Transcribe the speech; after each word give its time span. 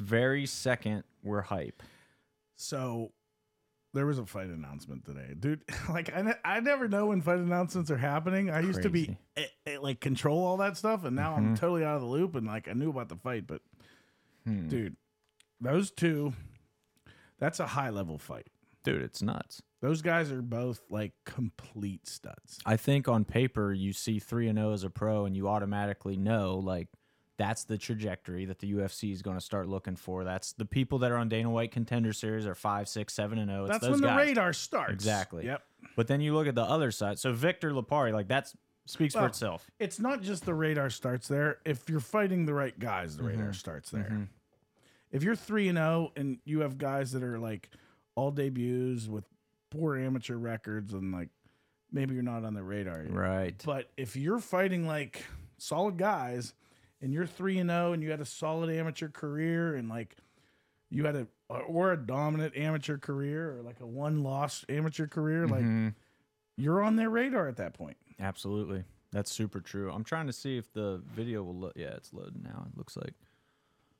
very 0.00 0.46
second 0.46 1.04
we're 1.22 1.42
hype. 1.42 1.82
So 2.56 3.12
there 3.92 4.06
was 4.06 4.18
a 4.18 4.26
fight 4.26 4.46
announcement 4.48 5.04
today, 5.04 5.34
dude. 5.38 5.62
Like 5.88 6.10
I, 6.14 6.22
ne- 6.22 6.34
I 6.44 6.60
never 6.60 6.88
know 6.88 7.06
when 7.06 7.20
fight 7.22 7.38
announcements 7.38 7.90
are 7.90 7.96
happening. 7.96 8.50
I 8.50 8.60
used 8.60 8.82
to 8.82 8.90
be 8.90 9.06
Crazy. 9.06 9.18
eh, 9.36 9.44
eh, 9.66 9.78
like 9.80 10.00
control 10.00 10.44
all 10.44 10.56
that 10.58 10.76
stuff, 10.76 11.04
and 11.04 11.16
now 11.16 11.34
I'm 11.34 11.56
totally 11.56 11.84
out 11.84 11.96
of 11.96 12.02
the 12.02 12.06
loop. 12.08 12.34
And 12.36 12.46
like 12.46 12.68
I 12.68 12.72
knew 12.72 12.90
about 12.90 13.08
the 13.08 13.16
fight, 13.16 13.46
but 13.46 13.62
dude, 14.68 14.96
those 15.60 15.90
two, 15.90 16.32
that's 17.38 17.60
a 17.60 17.66
high 17.66 17.90
level 17.90 18.18
fight. 18.18 18.46
Dude, 18.84 19.02
it's 19.02 19.20
nuts. 19.22 19.60
Those 19.82 20.02
guys 20.02 20.30
are 20.30 20.42
both 20.42 20.80
like 20.90 21.12
complete 21.26 22.06
studs. 22.06 22.58
I 22.64 22.76
think 22.76 23.08
on 23.08 23.24
paper 23.24 23.72
you 23.72 23.92
see 23.92 24.18
3 24.18 24.48
and 24.48 24.58
0 24.58 24.72
as 24.72 24.84
a 24.84 24.90
pro 24.90 25.24
and 25.26 25.36
you 25.36 25.48
automatically 25.48 26.16
know 26.16 26.58
like 26.62 26.88
that's 27.40 27.64
the 27.64 27.78
trajectory 27.78 28.44
that 28.44 28.58
the 28.58 28.70
UFC 28.74 29.12
is 29.12 29.22
going 29.22 29.38
to 29.38 29.40
start 29.40 29.66
looking 29.66 29.96
for. 29.96 30.24
That's 30.24 30.52
the 30.52 30.66
people 30.66 30.98
that 30.98 31.10
are 31.10 31.16
on 31.16 31.30
Dana 31.30 31.48
White 31.48 31.72
Contender 31.72 32.12
Series 32.12 32.46
are 32.46 32.54
5, 32.54 32.86
6, 32.86 33.14
7 33.14 33.38
and 33.38 33.50
0. 33.50 33.64
It's 33.64 33.72
That's 33.72 33.88
when 33.88 34.02
the 34.02 34.08
guys. 34.08 34.26
radar 34.28 34.52
starts. 34.52 34.92
Exactly. 34.92 35.46
Yep. 35.46 35.62
But 35.96 36.06
then 36.06 36.20
you 36.20 36.34
look 36.34 36.46
at 36.46 36.54
the 36.54 36.62
other 36.62 36.90
side. 36.90 37.18
So 37.18 37.32
Victor 37.32 37.70
Lapari, 37.70 38.12
like 38.12 38.28
that's 38.28 38.54
speaks 38.84 39.14
for 39.14 39.24
itself. 39.24 39.70
It's 39.78 39.98
not 39.98 40.20
just 40.20 40.44
the 40.44 40.52
radar 40.52 40.90
starts 40.90 41.28
there. 41.28 41.60
If 41.64 41.88
you're 41.88 41.98
fighting 42.00 42.44
the 42.44 42.52
right 42.52 42.78
guys, 42.78 43.16
the 43.16 43.22
radar 43.22 43.44
mm-hmm. 43.44 43.52
starts 43.52 43.90
there. 43.90 44.02
Mm-hmm. 44.02 44.24
If 45.10 45.22
you're 45.22 45.34
three 45.34 45.68
and 45.68 45.78
zero 45.78 46.12
and 46.16 46.40
you 46.44 46.60
have 46.60 46.76
guys 46.76 47.12
that 47.12 47.22
are 47.22 47.38
like 47.38 47.70
all 48.16 48.30
debuts 48.32 49.08
with 49.08 49.24
poor 49.70 49.96
amateur 49.96 50.36
records 50.36 50.92
and 50.92 51.10
like 51.10 51.30
maybe 51.90 52.12
you're 52.12 52.22
not 52.22 52.44
on 52.44 52.52
the 52.52 52.62
radar 52.62 53.02
yet. 53.02 53.14
Right. 53.14 53.62
But 53.64 53.88
if 53.96 54.14
you're 54.14 54.40
fighting 54.40 54.86
like 54.86 55.24
solid 55.56 55.96
guys 55.96 56.52
and 57.02 57.12
you're 57.12 57.26
three 57.26 57.58
and 57.58 57.70
zero 57.70 57.92
and 57.92 58.02
you 58.02 58.10
had 58.10 58.20
a 58.20 58.26
solid 58.26 58.70
amateur 58.70 59.08
career 59.08 59.76
and 59.76 59.88
like 59.88 60.16
you 60.90 61.04
had 61.06 61.16
a 61.16 61.26
or 61.48 61.92
a 61.92 61.96
dominant 61.96 62.56
amateur 62.56 62.98
career 62.98 63.56
or 63.56 63.62
like 63.62 63.80
a 63.80 63.86
one 63.86 64.22
loss 64.22 64.64
amateur 64.68 65.06
career, 65.06 65.46
like 65.46 65.94
you're 66.56 66.82
on 66.82 66.96
their 66.96 67.10
radar 67.10 67.48
at 67.48 67.56
that 67.56 67.74
point. 67.74 67.96
Absolutely. 68.20 68.84
That's 69.12 69.30
super 69.30 69.60
true. 69.60 69.90
I'm 69.90 70.04
trying 70.04 70.28
to 70.28 70.32
see 70.32 70.56
if 70.56 70.72
the 70.72 71.02
video 71.12 71.42
will 71.42 71.56
look. 71.56 71.72
Yeah, 71.74 71.94
it's 71.96 72.12
loading 72.12 72.42
now. 72.44 72.66
It 72.70 72.78
looks 72.78 72.96
like 72.96 73.14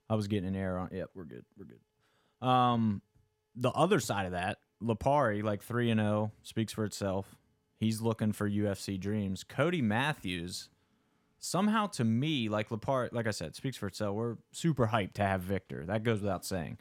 I 0.08 0.14
was 0.14 0.28
getting 0.28 0.48
an 0.48 0.56
error 0.56 0.78
on. 0.78 0.90
Yep, 0.92 1.10
we're 1.14 1.24
good. 1.24 1.44
We're 1.58 1.66
good. 1.66 2.46
Um, 2.46 3.02
the 3.56 3.70
other 3.70 3.98
side 3.98 4.26
of 4.26 4.32
that, 4.32 4.58
Lapari, 4.82 5.42
like 5.42 5.62
three 5.62 5.90
and 5.90 6.00
zero, 6.00 6.32
speaks 6.42 6.72
for 6.72 6.84
itself. 6.84 7.36
He's 7.76 8.00
looking 8.00 8.32
for 8.32 8.48
UFC 8.48 9.00
dreams. 9.00 9.42
Cody 9.42 9.82
Matthews, 9.82 10.68
somehow 11.40 11.86
to 11.88 12.04
me, 12.04 12.48
like 12.48 12.68
Lapari, 12.68 13.12
like 13.12 13.26
I 13.26 13.30
said, 13.32 13.56
speaks 13.56 13.76
for 13.76 13.86
itself. 13.88 14.14
We're 14.14 14.36
super 14.52 14.86
hyped 14.86 15.14
to 15.14 15.22
have 15.22 15.40
Victor. 15.40 15.84
That 15.86 16.02
goes 16.04 16.20
without 16.20 16.44
saying. 16.44 16.78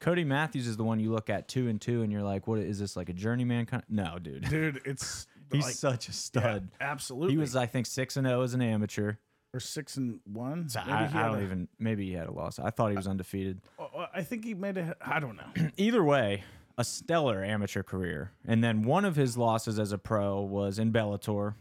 Cody 0.00 0.24
Matthews 0.24 0.66
is 0.66 0.76
the 0.76 0.84
one 0.84 0.98
you 1.00 1.12
look 1.12 1.28
at 1.30 1.46
two 1.48 1.68
and 1.68 1.80
two, 1.80 2.02
and 2.02 2.10
you're 2.12 2.22
like, 2.22 2.46
what 2.46 2.58
is 2.58 2.78
this 2.78 2.96
like 2.96 3.08
a 3.08 3.12
journeyman 3.12 3.66
kind? 3.66 3.82
No, 3.88 4.18
dude. 4.18 4.48
Dude, 4.48 4.80
it's 4.86 5.26
He's 5.52 5.64
like, 5.64 5.74
such 5.74 6.08
a 6.08 6.12
stud. 6.12 6.68
absolutely. 6.80 7.32
He 7.32 7.38
was, 7.38 7.56
I 7.56 7.66
think, 7.66 7.86
six 7.86 8.16
and 8.16 8.26
zero 8.26 8.42
as 8.42 8.54
an 8.54 8.62
amateur. 8.62 9.14
or 9.52 9.60
six 9.60 9.96
and 9.96 10.20
one. 10.24 10.68
So 10.68 10.80
Maybe 10.86 10.92
I, 10.92 11.04
I 11.24 11.26
don't 11.28 11.40
a- 11.40 11.44
even. 11.44 11.68
Maybe 11.78 12.06
he 12.06 12.12
had 12.12 12.28
a 12.28 12.32
loss. 12.32 12.58
I 12.58 12.70
thought 12.70 12.90
he 12.90 12.96
was 12.96 13.06
undefeated. 13.08 13.60
uh, 13.78 14.06
I 14.14 14.22
think 14.22 14.44
he 14.44 14.54
made 14.54 14.78
a. 14.78 14.94
I 15.04 15.20
don't 15.20 15.36
know. 15.36 15.68
Either 15.76 16.02
way, 16.04 16.44
a 16.78 16.84
stellar 16.84 17.44
amateur 17.44 17.82
career, 17.82 18.30
and 18.46 18.62
then 18.64 18.84
one 18.84 19.04
of 19.04 19.16
his 19.16 19.36
losses 19.36 19.78
as 19.78 19.92
a 19.92 19.98
pro 19.98 20.40
was 20.40 20.78
in 20.78 20.92
Bellator. 20.92 21.54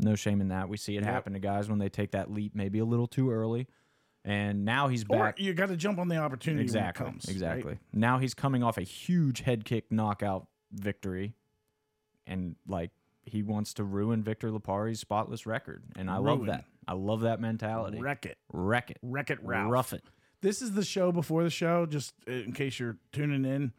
No 0.00 0.14
shame 0.14 0.40
in 0.40 0.48
that. 0.48 0.68
We 0.68 0.76
see 0.76 0.96
it 0.96 1.02
Yep. 1.04 1.12
happen 1.12 1.32
to 1.34 1.38
guys 1.38 1.68
when 1.68 1.78
they 1.78 1.88
take 1.88 2.12
that 2.12 2.30
leap, 2.30 2.54
maybe 2.54 2.78
a 2.78 2.84
little 2.84 3.06
too 3.06 3.30
early, 3.30 3.66
and 4.24 4.64
now 4.64 4.88
he's 4.88 5.04
Or 5.08 5.18
back. 5.26 5.40
you 5.40 5.52
got 5.54 5.68
to 5.68 5.76
jump 5.76 5.98
on 5.98 6.08
the 6.08 6.16
opportunity 6.16 6.62
exactly. 6.62 7.04
when 7.04 7.10
it 7.10 7.12
comes. 7.12 7.26
right? 7.26 7.32
exactly. 7.32 7.78
Now 7.92 8.18
he's 8.18 8.34
coming 8.34 8.62
off 8.62 8.78
a 8.78 8.82
huge 8.82 9.40
head 9.42 9.64
kick 9.64 9.90
knockout 9.92 10.46
victory, 10.72 11.34
and 12.26 12.56
like 12.66 12.90
he 13.24 13.42
wants 13.42 13.74
to 13.74 13.84
ruin 13.84 14.22
Victor 14.22 14.50
Lapari's 14.50 15.00
spotless 15.00 15.46
record, 15.46 15.82
and 15.96 16.10
I 16.10 16.16
love 16.18 16.46
that. 16.46 16.64
I 16.88 16.94
love 16.94 17.20
that 17.20 17.40
mentality. 17.40 17.98
Wreck 18.00 18.26
it, 18.26 18.38
Wreck 18.52 18.90
it. 18.90 18.98
wreck 19.02 19.30
it, 19.30 19.38
Ralph. 19.42 19.70
Rough 19.70 19.92
it. 19.92 20.02
This 20.40 20.62
is 20.62 20.72
the 20.72 20.82
show 20.84 21.12
before 21.12 21.44
the 21.44 21.50
show. 21.50 21.84
Just 21.86 22.14
in 22.26 22.52
case 22.52 22.80
you're 22.80 22.96
tuning 23.12 23.44
in, 23.44 23.72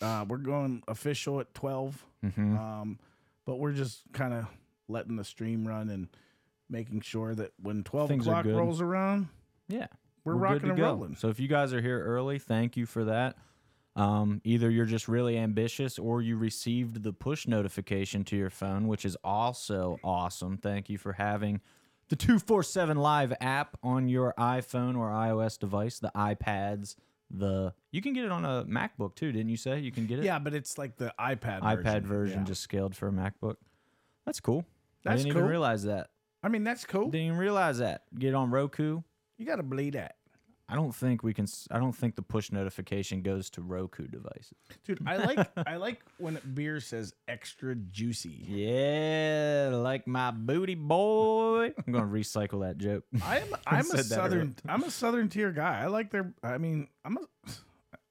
uh, 0.00 0.24
we're 0.28 0.36
going 0.38 0.82
official 0.88 1.40
at 1.40 1.52
12 1.54 2.04
Mm-hmm. 2.24 2.56
Um, 2.56 2.98
but 3.44 3.56
we're 3.60 3.72
just 3.72 4.02
kind 4.12 4.34
of 4.34 4.46
letting 4.88 5.16
the 5.16 5.24
stream 5.24 5.66
run 5.66 5.88
and 5.90 6.08
making 6.70 7.00
sure 7.02 7.34
that 7.34 7.52
when 7.62 7.82
twelve 7.84 8.08
Things 8.08 8.26
o'clock 8.26 8.46
rolls 8.46 8.80
around, 8.80 9.28
Yeah. 9.68 9.86
We're 10.24 10.34
good 10.34 10.40
rocking 10.42 10.68
and 10.70 10.78
go. 10.78 10.84
rolling. 10.84 11.16
So 11.16 11.28
if 11.28 11.40
you 11.40 11.48
guys 11.48 11.72
are 11.72 11.80
here 11.80 12.02
early, 12.04 12.38
thank 12.38 12.76
you 12.76 12.84
for 12.84 13.04
that. 13.04 13.36
Um, 13.96 14.40
either 14.44 14.68
you're 14.70 14.84
just 14.86 15.08
really 15.08 15.38
ambitious 15.38 15.98
or 15.98 16.20
you 16.22 16.36
received 16.36 17.02
the 17.02 17.12
push 17.12 17.46
notification 17.48 18.24
to 18.24 18.36
your 18.36 18.50
phone, 18.50 18.86
which 18.88 19.04
is 19.06 19.16
also 19.24 19.98
awesome. 20.04 20.58
Thank 20.58 20.88
you 20.90 20.98
for 20.98 21.14
having 21.14 21.60
the 22.08 22.16
247 22.16 22.96
Live 22.98 23.32
app 23.40 23.76
on 23.82 24.08
your 24.08 24.34
iPhone 24.38 24.96
or 24.98 25.08
iOS 25.10 25.58
device, 25.58 25.98
the 25.98 26.12
iPads, 26.14 26.94
the 27.30 27.72
you 27.90 28.00
can 28.02 28.12
get 28.12 28.24
it 28.24 28.30
on 28.30 28.44
a 28.44 28.64
MacBook 28.66 29.14
too, 29.14 29.32
didn't 29.32 29.48
you 29.50 29.56
say? 29.56 29.80
You 29.80 29.90
can 29.92 30.06
get 30.06 30.18
it? 30.18 30.24
yeah, 30.26 30.38
but 30.38 30.54
it's 30.54 30.76
like 30.78 30.96
the 30.96 31.12
iPad 31.18 31.60
iPad 31.62 32.02
version 32.02 32.40
Yeah. 32.40 32.44
just 32.44 32.60
scaled 32.62 32.94
for 32.94 33.08
a 33.08 33.12
MacBook. 33.12 33.56
That's 34.26 34.40
cool. 34.40 34.64
I 35.06 35.16
didn't 35.16 35.28
even 35.28 35.44
realize 35.46 35.84
that. 35.84 36.10
I 36.42 36.48
mean, 36.48 36.64
that's 36.64 36.84
cool. 36.84 37.10
Didn't 37.10 37.26
even 37.26 37.38
realize 37.38 37.78
that. 37.78 38.02
Get 38.18 38.34
on 38.34 38.50
Roku. 38.50 39.00
You 39.38 39.46
got 39.46 39.56
to 39.56 39.62
believe 39.62 39.94
that. 39.94 40.16
I 40.70 40.74
don't 40.74 40.94
think 40.94 41.22
we 41.22 41.32
can. 41.32 41.44
s- 41.44 41.66
I 41.70 41.78
don't 41.78 41.94
think 41.96 42.14
the 42.14 42.20
push 42.22 42.52
notification 42.52 43.22
goes 43.22 43.48
to 43.50 43.62
Roku 43.62 44.06
devices. 44.06 44.52
Dude, 44.84 45.00
I 45.06 45.16
like 45.16 45.48
I 45.66 45.76
like 45.76 46.02
when 46.18 46.38
beer 46.52 46.78
says 46.80 47.14
extra 47.26 47.74
juicy. 47.74 48.44
Yeah, 48.46 49.70
like 49.72 50.06
my 50.06 50.30
booty 50.30 50.74
boy. 50.74 51.72
I'm 51.86 51.92
gonna 51.92 52.04
recycle 52.06 52.60
that 52.66 52.76
joke. 52.76 53.04
I'm 53.24 53.44
I'm 53.66 53.90
a 53.90 54.02
southern 54.04 54.56
I'm 54.68 54.82
a 54.84 54.90
southern 54.90 55.30
tier 55.30 55.52
guy. 55.52 55.80
I 55.80 55.86
like 55.86 56.10
their 56.10 56.34
I 56.42 56.58
mean, 56.58 56.88
I'm 57.02 57.16
a 57.16 57.50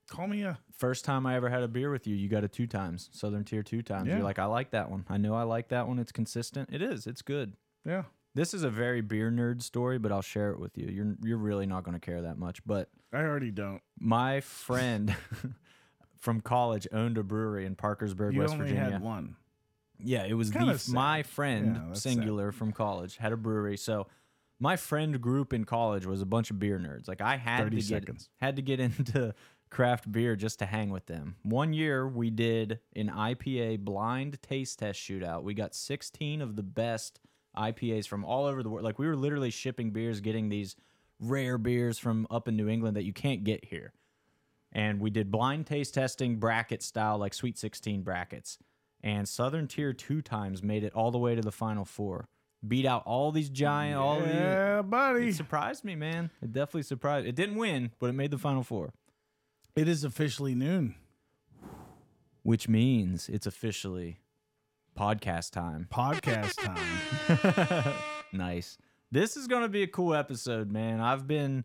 call 0.10 0.28
me 0.28 0.44
a 0.44 0.58
First 0.78 1.06
time 1.06 1.26
I 1.26 1.36
ever 1.36 1.50
had 1.50 1.64
a 1.64 1.68
beer 1.68 1.90
with 1.92 2.06
you, 2.08 2.16
you 2.16 2.30
got 2.30 2.44
it 2.44 2.52
two 2.54 2.68
times, 2.68 3.10
Southern 3.12 3.44
Tier 3.44 3.64
two 3.64 3.82
times. 3.82 4.08
Yeah. 4.08 4.16
You're 4.16 4.24
like, 4.24 4.38
I 4.40 4.46
like 4.46 4.72
that 4.72 4.92
one. 4.92 5.06
I 5.10 5.18
know 5.18 5.34
I 5.36 5.44
like 5.44 5.70
that 5.70 5.88
one. 5.88 5.98
It's 6.00 6.12
consistent. 6.12 6.70
It 6.72 6.82
is. 6.82 7.08
It's 7.08 7.22
good. 7.22 7.54
yeah. 7.86 8.04
This 8.36 8.54
is 8.54 8.62
a 8.64 8.70
very 8.70 9.02
beer 9.02 9.32
nerd 9.32 9.64
story, 9.64 9.98
but 9.98 10.12
I'll 10.12 10.22
share 10.22 10.52
it 10.52 10.60
with 10.60 10.78
you. 10.78 10.86
You're 10.88 11.16
you're 11.24 11.38
really 11.40 11.66
not 11.66 11.84
gonna 11.84 12.00
care 12.00 12.22
that 12.22 12.38
much, 12.38 12.64
but 12.68 12.90
I 13.12 13.22
already 13.22 13.50
don't. 13.50 13.82
my 14.00 14.42
friend 14.42 15.16
from 16.20 16.42
college 16.42 16.88
owned 16.92 17.18
a 17.18 17.24
brewery 17.24 17.66
in 17.66 17.76
Parkersburg, 17.76 18.34
You 18.36 18.42
West 18.42 18.54
only 18.54 18.68
Virginia. 18.68 18.92
had 18.92 19.02
one. 19.02 19.36
Yeah, 20.00 20.26
it 20.26 20.34
was 20.36 20.52
the 20.52 20.60
Kinda 20.60 20.74
f- 20.76 20.82
sad. 20.82 20.94
my 20.94 21.24
friend 21.24 21.76
Yeah, 21.76 21.82
that's 21.88 22.04
sad. 22.04 22.14
singular 22.14 22.52
from 22.52 22.72
college 22.74 23.18
had 23.18 23.32
a 23.34 23.38
brewery. 23.38 23.78
So 23.78 24.06
my 24.60 24.76
friend 24.76 25.20
group 25.20 25.54
in 25.54 25.66
college 25.66 26.06
was 26.06 26.22
a 26.22 26.26
bunch 26.28 26.52
of 26.52 26.60
beer 26.60 26.78
nerds. 26.78 27.08
Like 27.08 27.22
I 27.22 27.38
had 27.38 27.64
30 27.64 27.70
to 27.70 27.76
get 27.82 27.86
seconds. 28.04 28.30
had 28.40 28.56
to 28.58 28.62
get 28.62 28.80
into 28.80 29.34
craft 29.70 30.12
beer 30.12 30.36
just 30.36 30.60
to 30.60 30.66
hang 30.66 30.90
with 30.90 31.06
them. 31.06 31.36
One 31.44 31.74
year 31.74 32.08
we 32.08 32.30
did 32.30 32.80
an 32.96 33.10
IPA 33.10 33.80
blind 33.80 34.42
taste 34.42 34.80
test 34.80 35.00
shootout. 35.00 35.44
We 35.44 35.54
got 35.54 35.76
16 35.76 36.42
of 36.42 36.56
the 36.56 36.64
best 36.64 37.20
IPAs 37.56 38.08
from 38.08 38.24
all 38.24 38.46
over 38.46 38.64
the 38.64 38.70
world. 38.70 38.86
Like 38.86 39.00
we 39.00 39.08
were 39.08 39.16
literally 39.16 39.50
shipping 39.50 39.92
beers, 39.92 40.20
getting 40.20 40.50
these 40.50 40.76
rare 41.20 41.58
beers 41.58 41.98
from 41.98 42.28
up 42.30 42.48
in 42.48 42.56
New 42.56 42.70
England 42.70 42.96
that 42.96 43.04
you 43.04 43.14
can't 43.14 43.44
get 43.44 43.66
here. 43.66 43.94
And 44.72 45.00
we 45.00 45.10
did 45.10 45.32
blind 45.32 45.66
taste 45.66 45.94
testing 45.94 46.38
bracket 46.38 46.84
style, 46.84 47.18
like 47.18 47.34
Sweet 47.34 47.58
16 47.58 48.04
brackets. 48.04 48.60
And 49.02 49.28
Southern 49.28 49.68
Tier 49.68 49.94
two 49.94 50.22
times 50.22 50.62
made 50.62 50.84
it 50.84 50.94
all 50.94 51.12
the 51.12 51.18
way 51.18 51.36
to 51.36 51.42
the 51.42 51.52
final 51.52 51.86
four. 51.86 52.28
Beat 52.68 52.86
out 52.86 53.04
all 53.06 53.32
these 53.32 53.50
giant, 53.50 53.98
all 53.98 54.20
these. 54.20 54.34
Yeah, 54.34 54.82
buddy. 54.82 55.30
It 55.30 55.36
surprised 55.36 55.84
me, 55.84 55.96
man. 55.96 56.32
It 56.42 56.52
definitely 56.52 56.84
surprised. 56.84 57.28
It 57.28 57.36
didn't 57.36 57.56
win, 57.56 57.92
but 58.00 58.10
it 58.10 58.14
made 58.14 58.32
the 58.32 58.38
final 58.38 58.64
four, 58.64 58.94
It 59.78 59.88
is 59.88 60.04
officially 60.04 60.56
noon. 60.56 60.96
which 62.42 62.68
means 62.68 63.30
it's 63.30 63.46
officially 63.46 64.22
podcast 64.98 65.52
time. 65.52 65.88
Podcast 65.92 66.56
time. 66.64 67.94
nice. 68.34 68.80
This 69.12 69.38
is 69.38 69.48
going 69.48 69.62
to 69.62 69.70
be 69.70 69.84
a 69.84 69.88
cool 69.88 70.16
episode, 70.16 70.72
man. 70.72 71.00
I've 71.00 71.28
been 71.28 71.64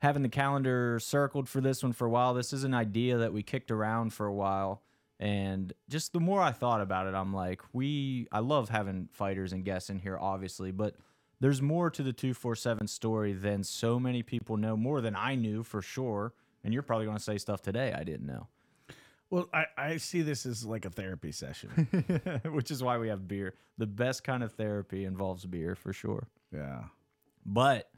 having 0.00 0.22
the 0.22 0.28
calendar 0.28 0.98
circled 1.00 1.48
for 1.48 1.62
this 1.62 1.82
one 1.82 1.94
for 1.94 2.06
a 2.06 2.10
while. 2.10 2.34
This 2.34 2.52
is 2.52 2.62
an 2.64 2.74
idea 2.74 3.16
that 3.16 3.32
we 3.32 3.42
kicked 3.42 3.70
around 3.70 4.12
for 4.12 4.26
a 4.26 4.34
while. 4.34 4.82
And 5.18 5.72
just 5.88 6.12
the 6.12 6.20
more 6.20 6.42
I 6.42 6.52
thought 6.52 6.82
about 6.82 7.06
it, 7.06 7.14
I'm 7.14 7.32
like, 7.32 7.62
we, 7.72 8.26
I 8.30 8.40
love 8.40 8.68
having 8.68 9.08
fighters 9.12 9.54
and 9.54 9.64
guests 9.64 9.88
in 9.88 10.00
here, 10.00 10.18
obviously, 10.20 10.72
but 10.72 10.96
there's 11.40 11.62
more 11.62 11.88
to 11.88 12.02
the 12.02 12.12
247 12.12 12.86
story 12.88 13.32
than 13.32 13.64
so 13.64 13.98
many 13.98 14.22
people 14.22 14.58
know, 14.58 14.76
more 14.76 15.00
than 15.00 15.16
I 15.16 15.36
knew 15.36 15.62
for 15.62 15.80
sure. 15.80 16.34
And 16.66 16.74
you're 16.74 16.82
probably 16.82 17.06
going 17.06 17.16
to 17.16 17.22
say 17.22 17.38
stuff 17.38 17.62
today 17.62 17.94
I 17.96 18.02
didn't 18.02 18.26
know, 18.26 18.48
well, 19.30 19.48
I, 19.54 19.66
I 19.78 19.96
see 19.98 20.22
this 20.22 20.44
as 20.46 20.64
like 20.64 20.84
a 20.84 20.90
therapy 20.90 21.30
session. 21.32 22.40
which 22.50 22.70
is 22.72 22.82
why 22.82 22.98
we 22.98 23.08
have 23.08 23.26
beer. 23.28 23.54
The 23.78 23.86
best 23.86 24.24
kind 24.24 24.42
of 24.42 24.52
therapy 24.52 25.04
involves 25.04 25.46
beer 25.46 25.74
for 25.76 25.92
sure. 25.92 26.26
yeah. 26.52 26.84
But 27.44 27.88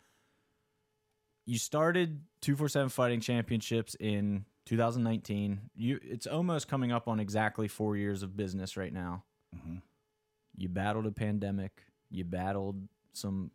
you 1.47 1.57
started 1.59 2.21
247 2.43 2.91
Fighting 2.91 3.21
Championships 3.21 3.97
in 3.99 4.45
2019. 4.67 5.71
You 5.75 5.99
it's 6.03 6.27
almost 6.27 6.69
coming 6.69 6.93
up 6.93 7.09
on 7.09 7.19
exactly 7.21 7.69
4 7.69 7.97
years 7.97 8.23
of 8.23 8.37
business 8.37 8.77
right 8.77 8.93
now. 8.93 9.25
Mhm. 9.57 9.81
You 10.57 10.69
battled 10.69 11.07
a 11.07 11.13
pandemic. 11.13 11.85
You 12.11 12.25
battled 12.25 12.87
some 13.15 13.51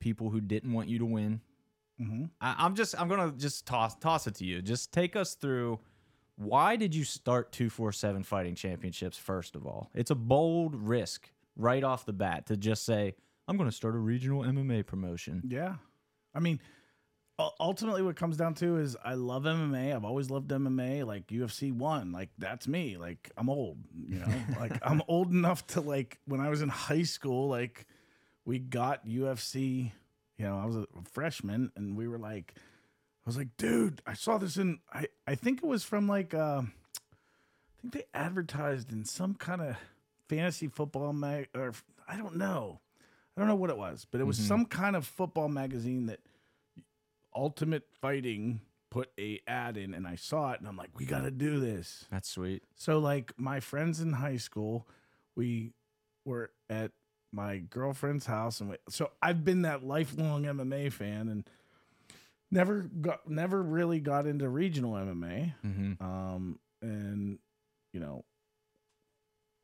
people 0.00 0.30
who 0.30 0.40
didn't 0.40 0.72
want 0.72 0.88
you 0.88 0.98
to 0.98 1.06
win. 1.06 1.40
Mm-hmm. 2.00 2.24
I, 2.40 2.56
I'm 2.58 2.74
just 2.74 3.00
I'm 3.00 3.08
gonna 3.08 3.32
just 3.36 3.66
toss 3.66 3.96
toss 3.96 4.26
it 4.26 4.34
to 4.36 4.44
you. 4.44 4.62
Just 4.62 4.92
take 4.92 5.16
us 5.16 5.34
through 5.34 5.80
why 6.36 6.76
did 6.76 6.94
you 6.94 7.04
start 7.04 7.50
247 7.52 8.22
fighting 8.22 8.54
championships 8.54 9.16
first 9.16 9.56
of 9.56 9.66
all? 9.66 9.90
It's 9.94 10.10
a 10.10 10.14
bold 10.14 10.74
risk 10.74 11.30
right 11.56 11.82
off 11.82 12.04
the 12.04 12.12
bat 12.12 12.46
to 12.46 12.56
just 12.56 12.84
say, 12.84 13.14
I'm 13.48 13.56
gonna 13.56 13.72
start 13.72 13.94
a 13.94 13.98
regional 13.98 14.42
MMA 14.42 14.86
promotion. 14.86 15.42
Yeah. 15.48 15.76
I 16.34 16.40
mean, 16.40 16.60
ultimately, 17.60 18.02
what 18.02 18.10
it 18.10 18.16
comes 18.16 18.36
down 18.36 18.54
to 18.54 18.78
is 18.78 18.96
I 19.04 19.14
love 19.14 19.44
MMA. 19.44 19.94
I've 19.94 20.04
always 20.04 20.30
loved 20.30 20.50
MMA. 20.50 21.06
Like 21.06 21.26
UFC 21.28 21.72
one, 21.72 22.12
like 22.12 22.30
that's 22.38 22.66
me. 22.66 22.96
Like 22.96 23.30
I'm 23.36 23.48
old, 23.48 23.78
you 24.06 24.18
know. 24.18 24.32
like 24.60 24.78
I'm 24.82 25.02
old 25.08 25.30
enough 25.30 25.66
to 25.68 25.80
like 25.80 26.18
when 26.26 26.40
I 26.40 26.48
was 26.48 26.62
in 26.62 26.68
high 26.68 27.04
school, 27.04 27.48
like 27.48 27.86
we 28.44 28.58
got 28.58 29.06
UFC. 29.06 29.92
You 30.38 30.44
know, 30.46 30.58
I 30.58 30.66
was 30.66 30.76
a 30.76 30.86
freshman, 31.10 31.72
and 31.76 31.96
we 31.96 32.06
were 32.08 32.18
like, 32.18 32.54
I 32.56 33.24
was 33.26 33.36
like, 33.36 33.56
dude, 33.56 34.02
I 34.06 34.14
saw 34.14 34.38
this 34.38 34.56
in. 34.56 34.80
I 34.92 35.06
I 35.26 35.34
think 35.34 35.62
it 35.62 35.66
was 35.66 35.82
from 35.84 36.06
like, 36.08 36.34
uh, 36.34 36.62
I 36.62 37.80
think 37.80 37.92
they 37.94 38.04
advertised 38.14 38.92
in 38.92 39.04
some 39.04 39.34
kind 39.34 39.60
of 39.62 39.76
fantasy 40.28 40.68
football 40.68 41.12
mag, 41.12 41.48
or 41.54 41.72
I 42.08 42.16
don't 42.16 42.36
know. 42.36 42.80
I 43.36 43.40
don't 43.40 43.48
know 43.48 43.56
what 43.56 43.70
it 43.70 43.78
was, 43.78 44.06
but 44.10 44.20
it 44.20 44.24
was 44.24 44.38
Mhm. 44.38 44.48
some 44.48 44.64
kind 44.66 44.96
of 44.96 45.06
football 45.06 45.48
magazine 45.48 46.06
that 46.06 46.20
Ultimate 47.34 47.86
Fighting 48.00 48.60
put 48.90 49.10
a 49.18 49.40
ad 49.46 49.76
in, 49.76 49.92
and 49.94 50.06
I 50.06 50.14
saw 50.16 50.52
it, 50.52 50.60
and 50.60 50.68
I'm 50.68 50.76
like, 50.76 50.90
we 50.98 51.04
got 51.04 51.22
to 51.22 51.30
do 51.30 51.60
this. 51.60 52.06
That's 52.10 52.28
sweet. 52.28 52.62
So 52.76 52.98
like 52.98 53.38
my 53.38 53.60
friends 53.60 54.00
in 54.00 54.14
high 54.14 54.38
school, 54.38 54.86
we 55.34 55.72
were 56.24 56.50
at 56.70 56.92
my 57.32 57.58
girlfriend's 57.58 58.26
house, 58.26 58.60
and 58.60 58.70
we, 58.70 58.76
so 58.88 59.10
I've 59.22 59.44
been 59.44 59.62
that 59.62 59.84
lifelong 59.84 60.44
MMA 60.44 60.92
fan, 60.92 61.28
and 61.28 61.48
never 62.50 62.82
got 63.00 63.28
never 63.28 63.62
really 63.62 64.00
got 64.00 64.26
into 64.26 64.48
regional 64.48 64.92
MMA. 64.94 65.54
Mm-hmm. 65.64 66.04
Um, 66.04 66.58
and 66.80 67.38
you 67.92 68.00
know, 68.00 68.24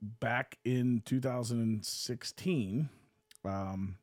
back 0.00 0.58
in 0.64 1.02
2016, 1.04 2.88
um, 3.44 3.96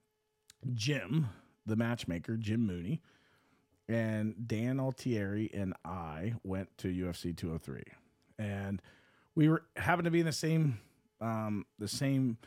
Jim, 0.73 1.29
the 1.65 1.75
matchmaker, 1.75 2.38
Jim 2.38 2.65
Mooney, 2.65 3.01
and 3.88 4.35
Dan 4.47 4.79
Altieri 4.79 5.50
and 5.53 5.73
I 5.83 6.33
went 6.44 6.69
to 6.79 6.88
UFC 6.88 7.35
203, 7.35 7.83
and 8.38 8.81
we 9.35 9.50
were 9.50 9.63
happened 9.75 10.06
to 10.06 10.11
be 10.11 10.19
in 10.19 10.25
the 10.25 10.31
same 10.31 10.79
um, 11.21 11.65
the 11.77 11.88
same 11.88 12.38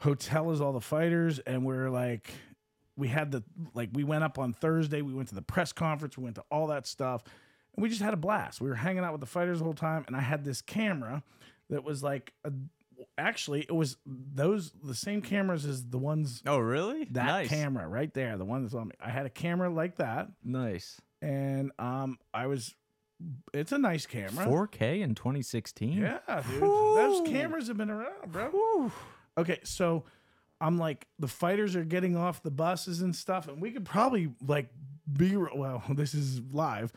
hotel 0.00 0.50
is 0.52 0.60
all 0.60 0.72
the 0.72 0.80
fighters, 0.80 1.38
and 1.40 1.64
we're 1.64 1.90
like. 1.90 2.30
We 2.96 3.08
had 3.08 3.32
the 3.32 3.42
like 3.74 3.88
we 3.92 4.04
went 4.04 4.22
up 4.22 4.38
on 4.38 4.52
Thursday. 4.52 5.02
We 5.02 5.12
went 5.14 5.28
to 5.30 5.34
the 5.34 5.42
press 5.42 5.72
conference. 5.72 6.16
We 6.16 6.22
went 6.22 6.36
to 6.36 6.44
all 6.48 6.68
that 6.68 6.86
stuff, 6.86 7.24
and 7.74 7.82
we 7.82 7.88
just 7.88 8.00
had 8.00 8.14
a 8.14 8.16
blast. 8.16 8.60
We 8.60 8.68
were 8.68 8.76
hanging 8.76 9.02
out 9.02 9.10
with 9.10 9.20
the 9.20 9.26
fighters 9.26 9.58
the 9.58 9.64
whole 9.64 9.74
time, 9.74 10.04
and 10.06 10.14
I 10.14 10.20
had 10.20 10.44
this 10.44 10.62
camera 10.62 11.24
that 11.70 11.82
was 11.82 12.04
like 12.04 12.32
a, 12.44 12.52
actually 13.18 13.62
it 13.62 13.74
was 13.74 13.96
those 14.06 14.70
the 14.84 14.94
same 14.94 15.22
cameras 15.22 15.64
as 15.64 15.84
the 15.86 15.98
ones 15.98 16.40
Oh 16.46 16.58
really? 16.58 17.08
that 17.10 17.26
nice. 17.26 17.48
camera 17.48 17.88
right 17.88 18.14
there, 18.14 18.36
the 18.38 18.44
one 18.44 18.62
that's 18.62 18.74
on 18.74 18.86
me. 18.86 18.94
I 19.04 19.10
had 19.10 19.26
a 19.26 19.30
camera 19.30 19.68
like 19.70 19.96
that, 19.96 20.28
Nice. 20.44 21.00
and 21.20 21.72
um, 21.80 22.20
I 22.32 22.46
was. 22.46 22.76
It's 23.52 23.72
a 23.72 23.78
nice 23.78 24.06
camera. 24.06 24.46
4K 24.46 25.00
in 25.00 25.16
2016. 25.16 25.94
Yeah, 25.98 26.18
dude. 26.48 26.60
Those 26.60 27.26
cameras 27.28 27.66
have 27.66 27.76
been 27.76 27.90
around, 27.90 28.30
bro. 28.30 28.92
Okay, 29.36 29.60
so 29.64 30.04
I'm 30.60 30.78
like, 30.78 31.06
the 31.18 31.28
fighters 31.28 31.76
are 31.76 31.84
getting 31.84 32.16
off 32.16 32.42
the 32.42 32.50
buses 32.50 33.00
and 33.00 33.14
stuff, 33.14 33.48
and 33.48 33.60
we 33.60 33.70
could 33.70 33.84
probably 33.84 34.32
like 34.46 34.68
be 35.12 35.36
well. 35.36 35.82
This 35.90 36.14
is 36.14 36.40
live, 36.52 36.92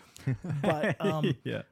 but 0.61 0.95
um, 1.05 1.35
yeah. 1.43 1.63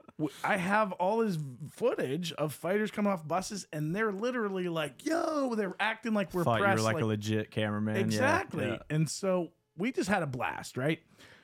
I 0.44 0.56
have 0.58 0.94
all 0.94 1.18
this 1.18 1.38
footage 1.72 2.32
of 2.34 2.54
fighters 2.54 2.90
coming 2.90 3.12
off 3.12 3.28
buses, 3.28 3.68
and 3.74 3.96
they're 3.96 4.12
literally 4.12 4.68
like, 4.68 5.06
"Yo," 5.06 5.56
they're 5.56 5.76
acting 5.80 6.14
like 6.14 6.34
we're 6.34 6.44
Thought 6.44 6.60
you 6.60 6.66
press, 6.66 6.78
were 6.78 6.84
like, 6.84 7.02
a 7.02 7.06
legit 7.06 7.52
cameraman. 7.52 7.96
yeah, 7.96 8.02
exactly. 8.02 8.68
yeah. 8.68 8.78
And 8.90 9.10
so 9.10 9.52
we 9.78 9.92
just 9.92 10.10
had 10.10 10.24
a 10.24 10.28
blast, 10.28 10.78
right? 10.78 11.00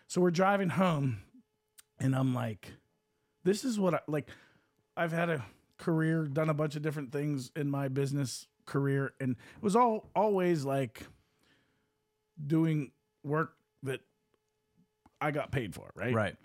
So 0.07 0.21
we're 0.21 0.31
driving 0.31 0.69
home, 0.69 1.21
and 1.99 2.15
I'm 2.15 2.33
like, 2.33 2.71
this 3.43 3.63
is 3.63 3.79
what 3.79 3.93
I 3.93 3.99
like. 4.07 4.29
I've 4.97 5.11
had 5.11 5.29
a 5.29 5.45
career, 5.77 6.25
done 6.25 6.49
a 6.49 6.53
bunch 6.53 6.75
of 6.75 6.81
different 6.81 7.11
things 7.11 7.51
in 7.55 7.69
my 7.69 7.87
business 7.87 8.47
career, 8.71 9.13
and 9.19 9.31
it 9.31 9.63
was 9.63 9.75
all 9.75 10.09
always 10.15 10.63
like 10.65 11.03
doing 12.45 12.91
work 13.23 13.53
that 13.83 14.01
I 15.19 15.31
got 15.31 15.51
paid 15.51 15.75
for, 15.75 15.91
right? 15.95 16.13
Right. 16.13 16.35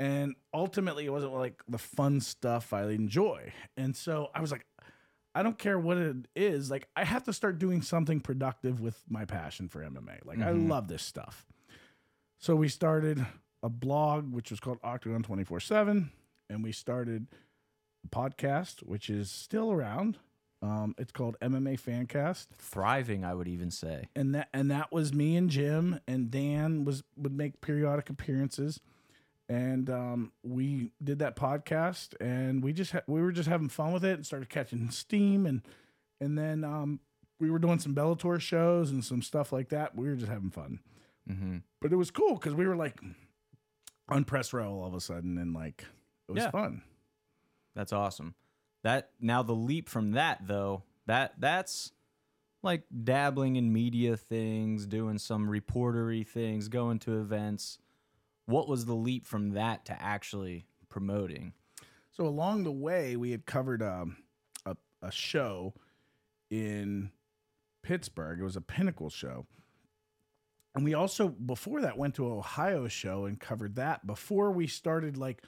And 0.00 0.36
ultimately, 0.54 1.06
it 1.06 1.10
wasn't 1.10 1.34
like 1.34 1.62
the 1.68 1.78
fun 1.78 2.20
stuff 2.20 2.72
I 2.72 2.88
enjoy. 2.90 3.52
And 3.76 3.96
so 3.96 4.28
I 4.34 4.40
was 4.40 4.52
like, 4.52 4.64
I 5.34 5.42
don't 5.42 5.58
care 5.58 5.78
what 5.78 5.96
it 5.96 6.16
is. 6.36 6.70
Like, 6.70 6.88
I 6.96 7.04
have 7.04 7.24
to 7.24 7.32
start 7.32 7.58
doing 7.58 7.82
something 7.82 8.20
productive 8.20 8.80
with 8.80 9.02
my 9.08 9.24
passion 9.24 9.68
for 9.68 9.82
MMA. 9.82 10.20
Like, 10.24 10.38
I 10.38 10.52
Mhm. 10.52 10.68
love 10.68 10.88
this 10.88 11.02
stuff. 11.02 11.46
So 12.38 12.54
we 12.54 12.68
started 12.68 13.24
a 13.62 13.68
blog, 13.68 14.32
which 14.32 14.50
was 14.50 14.60
called 14.60 14.78
Octagon 14.84 15.22
24 15.22 15.60
7. 15.60 16.10
And 16.48 16.62
we 16.62 16.70
started 16.72 17.26
a 18.04 18.08
podcast, 18.08 18.82
which 18.84 19.10
is 19.10 19.30
still 19.30 19.72
around. 19.72 20.18
Um, 20.60 20.94
it's 20.98 21.12
called 21.12 21.36
MMA 21.40 21.80
Fancast 21.80 22.48
Thriving, 22.58 23.24
I 23.24 23.32
would 23.34 23.46
even 23.48 23.70
say. 23.70 24.08
and 24.16 24.34
that 24.34 24.48
and 24.52 24.70
that 24.72 24.90
was 24.90 25.14
me 25.14 25.36
and 25.36 25.48
Jim 25.48 26.00
and 26.08 26.30
Dan 26.30 26.84
was 26.84 27.04
would 27.16 27.32
make 27.36 27.60
periodic 27.60 28.10
appearances, 28.10 28.80
and 29.48 29.88
um, 29.88 30.32
we 30.42 30.90
did 31.02 31.20
that 31.20 31.36
podcast 31.36 32.14
and 32.20 32.62
we 32.62 32.72
just 32.72 32.90
ha- 32.92 33.02
we 33.06 33.20
were 33.22 33.30
just 33.30 33.48
having 33.48 33.68
fun 33.68 33.92
with 33.92 34.04
it 34.04 34.14
and 34.14 34.26
started 34.26 34.48
catching 34.48 34.90
steam 34.90 35.46
and 35.46 35.62
and 36.20 36.36
then 36.36 36.64
um, 36.64 36.98
we 37.38 37.48
were 37.50 37.60
doing 37.60 37.78
some 37.78 37.94
Bellator 37.94 38.40
shows 38.40 38.90
and 38.90 39.04
some 39.04 39.22
stuff 39.22 39.52
like 39.52 39.68
that. 39.68 39.94
We 39.94 40.08
were 40.08 40.16
just 40.16 40.30
having 40.30 40.50
fun, 40.50 40.80
Mm-hmm. 41.30 41.58
but 41.80 41.92
it 41.92 41.96
was 41.96 42.10
cool 42.10 42.34
because 42.34 42.54
we 42.54 42.66
were 42.66 42.74
like 42.74 42.98
on 44.08 44.24
press 44.24 44.52
row 44.52 44.72
all 44.72 44.86
of 44.88 44.94
a 44.94 45.00
sudden 45.00 45.38
and 45.38 45.54
like 45.54 45.84
it 46.28 46.32
was 46.32 46.42
Yeah. 46.42 46.50
fun. 46.50 46.82
That's 47.76 47.92
awesome. 47.92 48.34
That 48.82 49.10
now 49.20 49.42
the 49.42 49.54
leap 49.54 49.88
from 49.88 50.12
that 50.12 50.46
though, 50.46 50.84
that 51.06 51.34
that's 51.38 51.92
like 52.62 52.84
dabbling 53.04 53.56
in 53.56 53.72
media 53.72 54.16
things, 54.16 54.86
doing 54.86 55.18
some 55.18 55.48
reportery 55.48 56.26
things, 56.26 56.68
going 56.68 56.98
to 57.00 57.20
events. 57.20 57.78
What 58.46 58.68
was 58.68 58.86
the 58.86 58.94
leap 58.94 59.26
from 59.26 59.50
that 59.50 59.84
to 59.86 60.02
actually 60.02 60.66
promoting? 60.88 61.52
So 62.10 62.26
along 62.26 62.64
the 62.64 62.72
way, 62.72 63.16
we 63.16 63.30
had 63.30 63.46
covered 63.46 63.82
um, 63.82 64.16
a 64.66 64.76
a 65.02 65.12
show 65.12 65.74
in 66.50 67.10
Pittsburgh. 67.82 68.40
It 68.40 68.44
was 68.44 68.56
a 68.56 68.60
Pinnacle 68.60 69.10
show, 69.10 69.46
and 70.74 70.84
we 70.84 70.94
also 70.94 71.28
before 71.28 71.80
that 71.82 71.98
went 71.98 72.14
to 72.16 72.26
Ohio 72.26 72.88
show 72.88 73.24
and 73.24 73.38
covered 73.38 73.76
that 73.76 74.06
before 74.06 74.50
we 74.50 74.66
started 74.66 75.16
like 75.16 75.42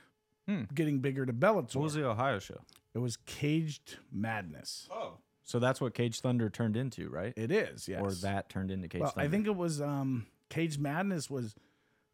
Hmm. 0.51 0.63
getting 0.75 0.99
bigger 0.99 1.25
to 1.27 1.33
Bellator. 1.33 1.77
What 1.77 1.85
was 1.85 1.95
the 1.95 2.09
Ohio 2.09 2.39
show? 2.39 2.61
It 2.95 2.99
was 2.99 3.17
Caged 3.27 3.99
Madness. 4.13 4.89
Oh, 4.91 5.19
so 5.45 5.59
that's 5.59 5.81
what 5.81 5.95
Cage 5.95 6.21
Thunder 6.21 6.49
turned 6.51 6.77
into, 6.77 7.09
right? 7.09 7.33
It 7.37 7.51
is, 7.51 7.89
yes. 7.89 8.01
Or 8.01 8.13
that 8.27 8.49
turned 8.49 8.71
into 8.71 8.89
Cage 8.89 9.03
well, 9.03 9.11
Thunder. 9.11 9.27
I 9.27 9.31
think 9.31 9.47
it 9.47 9.57
was 9.57 9.81
um, 9.81 10.27
Caged 10.49 10.81
Madness 10.81 11.31
was 11.31 11.55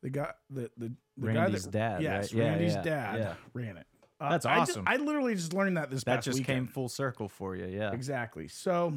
the 0.02 0.10
guy 0.10 0.32
the 0.50 0.70
the, 0.76 0.92
the 1.16 1.26
Randy's 1.26 1.66
guy 1.66 1.70
that, 1.70 1.78
dad, 1.78 2.02
Yes, 2.02 2.32
right? 2.32 2.42
Yeah, 2.42 2.48
Randy's 2.50 2.74
yeah, 2.74 2.82
dad 2.82 3.18
yeah. 3.18 3.34
ran 3.54 3.76
it. 3.76 3.86
Uh, 4.20 4.30
That's 4.30 4.46
I 4.46 4.54
ju- 4.54 4.60
awesome. 4.60 4.84
I 4.86 4.96
literally 4.96 5.34
just 5.34 5.52
learned 5.52 5.76
that 5.76 5.90
this 5.90 6.04
that 6.04 6.16
past 6.16 6.24
just 6.24 6.38
weekend. 6.38 6.58
came 6.58 6.66
full 6.66 6.88
circle 6.88 7.28
for 7.28 7.54
you. 7.54 7.66
Yeah. 7.66 7.92
Exactly. 7.92 8.48
So, 8.48 8.94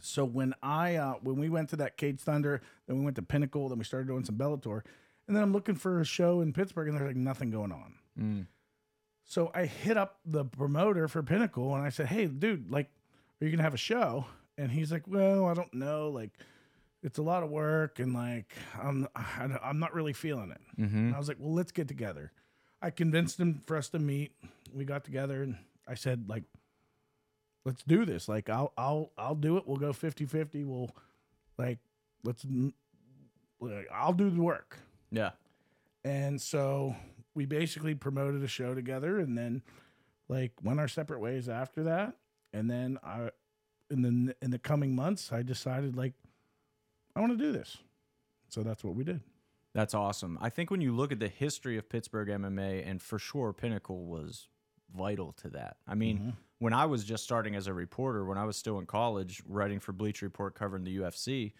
so 0.00 0.24
when 0.24 0.54
I 0.62 0.96
uh, 0.96 1.14
when 1.22 1.36
we 1.36 1.48
went 1.48 1.68
to 1.70 1.76
that 1.76 1.96
Cage 1.96 2.20
Thunder, 2.20 2.62
then 2.86 2.98
we 2.98 3.04
went 3.04 3.16
to 3.16 3.22
Pinnacle, 3.22 3.68
then 3.68 3.78
we 3.78 3.84
started 3.84 4.06
doing 4.06 4.24
some 4.24 4.36
Bellator, 4.36 4.82
and 5.28 5.36
then 5.36 5.42
I'm 5.42 5.52
looking 5.52 5.74
for 5.74 6.00
a 6.00 6.04
show 6.04 6.40
in 6.40 6.52
Pittsburgh, 6.52 6.88
and 6.88 6.96
there's 6.96 7.08
like 7.08 7.16
nothing 7.16 7.50
going 7.50 7.72
on. 7.72 7.94
Mm. 8.18 8.46
So 9.24 9.50
I 9.54 9.66
hit 9.66 9.96
up 9.96 10.18
the 10.24 10.44
promoter 10.44 11.08
for 11.08 11.22
Pinnacle, 11.22 11.74
and 11.74 11.84
I 11.84 11.88
said, 11.88 12.06
"Hey, 12.06 12.26
dude, 12.26 12.70
like, 12.70 12.90
are 13.40 13.44
you 13.44 13.50
gonna 13.50 13.62
have 13.62 13.74
a 13.74 13.78
show?" 13.78 14.26
And 14.58 14.70
he's 14.70 14.92
like, 14.92 15.06
"Well, 15.06 15.46
I 15.46 15.54
don't 15.54 15.72
know. 15.74 16.10
Like, 16.10 16.30
it's 17.02 17.18
a 17.18 17.22
lot 17.22 17.42
of 17.42 17.50
work, 17.50 17.98
and 17.98 18.14
like, 18.14 18.52
I'm 18.80 19.08
I'm 19.16 19.78
not 19.78 19.94
really 19.94 20.12
feeling 20.12 20.50
it." 20.50 20.80
Mm-hmm. 20.80 20.96
And 20.96 21.14
I 21.14 21.18
was 21.18 21.28
like, 21.28 21.38
well, 21.40 21.54
let's 21.54 21.72
get 21.72 21.88
together. 21.88 22.32
I 22.84 22.90
convinced 22.90 23.40
him 23.40 23.62
for 23.66 23.78
us 23.78 23.88
to 23.90 23.98
meet. 23.98 24.32
We 24.74 24.84
got 24.84 25.04
together 25.04 25.42
and 25.42 25.56
I 25.88 25.94
said, 25.94 26.28
like, 26.28 26.44
let's 27.64 27.82
do 27.82 28.04
this. 28.04 28.28
Like, 28.28 28.50
I'll, 28.50 28.74
I'll, 28.76 29.10
I'll 29.16 29.34
do 29.34 29.56
it. 29.56 29.66
We'll 29.66 29.78
go 29.78 29.94
50 29.94 30.26
50. 30.26 30.64
We'll, 30.64 30.90
like, 31.56 31.78
let's, 32.24 32.44
like, 33.58 33.88
I'll 33.90 34.12
do 34.12 34.28
the 34.28 34.42
work. 34.42 34.78
Yeah. 35.10 35.30
And 36.04 36.38
so 36.38 36.94
we 37.34 37.46
basically 37.46 37.94
promoted 37.94 38.42
a 38.42 38.48
show 38.48 38.74
together 38.74 39.18
and 39.18 39.36
then 39.36 39.62
like 40.28 40.52
went 40.62 40.80
our 40.80 40.88
separate 40.88 41.20
ways 41.20 41.48
after 41.48 41.82
that. 41.84 42.14
And 42.52 42.70
then 42.70 42.98
I 43.02 43.30
in 43.90 44.02
the 44.02 44.36
in 44.40 44.50
the 44.50 44.58
coming 44.58 44.94
months 44.94 45.32
I 45.32 45.42
decided 45.42 45.96
like 45.96 46.14
I 47.16 47.20
want 47.20 47.32
to 47.36 47.44
do 47.44 47.52
this. 47.52 47.78
So 48.48 48.62
that's 48.62 48.82
what 48.84 48.94
we 48.94 49.04
did. 49.04 49.20
That's 49.72 49.94
awesome. 49.94 50.38
I 50.40 50.50
think 50.50 50.70
when 50.70 50.80
you 50.80 50.94
look 50.94 51.10
at 51.10 51.18
the 51.18 51.28
history 51.28 51.76
of 51.76 51.88
Pittsburgh 51.88 52.28
MMA, 52.28 52.88
and 52.88 53.02
for 53.02 53.18
sure 53.18 53.52
Pinnacle 53.52 54.04
was 54.06 54.48
vital 54.96 55.32
to 55.32 55.48
that. 55.50 55.76
I 55.88 55.94
mean, 55.96 56.18
Mm-hmm. 56.18 56.30
when 56.60 56.72
I 56.72 56.86
was 56.86 57.02
just 57.04 57.24
starting 57.24 57.56
as 57.56 57.66
a 57.66 57.72
reporter, 57.74 58.24
when 58.24 58.38
I 58.38 58.44
was 58.44 58.56
still 58.56 58.78
in 58.78 58.86
college, 58.86 59.42
writing 59.48 59.80
for 59.80 59.92
Bleacher 59.92 60.26
Report, 60.26 60.54
covering 60.54 60.84
the 60.84 60.98
UFC, 60.98 61.52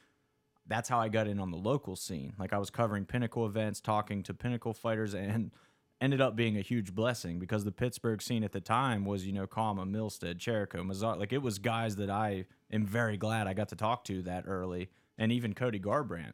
that's 0.67 0.89
how 0.89 0.99
I 0.99 1.09
got 1.09 1.27
in 1.27 1.39
on 1.39 1.51
the 1.51 1.57
local 1.57 1.97
scene. 1.97 2.35
Like 2.39 2.53
I 2.53 2.59
was 2.59 2.71
covering 2.71 3.05
Pinnacle 3.05 3.47
events, 3.47 3.81
talking 3.81 4.23
to 4.25 4.35
Pinnacle 4.35 4.73
fighters, 4.73 5.15
and 5.15 5.51
ended 6.01 6.21
up 6.21 6.37
being 6.37 6.57
a 6.57 6.61
huge 6.61 6.95
blessing 6.95 7.39
because 7.39 7.65
the 7.65 7.73
Pittsburgh 7.73 8.21
scene 8.21 8.45
at 8.45 8.53
the 8.53 8.61
time 8.61 9.05
was, 9.05 9.27
you 9.27 9.33
know, 9.33 9.47
Kama, 9.47 9.87
Milstead, 9.87 10.39
Cherico, 10.39 10.85
Mazar. 10.85 11.19
Like 11.19 11.33
it 11.33 11.43
was 11.43 11.59
guys 11.59 11.97
that 11.97 12.11
I 12.11 12.47
am 12.73 12.87
very 12.87 13.17
glad 13.17 13.47
I 13.47 13.55
got 13.55 13.69
to 13.71 13.77
talk 13.77 14.05
to 14.05 14.23
that 14.23 14.45
early, 14.47 14.91
and 15.19 15.33
even 15.33 15.55
Cody 15.55 15.81
Garbrandt. 15.81 16.33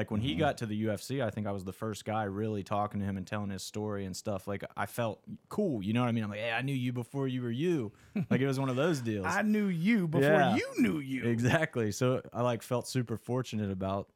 Like 0.00 0.10
when 0.10 0.22
he 0.22 0.30
mm-hmm. 0.30 0.38
got 0.38 0.56
to 0.58 0.66
the 0.66 0.84
UFC, 0.84 1.22
I 1.22 1.28
think 1.28 1.46
I 1.46 1.52
was 1.52 1.62
the 1.62 1.74
first 1.74 2.06
guy 2.06 2.22
really 2.22 2.62
talking 2.62 3.00
to 3.00 3.06
him 3.06 3.18
and 3.18 3.26
telling 3.26 3.50
his 3.50 3.62
story 3.62 4.06
and 4.06 4.16
stuff. 4.16 4.48
Like 4.48 4.64
I 4.74 4.86
felt 4.86 5.20
cool, 5.50 5.84
you 5.84 5.92
know 5.92 6.00
what 6.00 6.08
I 6.08 6.12
mean? 6.12 6.24
I'm 6.24 6.30
like, 6.30 6.40
hey, 6.40 6.52
I 6.52 6.62
knew 6.62 6.72
you 6.72 6.90
before 6.94 7.28
you 7.28 7.42
were 7.42 7.50
you. 7.50 7.92
Like 8.30 8.40
it 8.40 8.46
was 8.46 8.58
one 8.58 8.70
of 8.70 8.76
those 8.76 9.02
deals. 9.02 9.26
I 9.28 9.42
knew 9.42 9.66
you 9.66 10.08
before 10.08 10.26
Yeah. 10.26 10.56
you 10.56 10.66
knew 10.78 11.00
you. 11.00 11.24
Exactly. 11.24 11.92
So 11.92 12.22
I 12.32 12.40
like 12.40 12.62
felt 12.62 12.88
super 12.88 13.18
fortunate 13.18 13.70
about 13.70 14.08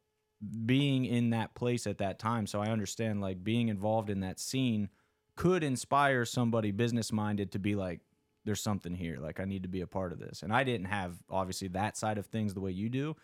being 0.65 1.05
in 1.05 1.29
that 1.31 1.55
place 1.55 1.87
at 1.87 1.99
that 1.99 2.19
time. 2.19 2.47
So 2.47 2.63
I 2.63 2.69
understand 2.69 3.21
like 3.21 3.45
being 3.45 3.69
involved 3.69 4.09
in 4.09 4.21
that 4.21 4.41
scene 4.41 4.89
could 5.37 5.63
inspire 5.63 6.25
somebody 6.25 6.71
business 6.71 7.13
minded 7.13 7.53
to 7.53 7.59
be 7.59 7.75
like, 7.75 8.01
there's 8.47 8.63
something 8.63 8.95
here. 8.95 9.19
Like 9.21 9.39
I 9.39 9.45
need 9.45 9.65
to 9.65 9.69
be 9.69 9.83
a 9.83 9.87
part 9.87 10.13
of 10.13 10.19
this. 10.19 10.43
And 10.43 10.51
I 10.51 10.65
didn't 10.65 10.87
have 10.87 11.15
obviously 11.29 11.69
that 11.69 11.99
side 11.99 12.17
of 12.17 12.25
things 12.25 12.55
the 12.55 12.61
way 12.61 12.71
you 12.71 12.89
do, 12.89 13.17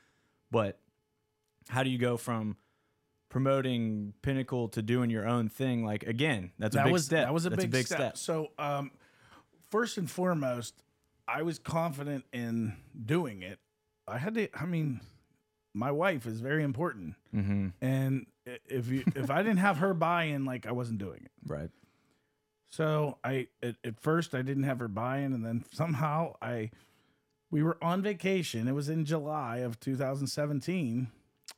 but 0.50 0.78
how 1.68 1.82
do 1.82 1.90
you 1.90 1.98
go 1.98 2.16
from 2.16 2.56
promoting 3.28 4.14
Pinnacle 4.22 4.68
to 4.70 4.82
doing 4.82 5.10
your 5.10 5.26
own 5.26 5.48
thing? 5.48 5.84
Like 5.84 6.02
again, 6.04 6.52
that's 6.58 6.74
a 6.74 6.78
that 6.78 6.84
big 6.84 6.92
was 6.92 7.04
step. 7.04 7.26
that 7.26 7.34
was 7.34 7.46
a, 7.46 7.50
That's 7.50 7.66
big, 7.66 7.86
step. 7.86 8.16
So, 8.16 8.48
um, 8.58 8.90
first 9.70 9.98
and 9.98 10.10
foremost, 10.10 10.82
I 11.28 11.42
was 11.42 11.58
confident 11.58 12.24
in 12.32 12.74
doing 13.06 13.42
it. 13.42 13.58
I 14.08 14.18
had 14.18 14.34
to. 14.34 14.48
I 14.58 14.64
mean, 14.66 15.00
my 15.74 15.90
wife 15.92 16.26
is 16.26 16.40
very 16.40 16.62
important, 16.64 17.14
Mm-hmm. 17.34 17.68
and 17.80 18.26
if 18.66 18.88
you 18.88 19.04
if 19.14 19.30
I 19.30 19.42
didn't 19.44 19.58
have 19.58 19.76
her 19.78 19.94
buy-in, 19.94 20.44
like 20.44 20.66
I 20.66 20.72
wasn't 20.72 20.98
doing 20.98 21.20
it. 21.24 21.30
Right. 21.46 21.70
So 22.72 23.18
I 23.22 23.48
at, 23.62 23.76
at 23.84 24.00
first 24.00 24.34
I 24.34 24.42
didn't 24.42 24.62
have 24.64 24.78
her 24.80 24.88
buy-in, 24.88 25.32
and 25.32 25.44
then 25.44 25.64
somehow 25.72 26.34
I 26.42 26.70
we 27.52 27.62
were 27.62 27.76
on 27.82 28.02
vacation. 28.02 28.66
It 28.68 28.72
was 28.74 28.88
in 28.88 29.04
July 29.04 29.58
of 29.58 29.78
2017, 29.80 31.08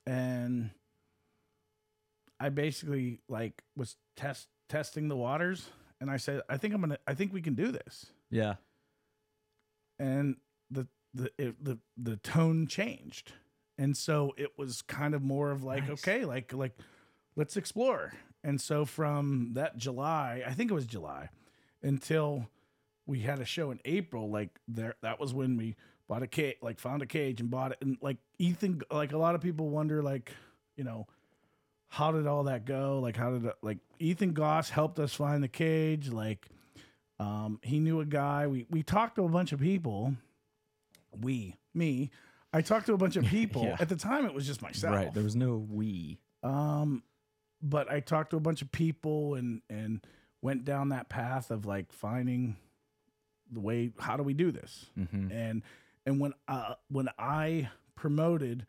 and 0.07 0.71
I 2.41 2.49
basically 2.49 3.21
like 3.29 3.63
was 3.77 3.97
test 4.17 4.49
testing 4.69 5.09
the 5.09 5.17
waters, 5.17 5.69
and 6.01 6.11
I 6.11 6.17
said, 6.17 6.43
I 6.49 6.57
think 6.57 6.75
I'm 6.75 6.81
gonna, 6.81 6.99
I 7.07 7.15
think 7.15 7.33
we 7.33 7.43
can 7.43 7.55
do 7.55 7.71
this, 7.73 8.07
Yeah. 8.31 8.55
and 9.99 10.37
the 10.71 10.89
the 11.15 11.31
it, 11.39 11.63
the 11.65 11.79
the 11.97 12.17
tone 12.17 12.67
changed, 12.67 13.33
and 13.79 13.97
so 13.97 14.33
it 14.37 14.59
was 14.59 14.83
kind 14.83 15.15
of 15.15 15.23
more 15.23 15.51
of 15.51 15.63
like, 15.63 15.89
Nice. 15.89 16.01
okay, 16.07 16.25
like 16.25 16.53
like 16.53 16.77
let's 17.37 17.57
explore. 17.57 18.13
And 18.45 18.61
so 18.61 18.85
from 18.85 19.51
that 19.53 19.77
July, 19.77 20.43
I 20.45 20.53
think 20.55 20.71
it 20.73 20.75
was 20.75 20.85
July, 20.87 21.29
until 21.81 22.49
we 23.07 23.21
had 23.21 23.39
a 23.39 23.45
show 23.45 23.71
in 23.71 23.79
April, 23.85 24.31
like 24.31 24.51
there 24.67 24.95
that 25.03 25.21
was 25.21 25.33
when 25.33 25.57
we 25.57 25.77
bought 26.13 26.23
a 26.23 26.27
cage, 26.27 26.57
like 26.61 26.79
found 26.79 27.01
a 27.01 27.07
cage 27.07 27.41
and 27.41 27.51
bought 27.51 27.73
it. 27.73 27.79
And 27.81 27.97
like 28.03 28.19
Ethan, 28.39 28.83
like 28.91 29.13
a 29.13 29.17
lot 29.17 29.35
of 29.35 29.41
people 29.41 29.71
wonder, 29.71 30.03
like, 30.03 30.31
you 30.77 30.85
know, 30.85 31.07
how 31.89 32.13
did 32.13 32.27
all 32.27 32.45
that 32.45 32.67
go? 32.67 33.01
Like 33.01 33.17
how 33.17 33.31
did 33.31 33.47
it, 33.47 33.55
like 33.63 33.79
Ethan 33.99 34.35
Goss 34.35 34.69
helped 34.69 34.99
us 34.99 35.15
find 35.15 35.43
the 35.43 35.49
cage, 35.49 36.11
like 36.11 36.47
um 37.19 37.61
he 37.63 37.81
knew 37.81 38.01
a 38.01 38.05
guy. 38.05 38.47
We 38.47 38.67
we 38.69 38.83
talked 38.83 39.17
to 39.17 39.25
a 39.25 39.29
bunch 39.29 39.53
of 39.53 39.61
people. 39.61 40.15
We, 41.19 41.57
me, 41.73 42.11
I 42.53 42.61
talked 42.61 42.87
to 42.87 42.93
a 42.93 42.99
bunch 42.99 43.17
of 43.17 43.25
people. 43.39 43.63
Yeah. 43.63 43.77
At 43.81 43.89
the 43.89 43.97
time 43.97 44.27
it 44.27 44.35
was 44.35 44.47
just 44.47 44.61
myself. 44.61 44.95
Right. 44.95 45.15
There 45.15 45.25
was 45.25 45.37
no 45.37 45.67
we. 45.71 46.19
Um, 46.43 47.05
but 47.63 47.91
I 47.91 48.01
talked 48.01 48.33
to 48.33 48.37
a 48.37 48.41
bunch 48.41 48.61
of 48.61 48.71
people 48.71 49.35
and 49.35 49.63
and 49.71 50.05
went 50.43 50.67
down 50.67 50.91
that 50.91 51.09
path 51.09 51.51
of 51.51 51.65
like 51.65 51.91
finding 51.91 52.57
the 53.51 53.61
way. 53.61 53.93
How 53.99 54.19
do 54.19 54.23
we 54.23 54.35
do 54.35 54.51
this? 54.53 54.85
Mm-hmm. 54.99 55.33
And 55.33 55.63
and 56.07 56.21
when 56.21 56.33
uh 56.49 56.75
when 56.89 57.09
I 57.19 57.71
promoted 57.95 58.67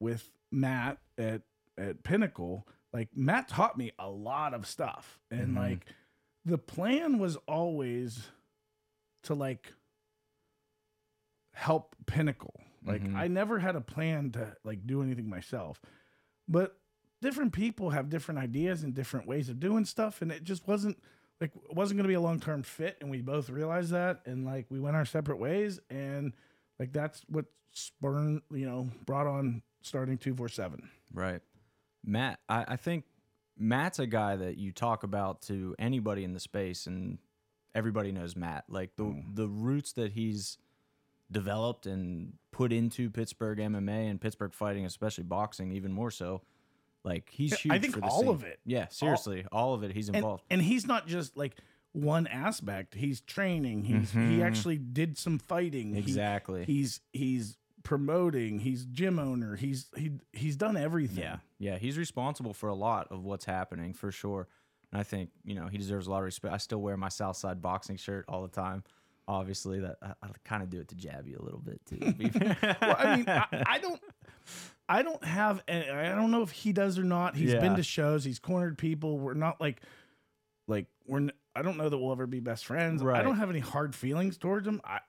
with 0.00 0.30
Matt 0.50 0.98
at 1.18 1.42
at 1.78 2.02
Pinnacle, 2.02 2.66
like 2.92 3.08
Matt 3.16 3.48
taught 3.48 3.76
me 3.78 3.92
a 3.98 4.08
lot 4.10 4.52
of 4.54 4.66
stuff, 4.66 5.18
and 5.30 5.52
Mhm. 5.52 5.56
like 5.56 5.86
the 6.44 6.58
plan 6.58 7.18
was 7.18 7.36
always 7.48 8.28
to 9.22 9.34
like 9.34 9.72
help 11.54 11.94
Pinnacle. 12.06 12.60
Like 12.84 13.02
Mhm. 13.02 13.14
I 13.14 13.28
never 13.28 13.58
had 13.60 13.76
a 13.76 13.80
plan 13.80 14.32
to 14.32 14.56
like 14.64 14.86
do 14.86 15.02
anything 15.02 15.28
myself, 15.28 15.80
but 16.48 16.80
different 17.20 17.52
people 17.52 17.90
have 17.90 18.08
different 18.08 18.40
ideas 18.40 18.82
and 18.82 18.92
different 18.94 19.26
ways 19.28 19.48
of 19.48 19.60
doing 19.60 19.84
stuff, 19.84 20.20
and 20.22 20.32
it 20.32 20.42
just 20.42 20.66
wasn't 20.66 21.00
like 21.42 21.50
it 21.68 21.74
wasn't 21.76 21.98
going 21.98 22.04
to 22.04 22.08
be 22.08 22.14
a 22.14 22.20
long 22.20 22.40
term 22.40 22.62
fit, 22.62 22.96
and 23.02 23.10
we 23.10 23.20
both 23.20 23.50
realized 23.50 23.90
that, 23.90 24.20
and 24.24 24.46
like 24.46 24.64
we 24.70 24.80
went 24.80 24.96
our 24.96 25.04
separate 25.04 25.38
ways, 25.38 25.78
and 25.90 26.32
like 26.78 26.92
that's 26.92 27.22
what 27.28 27.44
spurned 27.72 28.40
you 28.50 28.64
know 28.64 28.88
brought 29.04 29.26
on 29.26 29.60
starting 29.82 30.16
two 30.16 30.34
four 30.34 30.48
seven. 30.48 30.88
Right. 31.12 31.40
Matt, 32.04 32.38
I, 32.48 32.64
I 32.68 32.76
think 32.76 33.04
Matt's 33.58 33.98
a 33.98 34.06
guy 34.06 34.36
that 34.36 34.56
you 34.56 34.72
talk 34.72 35.02
about 35.02 35.42
to 35.42 35.74
anybody 35.78 36.24
in 36.24 36.32
the 36.32 36.40
space 36.40 36.86
and 36.86 37.18
everybody 37.74 38.10
knows 38.12 38.34
Matt. 38.36 38.64
Like 38.68 38.96
the 38.96 39.04
Mm. 39.04 39.34
the 39.36 39.48
roots 39.48 39.92
that 39.94 40.12
he's 40.12 40.58
developed 41.30 41.86
and 41.86 42.34
put 42.50 42.72
into 42.72 43.08
Pittsburgh 43.10 43.58
MMA 43.58 44.10
and 44.10 44.20
Pittsburgh 44.20 44.52
fighting, 44.52 44.84
especially 44.84 45.24
boxing, 45.24 45.72
even 45.72 45.92
more 45.92 46.10
so. 46.10 46.42
Like 47.04 47.28
he's 47.30 47.58
huge. 47.58 47.72
I 47.74 47.78
think 47.78 47.94
for 47.94 48.00
the 48.00 48.06
all 48.06 48.20
scene. 48.20 48.28
of 48.28 48.44
it. 48.44 48.60
Yeah, 48.64 48.86
seriously, 48.88 49.44
all, 49.50 49.74
of 49.74 49.82
it. 49.82 49.92
He's 49.92 50.08
involved. 50.08 50.44
and 50.50 50.62
he's 50.62 50.86
not 50.86 51.06
just 51.06 51.36
like 51.36 51.56
one 51.92 52.26
aspect. 52.26 52.94
He's 52.94 53.20
training. 53.20 53.84
He's 53.84 54.12
he 54.12 54.18
Mhm. 54.18 54.42
actually 54.44 54.78
did 54.78 55.18
some 55.18 55.38
fighting. 55.38 55.92
He- 55.94 55.98
exactly. 55.98 56.64
he's 56.64 57.00
he's 57.12 57.56
promoting. 57.82 58.60
He's 58.60 58.84
gym 58.84 59.18
owner. 59.18 59.56
He's 59.56 59.86
he 59.96 60.12
he's 60.32 60.56
done 60.56 60.76
everything. 60.76 61.24
Yeah, 61.24 61.36
yeah, 61.58 61.78
he's 61.78 61.98
responsible 61.98 62.52
for 62.54 62.68
a 62.68 62.74
lot 62.74 63.08
of 63.10 63.24
what's 63.24 63.44
happening 63.44 63.92
for 63.94 64.12
sure. 64.12 64.46
And 64.92 65.00
I 65.00 65.02
think 65.04 65.30
you 65.44 65.54
know 65.56 65.66
he 65.66 65.78
deserves 65.78 66.06
a 66.06 66.10
lot 66.10 66.18
of 66.18 66.24
respect. 66.24 66.54
I 66.54 66.58
still 66.58 66.80
wear 66.80 66.96
my 66.96 67.08
Southside 67.08 67.60
boxing 67.60 67.96
shirt 67.96 68.24
all 68.28 68.42
the 68.42 68.48
time. 68.48 68.84
Obviously, 69.28 69.80
that 69.80 69.96
I, 70.02 70.12
I 70.22 70.28
kind 70.44 70.62
of 70.62 70.70
do 70.70 70.80
it 70.80 70.88
to 70.88 70.94
jab 70.94 71.26
you 71.26 71.38
a 71.40 71.44
little 71.44 71.60
bit 71.60 71.80
too. 71.86 71.98
to 71.98 72.12
be 72.12 72.28
fair. 72.28 72.56
well, 72.80 72.96
I 72.98 73.16
mean, 73.16 73.28
I, 73.28 73.46
I 73.66 73.78
don't, 73.78 74.00
I 74.92 75.02
don't 75.02 75.24
have, 75.24 75.62
I 75.68 76.12
don't 76.14 76.30
know 76.30 76.42
if 76.42 76.50
he 76.50 76.72
does 76.72 76.98
or 76.98 77.04
not. 77.04 77.34
He's 77.34 77.52
been 77.54 77.76
to 77.76 77.82
shows. 77.82 78.24
He's 78.24 78.38
cornered 78.38 78.76
people. 78.76 79.18
We're 79.18 79.32
not 79.34 79.60
like, 79.60 79.80
like 80.68 80.86
we're. 81.06 81.18
n- 81.18 81.32
I 81.54 81.62
don't 81.62 81.76
know 81.78 81.88
that 81.88 81.96
we'll 81.96 82.12
ever 82.12 82.26
be 82.26 82.40
best 82.40 82.66
friends. 82.66 83.02
I 83.02 83.22
don't 83.22 83.36
have 83.36 83.48
any 83.50 83.60
hard 83.60 83.94
feelings 83.94 84.36
towards 84.36 84.66
him. 84.66 84.80
I, 84.84 85.00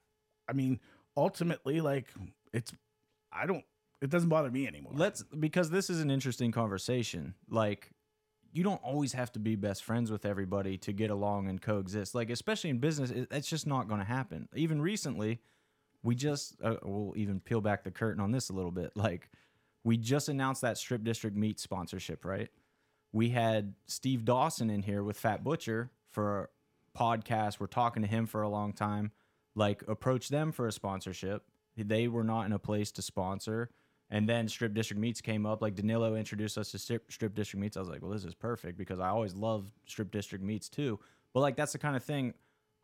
I 0.48 0.54
mean, 0.54 0.80
ultimately, 1.18 1.82
like 1.82 2.08
it's, 2.54 2.74
I 3.32 3.46
don't. 3.46 3.64
It 4.02 4.10
doesn't 4.10 4.30
bother 4.30 4.52
me 4.52 4.68
anymore. 4.68 4.94
Let's 4.96 5.24
because 5.24 5.70
this 5.70 5.90
is 5.90 6.00
an 6.02 6.10
interesting 6.12 6.52
conversation. 6.52 7.36
Like 7.50 7.92
you 8.54 8.64
don't 8.64 8.82
always 8.84 9.14
have 9.14 9.32
to 9.34 9.40
be 9.40 9.56
best 9.56 9.84
friends 9.84 10.12
with 10.12 10.26
everybody 10.26 10.78
to 10.78 10.94
get 10.94 11.10
along 11.10 11.48
and 11.50 11.62
coexist. 11.62 12.14
Like 12.16 12.30
especially 12.30 12.70
in 12.70 12.80
business, 12.80 13.12
it, 13.12 13.28
it's 13.32 13.50
just 13.50 13.68
not 13.68 13.88
going 13.88 14.00
to 14.00 14.06
happen. 14.06 14.48
Even 14.56 14.82
recently, 14.82 15.40
we 16.04 16.16
just 16.16 16.56
uh, 16.62 16.76
we'll 16.84 17.14
even 17.18 17.40
peel 17.40 17.62
back 17.62 17.84
the 17.84 17.92
curtain 17.92 18.22
on 18.22 18.32
this 18.32 18.50
a 18.50 18.54
little 18.54 18.72
bit. 18.72 18.92
Like 18.96 19.30
we 19.84 19.98
just 19.98 20.30
announced 20.30 20.62
that 20.62 20.78
Strip 20.78 21.04
District 21.04 21.36
Meat 21.36 21.60
sponsorship, 21.60 22.26
right? 22.26 22.50
We 23.12 23.30
had 23.30 23.76
Steve 23.86 24.26
Dawson 24.26 24.70
in 24.70 24.82
here 24.82 25.04
with 25.04 25.18
Fat 25.18 25.44
Butcher 25.44 25.92
for 26.12 26.50
a 26.96 26.98
podcast. 26.98 27.60
We're 27.60 27.68
talking 27.68 28.02
to 28.02 28.08
him 28.08 28.26
for 28.26 28.42
a 28.42 28.50
long 28.50 28.74
time. 28.74 29.12
Like 29.56 29.84
approach 29.88 30.30
them 30.30 30.52
for 30.52 30.68
a 30.68 30.72
sponsorship. 30.72 31.44
They 31.78 32.08
were 32.08 32.24
not 32.24 32.46
in 32.46 32.54
a 32.54 32.60
place 32.60 32.92
to 32.94 33.02
sponsor. 33.02 33.70
And 34.10 34.28
then 34.28 34.48
Strip 34.48 34.74
District 34.74 35.00
Meats 35.00 35.22
came 35.22 35.46
up. 35.46 35.62
Like 35.62 35.76
Danilo 35.76 36.16
introduced 36.16 36.58
us 36.58 36.72
to 36.72 36.80
Strip, 36.80 37.12
Strip 37.12 37.36
District 37.36 37.62
Meats. 37.62 37.78
I 37.78 37.82
was 37.82 37.90
like, 37.90 38.02
well, 38.02 38.12
this 38.12 38.26
is 38.26 38.36
perfect 38.36 38.78
because 38.78 39.00
I 39.00 39.10
always 39.10 39.36
love 39.36 39.72
Strip 39.86 40.12
District 40.12 40.44
Meats 40.44 40.70
too. 40.70 41.00
But 41.34 41.42
like, 41.42 41.56
that's 41.56 41.72
the 41.74 41.80
kind 41.80 41.96
of 41.96 42.04
thing. 42.04 42.34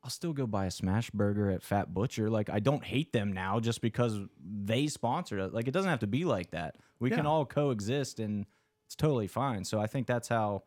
I'll 0.03 0.09
still 0.09 0.31
go 0.33 0.47
buy 0.47 0.65
a 0.65 0.71
smash 0.71 1.09
burger 1.11 1.49
at 1.51 1.61
Fat 1.61 1.93
Butcher. 1.93 2.29
Like, 2.29 2.49
I 2.49 2.59
don't 2.59 2.83
hate 2.83 3.11
them 3.11 3.33
now 3.33 3.59
just 3.59 3.81
because 3.81 4.17
they 4.41 4.87
sponsored 4.87 5.39
it. 5.41 5.53
Like, 5.53 5.67
it 5.67 5.71
doesn't 5.71 5.89
have 5.89 5.99
to 5.99 6.07
be 6.07 6.23
like 6.25 6.51
that. 6.51 6.77
We 6.99 7.09
can 7.09 7.25
all 7.25 7.45
coexist 7.45 8.19
and 8.19 8.45
it's 8.85 8.95
totally 8.95 9.27
fine. 9.27 9.63
So 9.65 9.79
I 9.79 9.87
think 9.87 10.07
that's 10.07 10.27
how 10.29 10.63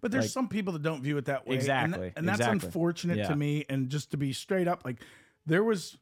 But 0.00 0.12
there's 0.12 0.26
Like- 0.26 0.30
some 0.30 0.48
people 0.48 0.72
that 0.74 0.82
don't 0.82 1.02
view 1.02 1.18
it 1.18 1.24
that 1.24 1.44
way. 1.44 1.56
and 1.56 1.60
tha- 1.60 1.64
Exactly, 1.72 2.12
And, 2.16 2.28
that's 2.28 2.38
exactly. 2.38 2.66
unfortunate 2.68 3.18
Yeah. 3.18 3.28
to 3.30 3.34
me. 3.36 3.64
And 3.68 3.88
just 3.88 4.12
to 4.12 4.16
be 4.16 4.32
straight 4.32 4.68
up, 4.68 4.84
like 4.84 5.02
there 5.44 5.64
was 5.64 5.98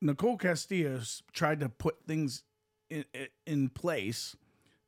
Nicole 0.00 0.36
Castillo 0.36 1.00
tried 1.32 1.58
to 1.60 1.68
put 1.68 2.04
things 2.06 2.44
in, 2.90 3.04
in 3.46 3.68
place 3.68 4.36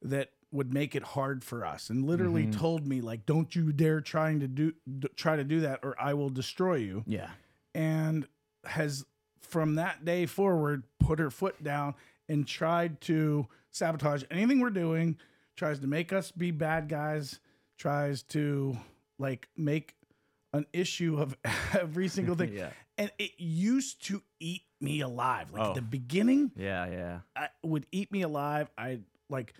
that 0.02 0.30
would 0.56 0.72
make 0.72 0.94
it 0.94 1.02
hard 1.02 1.44
for 1.44 1.64
us 1.64 1.90
and 1.90 2.04
literally 2.06 2.42
Mm-hmm. 2.44 2.58
told 2.60 2.86
me 2.86 3.00
like 3.00 3.26
don't 3.26 3.54
you 3.54 3.72
dare 3.72 4.00
trying 4.00 4.40
to 4.40 4.48
do 4.48 4.72
d- 4.98 5.08
try 5.16 5.36
to 5.36 5.44
do 5.44 5.60
that 5.60 5.80
or 5.82 5.94
I 6.00 6.14
will 6.14 6.30
destroy 6.30 6.76
you 6.76 7.04
Yeah. 7.06 7.30
and 7.74 8.26
has 8.64 9.04
from 9.40 9.76
that 9.76 10.04
day 10.04 10.26
forward 10.26 10.82
put 10.98 11.18
her 11.18 11.30
foot 11.30 11.62
down 11.62 11.94
and 12.28 12.46
tried 12.46 13.00
to 13.02 13.46
sabotage 13.70 14.24
anything 14.30 14.58
we're 14.60 14.70
doing 14.70 15.16
tries 15.56 15.78
to 15.80 15.86
make 15.86 16.12
us 16.12 16.30
be 16.32 16.50
bad 16.50 16.88
guys 16.88 17.38
tries 17.78 18.22
to 18.24 18.76
like 19.18 19.48
make 19.56 19.94
an 20.52 20.66
issue 20.72 21.18
of 21.20 21.36
every 21.78 22.08
single 22.08 22.34
thing 22.34 22.52
Yeah. 22.54 22.70
and 22.98 23.10
it 23.18 23.32
used 23.38 24.04
to 24.06 24.22
eat 24.40 24.62
me 24.80 25.00
alive 25.00 25.52
like 25.52 25.62
Oh. 25.62 25.68
at 25.70 25.74
the 25.74 25.82
beginning 25.82 26.50
Yeah. 26.56 26.86
Yeah. 26.90 27.18
I 27.36 27.48
would 27.62 27.86
eat 27.92 28.10
me 28.10 28.22
alive 28.22 28.70
i 28.76 29.00
like 29.28 29.54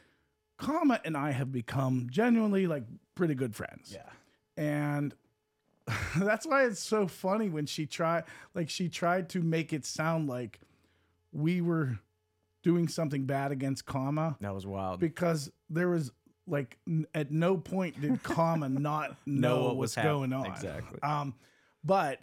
Kama 0.58 1.00
and 1.04 1.16
i 1.16 1.30
have 1.32 1.52
become 1.52 2.06
genuinely 2.10 2.66
like 2.66 2.84
pretty 3.14 3.34
good 3.34 3.54
friends 3.54 3.92
Yeah. 3.94 4.08
and 4.56 5.14
that's 6.18 6.46
why 6.46 6.64
it's 6.64 6.80
so 6.82 7.06
funny 7.06 7.48
when 7.48 7.66
she 7.66 7.86
tried 7.86 8.24
like 8.54 8.68
she 8.70 8.88
tried 8.88 9.28
to 9.30 9.42
make 9.42 9.72
it 9.72 9.84
sound 9.84 10.28
like 10.28 10.60
we 11.32 11.60
were 11.60 11.98
doing 12.62 12.88
something 12.88 13.26
bad 13.26 13.52
against 13.52 13.86
Kama 13.86 14.36
That 14.40 14.54
was 14.54 14.66
wild. 14.66 14.98
because 14.98 15.50
there 15.70 15.88
was 15.88 16.10
like 16.48 16.78
n- 16.88 17.06
at 17.14 17.30
no 17.30 17.56
point 17.56 18.00
did 18.00 18.22
Kama 18.22 18.68
not 18.68 19.16
know, 19.26 19.64
what 19.64 19.76
was 19.76 19.94
going 19.94 20.32
on 20.32 20.46
exactly. 20.46 21.00
um 21.02 21.34
but 21.84 22.18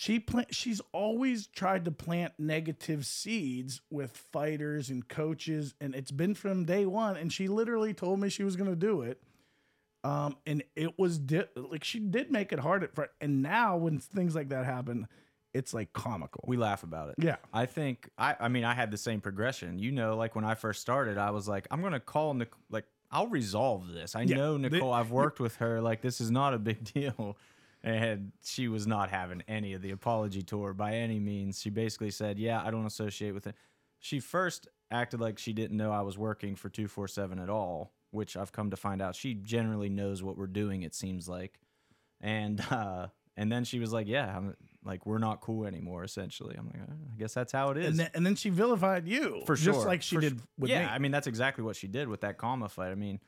she 0.00 0.20
pla- 0.20 0.44
she's 0.50 0.80
always 0.92 1.48
tried 1.48 1.84
to 1.84 1.90
plant 1.90 2.32
negative 2.38 3.04
seeds 3.04 3.80
with 3.90 4.16
fighters 4.32 4.90
and 4.90 5.08
coaches 5.08 5.74
and 5.80 5.92
it's 5.94 6.12
been 6.12 6.34
from 6.36 6.64
day 6.64 6.86
one 6.86 7.16
and 7.16 7.32
she 7.32 7.48
literally 7.48 7.92
told 7.92 8.20
me 8.20 8.28
she 8.28 8.44
was 8.44 8.54
going 8.54 8.70
to 8.70 8.76
do 8.76 9.02
it 9.02 9.20
um 10.04 10.36
and 10.46 10.62
it 10.76 10.96
was 10.98 11.18
di- 11.18 11.48
like 11.56 11.82
she 11.82 11.98
did 11.98 12.30
make 12.30 12.52
it 12.52 12.60
hard 12.60 12.84
at 12.84 12.94
first 12.94 13.10
and 13.20 13.42
now 13.42 13.76
when 13.76 13.98
things 13.98 14.36
like 14.36 14.50
that 14.50 14.64
happen 14.64 15.08
it's 15.52 15.74
like 15.74 15.92
comical 15.92 16.44
we 16.46 16.56
laugh 16.56 16.84
about 16.84 17.08
it. 17.08 17.16
yeah 17.18 17.36
I 17.52 17.66
think 17.66 18.08
I 18.16 18.36
I 18.38 18.46
mean 18.48 18.62
I 18.64 18.74
had 18.74 18.92
the 18.92 18.98
same 18.98 19.20
progression. 19.20 19.78
You 19.80 19.90
know, 19.90 20.14
like 20.16 20.36
when 20.36 20.44
I 20.44 20.54
first 20.54 20.80
started, 20.80 21.16
I 21.18 21.30
was 21.32 21.48
like, 21.48 21.66
I'm 21.72 21.80
gonna 21.82 21.98
call 21.98 22.34
Nic- 22.34 22.52
like 22.70 22.84
I'll 23.10 23.26
resolve 23.28 23.88
this. 23.88 24.14
I 24.14 24.22
Yeah, 24.22 24.36
know 24.36 24.56
Nicole. 24.58 24.92
I've 24.92 25.10
worked 25.10 25.40
with 25.40 25.56
her. 25.56 25.80
Like 25.80 26.02
this 26.02 26.20
is 26.20 26.30
not 26.30 26.52
a 26.54 26.58
big 26.58 26.84
deal. 26.94 27.36
And 27.82 28.32
she 28.42 28.66
was 28.68 28.86
not 28.86 29.10
having 29.10 29.42
any 29.46 29.72
of 29.72 29.82
the 29.82 29.92
apology 29.92 30.42
tour 30.42 30.74
by 30.74 30.94
any 30.94 31.20
means. 31.20 31.60
She 31.60 31.70
basically 31.70 32.10
said, 32.10 32.38
"Yeah, 32.38 32.60
I 32.62 32.70
don't 32.70 32.86
associate 32.86 33.32
with 33.32 33.46
it." 33.46 33.54
She 34.00 34.18
first 34.20 34.66
acted 34.90 35.20
like 35.20 35.38
she 35.38 35.52
didn't 35.52 35.76
know 35.76 35.92
I 35.92 36.00
was 36.00 36.18
working 36.18 36.56
for 36.56 36.68
two 36.68 36.88
four 36.88 37.06
seven 37.06 37.38
at 37.38 37.48
all, 37.48 37.92
which 38.10 38.36
I've 38.36 38.52
come 38.52 38.70
to 38.70 38.76
find 38.76 39.00
out 39.00 39.14
she 39.14 39.34
generally 39.34 39.88
knows 39.88 40.22
what 40.22 40.36
we're 40.36 40.48
doing. 40.48 40.82
It 40.82 40.94
seems 40.94 41.28
like, 41.28 41.60
and 42.20 42.60
uh, 42.70 43.08
and 43.36 43.52
then 43.52 43.64
she 43.64 43.78
was 43.78 43.92
like, 43.92 44.08
"Yeah, 44.08 44.36
I'm 44.36 44.56
like 44.84 45.06
we're 45.06 45.18
not 45.18 45.40
cool 45.40 45.64
anymore." 45.64 46.02
Essentially, 46.02 46.56
I'm 46.58 46.66
like, 46.66 46.82
"Uh, 46.82 46.92
I 47.14 47.16
guess 47.16 47.32
that's 47.32 47.52
how 47.52 47.70
it 47.70 47.78
is. 47.78 47.86
and 47.86 47.98
then, 48.00 48.10
and 48.14 48.26
then 48.26 48.34
she 48.34 48.50
vilified 48.50 49.06
you 49.06 49.42
For 49.46 49.56
sure, 49.56 49.72
just 49.72 49.86
like 49.86 50.02
she 50.02 50.16
for 50.16 50.20
did 50.20 50.40
with 50.58 50.70
yeah, 50.70 50.80
me 50.80 50.86
I 50.86 50.98
mean 50.98 51.12
that's 51.12 51.28
exactly 51.28 51.62
what 51.62 51.76
she 51.76 51.86
did 51.86 52.08
with 52.08 52.22
that 52.22 52.38
Kama 52.38 52.68
fight. 52.68 52.90
I 52.90 52.96
mean, 52.96 53.20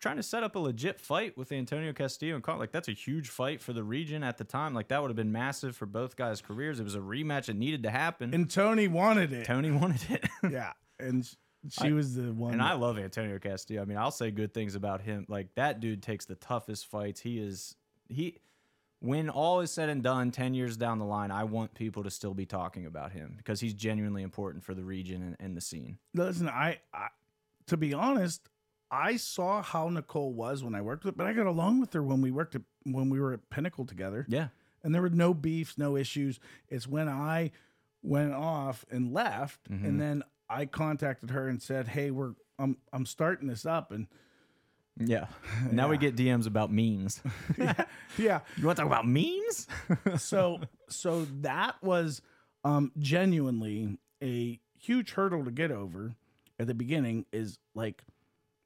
trying 0.00 0.16
to 0.16 0.22
set 0.22 0.42
up 0.42 0.54
a 0.56 0.58
legit 0.58 1.00
fight 1.00 1.36
with 1.36 1.50
Antonio 1.52 1.92
Castillo 1.92 2.34
and 2.36 2.46
like 2.58 2.70
that's 2.72 2.88
a 2.88 2.92
huge 2.92 3.28
fight 3.28 3.60
for 3.60 3.72
the 3.72 3.82
region 3.82 4.22
at 4.22 4.38
the 4.38 4.44
time. 4.44 4.74
Like 4.74 4.88
that 4.88 5.00
would 5.02 5.08
have 5.08 5.16
been 5.16 5.32
massive 5.32 5.76
for 5.76 5.86
both 5.86 6.16
guys' 6.16 6.40
careers. 6.40 6.78
It 6.80 6.84
was 6.84 6.94
a 6.94 7.00
rematch 7.00 7.46
that 7.46 7.56
needed 7.56 7.82
to 7.84 7.90
happen. 7.90 8.32
and 8.34 8.50
Tony 8.50 8.88
wanted 8.88 9.32
it 9.32 9.44
Tony 9.46 9.70
wanted 9.70 10.10
it. 10.10 10.24
yeah 10.50 10.72
and 11.00 11.24
she 11.70 11.88
I- 11.88 11.92
was 11.92 12.14
the 12.14 12.32
one 12.32 12.52
and 12.52 12.60
that- 12.60 12.72
I 12.72 12.74
love 12.74 12.98
Antonio 12.98 13.38
Castillo. 13.38 13.82
I 13.82 13.84
mean, 13.84 13.98
I'll 13.98 14.10
say 14.12 14.30
good 14.30 14.54
things 14.54 14.74
about 14.76 15.00
him. 15.00 15.26
Like 15.28 15.54
that 15.56 15.80
dude 15.80 16.02
takes 16.02 16.24
the 16.24 16.36
toughest 16.36 16.86
fights. 16.86 17.20
He 17.20 17.38
is 17.40 17.74
he 18.08 18.38
when 19.00 19.28
all 19.30 19.60
is 19.60 19.70
said 19.70 19.88
and 19.88 20.02
done 20.02 20.32
10 20.32 20.54
years 20.54 20.76
down 20.76 20.98
the 20.98 21.04
line, 21.04 21.30
I 21.30 21.44
want 21.44 21.72
people 21.74 22.02
to 22.02 22.10
still 22.10 22.34
be 22.34 22.46
talking 22.46 22.84
about 22.84 23.12
him 23.12 23.34
because 23.36 23.60
he's 23.60 23.72
genuinely 23.74 24.22
important 24.22 24.64
for 24.64 24.74
the 24.74 24.82
region 24.82 25.22
and, 25.22 25.36
and 25.38 25.56
the 25.56 25.60
scene. 25.60 25.98
listen, 26.14 26.48
I, 26.48 26.78
I 26.92 27.08
to 27.68 27.76
be 27.76 27.94
honest, 27.94 28.48
I 28.90 29.16
saw 29.16 29.62
how 29.62 29.88
Nicole 29.88 30.32
was 30.32 30.62
when 30.64 30.74
I 30.74 30.80
worked 30.80 31.04
with, 31.04 31.16
but 31.16 31.26
I 31.26 31.32
got 31.32 31.46
along 31.46 31.80
with 31.80 31.92
her 31.92 32.02
when 32.02 32.20
we 32.22 32.30
worked 32.30 32.54
at 32.54 32.62
when 32.84 33.10
we 33.10 33.20
were 33.20 33.32
at 33.34 33.50
Pinnacle 33.50 33.84
together, 33.84 34.24
Yeah. 34.28 34.48
and 34.82 34.94
there 34.94 35.02
were 35.02 35.10
no 35.10 35.34
beefs, 35.34 35.76
no 35.76 35.96
issues. 35.96 36.40
It's 36.68 36.86
when 36.88 37.08
I 37.08 37.50
went 38.02 38.32
off 38.32 38.84
and 38.90 39.12
left, 39.12 39.70
Mm-hmm. 39.70 39.84
and 39.84 40.00
then 40.00 40.22
I 40.48 40.64
contacted 40.66 41.30
her 41.30 41.48
and 41.48 41.60
said, 41.60 41.88
"Hey, 41.88 42.10
we're 42.10 42.32
I'm 42.58 42.76
I'm 42.92 43.04
starting 43.04 43.46
this 43.48 43.66
up," 43.66 43.90
and 43.92 44.06
Yeah. 44.98 45.26
Now 45.70 45.88
we 45.88 45.98
get 45.98 46.16
DMs 46.16 46.46
about 46.46 46.72
memes. 46.72 47.20
yeah, 48.16 48.40
You 48.56 48.66
want 48.66 48.76
to 48.78 48.82
talk 48.82 48.86
about 48.86 49.06
memes? 49.06 49.66
so 50.16 50.60
so 50.88 51.26
that 51.42 51.74
was 51.82 52.22
um 52.64 52.90
genuinely 52.98 53.98
a 54.22 54.58
huge 54.80 55.12
hurdle 55.12 55.44
to 55.44 55.50
get 55.50 55.70
over 55.70 56.14
at 56.58 56.66
the 56.66 56.74
beginning 56.74 57.26
is 57.32 57.58
like 57.74 58.02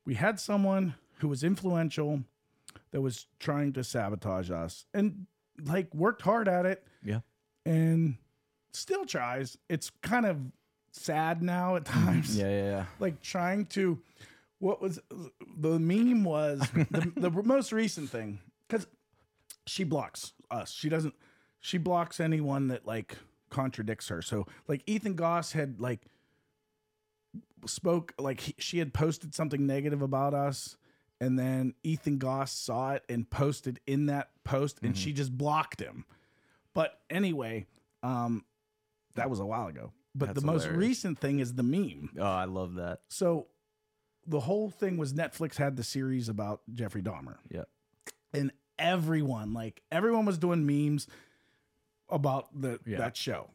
we 0.04 0.14
had 0.14 0.40
someone 0.40 0.94
who 1.18 1.28
was 1.28 1.44
influential 1.44 2.22
that 2.90 3.00
was 3.00 3.26
trying 3.38 3.72
to 3.74 3.84
sabotage 3.84 4.50
us 4.50 4.86
and 4.94 5.26
like 5.64 5.94
worked 5.94 6.22
hard 6.22 6.48
at 6.48 6.66
it 6.66 6.84
yeah. 7.04 7.20
and 7.64 8.16
still 8.72 9.04
tries. 9.04 9.56
It's 9.68 9.90
kind 10.02 10.26
of 10.26 10.38
sad 10.92 11.42
now 11.42 11.76
at 11.76 11.84
mm-hmm. 11.84 12.06
times. 12.06 12.36
Yeah, 12.36 12.50
yeah, 12.50 12.64
yeah. 12.64 12.84
like 12.98 13.20
trying 13.22 13.66
to 13.66 14.00
what 14.58 14.80
was 14.80 15.00
the 15.58 15.78
meme 15.78 16.24
was 16.24 16.60
the, 16.90 17.12
the 17.16 17.30
most 17.30 17.72
recent 17.72 18.10
thing 18.10 18.38
because 18.68 18.86
she 19.66 19.84
blocks 19.84 20.32
us. 20.50 20.70
She 20.72 20.88
doesn't 20.88 21.14
she 21.60 21.78
blocks 21.78 22.20
anyone 22.20 22.68
that 22.68 22.86
like 22.86 23.16
contradicts 23.50 24.08
her. 24.08 24.22
So 24.22 24.46
like 24.68 24.82
ethan 24.86 25.14
goss 25.14 25.52
had 25.52 25.80
like 25.80 26.02
spoke 27.66 28.12
like 28.18 28.40
he, 28.40 28.54
she 28.58 28.78
had 28.78 28.92
posted 28.94 29.34
something 29.34 29.66
negative 29.66 30.02
about 30.02 30.34
us 30.34 30.76
and 31.20 31.38
then 31.38 31.74
ethan 31.84 32.18
goss 32.18 32.52
saw 32.52 32.92
it 32.92 33.04
and 33.08 33.28
posted 33.30 33.78
in 33.86 34.06
that 34.06 34.30
post 34.44 34.78
and 34.82 34.96
she 34.96 35.12
just 35.12 35.36
blocked 35.36 35.80
him 35.80 36.04
but 36.74 37.00
anyway 37.10 37.66
um 38.02 38.44
that 39.14 39.28
was 39.30 39.38
a 39.40 39.44
while 39.46 39.68
ago 39.68 39.92
but 40.14 40.26
That's 40.28 40.40
the 40.40 40.46
most 40.46 40.66
recent 40.68 41.18
thing 41.18 41.38
is 41.38 41.54
the 41.54 41.62
meme 41.62 42.10
Oh, 42.18 42.22
I 42.24 42.44
love 42.44 42.74
that. 42.74 43.00
so 43.08 43.46
the 44.26 44.40
whole 44.40 44.68
thing 44.70 44.98
was 44.98 45.12
Netflix 45.14 45.56
had 45.56 45.76
the 45.76 45.82
series 45.82 46.28
about 46.28 46.60
Jeffrey 46.72 47.02
Dahmer. 47.02 47.38
Yeah. 47.50 47.64
And 48.32 48.52
everyone, 48.78 49.52
like 49.52 49.82
everyone 49.90 50.26
was 50.26 50.38
doing 50.38 50.64
memes 50.64 51.08
about 52.08 52.48
the 52.60 52.78
Yeah. 52.86 52.98
that 52.98 53.16
show. 53.16 53.50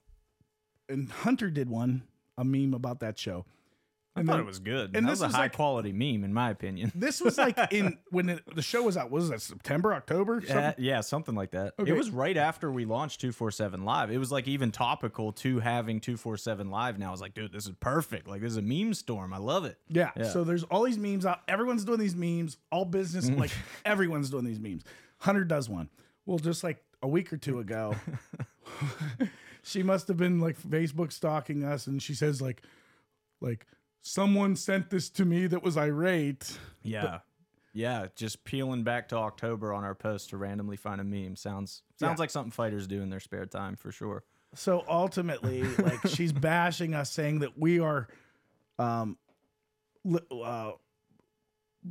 And 0.89 1.09
Hunter 1.09 1.49
did 1.49 1.69
one, 1.69 2.03
a 2.37 2.43
meme 2.43 2.73
about 2.73 2.99
that 2.99 3.17
show. 3.17 3.45
I 4.17 4.23
thought 4.23 4.39
it 4.39 4.45
was 4.45 4.59
good. 4.59 4.95
and 4.95 5.05
that 5.05 5.11
this 5.11 5.21
was 5.21 5.33
a 5.33 5.35
high 5.35 5.43
like- 5.43 5.53
quality 5.53 5.91
meme, 5.91 6.23
in 6.23 6.33
my 6.33 6.49
opinion. 6.49 6.91
This 7.07 7.21
was 7.21 7.37
like 7.37 7.57
in 7.71 7.99
when 8.09 8.29
it, 8.29 8.55
the 8.55 8.61
show 8.61 8.83
was 8.83 8.97
out. 8.97 9.11
Was 9.11 9.29
it 9.29 9.41
September, 9.41 9.93
October? 9.93 10.41
Yeah, 10.45 10.53
Something? 10.53 10.85
yeah, 10.85 11.01
something 11.01 11.35
like 11.35 11.51
that. 11.51 11.73
Okay. 11.79 11.91
It 11.91 11.95
was 11.95 12.09
right 12.09 12.35
after 12.35 12.71
we 12.71 12.85
launched 12.85 13.21
247 13.21 13.85
Live. 13.85 14.11
It 14.11 14.17
was 14.17 14.31
like 14.31 14.47
even 14.47 14.71
topical 14.71 15.31
to 15.33 15.59
having 15.59 15.99
247 15.99 16.69
Live 16.69 16.97
now. 16.97 17.09
I 17.09 17.11
was 17.11 17.21
like, 17.21 17.33
dude, 17.33 17.53
this 17.53 17.65
is 17.65 17.73
perfect. 17.79 18.27
Like, 18.27 18.41
this 18.41 18.51
is 18.51 18.57
a 18.57 18.61
meme 18.61 18.93
storm. 18.93 19.31
I 19.33 19.37
love 19.37 19.65
it. 19.65 19.77
Yeah. 19.89 20.11
Yeah. 20.17 20.23
So 20.29 20.43
there's 20.43 20.63
all 20.63 20.83
these 20.83 20.97
memes 20.97 21.25
out. 21.25 21.41
Everyone's 21.47 21.85
doing 21.85 21.99
these 21.99 22.15
memes. 22.15 22.57
All 22.71 22.85
business, 22.85 23.29
mm-hmm. 23.29 23.39
like 23.39 23.51
everyone's 23.85 24.29
doing 24.29 24.45
these 24.45 24.59
memes. 24.59 24.83
Hunter 25.19 25.43
does 25.43 25.69
one. 25.69 25.89
Well, 26.25 26.39
just 26.39 26.63
like 26.63 26.83
a 27.01 27.07
week 27.07 27.31
or 27.31 27.37
two 27.37 27.59
ago, 27.59 27.95
she 29.63 29.83
must 29.83 30.07
have 30.07 30.17
been 30.17 30.39
like 30.39 30.59
Facebook 30.59 31.11
stalking 31.11 31.63
us, 31.63 31.87
and 31.87 32.01
she 32.01 32.13
says 32.13 32.41
like, 32.41 32.63
like 33.41 33.65
someone 34.01 34.55
sent 34.55 34.89
this 34.89 35.09
to 35.11 35.25
me 35.25 35.47
that 35.47 35.63
was 35.63 35.77
irate. 35.77 36.57
Yeah. 36.83 37.19
yeah, 37.73 38.07
just 38.15 38.43
peeling 38.43 38.83
back 38.83 39.09
to 39.09 39.17
October 39.17 39.73
on 39.73 39.83
our 39.83 39.95
post 39.95 40.29
to 40.31 40.37
randomly 40.37 40.77
find 40.77 41.01
a 41.01 41.03
meme. 41.03 41.35
Sounds 41.35 41.81
sounds 41.99 42.17
Yeah. 42.17 42.21
like 42.21 42.29
something 42.29 42.51
fighters 42.51 42.87
do 42.87 43.01
in 43.01 43.09
their 43.09 43.19
spare 43.19 43.45
time 43.45 43.75
for 43.75 43.91
sure. 43.91 44.23
So 44.55 44.83
ultimately, 44.87 45.63
like 45.63 46.07
she's 46.07 46.31
bashing 46.51 46.93
us, 46.93 47.11
saying 47.11 47.39
that 47.39 47.57
we 47.57 47.79
are, 47.79 48.07
um, 48.79 49.17
uh, 50.31 50.71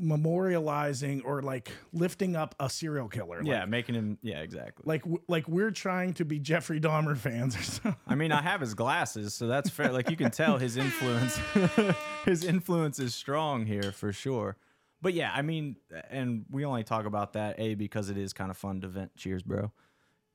memorializing 0.00 1.22
or 1.24 1.42
like 1.42 1.70
lifting 1.92 2.36
up 2.36 2.54
a 2.60 2.68
serial 2.68 3.08
killer. 3.08 3.38
Like, 3.38 3.46
yeah, 3.46 3.64
making 3.64 3.94
him 3.94 4.18
yeah, 4.22 4.40
exactly. 4.40 4.84
like 4.86 5.02
like 5.28 5.48
we're 5.48 5.70
trying 5.70 6.14
to 6.14 6.24
be 6.24 6.38
Jeffrey 6.38 6.80
Dahmer 6.80 7.16
fans 7.16 7.56
or 7.56 7.62
something. 7.62 7.96
I 8.06 8.14
mean, 8.14 8.32
I 8.32 8.42
have 8.42 8.60
his 8.60 8.74
glasses, 8.74 9.34
so 9.34 9.46
that's 9.46 9.70
fair. 9.70 9.92
Like 9.92 10.10
you 10.10 10.16
can 10.16 10.30
tell 10.30 10.58
his 10.58 10.76
influence 10.76 11.38
his 12.24 12.44
influence 12.44 12.98
is 12.98 13.14
strong 13.14 13.66
here 13.66 13.92
for 13.92 14.12
sure. 14.12 14.56
But 15.02 15.14
yeah, 15.14 15.30
I 15.34 15.42
mean, 15.42 15.76
and 16.10 16.46
we 16.50 16.64
only 16.64 16.84
talk 16.84 17.06
about 17.06 17.34
that 17.34 17.58
a 17.58 17.74
because 17.74 18.10
it 18.10 18.16
is 18.16 18.32
kind 18.32 18.50
of 18.50 18.56
fun 18.56 18.80
to 18.80 18.88
vent. 18.88 19.16
Cheers, 19.16 19.42
bro. 19.42 19.72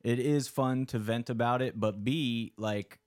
It 0.04 0.19
is 0.19 0.47
fun 0.47 0.86
to 0.88 1.00
vent 1.00 1.30
about 1.30 1.62
it, 1.62 1.80
but 1.80 2.04
b 2.04 2.54
like 2.58 3.00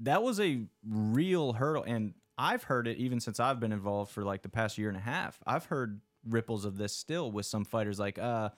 that 0.00 0.22
was 0.22 0.40
a 0.40 0.62
real 0.88 1.54
hurdle, 1.54 1.82
and 1.82 2.14
I've 2.38 2.64
heard 2.64 2.86
it 2.88 2.98
even 2.98 3.20
since 3.20 3.40
I've 3.40 3.60
been 3.60 3.72
involved 3.72 4.10
for 4.12 4.22
like 4.24 4.42
the 4.42 4.48
past 4.48 4.76
year 4.78 4.88
and 4.88 4.96
a 4.96 5.00
half. 5.00 5.38
I've 5.46 5.66
heard 5.66 6.00
ripples 6.28 6.64
of 6.64 6.76
this 6.76 6.92
still 6.92 7.30
with 7.30 7.46
some 7.46 7.64
fighters 7.64 7.98
like 7.98 8.18
uh 8.18 8.50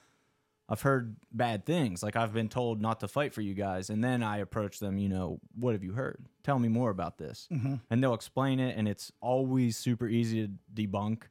I've 0.71 0.81
heard 0.81 1.15
bad 1.31 1.65
things. 1.65 2.03
Like 2.03 2.15
I've 2.15 2.31
been 2.33 2.47
told 2.49 2.79
not 2.79 2.99
to 2.99 3.07
fight 3.07 3.33
for 3.33 3.41
you 3.41 3.55
guys, 3.55 3.89
and 3.89 4.03
then 4.03 4.21
I 4.21 4.37
approach 4.37 4.77
them. 4.77 4.99
You 4.99 5.09
know, 5.09 5.39
what 5.55 5.73
have 5.73 5.83
you 5.83 5.93
heard? 5.93 6.23
Tell 6.43 6.59
me 6.59 6.67
more 6.67 6.91
about 6.91 7.17
this, 7.17 7.47
Mm-hmm. 7.51 7.75
and 7.89 8.03
they'll 8.03 8.13
explain 8.13 8.59
it. 8.59 8.77
And 8.77 8.87
it's 8.87 9.11
always 9.19 9.77
super 9.77 10.07
easy 10.07 10.45
to 10.47 10.53
debunk. 10.75 11.23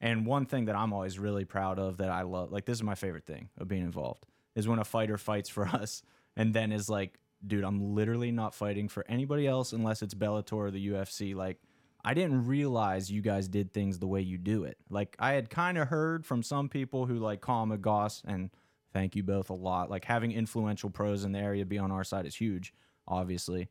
And 0.00 0.24
one 0.26 0.46
thing 0.46 0.66
that 0.66 0.76
I'm 0.76 0.92
always 0.92 1.18
really 1.18 1.44
proud 1.44 1.80
of 1.80 1.96
that 1.96 2.10
I 2.10 2.22
love, 2.22 2.52
like 2.52 2.66
this 2.66 2.76
is 2.78 2.82
my 2.84 2.94
favorite 2.94 3.26
thing 3.26 3.48
of 3.58 3.66
being 3.66 3.82
involved, 3.82 4.26
is 4.54 4.68
when 4.68 4.78
a 4.78 4.84
fighter 4.84 5.18
fights 5.18 5.48
for 5.48 5.66
us 5.82 6.02
and 6.36 6.54
then 6.54 6.70
is 6.70 6.88
like, 6.88 7.18
dude, 7.44 7.64
I'm 7.64 7.94
literally 7.96 8.30
not 8.30 8.54
fighting 8.54 8.86
for 8.88 9.04
anybody 9.08 9.48
else 9.48 9.72
unless 9.72 10.02
it's 10.02 10.14
Bellator 10.14 10.52
or 10.52 10.70
the 10.70 10.88
UFC. 10.90 11.34
Like, 11.34 11.58
I 12.04 12.14
didn't 12.14 12.46
realize 12.46 13.10
you 13.10 13.22
guys 13.22 13.48
did 13.48 13.72
things 13.72 13.98
the 13.98 14.06
way 14.06 14.20
you 14.20 14.36
do 14.38 14.64
it. 14.64 14.76
Like, 14.90 15.16
I 15.18 15.32
had 15.32 15.48
kind 15.48 15.78
of 15.78 15.88
heard 15.88 16.26
from 16.26 16.42
some 16.42 16.68
people 16.68 17.06
who 17.06 17.14
like 17.14 17.40
Colin 17.40 17.80
Goss 17.80 18.22
and 18.26 18.50
thank 18.92 19.16
you 19.16 19.22
both 19.22 19.50
a 19.50 19.54
lot. 19.54 19.90
Like, 19.90 20.04
having 20.04 20.32
influential 20.32 20.90
pros 20.90 21.24
in 21.24 21.32
the 21.32 21.38
area 21.38 21.64
be 21.64 21.78
on 21.78 21.90
our 21.90 22.04
side 22.04 22.26
is 22.26 22.36
huge, 22.36 22.74
obviously. 23.08 23.68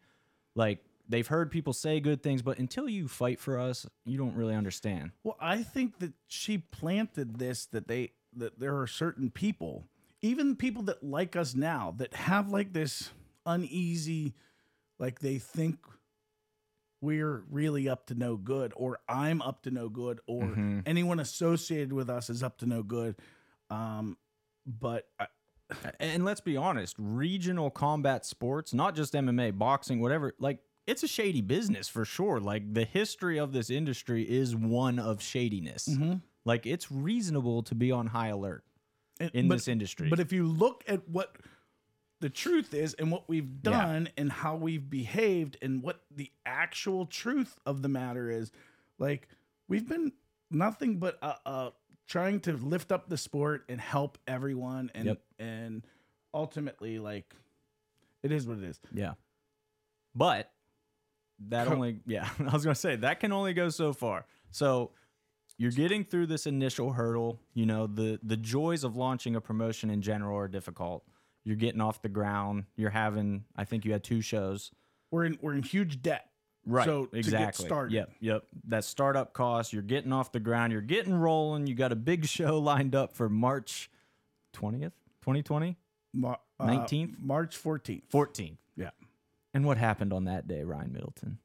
Like, 0.55 0.83
they've 1.07 1.27
heard 1.27 1.51
people 1.51 1.73
say 1.73 1.99
good 1.99 2.23
things, 2.23 2.41
but 2.41 2.57
until 2.57 2.89
you 2.89 3.07
fight 3.07 3.39
for 3.39 3.59
us, 3.59 3.85
you 4.05 4.17
don't 4.17 4.35
really 4.35 4.55
understand. 4.55 5.11
Well, 5.23 5.37
I 5.39 5.63
think 5.63 5.99
that 5.99 6.13
she 6.27 6.57
planted 6.57 7.37
this 7.37 7.65
that 7.67 7.87
they 7.87 8.13
that 8.35 8.59
there 8.59 8.79
are 8.79 8.87
certain 8.87 9.29
people, 9.29 9.85
even 10.21 10.55
people 10.55 10.83
that 10.83 11.03
like 11.03 11.35
us 11.35 11.55
now, 11.55 11.93
that 11.97 12.13
have 12.15 12.49
like 12.49 12.73
this 12.73 13.11
uneasy, 13.45 14.33
like 14.97 15.19
they 15.19 15.37
think 15.37 15.77
we're 17.03 17.43
really 17.49 17.89
up 17.89 18.05
to 18.07 18.15
no 18.15 18.37
good, 18.37 18.71
or 18.77 18.97
I'm 19.09 19.41
up 19.41 19.63
to 19.63 19.71
no 19.71 19.89
good, 19.89 20.21
or 20.25 20.43
Mhm. 20.43 20.83
anyone 20.85 21.19
associated 21.19 21.91
with 21.91 22.09
us 22.09 22.29
is 22.29 22.41
up 22.41 22.57
to 22.59 22.65
no 22.65 22.81
good. 22.81 23.17
Um, 23.69 24.17
but 24.65 25.09
I, 25.19 25.27
And 25.99 26.23
let's 26.23 26.41
be 26.41 26.55
honest, 26.55 26.95
regional 26.99 27.71
combat 27.71 28.25
sports, 28.25 28.73
not 28.75 28.95
just 28.95 29.13
MMA, 29.15 29.49
boxing, 29.51 29.99
whatever, 30.01 30.33
like 30.39 30.59
it's 30.85 31.01
a 31.03 31.07
shady 31.07 31.41
business 31.41 31.87
for 31.87 32.05
sure. 32.05 32.39
Like 32.39 32.73
the 32.73 32.85
history 32.85 33.39
of 33.39 33.53
this 33.53 33.69
industry 33.71 34.23
is 34.29 34.55
one 34.55 34.99
of 34.99 35.21
shadiness. 35.21 35.87
Mm-hmm. 35.89 36.15
Like 36.45 36.65
it's 36.67 36.91
reasonable 36.91 37.63
to 37.63 37.73
be 37.75 37.91
on 37.91 38.07
high 38.07 38.27
alert 38.27 38.63
in 39.33 39.47
but- 39.47 39.55
this 39.55 39.67
industry. 39.67 40.09
But 40.09 40.19
if 40.19 40.31
you 40.31 40.45
look 40.45 40.83
at 40.87 41.09
what 41.09 41.37
the 42.23 42.29
truth 42.29 42.73
is 42.73 42.93
and 42.93 43.11
what 43.11 43.27
we've 43.27 43.49
Yeah. 43.63 43.71
done 43.71 44.09
and 44.17 44.31
how 44.31 44.55
we've 44.55 44.89
behaved 44.89 45.57
and 45.61 45.83
what 45.83 46.05
the 46.09 46.31
actual 46.45 47.05
truth 47.05 47.59
of 47.65 47.81
the 47.81 47.89
matter 47.89 48.29
is, 48.31 48.49
like 48.97 49.27
we've 49.67 49.87
been 49.87 50.13
nothing 50.49 50.99
but 50.99 51.17
uh, 51.21 51.35
uh 51.45 51.69
trying 52.07 52.39
to 52.39 52.53
lift 52.53 52.93
up 52.93 53.09
the 53.09 53.17
sport 53.17 53.65
and 53.67 53.81
help 53.81 54.17
everyone 54.25 54.89
and 54.95 55.05
Yep. 55.07 55.21
and 55.37 55.85
ultimately 56.33 56.97
like 56.97 57.35
it 58.21 58.31
is 58.31 58.47
what 58.47 58.57
it 58.59 58.63
is. 58.63 58.79
yeah. 58.93 59.15
But 60.15 60.49
that 61.49 61.67
only, 61.67 61.99
yeah, 62.05 62.29
I 62.39 62.53
was 62.53 62.63
going 62.63 62.73
to 62.73 62.79
say 62.79 62.95
that 62.95 63.19
can 63.19 63.33
only 63.33 63.53
go 63.53 63.67
so 63.67 63.91
far. 63.91 64.25
So 64.51 64.91
you're 65.57 65.71
getting 65.71 66.05
through 66.05 66.27
this 66.27 66.45
initial 66.47 66.93
hurdle. 66.93 67.41
You 67.53 67.65
know, 67.65 67.85
the, 67.87 68.19
the 68.23 68.37
joys 68.37 68.85
of 68.85 68.95
launching 68.95 69.35
a 69.35 69.41
promotion 69.41 69.89
in 69.89 70.01
general 70.01 70.37
are 70.37 70.47
difficult. 70.47 71.03
You're 71.45 71.55
getting 71.55 71.81
off 71.81 72.01
the 72.01 72.09
ground. 72.09 72.65
You're 72.75 72.89
having, 72.89 73.45
I 73.55 73.65
think 73.65 73.85
you 73.85 73.91
had 73.91 74.03
two 74.03 74.21
shows. 74.21 74.71
We're 75.11 75.25
in 75.25 75.37
we're 75.41 75.53
in 75.53 75.63
huge 75.63 76.01
debt. 76.01 76.29
Right. 76.65 76.85
So, 76.85 77.05
to 77.07 77.11
get 77.11 77.19
exactly. 77.19 77.65
started. 77.65 77.93
Yep. 77.93 78.11
Yep. 78.21 78.43
That 78.69 78.85
startup 78.85 79.33
cost, 79.33 79.73
you're 79.73 79.81
getting 79.81 80.13
off 80.13 80.31
the 80.31 80.39
ground, 80.39 80.71
you're 80.71 80.81
getting 80.81 81.13
rolling. 81.13 81.67
You 81.67 81.75
got 81.75 81.91
a 81.91 81.95
big 81.95 82.25
show 82.25 82.57
lined 82.59 82.95
up 82.95 83.13
for 83.13 83.27
March 83.27 83.91
20th, 84.55 84.93
2020, 85.21 85.77
uh, 86.23 86.35
19th? 86.61 87.19
March 87.19 87.61
14th. 87.61 88.03
14th. 88.13 88.57
Yeah. 88.77 88.91
And 89.53 89.65
what 89.65 89.77
happened 89.77 90.13
on 90.13 90.25
that 90.25 90.47
day, 90.47 90.63
Ryan 90.63 90.93
Middleton? 90.93 91.39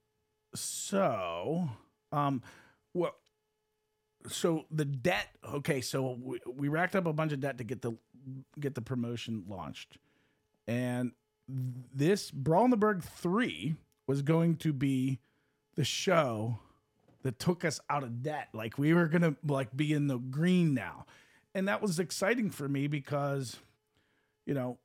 So, 0.54 1.68
um, 2.12 2.42
well, 2.94 3.14
so 4.28 4.64
the 4.70 4.84
debt. 4.84 5.28
Okay, 5.52 5.80
so 5.80 6.18
we, 6.20 6.40
we 6.46 6.68
racked 6.68 6.96
up 6.96 7.06
a 7.06 7.12
bunch 7.12 7.32
of 7.32 7.40
debt 7.40 7.58
to 7.58 7.64
get 7.64 7.82
the 7.82 7.92
get 8.58 8.74
the 8.74 8.82
promotion 8.82 9.44
launched, 9.48 9.98
and 10.66 11.12
this 11.48 12.30
Brawl 12.30 12.64
in 12.64 12.70
the 12.70 12.76
Burgh 12.76 13.02
three 13.02 13.76
was 14.06 14.22
going 14.22 14.56
to 14.56 14.72
be 14.72 15.18
the 15.74 15.84
show 15.84 16.58
that 17.22 17.38
took 17.38 17.64
us 17.64 17.80
out 17.90 18.02
of 18.02 18.22
debt. 18.22 18.48
Like 18.52 18.78
we 18.78 18.94
were 18.94 19.06
gonna 19.06 19.36
like 19.46 19.76
be 19.76 19.92
in 19.92 20.06
the 20.06 20.18
green 20.18 20.74
now, 20.74 21.06
and 21.54 21.68
that 21.68 21.80
was 21.82 21.98
exciting 21.98 22.50
for 22.50 22.68
me 22.68 22.86
because, 22.86 23.56
you 24.46 24.54
know, 24.54 24.78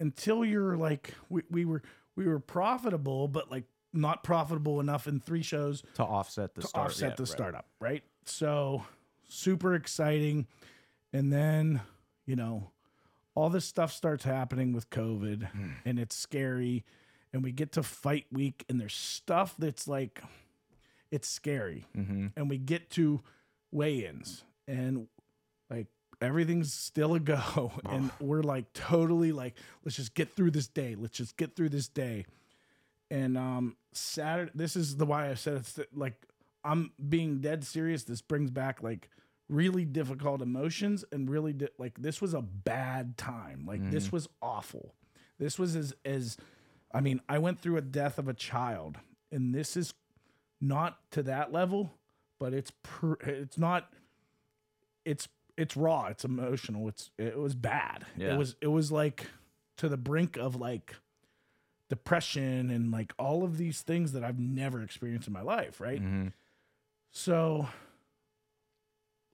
until 0.00 0.44
you're 0.44 0.76
like 0.76 1.14
we, 1.28 1.42
we 1.50 1.64
were 1.64 1.82
we 2.16 2.26
were 2.26 2.40
profitable, 2.40 3.28
but 3.28 3.50
like 3.50 3.64
not 3.92 4.22
profitable 4.22 4.80
enough 4.80 5.06
in 5.08 5.18
three 5.20 5.42
shows 5.42 5.82
To 5.94 6.04
offset 6.04 6.54
the 6.54 6.60
to 6.62 6.66
start. 6.68 6.86
offset 6.86 7.10
yeah, 7.10 7.14
the 7.16 7.22
right. 7.22 7.28
startup, 7.28 7.66
right? 7.80 8.02
So 8.26 8.84
super 9.28 9.74
exciting. 9.74 10.46
And 11.12 11.32
then, 11.32 11.80
you 12.26 12.36
know, 12.36 12.70
all 13.38 13.48
this 13.50 13.64
stuff 13.64 13.92
starts 13.92 14.24
happening 14.24 14.72
with 14.72 14.90
COVID 14.90 15.50
Hmm. 15.52 15.70
and 15.84 15.98
it's 15.98 16.16
scary. 16.16 16.84
And 17.32 17.44
we 17.44 17.52
get 17.52 17.72
to 17.72 17.82
fight 17.82 18.26
week 18.32 18.64
and 18.68 18.80
there's 18.80 18.94
stuff 18.94 19.54
that's 19.58 19.86
like 19.86 20.22
it's 21.10 21.28
scary. 21.28 21.86
Mhm. 21.96 22.32
And 22.36 22.50
we 22.50 22.58
get 22.58 22.90
to 22.90 23.22
weigh-ins 23.70 24.44
and 24.66 25.08
like 25.70 25.86
everything's 26.20 26.72
still 26.74 27.14
a 27.14 27.20
go. 27.20 27.72
And 27.88 28.10
we're 28.18 28.42
like 28.42 28.72
totally 28.72 29.30
like, 29.32 29.54
let's 29.84 29.96
just 29.96 30.14
get 30.14 30.34
through 30.34 30.50
this 30.50 30.66
day. 30.68 30.94
Let's 30.96 31.16
just 31.16 31.36
get 31.36 31.54
through 31.54 31.68
this 31.70 31.88
day 31.88 32.26
and 33.10 33.38
um 33.38 33.74
saturday 33.92 34.50
this 34.54 34.76
is 34.76 34.96
the 34.98 35.06
why 35.06 35.30
i 35.30 35.34
said 35.34 35.56
it's 35.56 35.80
like 35.94 36.12
i'm 36.62 36.92
being 37.08 37.40
dead 37.40 37.64
serious 37.64 38.04
this 38.04 38.20
brings 38.20 38.50
back 38.50 38.82
like 38.82 39.08
really 39.48 39.84
difficult 39.84 40.42
emotions 40.42 41.04
and 41.12 41.30
really 41.30 41.52
di- 41.52 41.68
like 41.78 41.98
this 42.00 42.20
was 42.20 42.34
a 42.34 42.42
bad 42.42 43.16
time 43.16 43.64
like 43.66 43.90
this 43.90 44.12
was 44.12 44.28
awful 44.42 44.94
this 45.38 45.58
was 45.58 45.74
as 45.74 45.94
as 46.04 46.36
i 46.92 47.00
mean 47.00 47.20
i 47.28 47.38
went 47.38 47.58
through 47.60 47.76
a 47.76 47.80
death 47.80 48.18
of 48.18 48.28
a 48.28 48.34
child 48.34 48.98
and 49.32 49.54
this 49.54 49.76
is 49.76 49.94
not 50.60 50.98
to 51.10 51.22
that 51.22 51.50
level 51.52 51.92
but 52.38 52.52
it's 52.52 52.72
pr- 52.82 53.14
it's 53.22 53.56
not 53.56 53.90
it's 55.06 55.28
it's 55.56 55.76
raw 55.76 56.06
it's 56.06 56.24
emotional 56.24 56.86
it's 56.88 57.10
it 57.16 57.38
was 57.38 57.54
bad 57.54 58.04
Yeah. 58.16 58.34
it 58.34 58.38
was 58.38 58.54
it 58.60 58.66
was 58.68 58.92
like 58.92 59.28
to 59.78 59.88
the 59.88 59.96
brink 59.96 60.36
of 60.36 60.56
like 60.56 60.94
depression 61.88 62.68
and 62.70 62.90
like 62.92 63.12
all 63.18 63.44
of 63.44 63.56
these 63.56 63.80
things 63.80 64.12
that 64.12 64.22
I've 64.22 64.38
never 64.38 64.82
experienced 64.82 65.26
in 65.26 65.32
my 65.32 65.40
life, 65.40 65.80
right? 65.80 66.02
Mhm. 66.02 66.32
So 67.10 67.66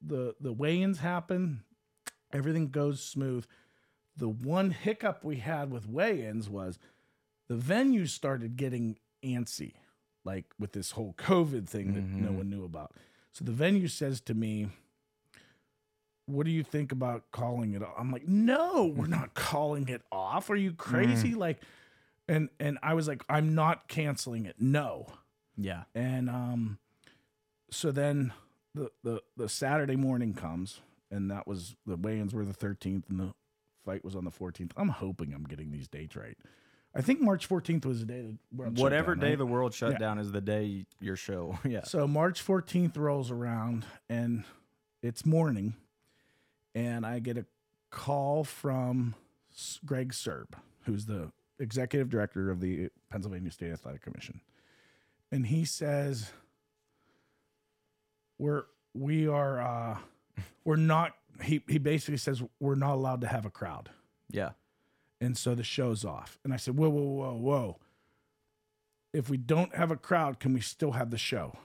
the 0.06 0.34
the 0.40 0.52
weigh-ins 0.52 0.98
happen, 0.98 1.62
everything 2.32 2.68
goes 2.68 3.02
smooth. 3.02 3.46
The 4.16 4.28
one 4.28 4.70
hiccup 4.70 5.24
we 5.24 5.36
had 5.36 5.70
with 5.70 5.88
weigh-ins 5.88 6.48
was 6.48 6.78
the 7.48 7.56
venue 7.56 8.06
started 8.06 8.56
getting 8.56 8.98
antsy, 9.24 9.74
like 10.24 10.46
with 10.58 10.72
this 10.72 10.92
whole 10.92 11.14
COVID 11.18 11.68
thing 11.68 11.94
that 11.94 12.02
no 12.04 12.30
Mhm. 12.30 12.36
one 12.36 12.50
knew 12.50 12.64
about. 12.64 12.92
So 13.32 13.44
the 13.44 13.52
venue 13.52 13.88
says 13.88 14.20
to 14.22 14.34
me, 14.34 14.68
what 16.26 16.46
do 16.46 16.52
you 16.52 16.62
think 16.62 16.92
about 16.92 17.30
calling 17.32 17.74
it 17.74 17.82
off? 17.82 17.94
I'm 17.98 18.10
like, 18.10 18.26
no, 18.26 18.86
we're 18.86 19.06
not 19.06 19.34
calling 19.34 19.88
it 19.88 20.02
off. 20.10 20.48
Are 20.50 20.56
you 20.56 20.72
crazy? 20.72 21.34
Like, 21.34 21.60
and 22.28 22.48
and 22.58 22.78
I 22.82 22.94
was 22.94 23.06
like, 23.08 23.22
I'm 23.28 23.54
not 23.54 23.88
canceling 23.88 24.46
it. 24.46 24.56
No. 24.58 25.06
Yeah. 25.56 25.84
And 25.94 26.30
um, 26.30 26.78
so 27.70 27.90
then 27.90 28.32
the 28.74 28.90
the 29.02 29.22
the 29.36 29.48
Saturday 29.48 29.96
morning 29.96 30.34
comes, 30.34 30.80
and 31.10 31.30
that 31.30 31.46
was 31.46 31.76
the 31.86 31.96
weigh-ins 31.96 32.34
were 32.34 32.44
the 32.44 32.52
13th, 32.54 33.08
and 33.08 33.18
the 33.20 33.34
fight 33.84 34.04
was 34.04 34.16
on 34.16 34.24
the 34.24 34.30
14th. 34.30 34.72
I'm 34.76 34.88
hoping 34.88 35.32
I'm 35.34 35.44
getting 35.44 35.70
these 35.70 35.88
dates 35.88 36.16
right. 36.16 36.36
I 36.96 37.00
think 37.02 37.20
March 37.20 37.48
14th 37.48 37.84
was 37.84 38.00
the 38.00 38.06
day 38.06 38.22
that 38.22 38.36
world 38.56 38.78
Whatever 38.78 39.14
down, 39.14 39.20
day 39.22 39.28
right? 39.30 39.38
the 39.38 39.46
world 39.46 39.74
shut 39.74 39.92
Yeah. 39.92 39.98
down 39.98 40.18
is 40.18 40.30
the 40.30 40.40
day 40.40 40.86
your 41.00 41.16
show. 41.16 41.58
yeah. 41.64 41.82
So 41.82 42.06
March 42.06 42.44
14th 42.46 42.96
rolls 42.96 43.30
around 43.32 43.84
and 44.08 44.44
it's 45.02 45.26
morning 45.26 45.74
and 46.74 47.04
I 47.04 47.18
get 47.18 47.36
a 47.36 47.46
call 47.90 48.44
from 48.44 49.16
Greg 49.84 50.12
Sirb, 50.12 50.46
who's 50.84 51.06
the 51.06 51.32
executive 51.58 52.08
director 52.10 52.48
of 52.48 52.60
the 52.60 52.90
Pennsylvania 53.10 53.50
State 53.50 53.72
Athletic 53.72 54.02
Commission. 54.02 54.40
And 55.32 55.46
he 55.46 55.64
says 55.64 56.30
we're 58.38 58.64
we 58.94 59.26
are 59.28 59.60
uh 59.60 59.98
we're 60.64 60.76
not. 60.76 61.12
He 61.42 61.62
he 61.68 61.78
basically 61.78 62.16
says 62.18 62.42
we're 62.60 62.74
not 62.76 62.94
allowed 62.94 63.20
to 63.22 63.26
have 63.26 63.44
a 63.44 63.50
crowd, 63.50 63.90
Yeah. 64.30 64.50
and 65.20 65.36
so 65.36 65.54
the 65.54 65.64
show's 65.64 66.04
off. 66.04 66.38
And 66.44 66.52
I 66.54 66.56
said, 66.56 66.76
whoa, 66.76 66.88
whoa, 66.88 67.02
whoa, 67.02 67.34
whoa. 67.34 67.76
If 69.12 69.28
we 69.28 69.36
don't 69.36 69.74
have 69.74 69.90
a 69.90 69.96
crowd, 69.96 70.38
can 70.40 70.52
we 70.52 70.60
still 70.60 70.92
have 70.92 71.10
the 71.10 71.18
show? 71.18 71.56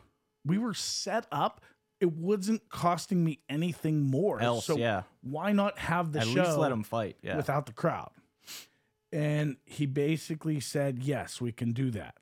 We 0.45 0.57
were 0.57 0.73
set 0.73 1.25
up. 1.31 1.61
It 1.99 2.13
wasn't 2.13 2.69
costing 2.69 3.23
me 3.23 3.39
anything 3.49 4.01
more. 4.01 4.39
Else, 4.41 4.65
so 4.65 4.77
yeah. 4.77 5.03
why 5.21 5.51
not 5.51 5.77
have 5.79 6.13
the 6.13 6.19
At 6.19 6.27
show 6.27 6.43
least 6.43 6.57
let 6.57 6.69
them 6.69 6.83
fight. 6.83 7.17
Yeah. 7.21 7.35
without 7.37 7.65
the 7.65 7.73
crowd? 7.73 8.11
And 9.11 9.57
he 9.65 9.85
basically 9.85 10.59
said, 10.59 10.99
yes, 10.99 11.41
we 11.41 11.51
can 11.51 11.73
do 11.73 11.91
that. 11.91 12.15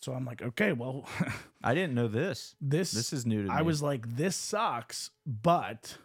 So 0.00 0.12
I'm 0.12 0.24
like, 0.24 0.42
okay, 0.42 0.72
well, 0.72 1.06
I 1.62 1.74
didn't 1.74 1.94
know 1.94 2.08
this. 2.08 2.54
this 2.60 2.92
This 2.92 3.12
is 3.12 3.26
new 3.26 3.44
to 3.44 3.50
I 3.50 3.54
me. 3.54 3.58
I 3.60 3.62
was 3.62 3.82
like, 3.82 4.16
this 4.16 4.36
sucks, 4.36 5.10
but 5.26 5.98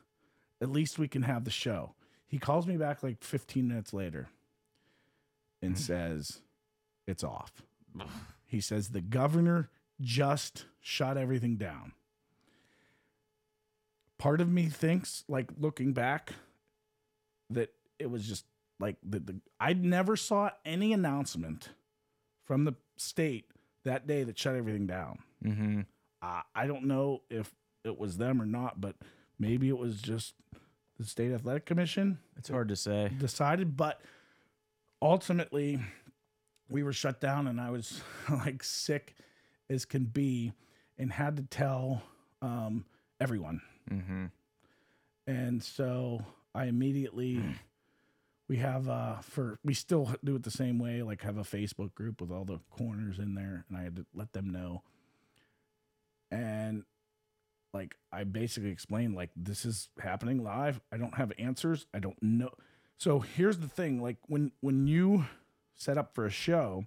at 0.62 0.70
least 0.70 0.98
we 0.98 1.08
can 1.08 1.24
have 1.24 1.44
the 1.46 1.52
show. 1.52 1.94
He 2.26 2.40
calls 2.40 2.66
me 2.66 2.78
back 2.78 3.04
like 3.04 3.24
15 3.24 3.68
minutes 3.68 3.94
later 3.94 4.30
and 5.62 5.76
mm-hmm. 5.76 5.82
says, 5.82 6.42
it's 7.06 7.24
off. 7.24 7.52
he 8.46 8.60
says, 8.60 8.90
the 8.90 9.02
governor 9.02 9.70
just 10.02 10.66
shut 10.80 11.18
everything 11.18 11.58
down. 11.58 11.94
Part 14.18 14.42
of 14.42 14.50
me 14.52 14.68
thinks, 14.68 15.24
like 15.28 15.52
looking 15.60 15.94
back, 15.94 16.34
that 17.50 17.74
it 18.00 18.10
was 18.10 18.28
just 18.28 18.46
like 18.80 18.96
the, 19.04 19.20
the 19.20 19.36
I 19.60 19.74
never 19.74 20.16
saw 20.16 20.50
any 20.66 20.94
announcement 20.94 21.70
from 22.46 22.64
the 22.66 22.76
state 22.96 23.53
that 23.84 24.08
day 24.08 24.24
that 24.24 24.38
shut 24.38 24.56
everything 24.56 24.88
down. 24.88 25.20
Mm-hmm. 25.44 25.82
I 26.22 26.42
I 26.56 26.68
don't 26.68 26.86
know 26.86 27.22
if 27.30 27.54
it 27.84 27.98
was 27.98 28.18
them 28.18 28.42
or 28.42 28.46
not, 28.46 28.80
but 28.80 28.96
maybe 29.40 29.70
it 29.70 29.78
was 29.78 30.02
just 30.02 30.34
the 30.98 31.06
state 31.06 31.32
athletic 31.34 31.66
commission 31.66 32.20
It's 32.38 32.50
hard 32.50 32.70
to 32.70 32.76
say. 32.76 33.10
decided. 33.18 33.76
But 33.76 34.00
ultimately, 35.02 35.80
we 36.70 36.84
were 36.84 36.94
shut 36.94 37.20
down, 37.20 37.48
and 37.48 37.60
I 37.60 37.70
was 37.72 38.02
like 38.30 38.64
sick 38.64 39.16
as 39.70 39.86
can 39.86 40.06
be, 40.06 40.54
and 40.98 41.12
had 41.12 41.38
to 41.38 41.44
tell 41.44 42.04
um, 42.42 42.86
everyone. 43.20 43.62
Mm-hmm. 43.90 44.26
And 45.26 45.64
so 45.64 46.26
I 46.54 46.66
immediately 46.66 47.42
we 48.48 48.58
have 48.58 48.90
uh 48.90 49.20
for 49.22 49.60
we 49.64 49.74
still 49.74 50.14
do 50.24 50.36
it 50.36 50.44
the 50.44 50.52
same 50.52 50.80
way, 50.80 51.02
like 51.02 51.22
have 51.22 51.38
a 51.38 51.44
Facebook 51.44 51.94
group 51.96 52.22
with 52.22 52.32
all 52.32 52.46
the 52.46 52.60
corners 52.70 53.20
in 53.20 53.36
there, 53.36 53.66
and 53.70 53.78
I 53.78 53.84
had 53.84 53.96
to 53.98 54.06
let 54.14 54.34
them 54.34 54.50
know. 54.50 54.84
And 56.32 56.84
like 57.74 57.96
I 58.12 58.24
basically 58.24 58.72
explained 58.72 59.16
like 59.16 59.32
this 59.36 59.66
is 59.66 59.90
happening 60.00 60.44
live. 60.44 60.82
I 60.92 60.98
don't 60.98 61.16
have 61.16 61.32
answers. 61.40 61.88
I 61.94 62.00
don't 62.00 62.22
know. 62.22 62.50
So 62.98 63.20
here's 63.20 63.58
the 63.58 63.68
thing, 63.68 64.02
like 64.02 64.18
when 64.28 64.52
when 64.62 64.88
you 64.88 65.26
set 65.76 65.98
up 65.98 66.14
for 66.14 66.26
a 66.26 66.30
show, 66.30 66.86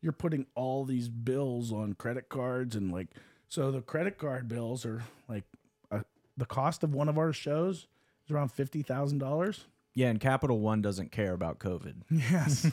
you're 0.00 0.12
putting 0.12 0.46
all 0.54 0.84
these 0.84 1.08
bills 1.08 1.72
on 1.72 1.94
credit 1.94 2.28
cards 2.28 2.76
and 2.76 2.92
like 2.92 3.08
so 3.48 3.70
the 3.70 3.82
credit 3.82 4.18
card 4.18 4.48
bills 4.48 4.84
are 4.84 5.02
like 5.28 5.44
uh, 5.90 6.00
the 6.36 6.46
cost 6.46 6.84
of 6.84 6.94
one 6.94 7.08
of 7.08 7.18
our 7.18 7.32
shows 7.32 7.86
is 8.24 8.30
around 8.30 8.52
fifty 8.52 8.82
thousand 8.82 9.18
dollars. 9.18 9.66
Yeah, 9.94 10.08
and 10.08 10.20
Capital 10.20 10.60
One 10.60 10.82
doesn't 10.82 11.12
care 11.12 11.32
about 11.32 11.58
COVID. 11.58 12.02
Yes. 12.10 12.70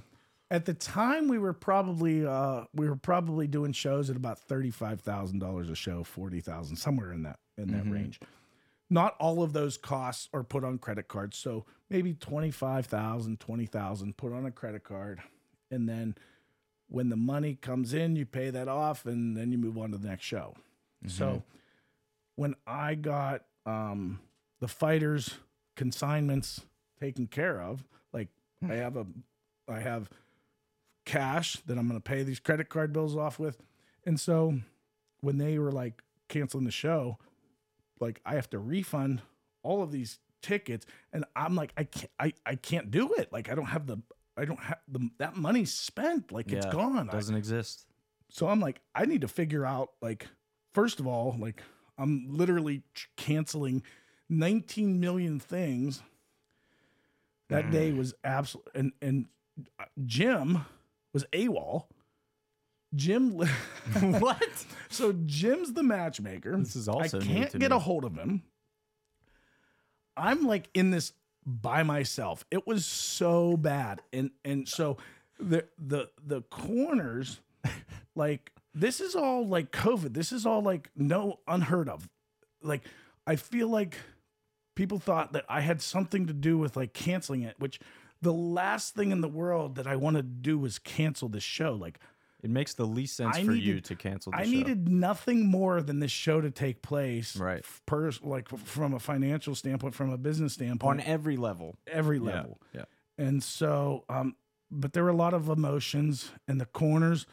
at 0.50 0.64
the 0.66 0.74
time, 0.74 1.28
we 1.28 1.38
were 1.38 1.52
probably 1.52 2.26
uh, 2.26 2.64
we 2.74 2.88
were 2.88 2.96
probably 2.96 3.46
doing 3.46 3.72
shows 3.72 4.10
at 4.10 4.16
about 4.16 4.38
thirty 4.38 4.70
five 4.70 5.00
thousand 5.00 5.38
dollars 5.38 5.70
a 5.70 5.74
show, 5.74 6.04
forty 6.04 6.40
thousand 6.40 6.76
somewhere 6.76 7.12
in 7.12 7.22
that 7.24 7.38
in 7.56 7.72
that 7.72 7.90
range. 7.90 8.20
Not 8.90 9.16
all 9.18 9.42
of 9.42 9.54
those 9.54 9.78
costs 9.78 10.28
are 10.34 10.44
put 10.44 10.64
on 10.64 10.76
credit 10.76 11.08
cards, 11.08 11.38
so 11.38 11.64
maybe 11.88 12.12
25,000, 12.12 13.40
20,000 13.40 14.16
put 14.18 14.34
on 14.34 14.44
a 14.44 14.50
credit 14.50 14.84
card, 14.84 15.22
and 15.70 15.88
then 15.88 16.14
when 16.88 17.08
the 17.08 17.16
money 17.16 17.54
comes 17.54 17.94
in, 17.94 18.16
you 18.16 18.26
pay 18.26 18.50
that 18.50 18.68
off, 18.68 19.06
and 19.06 19.34
then 19.34 19.50
you 19.50 19.56
move 19.56 19.78
on 19.78 19.92
to 19.92 19.96
the 19.96 20.08
next 20.08 20.24
show. 20.24 20.54
So 21.06 21.42
when 22.36 22.54
I 22.66 22.94
got 22.94 23.44
um, 23.64 24.20
the 24.60 24.68
fighters 24.68 25.34
consignments 25.76 26.62
taken 27.00 27.26
care 27.26 27.60
of, 27.60 27.84
like 28.12 28.28
hmm. 28.62 28.70
I 28.70 28.74
have 28.76 28.96
a, 28.96 29.06
I 29.68 29.80
have 29.80 30.08
cash 31.04 31.56
that 31.66 31.78
I'm 31.78 31.88
going 31.88 32.00
to 32.00 32.04
pay 32.04 32.22
these 32.22 32.38
credit 32.40 32.68
card 32.68 32.92
bills 32.92 33.16
off 33.16 33.38
with, 33.38 33.58
and 34.06 34.18
so 34.20 34.54
when 35.20 35.38
they 35.38 35.58
were 35.58 35.72
like 35.72 36.02
canceling 36.28 36.64
the 36.64 36.70
show, 36.70 37.18
like 38.00 38.20
I 38.24 38.34
have 38.34 38.50
to 38.50 38.58
refund 38.58 39.22
all 39.62 39.82
of 39.82 39.92
these 39.92 40.18
tickets, 40.42 40.86
and 41.12 41.24
I'm 41.36 41.54
like 41.54 41.72
I 41.76 41.84
can't, 41.84 42.10
I 42.18 42.32
I 42.46 42.54
can't 42.56 42.90
do 42.90 43.12
it. 43.14 43.32
Like 43.32 43.50
I 43.50 43.54
don't 43.54 43.66
have 43.66 43.86
the, 43.86 43.98
I 44.36 44.44
don't 44.44 44.60
have 44.60 44.78
the 44.88 45.08
that 45.18 45.36
money's 45.36 45.72
spent. 45.72 46.32
Like 46.32 46.52
it's 46.52 46.66
gone. 46.66 47.08
I- 47.08 47.12
Doesn't 47.12 47.36
exist. 47.36 47.86
so 48.28 48.48
I'm 48.48 48.60
like, 48.60 48.80
I 48.94 49.04
need 49.06 49.20
to 49.22 49.28
figure 49.28 49.64
out, 49.66 49.90
like, 50.00 50.26
first 50.72 51.00
of 51.00 51.06
all, 51.06 51.36
like, 51.38 51.62
I'm 51.98 52.26
literally 52.28 52.82
canceling 53.16 53.82
19 54.32 54.98
million 54.98 55.38
things. 55.38 56.02
That 57.48 57.70
day 57.70 57.92
was 57.92 58.14
absolute, 58.24 58.66
and 58.74 58.92
and 59.02 59.26
uh, 59.78 59.84
Jim 60.06 60.64
was 61.12 61.26
AWOL. 61.34 61.84
Jim, 62.94 63.32
what? 64.00 64.64
so 64.88 65.12
Jim's 65.26 65.74
the 65.74 65.82
matchmaker. 65.82 66.56
This 66.56 66.76
is 66.76 66.88
also 66.88 67.20
I 67.20 67.22
can't 67.24 67.50
to 67.50 67.58
get 67.58 67.70
me. 67.70 67.76
a 67.76 67.78
hold 67.78 68.04
of 68.06 68.16
him. 68.16 68.42
I'm 70.16 70.46
like 70.46 70.70
in 70.72 70.90
this 70.90 71.12
by 71.44 71.82
myself. 71.82 72.46
It 72.50 72.66
was 72.66 72.86
so 72.86 73.58
bad, 73.58 74.00
and 74.14 74.30
and 74.46 74.66
so 74.66 74.96
the 75.38 75.66
the 75.78 76.08
the 76.24 76.40
corners, 76.42 77.40
like 78.14 78.50
this 78.74 79.00
is 79.00 79.14
all 79.14 79.46
like 79.46 79.72
COVID. 79.72 80.14
This 80.14 80.32
is 80.32 80.46
all 80.46 80.62
like 80.62 80.88
no 80.96 81.40
unheard 81.46 81.90
of. 81.90 82.08
Like 82.62 82.82
I 83.26 83.36
feel 83.36 83.68
like 83.68 83.96
people 84.74 84.98
thought 84.98 85.32
that 85.32 85.44
I 85.48 85.60
had 85.60 85.80
something 85.82 86.26
to 86.26 86.32
do 86.32 86.58
with 86.58 86.76
like 86.76 86.92
canceling 86.92 87.42
it, 87.42 87.56
which 87.58 87.78
the 88.20 88.32
last 88.32 88.94
thing 88.94 89.10
in 89.10 89.20
the 89.20 89.28
world 89.28 89.74
that 89.76 89.86
I 89.86 89.96
wanted 89.96 90.22
to 90.22 90.42
do 90.50 90.58
was 90.58 90.78
cancel 90.78 91.28
this 91.28 91.42
show. 91.42 91.72
Like 91.74 91.98
It 92.42 92.50
makes 92.50 92.74
the 92.74 92.86
least 92.86 93.16
sense 93.16 93.36
I 93.36 93.44
for 93.44 93.52
you 93.52 93.80
to 93.80 93.94
cancel 93.96 94.32
I 94.34 94.44
show. 94.44 94.50
needed 94.50 94.88
nothing 94.88 95.46
more 95.46 95.82
than 95.82 95.98
this 96.00 96.10
show 96.12 96.40
to 96.40 96.50
take 96.50 96.82
place, 96.82 97.36
Right. 97.36 97.60
f- 97.60 97.82
Per 97.86 98.10
like 98.22 98.48
from 98.48 98.94
a 98.94 98.98
financial 98.98 99.54
standpoint, 99.54 99.94
from 99.94 100.10
a 100.10 100.18
business 100.18 100.52
standpoint, 100.54 101.00
on 101.00 101.06
every 101.06 101.36
level. 101.36 101.76
every 101.86 102.18
Yeah, 102.18 102.24
level. 102.24 102.60
Yeah. 102.72 102.84
And 103.18 103.42
so, 103.42 104.04
um, 104.08 104.36
but 104.70 104.92
there 104.94 105.04
were 105.04 105.10
a 105.10 105.14
lot 105.16 105.34
of 105.34 105.48
emotions 105.48 106.30
in 106.48 106.58
the 106.58 106.64
corners. 106.66 107.26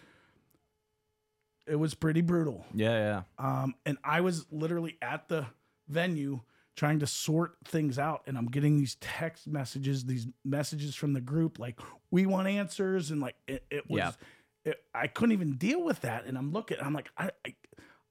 It 1.68 1.76
was 1.76 1.94
pretty 1.94 2.22
brutal. 2.22 2.66
Yeah, 2.74 3.24
yeah. 3.40 3.62
Um, 3.64 3.76
and 3.86 3.98
I 4.04 4.22
was 4.22 4.46
literally 4.52 4.98
at 5.02 5.30
the 5.30 5.46
venue 5.88 6.42
trying 6.80 7.00
to 7.00 7.06
sort 7.08 7.56
things 7.66 8.00
out, 8.00 8.22
and 8.26 8.38
I'm 8.38 8.46
getting 8.46 8.78
these 8.78 8.96
text 9.02 9.48
messages, 9.48 10.06
these 10.06 10.28
messages 10.46 10.96
from 10.96 11.12
the 11.12 11.20
group, 11.20 11.60
like 11.60 11.78
we 12.10 12.26
want 12.26 12.48
answers, 12.48 13.12
and 13.12 13.20
like 13.20 13.36
it, 13.50 13.66
it 13.70 13.90
was, 13.90 13.98
Yeah. 14.00 14.12
it, 14.72 14.84
I 14.96 15.08
couldn't 15.08 15.34
even 15.34 15.58
deal 15.58 15.84
with 15.84 16.00
that. 16.02 16.24
And 16.26 16.38
I'm 16.38 16.54
looking, 16.54 16.78
I'm 16.82 16.94
like, 16.94 17.10
I, 17.18 17.32
I 17.46 17.54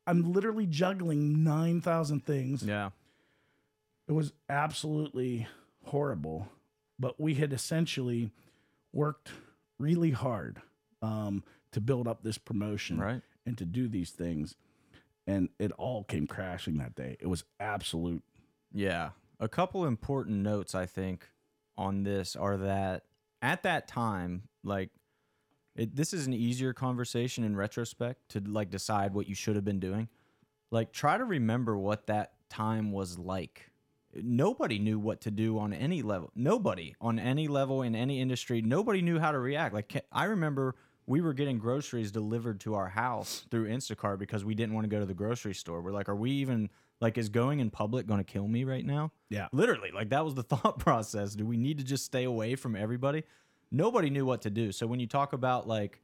I'm 0.07 0.35
literally 0.35 0.67
juggling 0.67 1.43
nine 1.45 1.81
thousand 1.81 2.27
things. 2.27 2.63
Yeah. 2.63 2.91
It 4.07 4.13
was 4.13 4.35
absolutely 4.51 5.47
horrible, 5.85 6.49
but 6.99 7.19
we 7.19 7.35
had 7.35 7.55
essentially 7.55 8.31
worked 8.93 9.31
really 9.79 10.11
hard 10.11 10.61
um, 11.01 11.43
to 11.73 11.81
build 11.81 12.07
up 12.07 12.23
this 12.23 12.37
promotion 12.37 12.99
Right. 12.99 13.23
and 13.47 13.57
to 13.57 13.65
do 13.65 13.89
these 13.89 14.11
things. 14.11 14.57
And 15.27 15.49
it 15.59 15.73
all 15.73 16.05
came 16.05 16.27
crashing 16.27 16.77
that 16.79 16.95
day. 16.95 17.17
It 17.21 17.29
was 17.29 17.45
absolute. 17.61 18.23
Yeah. 18.73 19.11
A 19.41 19.49
couple 19.49 19.85
important 19.85 20.39
notes 20.39 20.75
I 20.75 20.87
think 20.87 21.29
on 21.77 22.03
this 22.03 22.37
are 22.37 22.57
that 22.59 23.05
at 23.41 23.63
that 23.63 23.89
time, 23.89 24.43
like 24.65 24.91
it, 25.77 25.95
this 25.95 26.13
is 26.13 26.27
an 26.27 26.35
easier 26.35 26.73
conversation 26.73 27.45
in 27.45 27.57
retrospect 27.57 28.29
to 28.31 28.41
like 28.41 28.71
decide 28.71 29.15
what 29.15 29.29
you 29.29 29.35
should 29.35 29.55
have 29.55 29.65
been 29.65 29.81
doing. 29.81 30.09
Like 30.71 30.93
try 30.93 31.17
to 31.17 31.25
remember 31.25 31.79
what 31.79 32.09
that 32.09 32.33
time 32.51 32.93
was 32.93 33.19
like. 33.19 33.71
Nobody 34.15 34.79
knew 34.79 34.99
what 34.99 35.21
to 35.23 35.31
do 35.31 35.59
on 35.59 35.73
any 35.73 36.03
level. 36.03 36.33
Nobody 36.35 36.97
on 37.01 37.19
any 37.19 37.47
level 37.47 37.83
in 37.83 37.95
any 37.95 38.21
industry. 38.21 38.61
Nobody 38.61 39.03
knew 39.03 39.19
how 39.19 39.31
to 39.31 39.39
react. 39.39 39.75
Like 39.75 40.05
I 40.11 40.25
remember 40.25 40.75
we 41.07 41.21
were 41.21 41.33
getting 41.33 41.59
groceries 41.59 42.11
delivered 42.11 42.61
to 42.61 42.75
our 42.75 42.89
house 42.89 43.47
through 43.51 43.69
Instacart 43.69 44.19
because 44.19 44.45
we 44.45 44.55
didn't 44.55 44.75
want 44.75 44.85
to 44.85 44.89
go 44.89 44.99
to 44.99 45.07
the 45.07 45.15
grocery 45.15 45.55
store. 45.55 45.81
We're 45.81 45.93
like, 45.93 46.09
are 46.09 46.17
we 46.17 46.33
even 46.33 46.69
like 47.01 47.19
is 47.19 47.29
going 47.29 47.61
in 47.61 47.71
public 47.71 48.07
going 48.07 48.19
to 48.19 48.25
kill 48.25 48.49
me 48.49 48.65
right 48.65 48.85
now? 48.85 49.13
Yeah. 49.31 49.49
Literally, 49.53 49.91
like 49.93 50.11
that 50.11 50.25
was 50.25 50.35
the 50.35 50.43
thought 50.55 50.79
process. 50.79 51.35
Do 51.35 51.47
we 51.47 51.57
need 51.57 51.79
to 51.79 51.85
just 51.85 52.05
stay 52.05 52.25
away 52.25 52.55
from 52.55 52.77
everybody? 52.77 53.25
Nobody 53.71 54.11
knew 54.11 54.25
what 54.25 54.43
to 54.43 54.51
do. 54.51 54.73
So 54.73 54.87
when 54.87 55.01
you 55.01 55.07
talk 55.07 55.33
about 55.33 55.69
like, 55.69 56.01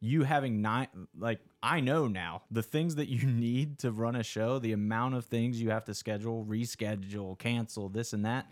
you 0.00 0.24
having 0.24 0.60
nine 0.60 0.88
like 1.18 1.40
I 1.62 1.80
know 1.80 2.06
now 2.06 2.42
the 2.50 2.62
things 2.62 2.96
that 2.96 3.08
you 3.08 3.26
need 3.26 3.78
to 3.80 3.90
run 3.90 4.16
a 4.16 4.22
show, 4.22 4.58
the 4.58 4.72
amount 4.72 5.14
of 5.14 5.24
things 5.24 5.60
you 5.60 5.70
have 5.70 5.84
to 5.86 5.94
schedule, 5.94 6.44
reschedule, 6.44 7.38
cancel, 7.38 7.88
this 7.88 8.12
and 8.12 8.24
that, 8.24 8.46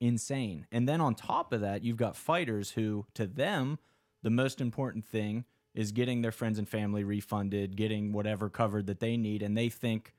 insane. 0.00 0.66
And 0.70 0.88
then 0.88 1.00
on 1.00 1.14
top 1.14 1.52
of 1.52 1.60
that, 1.62 1.82
you've 1.82 1.96
got 1.96 2.16
fighters 2.16 2.72
who 2.72 3.06
to 3.14 3.26
them 3.26 3.78
the 4.22 4.30
most 4.30 4.60
important 4.60 5.04
thing 5.04 5.44
is 5.74 5.92
getting 5.92 6.22
their 6.22 6.32
friends 6.32 6.58
and 6.58 6.68
family 6.68 7.04
refunded, 7.04 7.76
getting 7.76 8.12
whatever 8.12 8.48
covered 8.48 8.86
that 8.86 9.00
they 9.00 9.16
need 9.16 9.42
and 9.42 9.56
they 9.56 9.68
think 9.68 10.14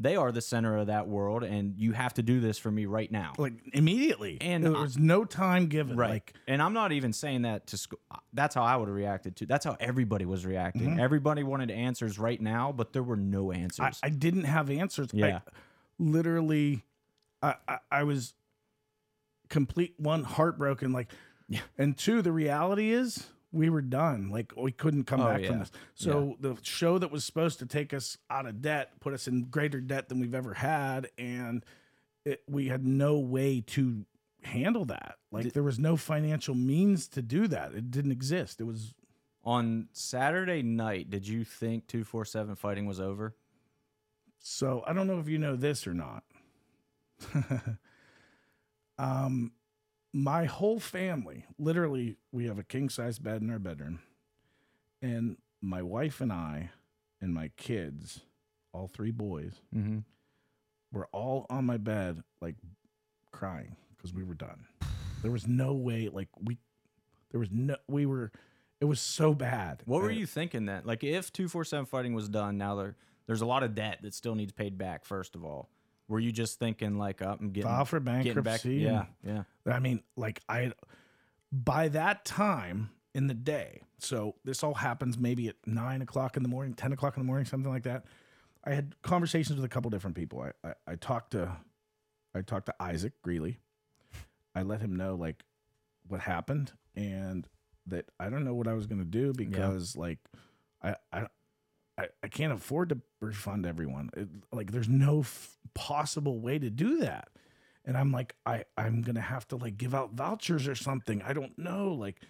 they 0.00 0.14
are 0.14 0.30
the 0.30 0.40
center 0.40 0.76
of 0.76 0.86
that 0.86 1.08
world 1.08 1.42
and 1.42 1.74
you 1.76 1.90
have 1.92 2.14
to 2.14 2.22
do 2.22 2.38
this 2.40 2.56
for 2.56 2.70
me 2.70 2.86
right 2.86 3.10
now. 3.10 3.32
like 3.36 3.54
immediately, 3.72 4.38
And 4.40 4.64
there 4.64 4.76
I- 4.76 4.80
was 4.82 4.96
no 4.96 5.24
time 5.24 5.66
given. 5.66 5.96
Right. 5.96 6.10
Like 6.10 6.34
and 6.46 6.62
I'm 6.62 6.72
not 6.72 6.92
even 6.92 7.12
saying 7.12 7.42
that 7.42 7.66
to 7.68 7.76
school. 7.76 7.98
Uh, 8.10 8.18
that's 8.32 8.54
how 8.54 8.62
I 8.62 8.76
would 8.76 8.86
have 8.88 8.94
reacted 8.96 9.34
to. 9.36 9.46
That's 9.46 9.64
how 9.64 9.76
everybody 9.80 10.24
was 10.24 10.46
reacting. 10.46 10.90
Mm-hmm. 10.90 11.00
Everybody 11.00 11.42
wanted 11.42 11.70
answers 11.72 12.18
right 12.18 12.40
now, 12.40 12.70
but 12.72 12.92
there 12.92 13.02
were 13.02 13.16
no 13.16 13.50
I, 13.52 13.56
answers. 13.56 13.98
I 14.02 14.08
didn't 14.10 14.44
have 14.44 14.70
answers. 14.70 15.08
Yeah. 15.12 15.40
I, 15.46 15.50
literally, 15.98 16.84
I, 17.42 17.54
I 17.66 17.78
I 17.90 18.02
was 18.04 18.34
complete 19.48 19.94
one 19.98 20.22
heartbroken. 20.24 20.92
Like, 20.92 21.10
Yeah. 21.48 21.60
and 21.76 21.96
two, 21.96 22.22
the 22.22 22.32
reality 22.32 22.90
is 22.92 23.26
we 23.52 23.70
were 23.70 23.80
done. 23.82 24.30
Like 24.30 24.52
we 24.56 24.72
couldn't 24.72 25.04
come 25.04 25.20
Oh, 25.20 25.26
back 25.26 25.42
yeah. 25.42 25.48
from 25.48 25.58
this. 25.60 25.70
So 25.94 26.36
the 26.40 26.56
show 26.62 26.98
that 26.98 27.10
was 27.10 27.24
supposed 27.24 27.58
to 27.60 27.66
take 27.66 27.94
us 27.94 28.18
out 28.30 28.46
of 28.46 28.60
debt 28.62 29.00
put 29.00 29.14
us 29.14 29.26
in 29.28 29.44
greater 29.44 29.80
debt 29.80 30.08
than 30.08 30.20
we've 30.20 30.34
ever 30.34 30.54
had, 30.54 31.08
and 31.18 31.64
it, 32.24 32.42
we 32.48 32.68
had 32.68 32.86
no 32.86 33.18
way 33.18 33.60
to 33.68 34.04
handle 34.42 34.84
that. 34.86 35.16
Like 35.32 35.44
Did- 35.44 35.54
there 35.54 35.62
was 35.62 35.78
no 35.78 35.96
financial 35.96 36.54
means 36.54 37.08
to 37.08 37.22
do 37.22 37.48
that. 37.48 37.74
It 37.74 37.90
didn't 37.90 38.12
exist. 38.12 38.60
It 38.60 38.64
was 38.64 38.94
On 39.44 39.88
Saturday 39.92 40.62
night, 40.62 41.08
did 41.10 41.26
you 41.26 41.42
think 41.44 41.86
247 41.86 42.54
fighting 42.56 42.86
was 42.86 43.00
over? 43.00 43.34
So 44.40 44.84
I 44.86 44.92
don't 44.92 45.06
know 45.06 45.18
if 45.20 45.28
you 45.28 45.38
know 45.38 45.56
this 45.56 45.86
or 45.86 45.94
not. 45.94 46.22
um, 48.98 49.52
my 50.12 50.44
whole 50.46 50.80
family, 50.80 51.44
literally, 51.58 52.16
we 52.32 52.46
have 52.46 52.58
a 52.58 52.62
king 52.64 52.88
size 52.88 53.18
bed 53.18 53.42
in 53.42 53.50
our 53.50 53.58
bedroom, 53.58 54.00
and 55.02 55.36
my 55.60 55.82
wife 55.82 56.20
and 56.20 56.32
I, 56.32 56.70
and 57.20 57.34
my 57.34 57.50
kids, 57.56 58.20
all 58.72 58.88
three 58.88 59.10
boys, 59.10 59.60
Mm-hmm. 59.74 59.98
were 60.92 61.08
all 61.12 61.46
on 61.50 61.64
my 61.66 61.76
bed, 61.76 62.22
like 62.40 62.56
crying 63.32 63.76
because 63.96 64.12
we 64.14 64.22
were 64.24 64.34
done. 64.34 64.66
There 65.22 65.30
was 65.32 65.46
no 65.46 65.74
way, 65.74 66.08
like 66.08 66.28
we, 66.40 66.58
there 67.30 67.40
was 67.40 67.50
no, 67.50 67.76
we 67.88 68.06
were, 68.06 68.30
it 68.80 68.84
was 68.86 69.00
so 69.00 69.34
bad. 69.34 69.82
What 69.84 70.00
were 70.02 70.10
you 70.10 70.26
thinking 70.26 70.64
then? 70.66 70.82
Like 70.84 71.02
if 71.04 71.32
247 71.32 71.86
fighting 71.86 72.14
was 72.14 72.28
done, 72.28 72.56
now 72.56 72.76
there 72.76 72.96
there's 73.26 73.40
a 73.42 73.46
lot 73.46 73.62
of 73.62 73.74
debt 73.74 73.98
that 74.02 74.14
still 74.14 74.34
needs 74.34 74.52
paid 74.52 74.78
back. 74.78 75.04
First 75.04 75.34
of 75.34 75.44
all, 75.44 75.68
were 76.08 76.18
you 76.18 76.32
just 76.32 76.58
thinking 76.58 76.98
like 76.98 77.22
uh, 77.22 77.36
I'm 77.38 77.50
getting 77.50 77.68
File 77.68 77.84
for 77.84 78.00
getting 78.00 78.24
back? 78.24 78.34
bankruptcy. 78.34 78.76
Yeah, 78.76 79.04
yeah. 79.24 79.42
I 79.66 79.78
mean, 79.78 80.02
like 80.16 80.40
I 80.48 80.72
by 81.52 81.88
that 81.88 82.24
time 82.24 82.90
in 83.14 83.26
the 83.26 83.34
day, 83.34 83.82
so 83.98 84.34
this 84.44 84.62
all 84.62 84.74
happens 84.74 85.18
maybe 85.18 85.48
at 85.48 85.56
nine 85.66 86.02
o'clock 86.02 86.36
in 86.36 86.42
the 86.42 86.48
morning, 86.48 86.74
ten 86.74 86.92
o'clock 86.92 87.16
in 87.16 87.22
the 87.22 87.26
morning, 87.26 87.44
something 87.44 87.70
like 87.70 87.84
that. 87.84 88.04
I 88.64 88.74
had 88.74 89.00
conversations 89.02 89.56
with 89.56 89.64
a 89.64 89.68
couple 89.68 89.90
different 89.90 90.16
people. 90.16 90.40
I, 90.40 90.68
I, 90.68 90.74
I 90.88 90.94
talked 90.96 91.32
to 91.32 91.56
I 92.34 92.42
talked 92.42 92.66
to 92.66 92.74
Isaac 92.80 93.12
Greeley. 93.22 93.58
I 94.54 94.62
let 94.62 94.80
him 94.80 94.96
know 94.96 95.14
like 95.14 95.44
what 96.06 96.20
happened 96.20 96.72
and 96.96 97.46
that 97.86 98.06
I 98.18 98.28
don't 98.28 98.44
know 98.44 98.54
what 98.54 98.66
I 98.66 98.74
was 98.74 98.86
gonna 98.86 99.04
do 99.04 99.32
because 99.32 99.96
like 99.96 100.18
I 100.82 100.96
I 101.12 101.26
I, 101.98 102.06
I 102.22 102.28
can't 102.28 102.52
afford 102.52 102.90
to 102.90 102.98
refund 103.20 103.66
everyone. 103.66 104.10
It, 104.16 104.28
like, 104.52 104.70
there's 104.70 104.88
no 104.88 105.20
f- 105.20 105.58
possible 105.74 106.38
way 106.40 106.58
to 106.58 106.70
do 106.70 106.98
that. 107.00 107.28
And 107.84 107.96
I'm 107.96 108.12
like, 108.12 108.34
I, 108.46 108.64
I'm 108.76 109.02
gonna 109.02 109.20
have 109.20 109.48
to 109.48 109.56
like 109.56 109.78
give 109.78 109.94
out 109.94 110.12
vouchers 110.12 110.68
or 110.68 110.74
something. 110.74 111.22
I 111.22 111.32
don't 111.32 111.58
know. 111.58 111.92
Like, 111.94 112.20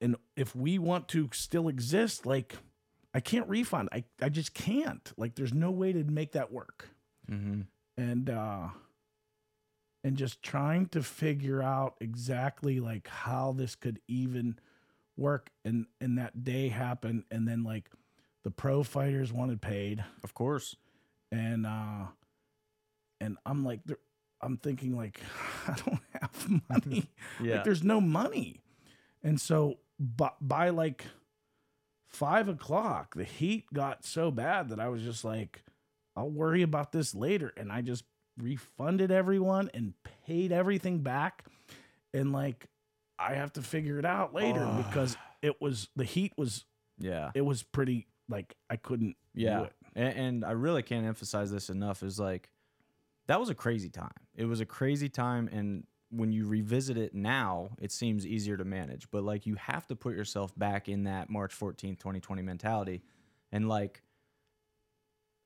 and 0.00 0.16
if 0.36 0.54
we 0.54 0.78
want 0.78 1.08
to 1.08 1.30
still 1.32 1.68
exist, 1.68 2.26
like, 2.26 2.56
I 3.14 3.20
can't 3.20 3.48
refund. 3.48 3.88
I, 3.90 4.04
I 4.20 4.28
just 4.28 4.54
can't. 4.54 5.12
Like, 5.16 5.34
there's 5.34 5.54
no 5.54 5.70
way 5.70 5.92
to 5.92 6.04
make 6.04 6.32
that 6.32 6.52
work. 6.52 6.90
Mm-hmm. 7.30 7.62
And 7.96 8.30
uh 8.30 8.68
and 10.02 10.16
just 10.16 10.42
trying 10.42 10.86
to 10.86 11.02
figure 11.02 11.62
out 11.62 11.96
exactly 12.00 12.80
like 12.80 13.08
how 13.08 13.52
this 13.52 13.74
could 13.74 14.00
even 14.08 14.58
work 15.16 15.50
and 15.64 15.86
and 16.00 16.18
that 16.18 16.44
day 16.44 16.68
happened 16.68 17.24
and 17.30 17.46
then 17.46 17.62
like 17.62 17.90
the 18.44 18.50
pro 18.50 18.82
fighters 18.82 19.32
wanted 19.32 19.60
paid 19.60 20.04
Of 20.24 20.34
course. 20.34 20.76
and 21.32 21.66
uh 21.66 22.06
and 23.20 23.36
i'm 23.44 23.64
like 23.64 23.80
i'm 24.40 24.56
thinking 24.56 24.96
like 24.96 25.20
i 25.68 25.74
don't 25.84 26.00
have 26.20 26.60
money 26.68 27.08
Yeah. 27.40 27.56
like 27.56 27.64
there's 27.64 27.82
no 27.84 28.00
money 28.00 28.60
and 29.22 29.40
so 29.40 29.78
by, 29.98 30.30
by 30.40 30.70
like 30.70 31.04
five 32.08 32.48
o'clock 32.48 33.14
the 33.14 33.24
heat 33.24 33.66
got 33.72 34.04
so 34.04 34.30
bad 34.30 34.70
that 34.70 34.80
i 34.80 34.88
was 34.88 35.02
just 35.02 35.24
like 35.24 35.62
i'll 36.16 36.30
worry 36.30 36.62
about 36.62 36.90
this 36.92 37.14
later 37.14 37.52
and 37.56 37.70
i 37.70 37.82
just 37.82 38.04
refunded 38.38 39.10
everyone 39.12 39.70
and 39.74 39.92
paid 40.26 40.50
everything 40.50 41.00
back 41.00 41.44
and 42.14 42.32
like 42.32 42.66
i 43.18 43.34
have 43.34 43.52
to 43.52 43.62
figure 43.62 43.98
it 43.98 44.04
out 44.06 44.34
later 44.34 44.64
Ugh. 44.64 44.84
because 44.86 45.16
it 45.42 45.60
was 45.60 45.88
the 45.94 46.04
heat 46.04 46.32
was 46.36 46.64
yeah. 46.98 47.30
it 47.34 47.42
was 47.42 47.62
pretty 47.62 48.06
like 48.30 48.54
i 48.70 48.76
couldn't 48.76 49.16
do 49.34 49.42
Yeah. 49.42 49.64
it. 49.64 49.72
And, 49.94 50.18
and 50.18 50.44
I 50.44 50.52
really 50.52 50.82
can't 50.82 51.04
emphasize 51.04 51.50
this 51.50 51.68
enough 51.68 52.02
is 52.02 52.18
like 52.18 52.48
that 53.26 53.38
was 53.38 53.48
a 53.50 53.54
crazy 53.54 53.90
time. 53.90 54.10
It 54.34 54.46
was 54.46 54.60
a 54.60 54.66
crazy 54.66 55.08
time 55.08 55.48
and 55.52 55.84
when 56.10 56.32
you 56.32 56.46
revisit 56.48 56.96
it 56.96 57.14
now, 57.14 57.70
it 57.80 57.92
seems 57.92 58.26
easier 58.26 58.56
to 58.56 58.64
manage. 58.64 59.08
But 59.12 59.22
like 59.22 59.46
you 59.46 59.54
have 59.56 59.86
to 59.88 59.94
put 59.96 60.16
yourself 60.16 60.56
back 60.58 60.88
in 60.88 61.04
that 61.04 61.30
March 61.30 61.56
14th, 61.56 61.98
2020 62.00 62.42
mentality. 62.42 63.02
And 63.52 63.68
like 63.68 64.02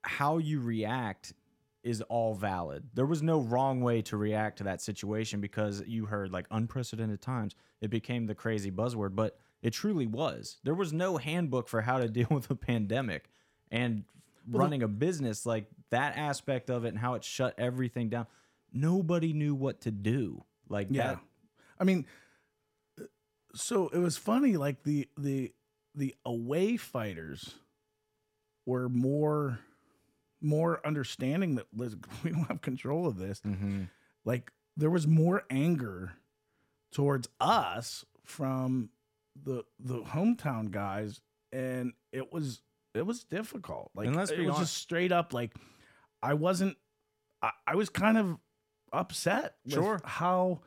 how 0.03 0.39
you 0.39 0.61
react 0.61 1.35
is 1.83 2.01
all 2.03 2.35
valid. 2.35 2.85
There 2.95 3.05
was 3.07 3.23
no 3.23 3.41
wrong 3.41 3.83
way 3.83 4.01
to 4.03 4.17
react 4.17 4.59
to 4.59 4.65
that 4.65 4.81
situation 4.81 5.41
because 5.43 5.83
you 5.87 6.07
heard 6.07 6.33
like 6.33 6.47
unprecedented 6.51 7.21
times. 7.21 7.55
It 7.83 7.91
became 7.91 8.27
the 8.27 8.35
crazy 8.35 8.71
buzzword, 8.71 9.15
but 9.15 9.39
it 9.65 9.73
truly 9.73 10.07
was. 10.07 10.59
There 10.63 10.75
was 10.75 10.93
no 10.93 11.17
handbook 11.17 11.67
for 11.69 11.81
how 11.81 11.99
to 11.99 12.09
deal 12.19 12.29
with 12.31 12.49
a 12.51 12.55
pandemic 12.55 13.31
and 13.73 14.05
running 14.49 14.83
a 14.83 14.89
business 14.89 15.45
like 15.47 15.67
that 15.91 16.17
aspect 16.17 16.69
of 16.71 16.85
it 16.85 16.89
and 16.89 16.99
how 16.99 17.15
it 17.15 17.25
shut 17.25 17.55
everything 17.59 18.11
down. 18.11 18.27
Nobody 18.73 19.33
knew 19.33 19.55
what 19.55 19.81
to 19.83 19.91
do. 19.91 20.45
Like 20.69 20.89
Yeah. 20.91 21.15
that 21.15 21.19
I 21.81 21.85
mean, 21.85 22.07
so 23.55 23.89
it 23.89 23.99
was 23.99 24.17
funny. 24.17 24.57
Like 24.57 24.83
the 24.83 25.09
the 25.17 25.53
the 25.95 26.15
away 26.25 26.77
fighters 26.77 27.55
were 28.67 28.89
more 28.89 29.61
more 30.41 30.85
understanding 30.87 31.55
that 31.55 31.67
"Listen, 31.75 32.03
we 32.25 32.31
don't 32.31 32.45
have 32.49 32.61
control 32.61 33.07
of 33.07 33.17
this. 33.17 33.41
Mhm. 33.41 33.89
Like 34.25 34.53
there 34.77 34.91
was 34.91 35.07
more 35.07 35.45
anger 35.51 36.13
towards 36.93 37.29
us 37.41 38.05
from 38.25 38.91
the 39.43 39.65
the 39.79 40.01
hometown 40.03 40.71
guys, 40.71 41.21
and 41.53 41.93
it 42.13 42.33
was 42.33 42.61
it 42.95 43.05
was 43.07 43.25
difficult. 43.25 43.91
Like 43.95 44.07
And 44.07 44.17
let's 44.17 44.31
it 44.31 44.39
be 44.39 44.47
was 44.47 44.57
honest- 44.57 44.73
just 44.73 44.83
straight 44.83 45.13
up. 45.13 45.33
Like 45.33 45.53
I 46.23 46.35
wasn't. 46.35 46.77
I, 47.43 47.51
I 47.67 47.75
was 47.75 47.89
kind 47.91 48.17
of 48.17 48.39
upset 48.93 49.57
with 49.65 49.75
Sure. 49.75 50.01
how 50.05 50.61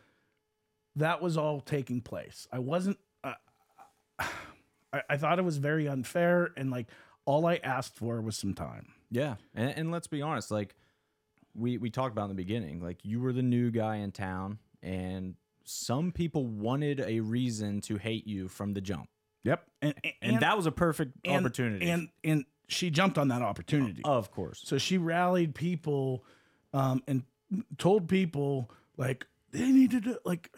that 0.97 1.21
was 1.21 1.37
all 1.37 1.61
taking 1.61 2.01
place. 2.01 2.47
I 2.51 2.59
wasn't. 2.59 2.97
Uh, 3.23 3.33
I, 4.19 5.01
I 5.09 5.17
thought 5.17 5.39
it 5.39 5.45
was 5.45 5.57
very 5.57 5.87
unfair, 5.87 6.51
and 6.57 6.69
like 6.71 6.87
all 7.25 7.45
I 7.45 7.55
asked 7.63 7.95
for 7.97 8.21
was 8.21 8.37
some 8.37 8.53
time. 8.53 8.87
Yeah, 9.09 9.35
and, 9.55 9.69
and 9.71 9.91
let's 9.91 10.07
be 10.07 10.21
honest, 10.21 10.51
like 10.51 10.75
we 11.55 11.77
we 11.77 11.89
talked 11.89 12.11
about 12.13 12.23
in 12.23 12.29
the 12.29 12.35
beginning, 12.43 12.81
like 12.81 13.03
you 13.03 13.19
were 13.21 13.33
the 13.33 13.41
new 13.43 13.71
guy 13.71 13.97
in 13.97 14.11
town, 14.11 14.59
and 14.83 15.35
some 15.69 16.11
people 16.11 16.45
wanted 16.45 16.99
a 17.01 17.19
reason 17.19 17.81
to 17.81 17.97
hate 17.97 18.25
you 18.25 18.47
from 18.47 18.73
the 18.73 18.81
jump, 18.81 19.09
Yep, 19.43 19.63
and 19.81 19.93
and, 20.21 20.39
that 20.39 20.55
was 20.57 20.65
a 20.65 20.71
perfect 20.71 21.13
and- 21.25 21.45
opportunity. 21.45 21.89
and 21.89 22.09
and 22.23 22.45
she 22.69 22.89
jumped 22.89 23.17
on 23.17 23.27
that 23.29 23.41
opportunity. 23.41 24.01
of 24.03 24.31
course, 24.31 24.61
So 24.65 24.77
she 24.77 24.97
rallied 24.97 25.55
people, 25.55 26.25
um, 26.73 27.01
and 27.07 27.23
told 27.77 28.07
people 28.09 28.69
like 28.97 29.25
they 29.51 29.71
needed 29.71 30.03
to 30.05 30.19
like 30.25 30.53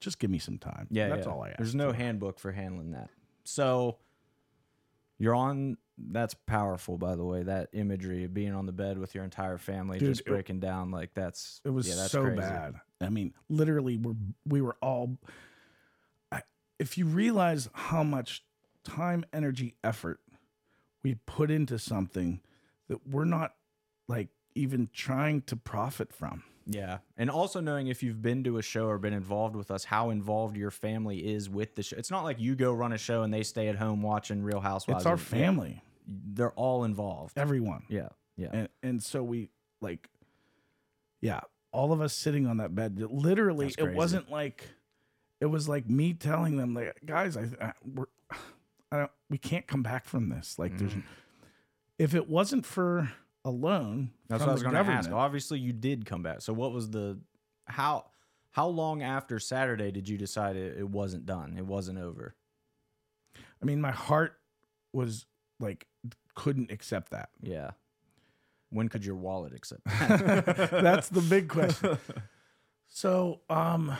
just 0.00 0.18
give 0.18 0.30
me 0.30 0.38
some 0.38 0.56
time. 0.58 0.86
yeah, 0.90 1.08
that's 1.08 1.26
yeah. 1.26 1.32
all 1.32 1.42
I 1.42 1.48
asked. 1.48 1.58
There's 1.58 1.74
no 1.74 1.92
handbook 1.92 2.38
for 2.38 2.52
handling 2.52 2.92
that. 2.92 3.10
So 3.44 3.98
you're 5.18 5.34
on. 5.34 5.76
That's 6.02 6.32
powerful, 6.32 6.96
by 6.96 7.14
the 7.16 7.24
way. 7.24 7.42
That 7.42 7.68
imagery 7.74 8.24
of 8.24 8.32
being 8.32 8.54
on 8.54 8.64
the 8.64 8.72
bed 8.72 8.96
with 8.98 9.14
your 9.14 9.22
entire 9.24 9.58
family, 9.58 9.98
Dude, 9.98 10.08
just 10.10 10.20
it- 10.22 10.26
breaking 10.26 10.60
down 10.60 10.90
like 10.90 11.12
that's 11.14 11.60
It 11.64 11.70
was 11.70 11.88
yeah, 11.88 11.96
that's 11.96 12.12
so 12.12 12.22
crazy. 12.22 12.40
bad. 12.40 12.74
I 13.00 13.08
mean, 13.08 13.32
literally, 13.48 13.96
we're 13.96 14.14
we 14.46 14.60
were 14.60 14.76
all. 14.82 15.18
I, 16.30 16.42
if 16.78 16.98
you 16.98 17.06
realize 17.06 17.68
how 17.72 18.02
much 18.02 18.44
time, 18.84 19.24
energy, 19.32 19.76
effort 19.82 20.20
we 21.02 21.14
put 21.26 21.50
into 21.50 21.78
something 21.78 22.40
that 22.88 23.06
we're 23.06 23.24
not 23.24 23.54
like 24.08 24.28
even 24.54 24.88
trying 24.92 25.42
to 25.42 25.56
profit 25.56 26.12
from. 26.12 26.42
Yeah. 26.66 26.98
And 27.16 27.30
also 27.30 27.60
knowing 27.60 27.86
if 27.88 28.02
you've 28.02 28.20
been 28.20 28.44
to 28.44 28.58
a 28.58 28.62
show 28.62 28.86
or 28.86 28.98
been 28.98 29.12
involved 29.12 29.56
with 29.56 29.70
us, 29.70 29.84
how 29.84 30.10
involved 30.10 30.56
your 30.56 30.70
family 30.70 31.18
is 31.18 31.48
with 31.48 31.74
the 31.74 31.82
show. 31.82 31.96
It's 31.96 32.10
not 32.10 32.22
like 32.22 32.38
you 32.38 32.54
go 32.54 32.72
run 32.72 32.92
a 32.92 32.98
show 32.98 33.22
and 33.22 33.32
they 33.32 33.42
stay 33.42 33.68
at 33.68 33.76
home 33.76 34.02
watching 34.02 34.42
Real 34.42 34.60
Housewives. 34.60 35.00
It's 35.00 35.06
our 35.06 35.16
family, 35.16 35.82
They're 36.06 36.52
all 36.52 36.84
involved. 36.84 37.38
everyone. 37.38 37.84
Yeah. 37.88 38.10
Yeah. 38.36 38.48
And 38.52 38.68
and 38.82 39.02
so 39.02 39.22
we 39.22 39.50
like 39.80 40.08
yeah, 41.20 41.40
all 41.72 41.92
of 41.92 42.00
us 42.00 42.14
sitting 42.14 42.46
on 42.46 42.58
that 42.58 42.74
bed. 42.74 43.00
Literally, 43.10 43.72
it 43.78 43.94
wasn't 43.94 44.30
like 44.30 44.64
it 45.40 45.46
was 45.46 45.68
like 45.68 45.88
me 45.88 46.12
telling 46.14 46.56
them 46.56 46.74
like 46.74 46.94
guys, 47.04 47.36
I, 47.36 47.48
I 47.60 47.72
we're 47.94 48.06
I 48.92 48.98
don't 48.98 49.10
we 49.28 49.38
can't 49.38 49.66
come 49.66 49.82
back 49.82 50.04
from 50.06 50.28
this. 50.28 50.58
Like 50.58 50.76
there's 50.78 50.92
Mm. 50.92 51.02
if 51.98 52.14
it 52.14 52.28
wasn't 52.28 52.66
for 52.66 53.10
a 53.44 53.50
loan 53.50 54.10
That's 54.28 54.40
what 54.40 54.50
I 54.50 54.52
was 54.52 54.62
going 54.62 54.74
to 54.74 54.80
ask. 54.80 55.10
Obviously, 55.10 55.58
you 55.58 55.72
did 55.72 56.04
come 56.04 56.22
back. 56.22 56.42
So, 56.42 56.52
what 56.52 56.72
was 56.72 56.90
the 56.90 57.18
how 57.66 58.06
how 58.50 58.66
long 58.66 59.02
after 59.02 59.38
Saturday 59.38 59.90
did 59.92 60.08
you 60.08 60.18
decide 60.18 60.56
it, 60.56 60.76
it 60.78 60.88
wasn't 60.88 61.24
done? 61.24 61.54
It 61.56 61.64
wasn't 61.64 61.98
over. 61.98 62.34
I 63.62 63.64
mean, 63.64 63.80
my 63.80 63.92
heart 63.92 64.38
was 64.92 65.24
like 65.60 65.86
couldn't 66.34 66.70
accept 66.70 67.10
that. 67.10 67.30
Yeah. 67.40 67.70
When 68.70 68.88
could 68.88 69.04
your 69.04 69.16
wallet 69.16 69.52
accept? 69.54 69.82
That's 69.84 71.08
the 71.08 71.20
big 71.22 71.48
question. 71.48 71.98
So, 72.92 73.40
um, 73.48 73.96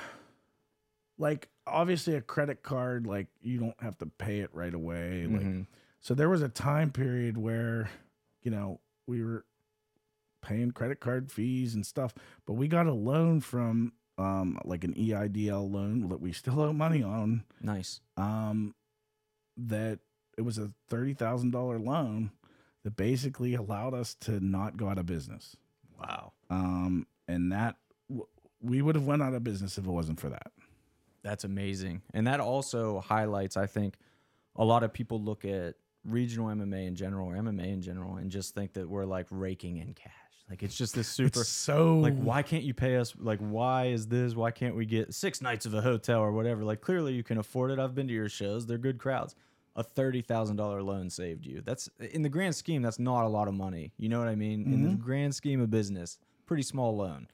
like 1.17 1.49
obviously 1.67 2.17
a 2.17 2.21
credit 2.21 2.63
card, 2.65 3.07
like 3.07 3.29
you 3.41 3.59
don't 3.61 3.81
have 3.81 3.97
to 3.99 4.07
pay 4.07 4.41
it 4.41 4.51
right 4.53 4.75
away. 4.75 5.27
Like, 5.31 5.43
Mhm. 5.43 5.67
so 6.01 6.15
there 6.15 6.29
was 6.29 6.43
a 6.43 6.49
time 6.49 6.91
period 6.91 7.39
where, 7.39 7.89
you 8.43 8.51
know, 8.51 8.81
we 9.07 9.23
were 9.23 9.45
paying 10.43 10.73
credit 10.73 10.99
card 10.99 11.31
fees 11.31 11.75
and 11.77 11.87
stuff, 11.87 12.15
but 12.47 12.55
we 12.55 12.67
got 12.67 12.87
a 12.89 12.93
loan 12.93 13.41
from, 13.41 13.93
um, 14.19 14.59
like 14.65 14.83
an 14.83 14.95
EIDL 14.95 15.71
loan 15.71 16.09
that 16.09 16.21
we 16.21 16.33
still 16.33 16.61
owe 16.61 16.73
money 16.73 17.03
on. 17.03 17.45
Nice. 17.61 18.01
Um, 18.17 18.75
that 19.57 20.01
it 20.37 20.43
was 20.43 20.59
a 20.59 20.73
thirty 20.89 21.15
thousand 21.15 21.51
dollar 21.53 21.79
loan 21.79 22.33
that 22.85 22.97
basically 22.97 23.55
allowed 23.55 23.95
us 23.95 24.15
to 24.15 24.41
not 24.41 24.77
go 24.77 24.89
out 24.89 24.99
of 24.99 25.07
business. 25.07 25.57
Wow. 25.99 26.33
um, 26.49 27.07
and 27.29 27.53
that 27.53 27.77
we 28.63 28.83
would 28.83 28.95
have 28.95 29.07
went 29.07 29.23
out 29.23 29.35
of 29.35 29.45
business 29.45 29.79
if 29.79 29.85
it 29.85 29.91
wasn't 29.91 30.19
for 30.19 30.31
that. 30.31 30.51
That's 31.23 31.45
amazing. 31.45 32.03
And 32.15 32.27
that 32.27 32.41
also 32.41 33.01
highlights, 33.01 33.57
I 33.57 33.67
think, 33.67 33.97
a 34.57 34.65
lot 34.65 34.83
of 34.83 34.93
people 34.93 35.21
look 35.21 35.45
at 35.45 35.75
regional 36.05 36.49
MMA 36.49 36.87
in 36.87 36.95
general 36.95 37.29
or 37.29 37.35
MMA 37.35 37.73
in 37.73 37.83
general 37.83 38.17
and 38.17 38.31
just 38.31 38.55
think 38.55 38.73
that 38.75 38.89
we're 38.89 39.05
like 39.05 39.27
raking 39.31 39.77
in 39.77 39.95
cash. 39.95 40.13
Like 40.49 40.65
it's 40.65 40.75
just 40.75 40.95
this 40.97 41.07
super 41.07 41.43
It's 41.43 41.49
so 41.49 41.99
like 41.99 42.19
why 42.19 42.43
can't 42.43 42.65
you 42.65 42.75
pay 42.75 42.97
us 42.97 43.15
like 43.17 43.39
why 43.39 43.87
is 43.87 44.09
this 44.09 44.35
why 44.35 44.51
can't 44.51 44.75
we 44.75 44.85
get 44.85 45.15
six 45.15 45.41
nights 45.41 45.65
of 45.65 45.75
a 45.75 45.81
hotel 45.81 46.21
or 46.21 46.33
whatever 46.33 46.65
like 46.65 46.81
clearly 46.81 47.13
you 47.13 47.23
can 47.23 47.39
afford 47.39 47.71
it 47.71 47.79
i've 47.79 47.95
been 47.95 48.09
to 48.09 48.13
your 48.13 48.29
shows 48.29 48.67
they're 48.67 48.77
good 48.77 48.99
crowds 48.99 49.37
a 49.81 49.85
$30000 49.85 50.85
loan 50.85 51.09
saved 51.11 51.47
you 51.47 51.61
that's 51.65 51.89
in 52.13 52.23
the 52.23 52.29
grand 52.29 52.55
scheme 52.55 52.83
that's 52.83 52.99
not 52.99 53.25
a 53.25 53.29
lot 53.29 53.49
of 53.49 53.55
money 53.55 53.93
you 53.97 54.09
know 54.09 54.19
what 54.19 54.29
i 54.29 54.35
mean 54.35 54.65
in 54.67 54.81
Mm-hmm. 54.81 54.91
the 54.91 54.97
grand 54.97 55.35
scheme 55.35 55.61
of 55.61 55.71
business 55.71 56.19
pretty 56.47 56.63
small 56.63 56.97
loan 56.97 57.27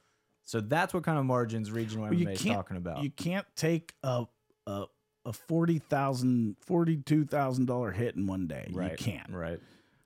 so 0.45 0.61
that's 0.61 0.93
what 0.93 1.03
kind 1.03 1.17
of 1.19 1.25
margins 1.25 1.71
regional 1.71 2.05
Well, 2.05 2.13
mma 2.13 2.33
is 2.33 2.43
talking 2.43 2.77
about 2.77 3.03
you 3.03 3.09
can't 3.11 3.45
take 3.55 3.93
a 4.03 4.25
a 4.65 4.85
a 5.25 5.33
forty 5.33 5.79
thousand, 5.79 6.55
forty 6.61 6.95
two 6.97 7.25
thousand 7.25 7.65
dollar 7.65 7.91
hit 7.91 8.15
in 8.15 8.27
one 8.27 8.47
day. 8.47 8.69
right 8.71 8.91
You 8.91 8.97
can't, 8.97 9.29
right 9.29 9.59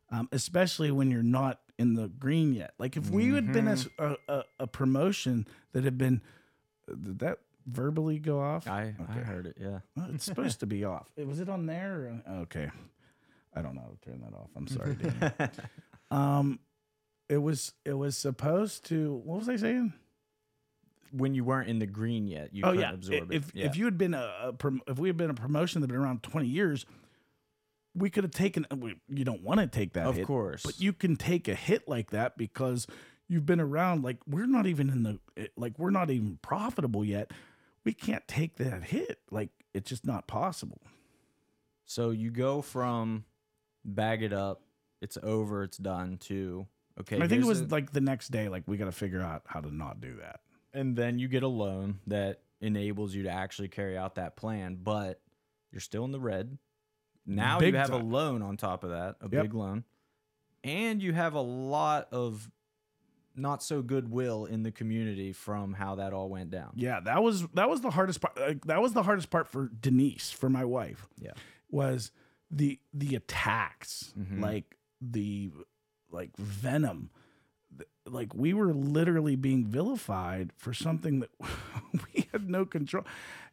um, 0.09 0.27
especially 0.31 0.89
when 0.89 1.11
you're 1.11 1.21
not 1.21 1.59
in 1.77 1.93
the 1.93 2.07
green 2.07 2.53
yet. 2.53 2.73
Like 2.79 2.97
if 2.97 3.11
we 3.11 3.29
had 3.29 3.53
been 3.53 3.67
a, 3.67 3.73
s- 3.73 3.87
Mm-hmm. 3.99 4.15
a, 4.27 4.33
a, 4.39 4.43
a 4.61 4.67
promotion 4.67 5.45
that 5.73 5.83
had 5.83 5.97
been, 5.99 6.21
that 6.87 7.37
verbally 7.67 8.19
go 8.19 8.39
off? 8.41 8.67
i 8.67 8.93
i 9.09 9.13
heard 9.13 9.45
it 9.47 9.57
yeah 9.59 9.79
Oh, 9.97 10.05
it's 10.13 10.25
supposed 10.25 10.59
to 10.61 10.65
be 10.65 10.83
off. 10.93 11.07
Was 11.17 11.39
it 11.39 11.49
on 11.49 11.65
there? 11.65 12.21
Okay, 12.43 12.69
I 13.55 13.61
don't 13.61 13.75
know. 13.75 13.81
how 13.81 13.89
to 13.89 13.97
Turn 14.09 14.21
that 14.21 14.35
off. 14.37 14.49
I'm 14.55 14.67
sorry. 14.67 14.95
Um, 16.11 16.59
it 17.29 17.37
was 17.37 17.71
it 17.85 17.93
was 17.93 18.17
supposed 18.17 18.85
to. 18.87 19.13
What 19.23 19.39
was 19.39 19.49
I 19.49 19.55
saying? 19.55 19.93
when 21.13 21.33
you 21.35 21.43
weren't 21.43 21.67
in 21.67 21.77
the 21.79 21.85
green 21.85 22.25
yet 22.25 22.53
you 22.53 22.63
oh 22.63 22.69
couldn't 22.69 22.79
yeah. 22.81 22.93
absorb 22.93 23.33
If 23.33 23.49
it 23.49 23.55
yeah. 23.55 23.65
if 23.65 23.75
you 23.75 23.83
had 23.83 23.97
been 23.97 24.13
a, 24.13 24.33
a 24.43 24.53
prom- 24.53 24.81
if 24.87 24.97
we 24.97 25.09
had 25.09 25.17
been 25.17 25.29
a 25.29 25.33
promotion 25.33 25.81
that 25.81 25.89
had 25.89 25.93
been 25.93 26.01
around 26.01 26.23
20 26.23 26.47
years, 26.47 26.85
we 27.93 28.09
could 28.09 28.23
have 28.23 28.31
taken. 28.31 28.65
we- 28.77 28.95
You 29.09 29.25
don't 29.25 29.43
want 29.43 29.59
to 29.59 29.67
take 29.67 29.91
that, 29.93 30.07
of 30.07 30.15
hit, 30.15 30.25
course 30.25 30.63
but 30.63 30.79
you 30.79 30.93
can 30.93 31.17
take 31.17 31.49
a 31.49 31.53
hit 31.53 31.85
like 31.89 32.11
that 32.11 32.37
because 32.37 32.87
you've 33.27 33.45
been 33.45 33.59
around. 33.59 34.03
Like 34.05 34.17
we're 34.25 34.45
not 34.47 34.67
even 34.67 34.89
in 34.89 35.03
the 35.03 35.19
eh, 35.35 35.47
like 35.57 35.77
we're 35.77 35.89
not 35.91 36.09
even 36.09 36.39
profitable 36.41 37.03
yet. 37.03 37.31
We 37.83 37.93
can't 37.93 38.27
take 38.27 38.57
that 38.57 38.83
hit. 38.83 39.19
Like 39.31 39.49
it's 39.73 39.89
just 39.89 40.05
not 40.05 40.27
possible. 40.27 40.81
So 41.85 42.11
you 42.11 42.31
go 42.31 42.61
from 42.61 43.25
bag 43.83 44.23
it 44.23 44.33
up, 44.33 44.61
it's 45.01 45.17
over, 45.21 45.63
it's 45.63 45.77
done 45.77 46.17
to 46.19 46.67
okay. 46.99 47.17
I 47.21 47.27
think 47.27 47.43
it 47.43 47.47
was 47.47 47.67
the- 47.67 47.73
like 47.73 47.91
the 47.91 48.01
next 48.01 48.29
day. 48.29 48.49
Like 48.49 48.63
we 48.67 48.77
got 48.77 48.85
to 48.85 48.91
figure 48.91 49.21
out 49.21 49.43
how 49.47 49.61
to 49.61 49.73
not 49.73 49.99
do 50.01 50.15
that. 50.17 50.41
and 50.73 50.95
then 50.95 51.19
you 51.19 51.27
get 51.27 51.43
a 51.43 51.47
loan 51.49 51.99
that 52.07 52.43
enables 52.61 53.13
you 53.13 53.23
to 53.23 53.29
actually 53.29 53.67
carry 53.67 53.97
out 53.97 54.15
that 54.15 54.37
plan, 54.37 54.77
but 54.81 55.19
you're 55.71 55.81
still 55.81 56.05
in 56.05 56.11
the 56.13 56.19
red. 56.19 56.57
Now 57.25 57.59
Big 57.59 57.73
you 57.73 57.77
have 57.79 57.91
a 57.91 57.97
loan 57.97 58.41
on 58.41 58.55
top 58.55 58.83
of 58.85 58.91
that, 58.91 59.17
a 59.19 59.23
Yep. 59.29 59.31
big 59.43 59.53
loan, 59.53 59.83
and 60.63 61.01
you 61.03 61.11
have 61.13 61.33
a 61.33 61.41
lot 61.41 62.07
of 62.13 62.49
not 63.35 63.63
so 63.63 63.81
goodwill 63.81 64.45
in 64.45 64.63
the 64.63 64.71
community 64.71 65.31
from 65.33 65.73
how 65.73 65.95
that 65.95 66.13
all 66.13 66.29
went 66.29 66.49
down. 66.51 66.71
Yeah, 66.75 66.99
that 67.01 67.23
was 67.23 67.47
that 67.53 67.69
was 67.69 67.81
the 67.81 67.89
hardest 67.91 68.21
part. 68.21 68.37
Like, 68.39 68.65
that 68.65 68.81
was 68.81 68.93
the 68.93 69.03
hardest 69.03 69.29
part 69.29 69.47
for 69.47 69.69
Denise, 69.79 70.31
for 70.31 70.49
my 70.49 70.65
wife. 70.65 71.07
Yeah. 71.17 71.31
was 71.69 72.11
the 72.49 72.79
the 72.93 73.15
attacks, 73.15 74.13
Mhm. 74.19 74.41
like 74.41 74.77
the 74.99 75.51
like 76.11 76.35
venom. 76.37 77.09
Like 78.05 78.33
we 78.35 78.53
were 78.53 78.73
literally 78.73 79.35
being 79.37 79.65
vilified 79.65 80.51
for 80.57 80.73
something 80.73 81.21
that 81.21 81.29
we 82.13 82.27
had 82.33 82.49
no 82.49 82.65
control, 82.65 83.05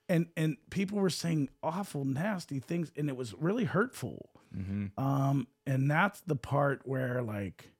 and 0.08 0.26
and 0.36 0.56
people 0.70 0.98
were 0.98 1.10
saying 1.10 1.50
awful, 1.62 2.04
nasty 2.04 2.58
things, 2.58 2.90
and 2.96 3.08
it 3.08 3.16
was 3.16 3.34
really 3.34 3.64
hurtful. 3.64 4.30
Mm-hmm. 4.56 4.98
Um, 4.98 5.46
and 5.66 5.88
that's 5.90 6.20
the 6.22 6.34
part 6.34 6.80
where 6.84 7.22
like, 7.22 7.70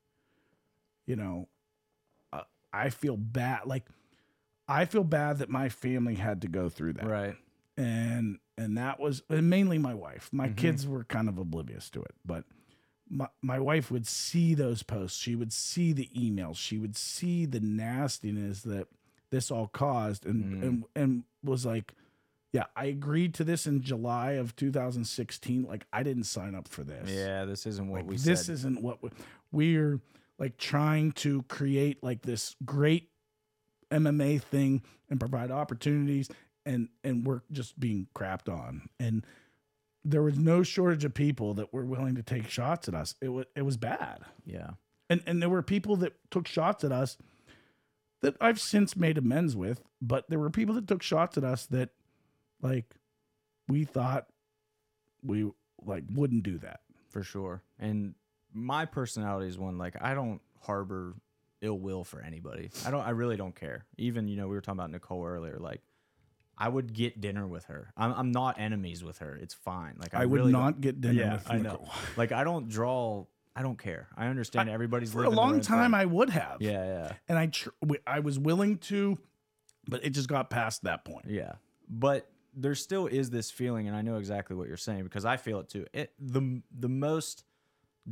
you 1.07 1.17
know, 1.17 1.49
I 2.73 2.91
feel 2.91 3.17
bad. 3.17 3.67
Like, 3.67 3.85
I 4.69 4.85
feel 4.85 5.05
bad 5.05 5.39
that 5.39 5.49
my 5.49 5.69
family 5.69 6.17
had 6.17 6.43
to 6.43 6.49
go 6.49 6.69
through 6.69 6.95
that, 6.95 7.07
Right. 7.07 7.37
and 7.77 8.39
and 8.57 8.77
that 8.77 8.99
was 9.01 9.23
and 9.29 9.49
mainly 9.49 9.79
my 9.79 9.95
wife. 9.95 10.29
My 10.33 10.49
Mhm. 10.49 10.57
kids 10.57 10.87
were 10.87 11.05
kind 11.05 11.29
of 11.29 11.39
oblivious 11.39 11.89
to 11.91 12.03
it, 12.03 12.15
but 12.25 12.45
my 13.09 13.29
my 13.41 13.59
wife 13.59 13.91
would 13.91 14.07
see 14.07 14.55
those 14.55 14.83
posts. 14.83 15.19
She 15.19 15.35
would 15.35 15.53
see 15.53 15.93
the 15.93 16.11
emails. 16.15 16.57
She 16.57 16.77
would 16.79 16.97
see 16.97 17.47
the 17.47 17.61
nastiness 17.61 18.63
that 18.63 18.89
this 19.31 19.51
all 19.51 19.69
caused, 19.69 20.27
and 20.27 20.45
Mm. 20.45 20.63
and 20.63 20.85
and 20.95 21.25
was 21.43 21.65
like. 21.67 21.95
Yeah, 22.51 22.65
I 22.75 22.87
agreed 22.87 23.35
to 23.35 23.45
this 23.45 23.67
in 23.67 23.83
July 23.83 24.33
of 24.33 24.57
2016. 24.57 25.65
Like, 25.65 25.87
I 25.93 26.03
didn't 26.03 26.25
sign 26.25 26.55
up 26.55 26.67
for 26.67 26.83
this 26.83 27.11
Yeah, 27.11 27.45
this 27.45 27.67
isn't 27.67 27.89
what 27.89 27.99
like, 28.01 28.09
we 28.09 28.17
this 28.17 28.47
said. 28.47 28.55
isn't 28.55 28.81
what 28.83 29.03
we, 29.03 29.11
we're 29.53 30.01
like 30.39 30.57
trying 30.57 31.13
to 31.13 31.43
create 31.45 32.03
like 32.03 32.23
this 32.23 32.57
great 32.65 33.11
MMA 33.91 34.43
thing 34.43 34.83
and 35.11 35.19
provide 35.19 35.51
opportunities 35.51 36.29
and 36.67 36.89
and 37.03 37.27
we're 37.27 37.43
just 37.51 37.79
being 37.79 38.07
crapped 38.15 38.53
on 38.53 38.89
and 39.01 39.27
there 40.05 40.23
was 40.23 40.39
no 40.39 40.63
shortage 40.63 41.05
of 41.05 41.13
people 41.13 41.55
that 41.55 41.73
were 41.73 41.85
willing 41.85 42.15
to 42.15 42.23
take 42.23 42.49
shots 42.49 42.89
at 42.89 42.95
us 42.95 43.15
it 43.21 43.29
was 43.29 43.47
it 43.57 43.63
was 43.63 43.77
bad 43.77 44.21
yeah. 44.45 44.71
and 45.09 45.23
and 45.27 45.41
there 45.43 45.49
were 45.49 45.63
people 45.63 45.97
that 45.97 46.15
took 46.31 46.47
shots 46.47 46.85
at 46.85 46.93
us 46.93 47.17
that 48.21 48.37
I've 48.41 48.61
since 48.61 48.97
made 48.97 49.17
amends 49.17 49.57
with 49.57 49.83
but 50.03 50.29
there 50.29 50.39
were 50.39 50.51
people 50.51 50.75
that 50.75 50.87
took 50.87 51.03
shots 51.03 51.39
at 51.39 51.45
us 51.45 51.67
that 51.67 51.91
like 52.61 52.95
we 53.69 53.85
thought 53.85 54.27
we 55.23 55.51
like 55.85 56.05
wouldn't 56.13 56.43
do 56.43 56.59
that 56.59 56.81
for 57.11 57.23
sure. 57.23 57.63
And 57.79 58.15
my 58.53 58.85
personality 58.85 59.49
is 59.49 59.59
one 59.59 59.79
like 59.79 59.97
I 60.01 60.15
don't 60.15 60.41
harbor 60.61 61.15
ill 61.61 61.79
will 61.79 62.05
for 62.05 62.21
anybody. 62.23 62.71
I 62.87 62.91
don't. 62.91 63.01
I 63.03 63.11
really 63.11 63.37
don't 63.37 63.55
care. 63.55 63.85
Even 63.97 64.29
you 64.29 64.37
know 64.37 64.49
we 64.49 64.55
were 64.55 64.61
talking 64.61 64.79
about 64.79 64.91
Nicole 64.91 65.25
earlier. 65.27 65.59
Like 65.59 65.81
I 66.57 66.69
would 66.69 66.93
get 66.93 67.21
dinner 67.21 67.47
with 67.47 67.65
her. 67.67 67.93
I'm, 67.97 68.13
I'm 68.15 68.33
not 68.33 68.59
enemies 68.59 69.05
with 69.05 69.19
her. 69.19 69.37
It's 69.37 69.55
fine. 69.55 69.95
Like 69.99 70.15
I, 70.15 70.23
I, 70.23 70.27
would 70.27 70.41
really 70.41 70.53
don't- 70.53 70.81
get 70.81 71.01
dinner 71.01 71.15
Yeah, 71.21 71.33
with 71.35 71.51
I 71.51 71.57
know. 71.59 71.71
Nicole. 71.73 71.89
Like 72.17 72.33
I 72.33 72.45
don't 72.45 72.69
draw. 72.69 73.27
I 73.57 73.63
don't 73.63 73.79
care. 73.79 74.07
I 74.17 74.27
understand 74.29 74.69
everybody's 74.71 75.13
For 75.13 75.25
a 75.25 75.31
long 75.31 75.61
time. 75.61 75.93
I 75.95 76.05
would 76.05 76.31
have. 76.31 76.59
yeah, 76.61 76.85
yeah, 76.85 77.13
And 77.29 77.37
I 77.37 77.47
tr- 77.47 77.71
I 78.07 78.21
was 78.21 78.39
willing 78.39 78.79
to, 78.79 79.19
but 79.89 80.05
it 80.05 80.11
just 80.11 80.29
got 80.29 80.49
past 80.49 80.85
that 80.85 81.05
point. 81.05 81.25
yeah. 81.29 81.55
But 81.91 82.31
there 82.55 82.77
still 82.77 83.07
is 83.09 83.31
this 83.31 83.51
feeling, 83.51 83.89
and 83.89 83.97
I 83.97 84.03
know 84.03 84.17
exactly 84.17 84.55
what 84.55 84.69
you're 84.69 84.77
saying 84.77 85.03
because 85.05 85.25
I 85.25 85.39
feel 85.39 85.59
it 85.61 85.69
too. 85.69 85.87
It, 85.93 86.13
the 86.21 86.63
the 86.77 86.89
most 86.89 87.43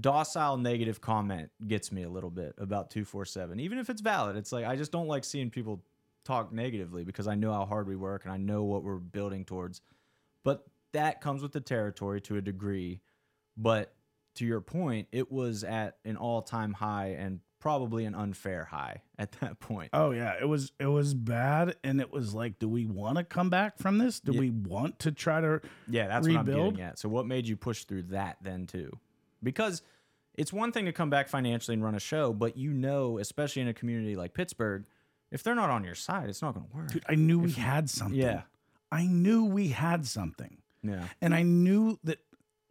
docile 0.01 0.57
negative 0.57 1.01
comment 1.01 1.51
gets 1.67 1.91
me 1.91 2.03
a 2.03 2.09
little 2.09 2.31
bit 2.31 2.55
about 2.59 2.91
247 2.91 3.61
even 3.61 3.79
if 3.79 3.89
it's 3.89 4.01
valid 4.03 4.37
it's 4.37 4.53
like 4.53 4.65
i 4.65 4.77
just 4.77 4.93
don't 4.93 5.07
like 5.09 5.25
seeing 5.25 5.49
people 5.51 5.83
talk 6.25 6.53
negatively 6.53 7.03
because 7.05 7.27
i 7.27 7.35
know 7.35 7.53
how 7.53 7.65
hard 7.65 7.89
we 7.89 7.97
work 7.97 8.25
and 8.25 8.33
i 8.33 8.37
know 8.37 8.65
what 8.65 8.83
we're 8.83 8.97
building 8.99 9.45
towards 9.45 9.81
but 10.45 10.65
that 10.93 11.21
comes 11.21 11.41
with 11.43 11.53
the 11.53 11.61
territory 11.61 12.21
to 12.21 12.37
a 12.37 12.43
degree 12.43 13.01
but 13.57 13.95
to 14.35 14.45
your 14.45 14.61
point 14.61 15.09
it 15.13 15.33
was 15.33 15.65
at 15.65 15.97
an 16.05 16.17
all-time 16.17 16.73
high 16.75 17.17
and 17.19 17.41
probably 17.59 18.05
an 18.05 18.15
unfair 18.15 18.65
high 18.67 19.01
at 19.19 19.33
that 19.41 19.59
point 19.61 19.89
Oh 19.95 20.11
yeah, 20.11 20.35
it 20.39 20.45
was 20.47 20.73
it 20.79 20.87
was 20.87 21.15
bad, 21.15 21.75
and 21.83 22.01
it 22.03 22.13
was 22.13 22.35
like, 22.35 22.59
do 22.59 22.69
we 22.69 22.85
want 22.87 23.17
to 23.17 23.25
come 23.25 23.49
back 23.49 23.79
from 23.79 23.97
this? 23.99 24.21
Do 24.21 24.33
Yeah. 24.33 24.41
we 24.41 24.51
want 24.51 24.99
to 25.01 25.11
try 25.11 25.41
to? 25.41 25.61
Yeah, 25.89 26.07
that's 26.07 26.29
what 26.29 26.37
I'm 26.37 26.45
rebuild. 26.47 26.75
getting 26.75 26.87
at. 26.87 26.99
So 26.99 27.09
what 27.09 27.27
made 27.27 27.49
you 27.49 27.57
push 27.57 27.85
through 27.85 28.03
that 28.05 28.37
then 28.43 28.67
too? 28.67 28.93
Because 29.47 29.83
it's 30.35 30.53
one 30.53 30.73
thing 30.73 30.85
to 30.87 30.93
come 30.93 31.09
back 31.09 31.29
financially 31.29 31.75
and 31.75 31.83
run 31.85 31.95
a 31.95 32.01
show, 32.01 32.33
but 32.33 32.57
you 32.57 32.73
know, 32.73 33.19
especially 33.19 33.63
in 33.63 33.69
a 33.69 33.73
community 33.75 34.17
like 34.17 34.35
Pittsburgh, 34.35 34.85
if 35.31 35.43
they're 35.43 35.55
not 35.55 35.71
on 35.71 35.85
your 35.85 35.95
side, 35.95 36.29
it's 36.29 36.43
not 36.43 36.55
going 36.55 36.67
to 36.69 36.77
work. 36.77 36.93
Dude, 36.93 37.05
I 37.09 37.15
knew 37.15 37.39
we 37.39 37.53
had 37.53 37.89
something. 37.89 38.19
Yeah. 38.19 38.43
I 38.93 39.07
knew 39.07 39.45
we 39.45 39.69
had 39.69 40.05
something, 40.07 40.59
Yeah. 40.83 41.07
and 41.21 41.35
I 41.35 41.43
knew 41.43 41.99
that, 42.05 42.19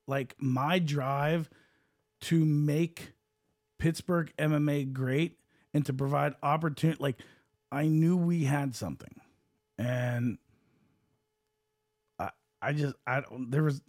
like 0.07 0.35
my 0.37 0.79
drive 0.79 1.49
to 2.21 2.43
make 2.45 3.13
Pittsburgh 3.77 4.31
MMA 4.37 4.93
great 4.93 5.37
and 5.73 5.85
to 5.85 5.93
provide 5.93 6.35
opportunity, 6.43 7.01
like 7.01 7.19
I 7.71 7.87
knew 7.87 8.15
we 8.15 8.43
had 8.45 8.75
something, 8.75 9.19
and 9.77 10.37
I 12.19 12.29
I 12.61 12.73
just 12.73 12.95
I 13.05 13.21
don't 13.21 13.49
there 13.51 13.63
was 13.63 13.81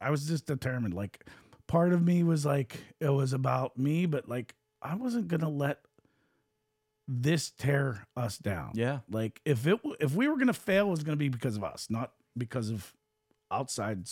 I 0.00 0.10
was 0.10 0.26
just 0.26 0.46
determined. 0.46 0.94
Like 0.94 1.24
part 1.68 1.92
of 1.92 2.02
me 2.02 2.24
was 2.24 2.44
like 2.44 2.80
it 3.00 3.10
was 3.10 3.32
about 3.32 3.78
me, 3.78 4.06
but 4.06 4.28
like 4.28 4.56
I 4.82 4.96
wasn't 4.96 5.28
gonna 5.28 5.48
let 5.48 5.78
this 7.06 7.50
tear 7.50 8.06
us 8.16 8.38
down. 8.38 8.72
Yeah. 8.74 9.00
Like 9.08 9.40
if 9.44 9.66
it 9.66 9.78
if 10.00 10.14
we 10.14 10.26
were 10.28 10.36
gonna 10.36 10.52
fail, 10.52 10.88
it 10.88 10.90
was 10.90 11.04
gonna 11.04 11.16
be 11.16 11.28
because 11.28 11.56
of 11.56 11.62
us, 11.62 11.86
not 11.88 12.12
because 12.36 12.70
of 12.70 12.92
outside 13.50 14.08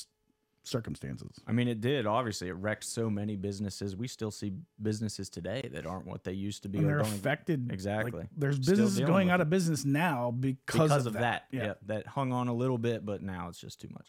circumstances. 0.65 1.31
I 1.47 1.53
mean, 1.53 1.69
it 1.69 1.81
did. 1.81 2.07
Obviously, 2.07 2.49
it 2.49 2.55
wrecked 2.55 2.85
so 2.85 3.09
many 3.09 3.37
businesses. 3.37 3.97
We 3.97 4.09
still 4.09 4.31
see 4.31 4.53
businesses 4.83 5.29
today 5.31 5.69
that 5.73 5.87
aren't 5.87 6.07
what 6.07 6.25
they 6.25 6.33
used 6.33 6.63
to 6.65 6.69
be. 6.69 6.79
And 6.79 6.89
they're 6.89 6.99
affected. 6.99 7.67
like, 7.69 7.75
Exactly. 7.75 8.29
there's 8.37 8.57
Still 8.57 8.73
businesses 8.73 9.01
going 9.01 9.31
out 9.31 9.41
of 9.41 9.49
business 9.49 9.85
now 9.85 10.31
because, 10.33 10.89
because, 10.89 11.07
of, 11.07 11.15
of 11.15 11.21
that. 11.23 11.45
Yeah. 11.53 11.65
Yeah. 11.67 11.75
that 11.87 12.07
hung 12.07 12.33
on 12.33 12.49
a 12.49 12.55
little 12.55 12.79
bit, 12.79 13.07
but 13.07 13.23
now 13.23 13.49
it's 13.49 13.59
just 13.61 13.81
too 13.81 13.89
much. 13.93 14.09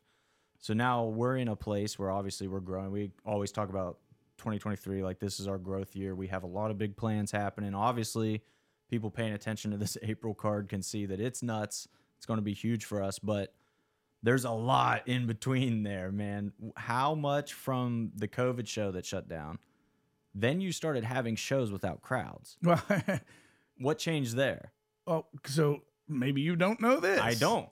So 0.59 0.73
now 0.73 1.05
we're 1.05 1.37
in 1.37 1.47
a 1.47 1.55
place 1.55 1.97
where 1.97 2.09
obviously 2.11 2.47
we're 2.47 2.59
growing. 2.59 2.91
We 2.91 3.11
always 3.25 3.51
talk 3.51 3.69
about 3.69 3.97
2023 4.37 5.03
like 5.03 5.19
this 5.19 5.39
is 5.39 5.47
our 5.47 5.57
growth 5.57 5.95
year. 5.95 6.15
We 6.15 6.27
have 6.27 6.43
a 6.43 6.47
lot 6.47 6.71
of 6.71 6.77
big 6.77 6.95
plans 6.97 7.31
happening. 7.31 7.73
Obviously, 7.73 8.41
people 8.89 9.09
paying 9.09 9.33
attention 9.33 9.71
to 9.71 9.77
this 9.77 9.97
April 10.03 10.33
card 10.33 10.69
can 10.69 10.81
see 10.81 11.05
that 11.05 11.19
it's 11.19 11.41
nuts. 11.43 11.87
It's 12.17 12.25
going 12.25 12.37
to 12.37 12.43
be 12.43 12.53
huge 12.53 12.85
for 12.85 13.01
us, 13.03 13.19
but 13.19 13.53
there's 14.23 14.45
a 14.45 14.51
lot 14.51 15.07
in 15.07 15.27
between 15.27 15.83
there, 15.83 16.11
man. 16.11 16.51
How 16.75 17.13
much 17.13 17.53
from 17.53 18.11
the 18.15 18.27
COVID 18.27 18.67
show 18.67 18.91
that 18.91 19.05
shut 19.05 19.29
down? 19.29 19.59
Then 20.33 20.59
you 20.59 20.71
started 20.71 21.03
having 21.03 21.35
shows 21.35 21.71
without 21.71 22.01
crowds. 22.01 22.57
What 23.79 23.99
changed 23.99 24.35
there? 24.35 24.71
oh, 25.05 25.25
so 25.45 25.81
maybe 26.07 26.41
you 26.41 26.55
don't 26.55 26.81
know 26.81 26.99
this. 26.99 27.19
I 27.21 27.35
don't. 27.35 27.69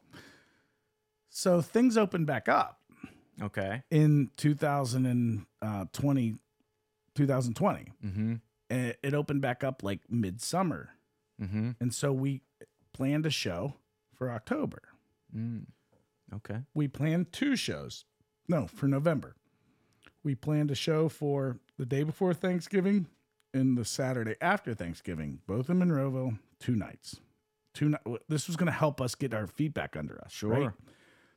So 1.37 1.61
things 1.61 1.97
opened 1.97 2.27
back 2.27 2.47
up 2.47 2.79
Okay. 3.41 3.83
in 3.91 4.31
2020, 4.37 6.35
2020. 7.13 7.91
Mm-hmm. 8.05 8.35
And 8.69 8.95
it 9.03 9.13
opened 9.13 9.41
back 9.41 9.61
up 9.61 9.83
like 9.83 9.99
midsummer. 10.09 10.91
Mm-hmm. 11.41 11.71
And 11.81 11.93
so 11.93 12.13
we 12.13 12.41
planned 12.93 13.25
a 13.25 13.29
show 13.29 13.73
for 14.13 14.31
October. 14.31 14.81
Mm. 15.35 15.65
Okay. 16.35 16.59
We 16.73 16.87
planned 16.87 17.33
two 17.33 17.57
shows. 17.57 18.05
No, 18.47 18.65
for 18.65 18.87
November. 18.87 19.35
We 20.23 20.35
planned 20.35 20.71
a 20.71 20.75
show 20.75 21.09
for 21.09 21.59
the 21.77 21.85
day 21.85 22.03
before 22.03 22.33
Thanksgiving 22.33 23.07
and 23.53 23.77
the 23.77 23.83
Saturday 23.83 24.35
after 24.39 24.73
Thanksgiving, 24.73 25.41
both 25.47 25.69
in 25.69 25.79
Monroeville, 25.79 26.39
two 26.61 26.77
nights. 26.77 27.19
Two 27.73 27.93
this 28.29 28.47
was 28.47 28.55
going 28.55 28.67
to 28.67 28.71
help 28.71 29.01
us 29.01 29.15
get 29.15 29.33
our 29.33 29.47
feet 29.47 29.73
back 29.73 29.97
under 29.97 30.17
us. 30.23 30.31
Sure. 30.31 30.49
right? 30.49 30.71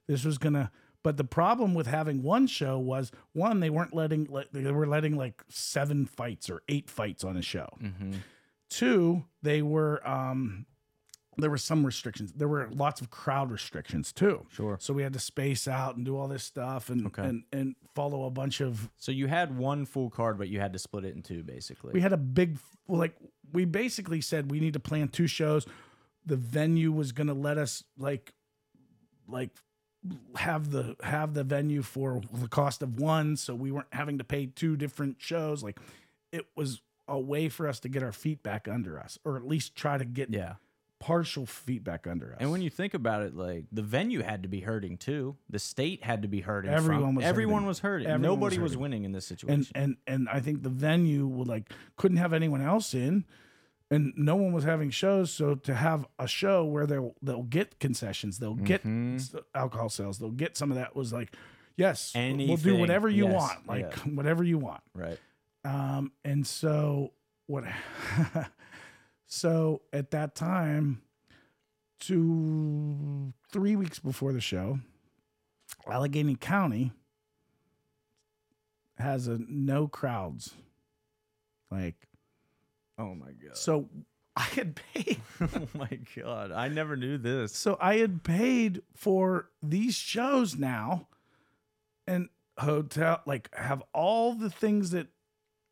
This 0.09 0.25
was 0.25 0.39
to 0.39 0.71
but 1.05 1.17
the 1.17 1.25
problem 1.25 1.75
with 1.75 1.87
having 1.87 2.23
one 2.25 2.49
show 2.49 2.77
was 2.79 3.13
one 3.33 3.61
they 3.61 3.71
weren't 3.71 3.95
letting 3.95 4.27
they 4.53 4.73
were 4.73 4.87
letting 4.87 5.17
like 5.17 5.45
seven 5.49 6.05
fights 6.07 6.51
or 6.51 6.63
eight 6.69 6.91
fights 6.91 7.23
on 7.23 7.37
a 7.37 7.43
show. 7.43 7.69
Mm-hmm. 7.81 8.15
Two, 8.69 9.25
they 9.43 9.63
were 9.63 10.07
um 10.07 10.67
there 11.41 11.51
were 11.51 11.57
some 11.59 11.87
restrictions. 11.87 12.33
There 12.33 12.49
were 12.49 12.69
lots 12.73 13.01
of 13.01 13.11
crowd 13.11 13.53
restrictions 13.53 14.13
too. 14.13 14.45
Sure. 14.51 14.77
So 14.81 14.93
we 14.93 15.05
had 15.05 15.13
to 15.13 15.21
space 15.21 15.69
out 15.69 15.95
and 15.95 16.05
do 16.05 16.17
all 16.19 16.27
this 16.27 16.43
stuff 16.43 16.91
and 16.91 17.07
Okay. 17.07 17.23
and 17.23 17.45
and 17.53 17.77
follow 17.95 18.25
a 18.25 18.31
bunch 18.31 18.61
of 18.61 18.91
So 18.97 19.13
you 19.13 19.29
had 19.29 19.57
one 19.57 19.87
full 19.87 20.11
card, 20.11 20.37
but 20.37 20.49
you 20.49 20.59
had 20.59 20.73
to 20.73 20.79
split 20.81 21.05
it 21.05 21.15
in 21.15 21.23
two, 21.23 21.45
basically. 21.45 21.93
we 21.93 22.01
had 22.01 22.13
a 22.13 22.17
big 22.19 22.59
like 22.89 23.15
we 23.53 23.65
basically 23.67 24.21
said 24.21 24.51
we 24.51 24.59
need 24.59 24.73
to 24.73 24.81
plan 24.81 25.09
two 25.09 25.29
shows. 25.29 25.65
The 26.27 26.37
venue 26.37 26.91
was 26.91 27.13
going 27.13 27.29
to 27.29 27.35
let 27.35 27.57
us 27.57 27.85
like 27.97 28.33
like 29.29 29.51
have 30.37 30.71
the 30.71 30.97
have 31.03 31.35
the 31.35 31.45
venue 31.45 31.83
for 31.83 32.21
the 32.33 32.49
cost 32.49 32.83
of 32.83 33.01
one 33.01 33.37
so 33.37 33.55
we 33.55 33.71
weren't 33.73 33.89
having 33.93 34.19
to 34.19 34.25
pay 34.25 34.47
two 34.47 34.77
different 34.77 35.17
shows 35.19 35.63
like 35.63 35.79
it 36.33 36.47
was 36.55 36.81
a 37.09 37.19
way 37.19 37.49
for 37.49 37.67
us 37.67 37.81
to 37.81 37.89
get 37.89 38.03
our 38.03 38.13
feet 38.13 38.43
back 38.43 38.69
under 38.69 38.99
us 38.99 39.19
or 39.25 39.37
at 39.37 39.47
least 39.47 39.75
try 39.75 39.99
to 39.99 40.05
get 40.05 40.31
yeah. 40.31 40.55
partial 41.01 41.47
feet 41.47 41.83
back 41.83 42.07
under 42.07 42.33
us. 42.33 42.37
And 42.41 42.51
when 42.51 42.61
you 42.61 42.71
think 42.71 42.95
about 42.95 43.23
it, 43.23 43.35
like 43.35 43.65
the 43.73 43.83
venue 43.83 44.23
had 44.23 44.43
to 44.43 44.49
be 44.49 44.61
hurting 44.61 44.99
too. 44.99 45.37
The 45.51 45.59
state 45.59 46.05
had 46.05 46.23
to 46.23 46.29
be 46.29 46.41
hurting. 46.41 46.71
Everyone 46.71 47.03
from, 47.03 47.15
was 47.17 47.25
everyone 47.25 47.55
hurting. 47.55 47.67
was 47.67 47.79
hurting. 47.81 48.07
Everyone 48.07 48.23
Nobody 48.23 48.59
was, 48.59 48.73
hurting. 48.73 48.83
winning 48.83 49.05
in 49.05 49.13
this 49.13 49.27
situation. 49.27 49.67
and 49.75 49.97
and 50.07 50.19
and 50.19 50.29
I 50.29 50.41
think 50.41 50.63
the 50.63 50.69
venue 50.71 51.27
would 51.27 51.49
like 51.49 51.73
couldn't 51.97 52.19
have 52.19 52.33
anyone 52.33 52.61
else 52.61 52.95
in, 52.95 53.25
and 53.91 54.13
no 54.17 54.37
one 54.37 54.53
was 54.53 54.65
having 54.65 54.91
shows. 54.91 55.31
So 55.33 55.55
to 55.55 55.75
have 55.75 56.07
a 56.19 56.27
show 56.29 56.65
where 56.65 56.87
they'll 56.87 57.15
they'll 57.23 57.43
get 57.43 57.79
concessions, 57.81 58.39
they'll 58.39 58.55
get 58.55 58.85
Mhm. 58.85 59.43
alcohol 59.55 59.89
sales, 59.89 60.19
they'll 60.19 60.31
get 60.31 60.57
some 60.57 60.71
of 60.71 60.77
that 60.77 60.95
was 60.95 61.13
like, 61.13 61.35
yes, 61.77 62.13
we'll 62.15 62.57
do 62.57 62.77
whatever 62.77 63.09
you 63.09 63.25
Yes. 63.27 63.35
want, 63.35 63.67
like 63.67 63.95
whatever 64.15 64.45
you 64.45 64.59
want. 64.59 64.83
right. 64.95 65.19
Um, 65.65 66.13
and 66.25 66.47
so 66.47 67.13
what? 67.47 67.65
so 69.27 69.83
at 69.93 70.11
that 70.13 70.35
time, 70.35 71.03
two 72.01 73.33
three 73.51 73.77
weeks 73.77 73.99
before 73.99 74.33
the 74.33 74.41
show, 74.41 74.79
Allegheny 75.87 76.37
County 76.37 76.93
has 78.99 79.29
a 79.29 79.39
no 79.49 79.89
crowds. 79.89 80.55
Like 81.71 82.08
Oh 82.99 83.15
my 83.15 83.33
god. 83.33 83.57
so, 83.57 83.89
I 84.37 84.43
had 84.43 84.75
paid. 84.93 85.21
oh 85.41 85.69
my 85.75 85.99
god. 86.17 86.53
I 86.53 86.69
never 86.69 86.97
knew 86.97 87.19
this. 87.19 87.55
So 87.57 87.77
I 87.81 87.97
had 87.99 88.23
paid 88.23 88.83
for 88.95 89.49
these 89.63 89.95
shows 89.95 90.57
now, 90.57 91.07
and 92.07 92.29
hotel 92.59 93.21
like 93.27 93.55
have 93.55 93.83
all 93.95 94.35
the 94.35 94.51
things 94.51 94.91
that 94.91 95.07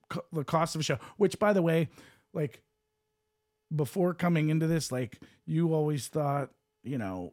co- 0.08 0.24
the 0.32 0.44
cost 0.44 0.74
of 0.74 0.80
a 0.80 0.84
show. 0.84 0.98
Which, 1.16 1.38
by 1.38 1.52
the 1.52 1.62
way, 1.62 1.88
like 2.32 2.62
before 3.74 4.14
coming 4.14 4.48
into 4.48 4.66
this, 4.66 4.92
like 4.92 5.20
you 5.46 5.74
always 5.74 6.08
thought, 6.08 6.50
you 6.84 6.98
know, 6.98 7.32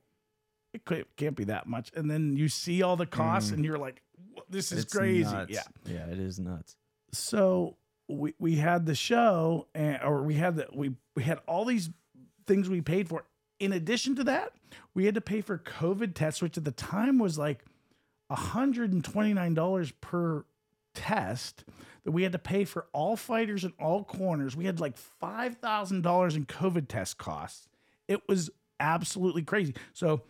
it 0.73 0.83
can't 1.17 1.35
be 1.35 1.43
that 1.45 1.67
much, 1.67 1.91
and 1.95 2.09
then 2.09 2.35
you 2.35 2.47
see 2.49 2.81
all 2.81 2.95
the 2.95 3.05
costs, 3.05 3.51
Mm. 3.51 3.53
and 3.55 3.65
you're 3.65 3.77
like, 3.77 4.01
this 4.49 4.71
is 4.71 4.83
It's 4.83 4.93
crazy. 4.95 5.31
nuts. 5.31 5.51
Yeah. 5.51 5.61
Yeah, 5.85 6.05
it 6.07 6.19
is 6.19 6.39
nuts. 6.39 6.75
So 7.11 7.75
we 8.07 8.33
we 8.39 8.55
had 8.55 8.85
the 8.85 8.95
show, 8.95 9.67
and 9.73 9.99
or 10.03 10.23
we 10.23 10.35
had 10.35 10.55
the 10.55 10.67
we 10.73 10.95
we 11.15 11.23
had 11.23 11.39
all 11.47 11.65
these 11.65 11.89
things 12.45 12.69
we 12.69 12.81
paid 12.81 13.07
for. 13.07 13.25
In 13.59 13.71
addition 13.71 14.15
to 14.17 14.23
that, 14.25 14.53
we 14.93 15.05
had 15.05 15.15
to 15.15 15.21
pay 15.21 15.41
for 15.41 15.57
COVID 15.57 16.13
tests, 16.13 16.41
which 16.41 16.57
at 16.57 16.65
the 16.65 16.71
time 16.71 17.17
was 17.17 17.37
like 17.37 17.63
$129 18.31 19.93
per 20.01 20.45
test 20.93 21.63
that 22.03 22.11
we 22.11 22.23
had 22.23 22.31
to 22.33 22.39
pay 22.39 22.65
for 22.65 22.87
all 22.91 23.15
fighters 23.15 23.63
in 23.63 23.73
all 23.79 24.03
corners. 24.03 24.55
We 24.55 24.65
had 24.65 24.79
like 24.79 24.95
$5,000 25.21 26.35
in 26.35 26.45
COVID 26.45 26.87
test 26.87 27.17
costs. 27.17 27.67
It 28.07 28.27
was 28.27 28.49
absolutely 28.79 29.43
crazy. 29.43 29.75
So 29.93 30.21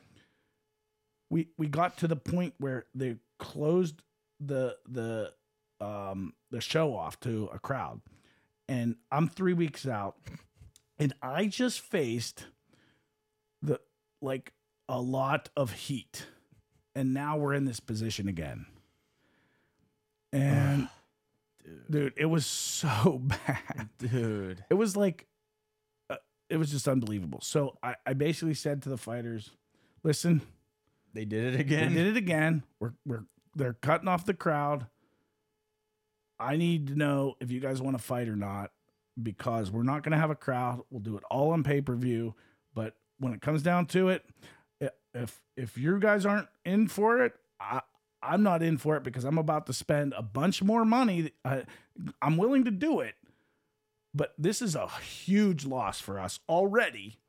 we 1.29 1.47
we 1.57 1.67
got 1.67 1.97
to 1.97 2.07
the 2.07 2.15
point 2.15 2.53
where 2.59 2.85
they 2.93 3.17
closed 3.39 4.03
the 4.39 4.77
the 4.87 5.33
um 5.83 6.33
the 6.51 6.61
show 6.61 6.95
off 6.95 7.19
to 7.21 7.49
a 7.53 7.59
crowd. 7.59 8.01
And 8.67 8.95
I'm 9.11 9.27
3 9.27 9.53
weeks 9.53 9.85
out 9.87 10.15
and 10.97 11.13
I 11.21 11.47
just 11.47 11.81
faced 11.81 12.45
the 13.61 13.79
like 14.21 14.53
a 14.87 15.01
lot 15.01 15.49
of 15.57 15.71
heat 15.73 16.27
and 16.95 17.13
now 17.13 17.37
we're 17.37 17.53
in 17.53 17.65
this 17.65 17.79
position 17.79 18.27
again. 18.27 18.65
And 20.31 20.87
dude. 21.63 21.91
dude, 21.91 22.13
it 22.17 22.25
was 22.25 22.45
so 22.45 23.19
bad. 23.23 23.89
Dude. 23.97 24.63
It 24.69 24.73
was 24.75 24.95
like, 24.97 25.27
uh, 26.09 26.17
it 26.49 26.57
was 26.57 26.71
just 26.71 26.87
unbelievable. 26.87 27.39
So 27.41 27.77
I, 27.83 27.95
I 28.05 28.13
basically 28.13 28.53
said 28.55 28.81
to 28.83 28.89
the 28.89 28.97
fighters, 28.97 29.51
listen, 30.03 30.41
They 31.13 31.25
did 31.25 31.53
it 31.53 31.59
again. 31.59 31.93
they 31.93 32.03
did 32.03 32.15
it 32.15 32.17
again. 32.17 32.63
We're, 32.79 32.93
we're, 33.05 33.25
they're 33.55 33.73
cutting 33.73 34.07
off 34.07 34.25
the 34.25 34.33
crowd. 34.33 34.87
I 36.43 36.57
need 36.57 36.87
to 36.87 36.95
know 36.95 37.35
if 37.39 37.51
you 37.51 37.59
guys 37.59 37.81
want 37.81 37.97
to 37.97 38.03
fight 38.03 38.27
or 38.27 38.35
not 38.35 38.71
because 39.21 39.71
we're 39.71 39.83
not 39.83 40.03
going 40.03 40.11
to 40.11 40.17
have 40.17 40.31
a 40.31 40.35
crowd. 40.35 40.81
We'll 40.89 41.01
do 41.01 41.17
it 41.17 41.23
all 41.29 41.51
on 41.51 41.63
pay 41.63 41.81
per 41.81 41.95
view. 41.95 42.35
But 42.73 42.95
when 43.19 43.33
it 43.33 43.41
comes 43.41 43.61
down 43.61 43.85
to 43.87 44.09
it, 44.09 44.25
if 45.13 45.41
if 45.55 45.77
you 45.77 45.99
guys 45.99 46.25
aren't 46.25 46.47
in 46.65 46.87
for 46.87 47.23
it, 47.23 47.33
I, 47.59 47.81
I'm 48.21 48.43
not 48.43 48.63
in 48.63 48.77
for 48.77 48.95
it 48.97 49.03
because 49.03 49.23
I'm 49.23 49.37
about 49.37 49.67
to 49.67 49.73
spend 49.73 50.13
a 50.17 50.23
bunch 50.23 50.63
more 50.63 50.85
money. 50.85 51.31
I, 51.45 51.63
I'm 52.21 52.37
willing 52.37 52.65
to 52.65 52.71
do 52.71 52.99
it, 52.99 53.15
but 54.13 54.33
this 54.37 54.61
is 54.61 54.75
a 54.75 54.87
huge 54.87 55.65
loss 55.65 55.99
for 55.99 56.19
us 56.19 56.39
already 56.49 57.19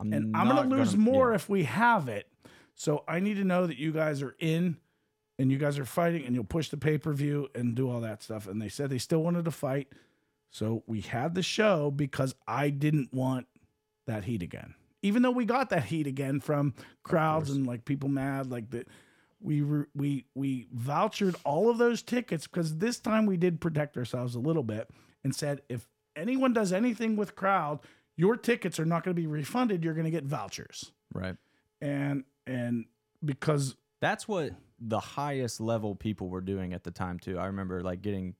I'm 0.00 0.12
and 0.12 0.36
I'm 0.36 0.48
gonna 0.48 0.68
lose 0.68 0.96
more 0.96 1.30
yeah. 1.30 1.36
if 1.36 1.48
we 1.48 1.64
have 1.64 2.08
it. 2.08 2.26
So 2.74 3.04
I 3.06 3.20
need 3.20 3.34
to 3.34 3.44
know 3.44 3.66
that 3.66 3.76
you 3.76 3.92
guys 3.92 4.22
are 4.22 4.34
in, 4.38 4.78
and 5.40 5.50
you 5.50 5.56
guys 5.56 5.78
are 5.78 5.86
fighting, 5.86 6.26
and 6.26 6.34
you'll 6.34 6.44
push 6.44 6.68
the 6.68 6.76
pay 6.76 6.98
per 6.98 7.14
view 7.14 7.48
and 7.54 7.74
do 7.74 7.90
all 7.90 8.00
that 8.02 8.22
stuff. 8.22 8.46
And 8.46 8.60
they 8.60 8.68
said 8.68 8.90
they 8.90 8.98
still 8.98 9.22
wanted 9.22 9.46
to 9.46 9.50
fight, 9.50 9.88
so 10.50 10.82
we 10.86 11.00
had 11.00 11.34
the 11.34 11.42
show 11.42 11.90
because 11.90 12.34
I 12.46 12.68
didn't 12.68 13.14
want 13.14 13.46
that 14.06 14.24
heat 14.24 14.42
again. 14.42 14.74
Even 15.02 15.22
though 15.22 15.30
we 15.30 15.46
got 15.46 15.70
that 15.70 15.84
heat 15.84 16.06
again 16.06 16.40
from 16.40 16.74
crowds 17.02 17.48
and 17.48 17.66
like 17.66 17.86
people 17.86 18.10
mad, 18.10 18.50
like 18.50 18.70
that. 18.70 18.86
We 19.42 19.62
were, 19.62 19.88
we 19.94 20.26
we 20.34 20.66
vouchered 20.76 21.34
all 21.44 21.70
of 21.70 21.78
those 21.78 22.02
tickets 22.02 22.46
because 22.46 22.76
this 22.76 23.00
time 23.00 23.24
we 23.24 23.38
did 23.38 23.58
protect 23.58 23.96
ourselves 23.96 24.34
a 24.34 24.38
little 24.38 24.62
bit 24.62 24.90
and 25.24 25.34
said 25.34 25.62
if 25.70 25.88
anyone 26.14 26.52
does 26.52 26.74
anything 26.74 27.16
with 27.16 27.36
crowd, 27.36 27.80
your 28.16 28.36
tickets 28.36 28.78
are 28.78 28.84
not 28.84 29.02
going 29.02 29.16
to 29.16 29.20
be 29.22 29.26
refunded. 29.26 29.82
You're 29.82 29.94
going 29.94 30.04
to 30.04 30.10
get 30.10 30.24
vouchers. 30.24 30.92
Right. 31.14 31.36
And 31.80 32.24
and 32.46 32.84
because 33.24 33.76
That's 34.00 34.26
what 34.26 34.52
the 34.80 35.00
highest 35.00 35.60
level 35.60 35.94
people 35.94 36.28
were 36.28 36.40
doing 36.40 36.72
at 36.72 36.84
the 36.84 36.90
time 36.90 37.18
too. 37.18 37.38
I 37.38 37.46
remember 37.46 37.82
like 37.82 38.02
getting 38.02 38.34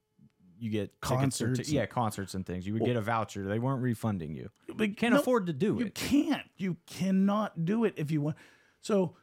you 0.58 0.70
get 0.70 1.00
tickets 1.00 1.38
Concerts 1.38 1.68
ti- 1.70 1.74
yeah, 1.76 1.86
concerts 1.86 2.34
and 2.34 2.44
things. 2.44 2.66
You 2.66 2.74
would 2.74 2.82
Well- 2.82 2.88
get 2.88 2.96
a 2.96 3.00
voucher. 3.00 3.46
They 3.46 3.58
weren't 3.58 3.82
refunding 3.82 4.34
you. 4.34 4.50
we 4.76 4.88
You 4.88 4.94
can't 4.94 5.14
afford 5.14 5.46
to 5.46 5.52
do 5.54 5.74
You 5.78 5.80
it. 5.86 6.02
You 6.02 6.24
can't. 6.24 6.50
You 6.56 6.76
cannot 6.86 7.64
do 7.64 7.84
it 7.84 7.94
if 7.96 8.10
you 8.10 8.20
want. 8.20 8.36
So 8.80 9.16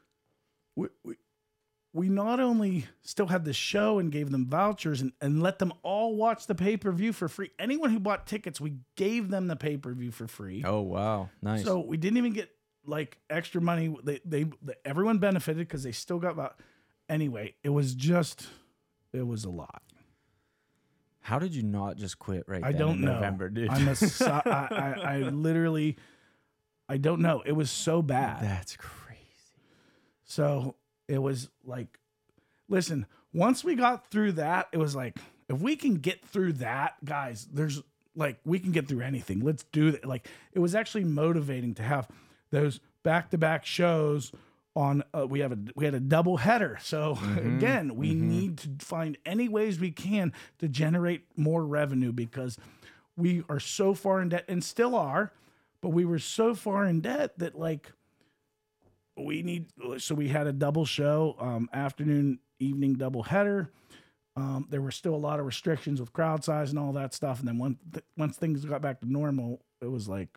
we, 0.76 0.88
we 1.04 1.16
we 1.94 2.10
not 2.10 2.40
only 2.40 2.86
still 3.02 3.28
had 3.28 3.46
the 3.46 3.54
show 3.54 3.98
and 3.98 4.12
gave 4.12 4.30
them 4.30 4.48
vouchers 4.48 5.02
and, 5.02 5.14
and 5.22 5.42
let 5.42 5.58
them 5.58 5.74
all 5.84 6.16
watch 6.16 6.46
the 6.46 6.54
pay 6.56 6.78
per 6.78 6.92
view 6.92 7.14
for 7.14 7.28
free. 7.28 7.50
Anyone 7.58 7.90
who 7.92 8.00
bought 8.00 8.28
tickets, 8.28 8.62
we 8.62 8.76
gave 8.96 9.30
them 9.30 9.48
the 9.48 9.56
pay 9.56 9.78
per 9.78 9.94
view 9.94 10.12
for 10.12 10.28
free. 10.28 10.64
Oh 10.66 10.82
wow, 10.82 11.30
nice. 11.42 11.64
So 11.64 11.80
we 11.80 11.98
didn't 11.98 12.18
even 12.18 12.34
get 12.34 12.50
like 12.86 13.18
extra 13.30 13.62
money. 13.62 13.96
They 14.04 14.20
they, 14.26 14.44
they 14.62 14.74
everyone 14.86 15.20
benefited 15.20 15.68
because 15.68 15.84
they 15.84 15.92
still 15.92 16.20
got 16.20 16.32
about. 16.32 16.60
Anyway, 17.10 17.56
it 17.64 17.70
was 17.70 17.96
just 17.96 18.48
it 19.14 19.26
was 19.26 19.46
a 19.46 19.50
lot. 19.50 19.82
How 21.22 21.40
did 21.40 21.54
you 21.54 21.64
not 21.64 21.98
just 21.98 22.20
quit 22.20 22.46
right 22.48 22.62
now? 22.62 22.68
I 22.68 22.72
then 22.72 22.80
don't 22.80 22.96
in 23.00 23.02
know. 23.02 23.14
November, 23.16 23.50
dude? 23.50 23.70
I'm 23.70 23.88
a 23.88 23.96
su- 23.96 24.26
I, 24.30 24.40
I, 24.46 24.94
I 25.04 25.18
literally 25.20 25.98
I 26.90 26.98
don't 26.98 27.22
know. 27.22 27.44
It 27.46 27.52
was 27.52 27.70
so 27.70 28.02
bad. 28.02 28.42
That's 28.42 28.76
crazy. 28.78 29.18
So 30.24 30.76
it 31.08 31.20
was 31.20 31.50
like, 31.66 32.00
listen, 32.70 33.06
once 33.34 33.64
we 33.64 33.76
got 33.76 34.10
through 34.10 34.34
that, 34.34 34.68
it 34.72 34.78
was 34.78 34.96
like, 34.96 35.18
if 35.50 35.60
we 35.60 35.76
can 35.76 35.96
get 35.96 36.26
through 36.26 36.54
that, 36.54 36.96
guys, 37.04 37.48
there's 37.52 37.82
like, 38.16 38.40
we 38.46 38.60
can 38.60 38.72
get 38.72 38.88
through 38.88 39.02
anything. 39.02 39.42
Let's 39.42 39.64
do 39.72 39.92
that. 39.92 40.06
Like, 40.06 40.28
it 40.54 40.60
was 40.60 40.76
actually 40.76 41.04
motivating 41.04 41.74
to 41.76 41.84
have 41.84 42.08
those 42.52 42.80
back 43.04 43.30
to 43.32 43.38
back 43.38 43.66
shows 43.66 44.32
on 44.78 45.04
uh, 45.14 45.26
we 45.28 45.40
have 45.40 45.52
a 45.52 45.58
we 45.76 45.86
had 45.86 45.96
a 45.96 46.00
double 46.00 46.38
header. 46.38 46.78
So 46.82 47.18
again 47.38 47.96
we 47.96 48.14
need 48.14 48.58
to 48.60 48.86
find 48.86 49.18
any 49.26 49.50
ways 49.50 49.80
we 49.80 49.92
can 49.92 50.32
to 50.60 50.68
generate 50.68 51.26
more 51.36 51.66
revenue 51.66 52.12
because 52.12 52.58
we 53.18 53.44
are 53.50 53.60
so 53.60 53.94
far 53.94 54.22
in 54.22 54.30
debt 54.30 54.46
and 54.48 54.64
still 54.64 54.96
are 54.96 55.34
but 55.82 55.90
we 55.90 56.06
were 56.06 56.20
so 56.20 56.54
far 56.54 56.86
in 56.86 57.02
debt 57.02 57.38
that 57.40 57.58
like 57.58 57.92
we 59.16 59.42
need 59.42 59.66
so 59.98 60.16
we 60.16 60.28
had 60.28 60.48
a 60.48 60.54
double 60.54 60.86
show 60.86 61.36
um, 61.40 61.70
afternoon 61.74 62.40
evening 62.60 62.96
double 62.96 63.24
header. 63.24 63.72
Um, 64.36 64.68
there 64.70 64.82
were 64.82 64.92
still 64.92 65.16
a 65.16 65.18
lot 65.18 65.40
of 65.40 65.48
restrictions 65.48 66.00
with 66.00 66.14
crowd 66.14 66.44
size 66.44 66.70
and 66.70 66.78
all 66.78 66.94
that 66.94 67.14
stuff. 67.14 67.40
And 67.40 67.48
then 67.48 67.58
once 67.58 67.78
th- 67.92 68.06
once 68.16 68.38
things 68.38 68.64
got 68.66 68.82
back 68.82 69.00
to 69.00 69.12
normal 69.12 69.62
it 69.82 69.90
was 69.90 70.08
like 70.08 70.30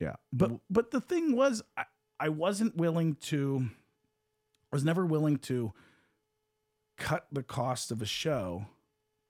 yeah. 0.00 0.16
But 0.32 0.52
but 0.70 0.90
the 0.90 1.00
thing 1.00 1.34
was 1.34 1.62
I, 1.76 1.84
I 2.20 2.28
wasn't 2.30 2.76
willing 2.76 3.14
to 3.26 3.68
I 4.72 4.76
was 4.76 4.84
never 4.84 5.06
willing 5.06 5.38
to 5.38 5.72
cut 6.96 7.26
the 7.30 7.42
cost 7.42 7.90
of 7.90 8.02
a 8.02 8.06
show 8.06 8.66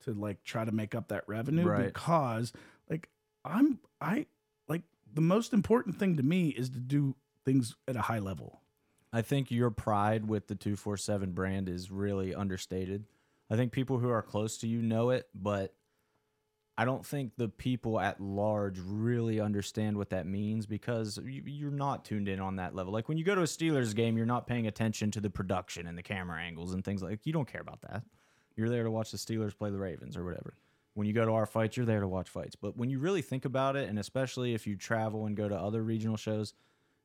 to 0.01 0.13
like 0.13 0.43
try 0.43 0.65
to 0.65 0.71
make 0.71 0.95
up 0.95 1.09
that 1.09 1.23
revenue 1.27 1.65
Right. 1.65 1.85
because 1.85 2.51
like 2.89 3.09
I'm 3.45 3.79
I 4.01 4.25
like 4.67 4.83
the 5.13 5.21
most 5.21 5.53
important 5.53 5.97
thing 5.97 6.17
to 6.17 6.23
me 6.23 6.49
is 6.49 6.69
to 6.71 6.79
do 6.79 7.15
things 7.45 7.75
at 7.87 7.95
a 7.95 8.01
high 8.01 8.19
level. 8.19 8.61
I 9.11 9.21
think 9.21 9.49
your 9.49 9.71
pride 9.71 10.27
with 10.27 10.47
the 10.47 10.55
247 10.55 11.31
brand 11.31 11.67
is 11.67 11.89
really 11.89 12.35
understated. 12.35 13.05
I 13.49 13.55
think 13.55 13.71
people 13.71 13.97
who 13.97 14.09
are 14.09 14.21
close 14.21 14.57
to 14.59 14.67
you 14.67 14.81
know 14.83 15.09
it, 15.09 15.27
but 15.33 15.73
I 16.79 16.85
don't 16.85 17.05
think 17.05 17.35
the 17.35 17.49
people 17.49 17.99
at 17.99 18.21
large 18.21 18.79
really 18.79 19.41
understand 19.41 19.97
what 19.97 20.11
that 20.11 20.25
means 20.25 20.65
because 20.65 21.19
you, 21.25 21.43
you're 21.45 21.71
not 21.71 22.05
tuned 22.05 22.29
in 22.29 22.39
on 22.39 22.55
that 22.55 22.73
level. 22.73 22.93
Like 22.93 23.09
when 23.09 23.17
you 23.17 23.25
go 23.25 23.35
to 23.35 23.41
a 23.41 23.43
Steelers 23.43 23.93
game, 23.93 24.15
you're 24.15 24.25
not 24.25 24.47
paying 24.47 24.65
attention 24.65 25.11
to 25.11 25.19
the 25.19 25.29
production 25.29 25.87
and 25.87 25.97
the 25.97 26.01
camera 26.01 26.41
angles 26.41 26.73
and 26.73 26.81
things 26.81 27.03
like 27.03 27.25
you 27.25 27.33
don't 27.33 27.51
care 27.51 27.59
about 27.59 27.81
that. 27.81 28.03
You're 28.55 28.69
there 28.69 28.85
to 28.85 28.91
watch 28.91 29.11
the 29.11 29.17
Steelers 29.17 29.57
play 29.57 29.71
the 29.71 29.77
Ravens 29.77 30.15
or 30.15 30.23
whatever. 30.23 30.53
When 30.93 31.05
you 31.05 31.11
go 31.11 31.25
to 31.25 31.33
our 31.33 31.45
fights, 31.45 31.75
you're 31.75 31.85
there 31.85 31.99
to 31.99 32.07
watch 32.07 32.29
fights. 32.29 32.55
But 32.55 32.77
when 32.77 32.89
you 32.89 32.99
really 32.99 33.21
think 33.21 33.43
about 33.43 33.75
it, 33.75 33.89
and 33.89 33.99
especially 33.99 34.53
if 34.53 34.65
you 34.65 34.77
travel 34.77 35.25
and 35.25 35.35
go 35.35 35.49
to 35.49 35.55
other 35.57 35.83
regional 35.83 36.15
shows, 36.15 36.53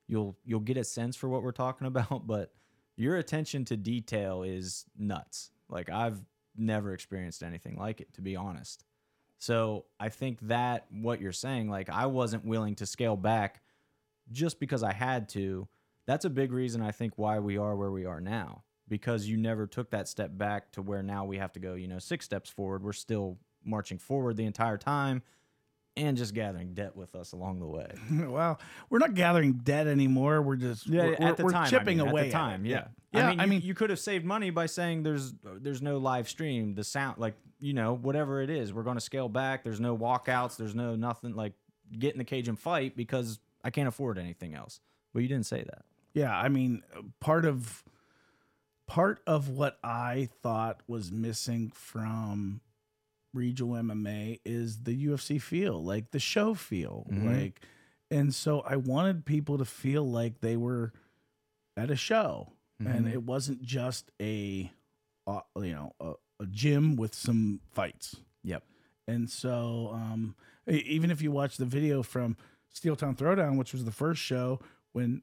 you'll 0.07 0.37
you'll 0.45 0.61
get 0.61 0.77
a 0.77 0.85
sense 0.85 1.17
for 1.17 1.29
what 1.29 1.43
we're 1.43 1.51
talking 1.51 1.87
about. 1.89 2.29
But 2.29 2.53
your 2.97 3.17
attention 3.17 3.65
to 3.65 3.77
detail 3.77 4.45
is 4.45 4.85
nuts. 4.97 5.51
Like 5.69 5.91
I've 5.91 6.21
never 6.57 6.95
experienced 6.95 7.43
anything 7.43 7.77
like 7.77 8.01
it, 8.01 8.13
to 8.13 8.23
be 8.23 8.37
honest. 8.37 8.85
So 9.45 9.85
I 10.01 10.09
think 10.09 10.39
that 10.49 10.87
what 10.91 11.21
you're 11.21 11.31
saying, 11.31 11.69
like 11.69 11.91
I 11.91 12.07
wasn't 12.07 12.47
willing 12.47 12.77
to 12.77 12.87
scale 12.87 13.15
back 13.15 13.61
just 14.33 14.59
because 14.59 14.83
I 14.83 14.95
had 14.95 15.29
to. 15.31 15.69
That's 16.07 16.25
a 16.25 16.31
big 16.31 16.51
reason 16.51 16.81
I 16.81 16.93
think 16.93 17.13
why 17.17 17.41
we 17.41 17.59
are 17.59 17.77
where 17.77 17.91
we 17.91 18.07
are 18.07 18.23
now. 18.23 18.63
Because 18.89 19.27
you 19.27 19.37
never 19.37 19.67
took 19.67 19.91
that 19.91 20.09
step 20.09 20.31
back 20.39 20.73
to 20.73 20.83
where 20.83 21.03
now 21.03 21.27
we 21.27 21.37
have 21.37 21.53
to 21.53 21.61
go, 21.61 21.75
you 21.75 21.89
know, 21.89 21.99
six 21.99 22.25
steps 22.25 22.49
forward. 22.49 22.83
We're 22.83 22.95
still 22.95 23.37
marching 23.63 23.99
forward 23.99 24.39
the 24.39 24.47
entire 24.47 24.79
time 24.79 25.23
and 25.97 26.17
just 26.17 26.35
gathering 26.35 26.75
debt 26.75 26.97
with 26.97 27.15
us 27.15 27.33
along 27.33 27.61
the 27.61 27.67
way. 27.67 27.93
well, 28.29 28.59
we're 28.91 28.99
not 28.99 29.15
gathering 29.15 29.53
debt 29.53 29.87
anymore. 29.87 30.43
We're 30.43 30.57
just 30.57 30.89
we're, 30.89 31.15
at 31.15 31.37
the 31.37 31.45
we're 31.45 31.51
time, 31.51 31.65
I 31.65 31.69
chipping 31.71 31.99
mean, 31.99 32.09
away 32.09 32.23
At 32.23 32.27
at 32.27 32.31
the 32.33 32.33
time, 32.33 32.67
it. 32.67 32.71
yeah. 32.71 32.85
Yeah, 33.13 33.27
I 33.27 33.31
mean, 33.31 33.41
I 33.41 33.45
you, 33.45 33.51
mean- 33.51 33.63
you 33.63 33.75
could 33.75 33.91
have 33.91 34.01
saved 34.01 34.25
money 34.25 34.51
by 34.51 34.67
saying 34.67 35.05
there's 35.05 35.35
there's 35.45 35.81
no 35.83 35.99
live 35.99 36.29
stream, 36.29 36.75
the 36.75 36.83
sound, 36.83 37.19
like 37.19 37.35
you 37.61 37.73
know, 37.73 37.95
whatever 37.95 38.43
it 38.43 38.51
is, 38.51 38.73
we're 38.73 38.83
going 38.83 38.97
to 38.97 39.01
scale 39.01 39.29
back. 39.29 39.63
There's 39.63 39.81
no 39.81 39.97
walkouts. 39.97 40.57
There's 40.57 40.75
no 40.75 40.97
nothing 40.97 41.35
like 41.35 41.53
get 41.97 42.13
in 42.13 42.19
the 42.19 42.25
cage 42.25 42.49
and 42.49 42.59
fight 42.59 42.97
because 42.97 43.39
I 43.63 43.71
can't 43.71 43.89
afford 43.89 44.19
anything 44.19 44.55
else. 44.55 44.81
But 45.13 45.23
you 45.23 45.29
didn't 45.29 45.47
say 45.47 45.63
that. 45.63 45.85
Yeah, 46.13 46.37
I 46.37 46.49
mean, 46.49 46.83
part 47.21 47.45
of 47.45 47.85
part 48.87 49.21
of 49.27 49.49
what 49.49 49.79
I 49.83 50.29
thought 50.43 50.81
was 50.87 51.11
missing 51.13 51.73
from 51.75 52.61
regional 53.35 53.75
MMA 53.75 54.41
is 54.45 54.85
the 54.85 54.95
UFC 55.07 55.41
feel, 55.41 55.83
like 55.83 56.11
the 56.13 56.19
show 56.19 56.55
feel, 56.55 57.07
Mhm. 57.11 57.25
like, 57.25 57.61
and 58.11 58.35
so 58.35 58.61
I 58.61 58.77
wanted 58.77 59.25
people 59.25 59.59
to 59.59 59.65
feel 59.65 60.09
like 60.09 60.41
they 60.41 60.57
were 60.57 60.93
at 61.77 61.91
a 61.91 61.97
show, 61.97 62.53
and 62.79 63.07
Mhm. 63.07 63.13
it 63.13 63.23
wasn't 63.25 63.63
just 63.63 64.11
a, 64.21 64.71
uh, 65.27 65.41
you 65.57 65.73
know, 65.73 65.93
a, 66.01 66.15
a 66.41 66.47
gym 66.47 66.97
with 66.97 67.15
some 67.15 67.61
fights. 67.73 68.17
Yep. 68.45 68.65
And 69.07 69.29
so, 69.29 69.91
um, 69.93 70.35
even 70.67 71.11
if 71.11 71.21
you 71.21 71.31
watch 71.31 71.57
the 71.57 71.67
video 71.67 72.03
from 72.03 72.37
Steel 72.69 72.97
Town 72.97 73.17
Throwdown, 73.17 73.59
which 73.59 73.73
was 73.73 73.85
the 73.85 73.91
first 73.93 74.21
show 74.23 74.61
when 74.93 75.23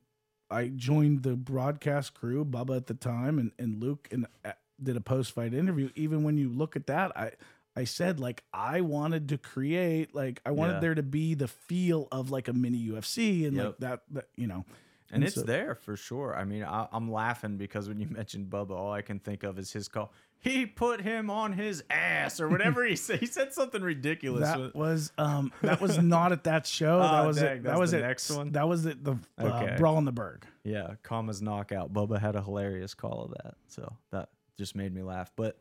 I 0.50 0.68
joined 0.68 1.24
the 1.24 1.36
broadcast 1.36 2.14
crew, 2.14 2.44
Bubba 2.44 2.76
at 2.78 2.88
the 2.88 2.94
time, 2.94 3.40
and, 3.40 3.52
and 3.58 3.82
Luke, 3.82 4.08
and 4.12 4.28
uh, 4.44 4.52
did 4.82 4.98
a 4.98 5.02
post 5.02 5.32
fight 5.32 5.54
interview. 5.54 5.90
Even 5.96 6.24
when 6.24 6.38
you 6.38 6.50
look 6.50 6.76
at 6.76 6.88
that, 6.88 7.16
I 7.18 7.32
I 7.76 7.86
said 7.86 8.20
like 8.20 8.44
I 8.54 8.82
wanted 8.82 9.30
to 9.30 9.38
create 9.38 10.14
like 10.14 10.42
I 10.46 10.52
wanted 10.52 10.74
Yeah. 10.76 10.80
there 10.82 10.96
to 10.96 11.04
be 11.04 11.36
the 11.36 11.48
feel 11.48 12.08
of 12.12 12.30
like 12.32 12.48
a 12.48 12.54
mini 12.54 12.86
UFC 12.90 13.48
and 13.48 13.56
like 13.58 13.78
that, 13.80 14.02
that 14.12 14.28
you 14.36 14.48
know. 14.48 14.66
and, 15.10 15.16
And 15.16 15.24
it's 15.24 15.36
so- 15.36 15.44
there 15.44 15.76
for 15.76 15.96
sure. 15.96 16.36
I 16.36 16.44
mean, 16.44 16.64
I, 16.64 16.88
I'm 16.92 17.12
laughing 17.12 17.58
because 17.58 17.88
when 17.88 18.00
you 18.00 18.08
mentioned 18.10 18.50
Bubba, 18.50 18.72
all 18.72 18.92
I 18.92 19.02
can 19.02 19.20
think 19.20 19.44
of 19.44 19.58
is 19.58 19.72
his 19.72 19.88
call. 19.88 20.12
He 20.44 20.66
put 20.66 21.02
him 21.02 21.30
on 21.30 21.54
his 21.54 21.84
ass 21.92 22.42
or 22.42 22.50
whatever 22.50 22.84
he 22.84 22.96
said. 22.96 23.20
He 23.20 23.28
said 23.28 23.54
something 23.54 23.82
ridiculous. 23.84 24.50
That 24.50 24.76
was 24.76 25.12
um 25.18 25.52
that 25.62 25.80
was 25.80 25.98
not 26.00 26.32
at 26.32 26.46
that 26.46 26.66
show. 26.66 27.00
that 27.02 27.24
Oh, 27.24 27.28
was 27.28 27.38
dang, 27.38 27.58
it. 27.58 27.64
That 27.64 27.78
was 27.80 27.92
the 27.92 28.00
it. 28.00 28.02
next 28.02 28.30
one? 28.32 28.52
That 28.54 28.68
was 28.68 28.86
it. 28.88 29.04
The 29.04 29.18
uh, 29.38 29.44
Okay. 29.44 29.76
Brawl 29.78 29.98
in 30.00 30.06
the 30.06 30.12
Burgh. 30.12 30.44
Yeah, 30.64 30.96
Kama's 31.04 31.42
knockout. 31.44 31.94
Bubba 31.94 32.20
had 32.20 32.36
a 32.36 32.42
hilarious 32.42 32.94
call 32.96 33.24
of 33.26 33.32
that. 33.44 33.56
So 33.68 33.96
that 34.12 34.30
just 34.58 34.76
made 34.76 34.94
me 34.96 35.04
laugh. 35.04 35.32
But 35.36 35.60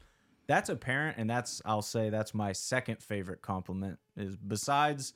that's 0.51 0.69
apparent, 0.69 1.17
and 1.17 1.31
that's 1.31 1.63
I'll 1.65 1.81
say 1.81 2.11
that's 2.11 2.35
my 2.35 2.51
second 2.53 3.01
favorite 3.03 3.41
compliment 3.41 3.99
is 4.17 4.37
besides 4.37 5.15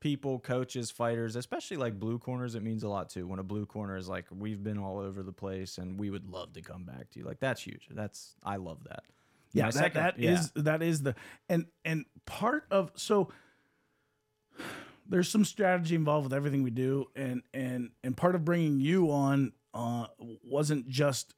people, 0.00 0.38
coaches, 0.40 0.90
fighters, 0.90 1.36
especially 1.36 1.76
like 1.76 1.98
blue 1.98 2.18
corners, 2.18 2.54
it 2.56 2.62
means 2.62 2.82
a 2.82 2.88
lot 2.88 3.08
too. 3.08 3.26
When 3.28 3.38
a 3.38 3.42
blue 3.44 3.64
corner 3.64 3.96
is 3.96 4.08
like, 4.08 4.26
we've 4.30 4.62
been 4.62 4.76
all 4.78 4.98
over 4.98 5.22
the 5.22 5.32
place 5.32 5.78
and 5.78 5.98
we 5.98 6.10
would 6.10 6.28
love 6.28 6.52
to 6.54 6.62
come 6.62 6.84
back 6.84 7.10
to 7.12 7.20
you. 7.20 7.24
Like 7.24 7.38
that's 7.40 7.62
huge. 7.62 7.86
That's 7.90 8.34
I 8.42 8.56
love 8.56 8.78
that. 8.88 9.04
Yeah, 9.52 9.64
My 9.64 9.70
that, 9.70 9.74
second- 9.78 10.02
that 10.02 10.18
yeah. 10.18 10.32
is- 10.32 10.52
that 10.56 10.82
is 10.82 11.02
the 11.02 11.14
and 11.48 11.66
and 11.84 12.04
part 12.26 12.64
of 12.70 12.90
so 12.96 13.30
there's 15.08 15.28
some 15.28 15.44
strategy 15.44 15.94
involved 15.94 16.24
with 16.24 16.34
everything 16.34 16.62
we 16.64 16.70
do 16.70 17.06
and 17.14 17.42
and 17.54 17.90
and 18.02 18.16
part 18.16 18.34
of 18.34 18.44
bringing 18.44 18.80
you 18.80 19.10
on 19.12 19.52
uh 19.72 20.06
wasn't 20.42 20.88
just 20.88 21.34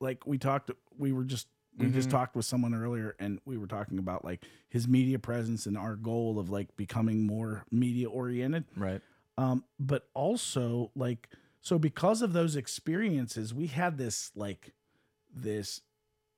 like 0.00 0.26
we 0.26 0.36
talked 0.38 0.70
we 0.98 1.12
were 1.12 1.24
just 1.24 1.46
we 1.76 1.88
just 1.90 2.08
Mhm. 2.08 2.12
talked 2.12 2.36
with 2.36 2.44
someone 2.44 2.74
earlier 2.74 3.16
and 3.18 3.40
we 3.44 3.56
were 3.58 3.66
talking 3.66 3.98
about 3.98 4.24
like 4.24 4.44
his 4.68 4.86
media 4.86 5.18
presence 5.18 5.66
and 5.66 5.76
our 5.76 5.96
goal 5.96 6.38
of 6.38 6.48
like 6.50 6.76
becoming 6.76 7.26
more 7.26 7.64
media 7.70 8.08
oriented 8.08 8.64
Right. 8.76 9.02
um 9.36 9.64
but 9.78 10.08
also 10.14 10.90
like 10.94 11.28
so 11.60 11.78
because 11.78 12.22
of 12.22 12.32
those 12.32 12.54
experiences 12.56 13.52
we 13.52 13.66
had 13.66 13.98
this 13.98 14.30
like 14.36 14.72
this 15.34 15.80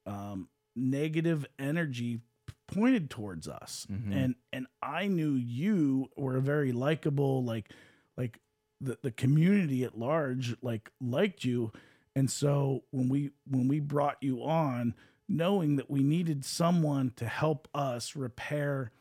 um 0.06 0.48
negative 0.74 1.46
energy 1.58 2.20
pointed 2.66 3.10
towards 3.10 3.46
us 3.48 3.86
Mhm. 3.90 4.12
and 4.12 4.34
and 4.52 4.66
i 4.82 5.06
knew 5.06 5.34
you 5.34 6.10
were 6.16 6.36
a 6.36 6.40
very 6.40 6.72
likable 6.72 7.42
like 7.44 7.70
like 8.16 8.40
the 8.80 8.98
the 9.02 9.10
community 9.10 9.84
at 9.84 9.96
large 9.98 10.56
like 10.62 10.90
liked 11.00 11.44
you 11.44 11.72
and 12.14 12.30
so 12.30 12.84
when 12.90 13.08
we 13.08 13.30
when 13.46 13.68
we 13.68 13.80
brought 13.80 14.16
you 14.22 14.42
on 14.42 14.94
knowing 15.28 15.76
that 15.76 15.90
we 15.90 16.02
needed 16.02 16.44
someone 16.44 17.12
to 17.16 17.26
help 17.26 17.68
us 17.74 18.14
repair 18.16 18.92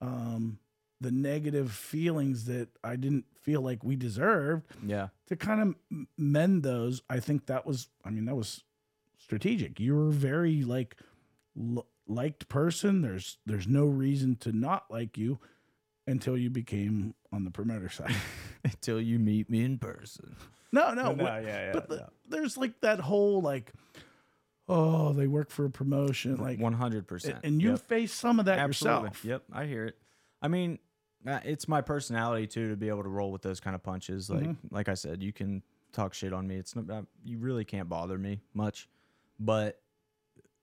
um 0.00 0.58
the 1.00 1.10
negative 1.10 1.70
feelings 1.72 2.46
that 2.46 2.68
I 2.82 2.96
didn't 2.96 3.26
feel 3.42 3.60
like 3.60 3.84
we 3.84 3.96
deserved 3.96 4.64
Yeah. 4.84 5.08
to 5.26 5.36
kind 5.36 5.60
of 5.60 5.74
mend 6.16 6.62
those. 6.62 7.02
I 7.10 7.20
think 7.20 7.46
that 7.46 7.66
was, 7.66 7.88
I 8.02 8.08
mean, 8.08 8.24
that 8.24 8.34
was 8.34 8.64
strategic. 9.18 9.78
You 9.78 9.94
were 9.94 10.10
very 10.10 10.62
like 10.62 10.96
l- 11.58 11.86
liked 12.06 12.48
person. 12.48 13.02
There's 13.02 13.36
there's 13.44 13.68
no 13.68 13.84
reason 13.84 14.36
to 14.36 14.52
not 14.52 14.90
like 14.90 15.18
you 15.18 15.38
until 16.06 16.38
you 16.38 16.48
became 16.48 17.14
on 17.30 17.44
the 17.44 17.50
promoter 17.50 17.88
side. 17.90 18.14
Until 18.64 19.00
you 19.00 19.18
meet 19.20 19.48
me 19.50 19.62
in 19.64 19.78
person. 19.78 20.34
no, 20.72 20.92
no, 20.94 21.12
No, 21.12 21.24
wh- 21.24 21.28
yeah, 21.44 21.66
yeah, 21.66 21.72
but 21.72 21.88
the, 21.88 22.08
there's 22.28 22.56
like 22.56 22.80
that 22.80 22.98
whole 23.00 23.40
like, 23.40 23.72
oh, 24.68 25.12
they 25.12 25.26
work 25.26 25.50
for 25.50 25.64
a 25.64 25.70
promotion, 25.70 26.36
like, 26.36 26.58
One 26.58 26.72
hundred 26.72 27.06
percent. 27.06 27.38
and 27.44 27.60
you 27.62 27.76
face 27.76 28.12
some 28.12 28.38
of 28.40 28.46
that 28.46 28.58
Absolutely. 28.58 29.02
yourself. 29.08 29.24
Yep, 29.24 29.42
I 29.52 29.64
hear 29.66 29.84
it. 29.86 29.96
I 30.42 30.48
mean, 30.48 30.78
uh, 31.26 31.40
it's 31.44 31.66
my 31.68 31.80
personality 31.80 32.46
too 32.46 32.70
to 32.70 32.76
be 32.76 32.88
able 32.88 33.02
to 33.02 33.08
roll 33.08 33.32
with 33.32 33.42
those 33.42 33.60
kind 33.60 33.74
of 33.74 33.82
punches. 33.82 34.28
Like, 34.30 34.42
Mm-hmm. 34.44 34.74
like 34.74 34.88
I 34.88 34.94
said, 34.94 35.22
you 35.22 35.32
can 35.32 35.62
talk 35.92 36.14
shit 36.14 36.32
on 36.32 36.46
me. 36.46 36.56
It's 36.56 36.76
not, 36.76 36.90
uh, 36.90 37.02
you 37.24 37.38
really 37.38 37.64
can't 37.64 37.88
bother 37.88 38.18
me 38.18 38.40
much, 38.54 38.88
but 39.40 39.80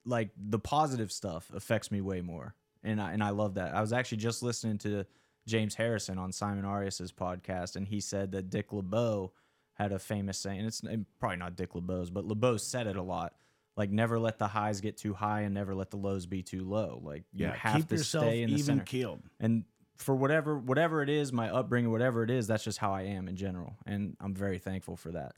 like 0.06 0.30
the 0.36 0.58
positive 0.58 1.10
stuff 1.10 1.50
affects 1.54 1.90
me 1.90 2.00
way 2.00 2.20
more, 2.20 2.54
and 2.82 3.00
I 3.00 3.12
and 3.12 3.22
I 3.24 3.30
love 3.30 3.54
that. 3.54 3.74
I 3.74 3.80
was 3.80 3.92
actually 3.92 4.18
just 4.18 4.42
listening 4.42 4.78
to 4.78 5.06
James 5.46 5.74
Harrison 5.74 6.18
on 6.18 6.30
Simon 6.30 6.64
Arias's 6.66 7.10
podcast, 7.12 7.76
and 7.76 7.88
he 7.88 8.00
said 8.00 8.32
that 8.32 8.50
Dick 8.50 8.72
LeBeau 8.72 9.32
had 9.74 9.92
a 9.92 9.98
famous 9.98 10.38
saying. 10.38 10.64
It's 10.66 10.82
probably 11.18 11.38
not 11.38 11.56
Dick 11.56 11.74
LeBeau's, 11.74 12.10
but 12.10 12.26
LeBeau 12.26 12.56
said 12.58 12.86
it 12.86 12.96
a 12.96 13.02
lot. 13.02 13.34
Like 13.76 13.90
never 13.90 14.18
let 14.18 14.38
the 14.38 14.46
highs 14.46 14.80
get 14.80 14.96
too 14.96 15.14
high 15.14 15.42
and 15.42 15.54
never 15.54 15.74
let 15.74 15.90
the 15.90 15.96
lows 15.96 16.26
be 16.26 16.42
too 16.42 16.64
low. 16.64 17.00
Like 17.02 17.24
you 17.32 17.46
Yeah, 17.46 17.56
have 17.56 17.86
to 17.88 17.98
stay 17.98 18.42
in 18.42 18.50
the 18.50 18.56
even 18.56 18.64
center. 18.64 18.84
keeled. 18.84 19.22
And 19.40 19.64
for 19.96 20.14
whatever 20.14 20.58
whatever 20.58 21.02
it 21.02 21.08
is, 21.08 21.32
my 21.32 21.50
upbringing, 21.50 21.90
whatever 21.90 22.22
it 22.22 22.30
is, 22.30 22.46
that's 22.46 22.64
just 22.64 22.78
how 22.78 22.92
I 22.92 23.02
am 23.02 23.28
in 23.28 23.36
general, 23.36 23.76
and 23.86 24.16
I'm 24.20 24.34
very 24.34 24.58
thankful 24.58 24.96
for 24.96 25.12
that. 25.12 25.34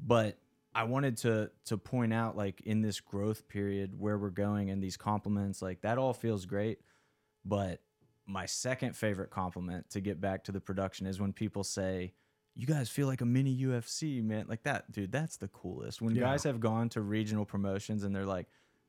But 0.00 0.38
I 0.74 0.84
wanted 0.84 1.16
to 1.18 1.50
to 1.66 1.78
point 1.78 2.12
out 2.12 2.36
like 2.36 2.60
in 2.62 2.80
this 2.82 3.00
growth 3.00 3.48
period 3.48 3.98
where 3.98 4.18
we're 4.18 4.30
going 4.30 4.70
and 4.70 4.82
these 4.82 4.96
compliments, 4.96 5.62
like 5.62 5.82
that 5.82 5.98
all 5.98 6.12
feels 6.12 6.46
great, 6.46 6.80
but 7.44 7.80
my 8.26 8.46
second 8.46 8.96
favorite 8.96 9.30
compliment 9.30 9.90
to 9.90 10.00
get 10.00 10.20
back 10.20 10.44
to 10.44 10.52
the 10.52 10.60
production 10.60 11.06
is 11.06 11.20
when 11.20 11.32
people 11.32 11.62
say, 11.62 12.14
"You 12.54 12.66
guys 12.66 12.88
feel 12.88 13.06
like 13.06 13.20
a 13.20 13.26
mini 13.26 13.56
UFC, 13.56 14.22
man." 14.22 14.46
Like 14.48 14.62
that, 14.64 14.90
dude. 14.92 15.12
That's 15.12 15.36
the 15.36 15.48
coolest. 15.48 16.00
When 16.02 16.14
Yeah. 16.14 16.22
guys 16.22 16.44
have 16.44 16.60
gone 16.60 16.88
to 16.90 17.00
regional 17.02 17.44
promotions 17.44 18.04
and 18.04 18.14
they're 18.14 18.26
like, 18.26 18.46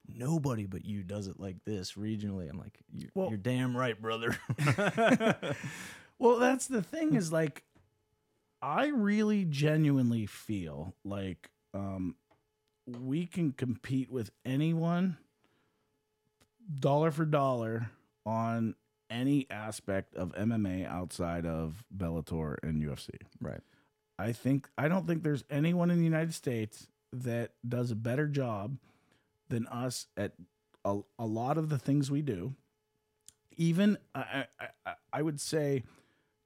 "Nobody 0.07 0.66
but 0.66 0.86
you 0.86 1.03
does 1.03 1.28
it 1.28 1.39
like 1.39 1.63
this 1.66 1.93
regionally." 1.93 2.49
I'm 2.49 2.57
like, 2.59 2.80
"You're, 2.91 3.09
Well- 3.16 3.30
you're 3.30 3.38
damn 3.38 3.76
right, 3.76 3.99
brother." 4.01 4.38
Well, 6.18 6.38
that's 6.39 6.68
the 6.68 6.82
thing 6.82 7.16
is 7.16 7.32
like 7.34 7.63
I 8.61 8.88
really 8.88 9.43
genuinely 9.43 10.26
feel 10.26 10.95
like 11.03 11.49
um 11.74 12.16
we 12.88 13.26
can 13.26 13.51
compete 13.51 14.09
with 14.09 14.32
anyone 14.45 15.18
dollar 16.80 17.11
for 17.11 17.26
dollar 17.26 17.89
on 18.26 18.76
any 19.10 19.47
aspect 19.49 20.16
of 20.16 20.34
MMA 20.36 20.86
outside 20.88 21.45
of 21.45 21.84
Bellator 21.95 22.58
and 22.64 22.82
UFC. 22.82 23.10
right. 23.41 23.62
I 24.18 24.32
think 24.32 24.70
I 24.78 24.88
don't 24.88 25.06
think 25.08 25.24
there's 25.24 25.43
anyone 25.49 25.91
in 25.91 25.97
the 25.97 26.03
United 26.06 26.34
States 26.34 26.88
that 27.12 27.51
does 27.68 27.91
a 27.91 27.95
better 27.95 28.28
job 28.28 28.78
than 29.49 29.68
us 29.68 30.08
at 30.16 30.32
a, 30.86 30.99
a 31.20 31.26
lot 31.26 31.58
of 31.58 31.68
the 31.70 31.78
things 31.78 32.10
we 32.10 32.22
do. 32.22 32.56
Even 33.58 33.97
I, 34.14 34.45
I, 34.60 34.68
I- 34.86 34.93
I 35.14 35.22
would 35.22 35.39
say, 35.39 35.84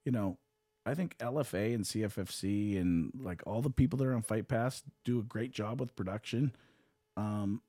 you 0.04 0.12
know, 0.12 0.38
I 0.86 0.94
think 0.94 1.16
LFA 1.18 1.74
and 1.74 1.84
CFFC 1.84 2.80
and 2.80 3.10
like 3.20 3.42
all 3.46 3.62
the 3.62 3.70
people 3.70 3.98
that 3.98 4.06
are 4.06 4.14
on 4.14 4.22
Fight 4.22 4.46
Pass 4.48 4.82
do 5.04 5.18
a 5.18 5.22
great 5.22 5.50
job 5.52 5.80
with 5.80 5.94
production, 5.96 6.52
um, 7.16 7.62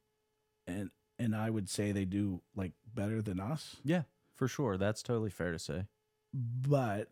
and 0.68 0.92
and 1.20 1.36
I 1.36 1.50
would 1.50 1.70
say 1.70 1.92
they 1.92 2.06
do 2.06 2.42
like 2.56 2.72
better 2.94 3.22
than 3.22 3.40
us, 3.40 3.78
Yeah, 3.84 4.04
for 4.42 4.48
sure. 4.48 4.76
That's 4.76 5.04
totally 5.04 5.30
fair 5.30 5.52
to 5.52 5.60
say. 5.60 5.86
but 6.34 7.10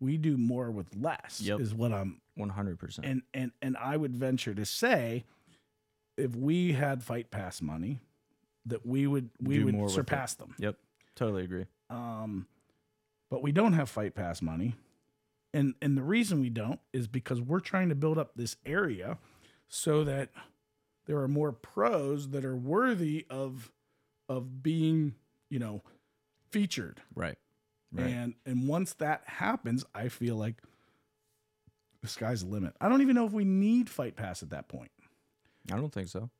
we 0.00 0.18
do 0.18 0.36
more 0.36 0.70
with 0.70 0.94
less. 0.94 1.40
Yep. 1.40 1.60
Is 1.60 1.74
what 1.74 1.92
I'm 1.94 2.20
One 2.34 2.50
hundred 2.50 2.78
percent. 2.78 3.06
and 3.06 3.22
and 3.32 3.52
and 3.62 3.74
I 3.78 3.96
would 3.96 4.14
venture 4.14 4.52
to 4.54 4.66
say, 4.66 5.24
if 6.18 6.36
we 6.36 6.72
had 6.74 7.02
Fight 7.02 7.30
Pass 7.30 7.62
money, 7.62 8.00
that 8.66 8.84
we 8.84 9.06
would 9.06 9.30
we 9.40 9.60
Do 9.60 9.64
would 9.64 9.90
surpass 9.90 10.34
them. 10.34 10.54
Yep, 10.58 10.76
totally 11.16 11.44
agree. 11.44 11.64
Um, 11.88 12.48
but 13.30 13.42
we 13.42 13.50
don't 13.50 13.72
have 13.72 13.88
Fight 13.88 14.14
Pass 14.14 14.42
money, 14.42 14.74
and 15.54 15.74
and 15.80 15.96
the 15.96 16.02
reason 16.02 16.38
we 16.38 16.50
don't 16.50 16.80
is 16.92 17.06
because 17.06 17.40
we're 17.40 17.60
trying 17.60 17.88
to 17.88 17.94
build 17.94 18.18
up 18.18 18.32
this 18.36 18.56
area 18.66 19.16
so 19.68 20.04
that 20.04 20.28
there 21.06 21.16
are 21.16 21.28
more 21.28 21.52
pros 21.52 22.28
that 22.30 22.44
are 22.44 22.56
worthy 22.56 23.24
of 23.30 23.72
of 24.28 24.62
being 24.62 25.14
you 25.48 25.58
know 25.58 25.82
featured 26.54 27.00
Right. 27.14 27.36
Right. 27.92 28.06
and 28.10 28.34
and 28.46 28.66
once 28.68 28.94
that 28.94 29.22
happens 29.26 29.84
i 29.94 30.08
feel 30.08 30.36
like 30.36 30.56
the 32.02 32.08
sky's 32.08 32.42
the 32.44 32.50
limit 32.50 32.74
i 32.80 32.88
don't 32.88 33.02
even 33.02 33.14
know 33.14 33.26
if 33.26 33.32
we 33.32 33.44
need 33.44 33.88
fight 33.88 34.16
pass 34.16 34.42
at 34.42 34.50
that 34.50 34.68
point 34.68 34.90
I 35.72 35.76
don't 35.76 35.92
think 35.92 36.08
so. 36.08 36.30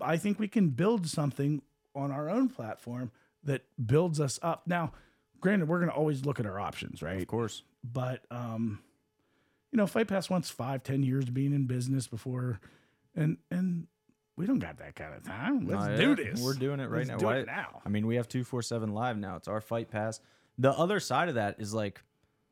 i 0.00 0.16
think 0.16 0.38
we 0.38 0.48
can 0.48 0.68
build 0.70 1.06
something 1.08 1.62
on 1.94 2.10
our 2.10 2.28
own 2.28 2.48
platform 2.48 3.10
that 3.44 3.62
builds 3.84 4.20
us 4.20 4.38
up 4.42 4.62
now 4.66 4.92
granted 5.40 5.68
we're 5.68 5.78
going 5.78 5.90
to 5.90 5.96
always 5.96 6.24
look 6.26 6.38
at 6.40 6.46
our 6.46 6.58
options 6.60 7.02
right 7.02 7.20
Of 7.22 7.26
course. 7.28 7.62
but 7.84 8.24
um 8.30 8.80
you 9.72 9.76
know 9.78 9.86
fight 9.86 10.08
pass 10.08 10.28
wants 10.30 10.50
five 10.50 10.82
ten 10.82 11.02
years 11.02 11.24
of 11.28 11.34
being 11.34 11.52
in 11.52 11.66
business 11.66 12.06
before 12.06 12.60
and 13.14 13.38
and 13.50 13.86
we 14.36 14.46
don't 14.46 14.58
got 14.58 14.78
that 14.78 14.94
kind 14.94 15.14
of 15.14 15.22
time 15.24 15.66
let's 15.66 15.86
No, 15.86 16.14
do 16.14 16.24
this 16.24 16.40
We're 16.42 16.54
doing 16.54 16.80
it 16.80 16.88
right 16.90 16.98
Let's 17.06 17.10
now. 17.10 17.16
do 17.18 17.26
Why- 17.26 17.38
it 17.38 17.46
now 17.46 17.80
I 17.84 17.88
mean, 17.88 18.06
we 18.06 18.16
have 18.16 18.28
two 18.28 18.44
four 18.44 18.62
seven 18.62 18.92
live 18.92 19.16
now. 19.16 19.36
It's 19.36 19.48
our 19.48 19.60
fight 19.60 19.90
pass. 19.90 20.20
The 20.58 20.72
other 20.72 21.00
side 21.00 21.28
of 21.28 21.34
that 21.36 21.56
is 21.60 21.74
like, 21.74 22.02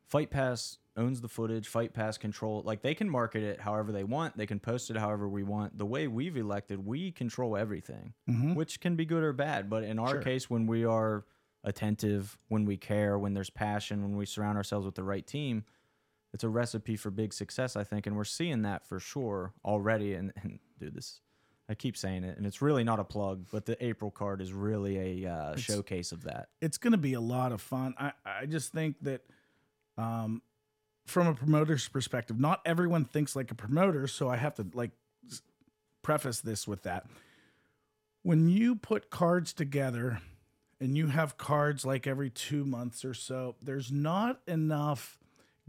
Fight 0.07 0.30
Pass 0.30 0.76
owns 0.99 1.22
the 1.22 1.28
footage. 1.28 1.66
Fight 1.66 1.95
Pass 1.95 2.18
control 2.18 2.62
like 2.64 2.82
they 2.82 2.95
can 2.95 3.09
market 3.09 3.43
it 3.43 3.61
however 3.61 3.91
they 3.91 4.05
want. 4.05 4.37
They 4.37 4.47
can 4.47 4.61
post 4.61 4.91
it 4.91 4.97
however 4.99 5.26
we 5.28 5.43
want. 5.43 5.78
The 5.78 5.87
way 5.87 6.07
we've 6.07 6.37
elected, 6.37 6.85
we 6.85 7.11
control 7.11 7.57
everything, 7.57 8.12
Mhm. 8.28 8.55
which 8.55 8.80
can 8.80 8.95
be 8.95 9.07
good 9.07 9.24
or 9.24 9.32
bad. 9.32 9.70
But 9.70 9.82
in 9.85 9.99
our 9.99 10.09
Sure. 10.16 10.22
case, 10.22 10.51
when 10.51 10.66
we 10.66 10.85
are 10.85 11.24
attentive, 11.64 12.39
when 12.49 12.66
we 12.66 12.76
care, 12.76 13.18
when 13.18 13.32
there's 13.32 13.51
passion, 13.51 14.03
when 14.03 14.16
we 14.16 14.26
surround 14.26 14.59
ourselves 14.59 14.85
with 14.85 14.95
the 14.95 15.03
right 15.03 15.26
team, 15.26 15.64
it's 16.35 16.45
a 16.45 16.49
recipe 16.51 16.97
for 16.97 17.11
big 17.11 17.32
success, 17.32 17.74
I 17.74 17.82
think, 17.82 18.07
and 18.07 18.14
we're 18.14 18.24
seeing 18.24 18.61
that 18.62 18.87
for 18.87 19.01
sure 19.01 19.55
already. 19.64 20.12
And, 20.14 20.32
and 20.37 20.59
dude, 20.78 20.95
this 20.95 21.22
I 21.69 21.75
keep 21.75 21.97
saying 21.97 22.25
it, 22.25 22.37
and 22.37 22.47
it's 22.47 22.61
really 22.61 22.85
not 22.85 23.01
a 23.01 23.05
plug, 23.05 23.47
but 23.51 23.65
the 23.65 23.83
April 23.85 24.11
card 24.11 24.43
is 24.43 24.53
really 24.53 25.25
a 25.25 25.31
uh, 25.31 25.57
showcase 25.57 26.12
of 26.12 26.25
that. 26.25 26.49
it's 26.61 26.77
going 26.77 26.93
to 26.93 26.99
be 26.99 27.15
a 27.15 27.21
lot 27.21 27.53
of 27.53 27.62
fun. 27.62 27.95
I, 27.99 28.12
I 28.25 28.47
just 28.47 28.73
think 28.73 28.97
that 29.03 29.23
um, 29.97 30.43
from 31.07 31.27
a 31.27 31.35
promoter's 31.35 31.89
perspective, 31.89 32.39
not 32.39 32.61
everyone 32.65 33.05
thinks 33.05 33.35
like 33.35 33.51
a 33.51 33.55
promoter. 33.55 34.07
So 34.07 34.29
I 34.29 34.37
have 34.37 34.55
to 34.57 34.67
like 34.75 34.91
preface 36.03 36.41
this 36.41 36.69
with 36.69 36.83
that. 36.83 37.07
When 38.23 38.49
you 38.49 38.77
put 38.77 39.11
cards 39.11 39.53
together 39.53 40.21
and 40.81 40.97
you 40.97 41.09
have 41.09 41.37
cards 41.37 41.85
like 41.85 42.07
every 42.07 42.31
two 42.31 42.65
months 42.65 43.05
or 43.05 43.15
so, 43.15 43.57
there's 43.62 43.93
not 43.93 44.41
enough 44.47 45.19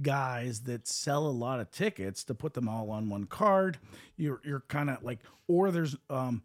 guys 0.02 0.62
that 0.62 0.88
sell 0.88 1.26
a 1.28 1.30
lot 1.30 1.60
of 1.60 1.72
tickets 1.72 2.24
to 2.26 2.34
put 2.34 2.54
them 2.54 2.68
all 2.68 2.90
on 2.92 3.10
one 3.10 3.26
card. 3.26 3.78
You're 4.18 4.42
you're 4.44 4.64
kind 4.68 4.90
of 4.90 5.04
like, 5.04 5.20
or 5.48 5.72
there's 5.72 5.96
um, 6.10 6.44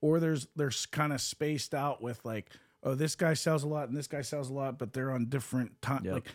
or 0.00 0.20
there's 0.20 0.48
there's 0.56 0.86
kind 0.86 1.12
of 1.12 1.20
spaced 1.20 1.74
out 1.74 2.02
with 2.02 2.24
like, 2.24 2.50
oh, 2.82 2.94
this 2.94 3.14
guy 3.14 3.34
sells 3.34 3.62
a 3.62 3.68
lot 3.68 3.88
and 3.88 3.96
this 3.96 4.06
guy 4.06 4.22
sells 4.22 4.50
a 4.50 4.52
lot, 4.52 4.78
but 4.78 4.92
they're 4.92 5.12
on 5.12 5.26
different 5.26 5.80
time. 5.82 6.04
Yep. 6.04 6.14
Like, 6.14 6.28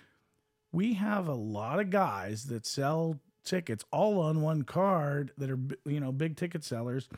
we 0.71 0.93
have 0.95 1.27
a 1.27 1.33
lot 1.33 1.79
of 1.79 1.89
guys 1.89 2.45
that 2.45 2.65
sell 2.65 3.19
tickets 3.43 3.85
all 3.91 4.19
on 4.19 4.41
one 4.41 4.63
card 4.63 5.31
that 5.37 5.49
are 5.49 5.59
you 5.85 5.99
know 5.99 6.11
big 6.11 6.35
ticket 6.35 6.63
sellers, 6.63 7.09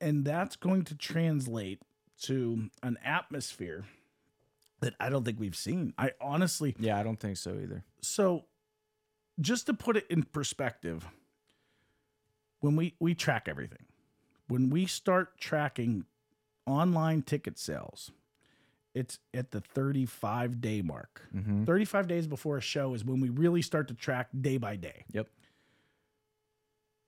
and 0.00 0.24
that's 0.24 0.56
going 0.56 0.82
to 0.84 0.94
translate 0.94 1.80
to 2.22 2.70
an 2.82 2.98
atmosphere 3.04 3.84
that 4.82 4.94
I 5.00 5.08
don't 5.08 5.24
think 5.24 5.40
we've 5.40 5.56
seen. 5.56 5.94
I 5.96 6.10
honestly 6.20 6.76
Yeah, 6.78 6.98
I 6.98 7.02
don't 7.02 7.18
think 7.18 7.36
so 7.38 7.58
either. 7.62 7.82
so 8.02 8.44
just 9.40 9.64
to 9.66 9.74
put 9.74 9.96
it 9.96 10.06
in 10.10 10.22
perspective 10.24 11.08
when 12.60 12.76
we 12.76 12.94
we 13.00 13.14
track 13.14 13.48
everything 13.48 13.86
when 14.48 14.68
we 14.68 14.84
start 14.86 15.38
tracking 15.40 16.04
online 16.66 17.22
ticket 17.22 17.58
sales 17.58 18.10
it's 18.94 19.18
at 19.32 19.50
the 19.52 19.60
35 19.60 20.60
day 20.60 20.82
mark 20.82 21.22
Mm-hmm. 21.34 21.64
35 21.64 22.06
days 22.06 22.26
before 22.26 22.58
a 22.58 22.60
show 22.60 22.92
is 22.94 23.04
when 23.04 23.20
we 23.20 23.30
really 23.30 23.62
start 23.62 23.88
to 23.88 23.94
track 23.94 24.28
day 24.38 24.58
by 24.58 24.76
day 24.76 25.04
Yep. 25.12 25.28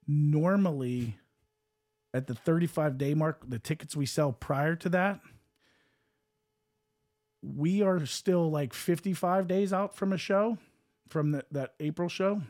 normally 0.06 1.18
at 2.12 2.26
the 2.26 2.34
35 2.34 2.98
day 2.98 3.14
mark 3.14 3.42
the 3.48 3.58
tickets 3.58 3.94
we 3.94 4.06
sell 4.06 4.32
prior 4.32 4.76
to 4.76 4.88
that 4.88 5.20
we 7.44 7.82
are 7.82 8.06
still 8.06 8.50
like 8.50 8.72
55 8.72 9.46
days 9.46 9.72
out 9.72 9.94
from 9.94 10.12
a 10.12 10.16
show 10.18 10.56
from 11.08 11.32
the, 11.32 11.44
that 11.50 11.74
april 11.80 12.08
show 12.08 12.40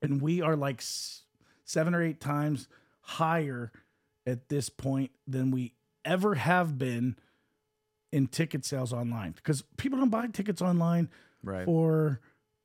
and 0.00 0.22
we 0.22 0.40
are 0.40 0.56
like 0.56 0.78
s- 0.80 1.22
seven 1.64 1.94
or 1.94 2.02
eight 2.02 2.20
times 2.20 2.66
higher 3.02 3.70
at 4.26 4.48
this 4.48 4.68
point 4.70 5.10
than 5.26 5.50
we 5.50 5.74
ever 6.04 6.36
have 6.36 6.78
been 6.78 7.16
in 8.12 8.26
ticket 8.26 8.64
sales 8.64 8.92
online 8.92 9.32
because 9.32 9.62
people 9.76 9.98
don't 9.98 10.08
buy 10.10 10.26
tickets 10.28 10.62
online 10.62 11.10
Right. 11.42 11.66
for 11.66 12.20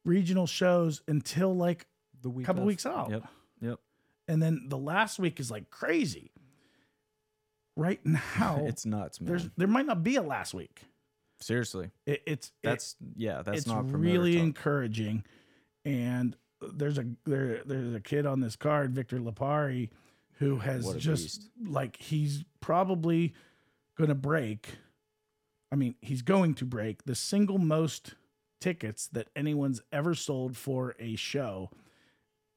regional 0.06 0.48
shows 0.48 1.02
until 1.08 1.54
like 1.54 1.86
the 2.22 2.30
week 2.30 2.46
couple 2.46 2.62
of. 2.62 2.68
weeks 2.68 2.86
out. 2.86 3.10
Yep. 3.12 3.24
Yep. 3.62 3.80
and 4.30 4.42
then 4.42 4.66
the 4.70 4.78
last 4.78 5.20
week 5.20 5.40
is 5.42 5.52
like 5.52 5.70
crazy. 5.70 6.32
Right 7.76 8.00
now, 8.06 8.64
it's 8.66 8.86
nuts, 8.86 9.20
man. 9.20 9.28
there's 9.30 9.50
there 9.58 9.68
might 9.68 9.86
not 9.86 10.04
be 10.04 10.16
a 10.16 10.22
last 10.22 10.54
week. 10.54 10.84
Seriously. 11.42 11.90
It, 12.06 12.22
it's 12.26 12.52
That's 12.64 12.96
yeah, 13.16 13.42
that's 13.42 13.60
it's 13.60 13.68
not 13.68 13.92
really 13.92 14.36
talk. 14.36 14.44
encouraging. 14.44 15.24
And 15.86 16.36
there's 16.62 16.98
a 16.98 17.06
there 17.26 17.62
there's 17.66 17.96
a 17.96 18.02
kid 18.02 18.26
on 18.26 18.42
this 18.42 18.56
card, 18.56 18.94
Victor 18.94 19.20
Lapari, 19.20 19.90
who 20.40 20.58
has 20.60 20.94
just 20.96 21.42
beast. 21.58 21.72
like 21.72 21.98
he's 21.98 22.44
probably 22.62 23.34
going 23.98 24.10
to 24.10 24.16
break. 24.16 24.70
I 25.72 25.76
mean, 25.76 25.96
he's 26.02 26.22
going 26.22 26.56
to 26.56 26.66
break 26.66 27.04
the 27.06 27.16
single 27.16 27.60
most 27.60 28.16
tickets 28.60 29.08
that 29.08 29.30
anyone's 29.36 29.82
ever 29.92 30.14
sold 30.16 30.58
for 30.58 30.96
a 31.00 31.16
show 31.16 31.70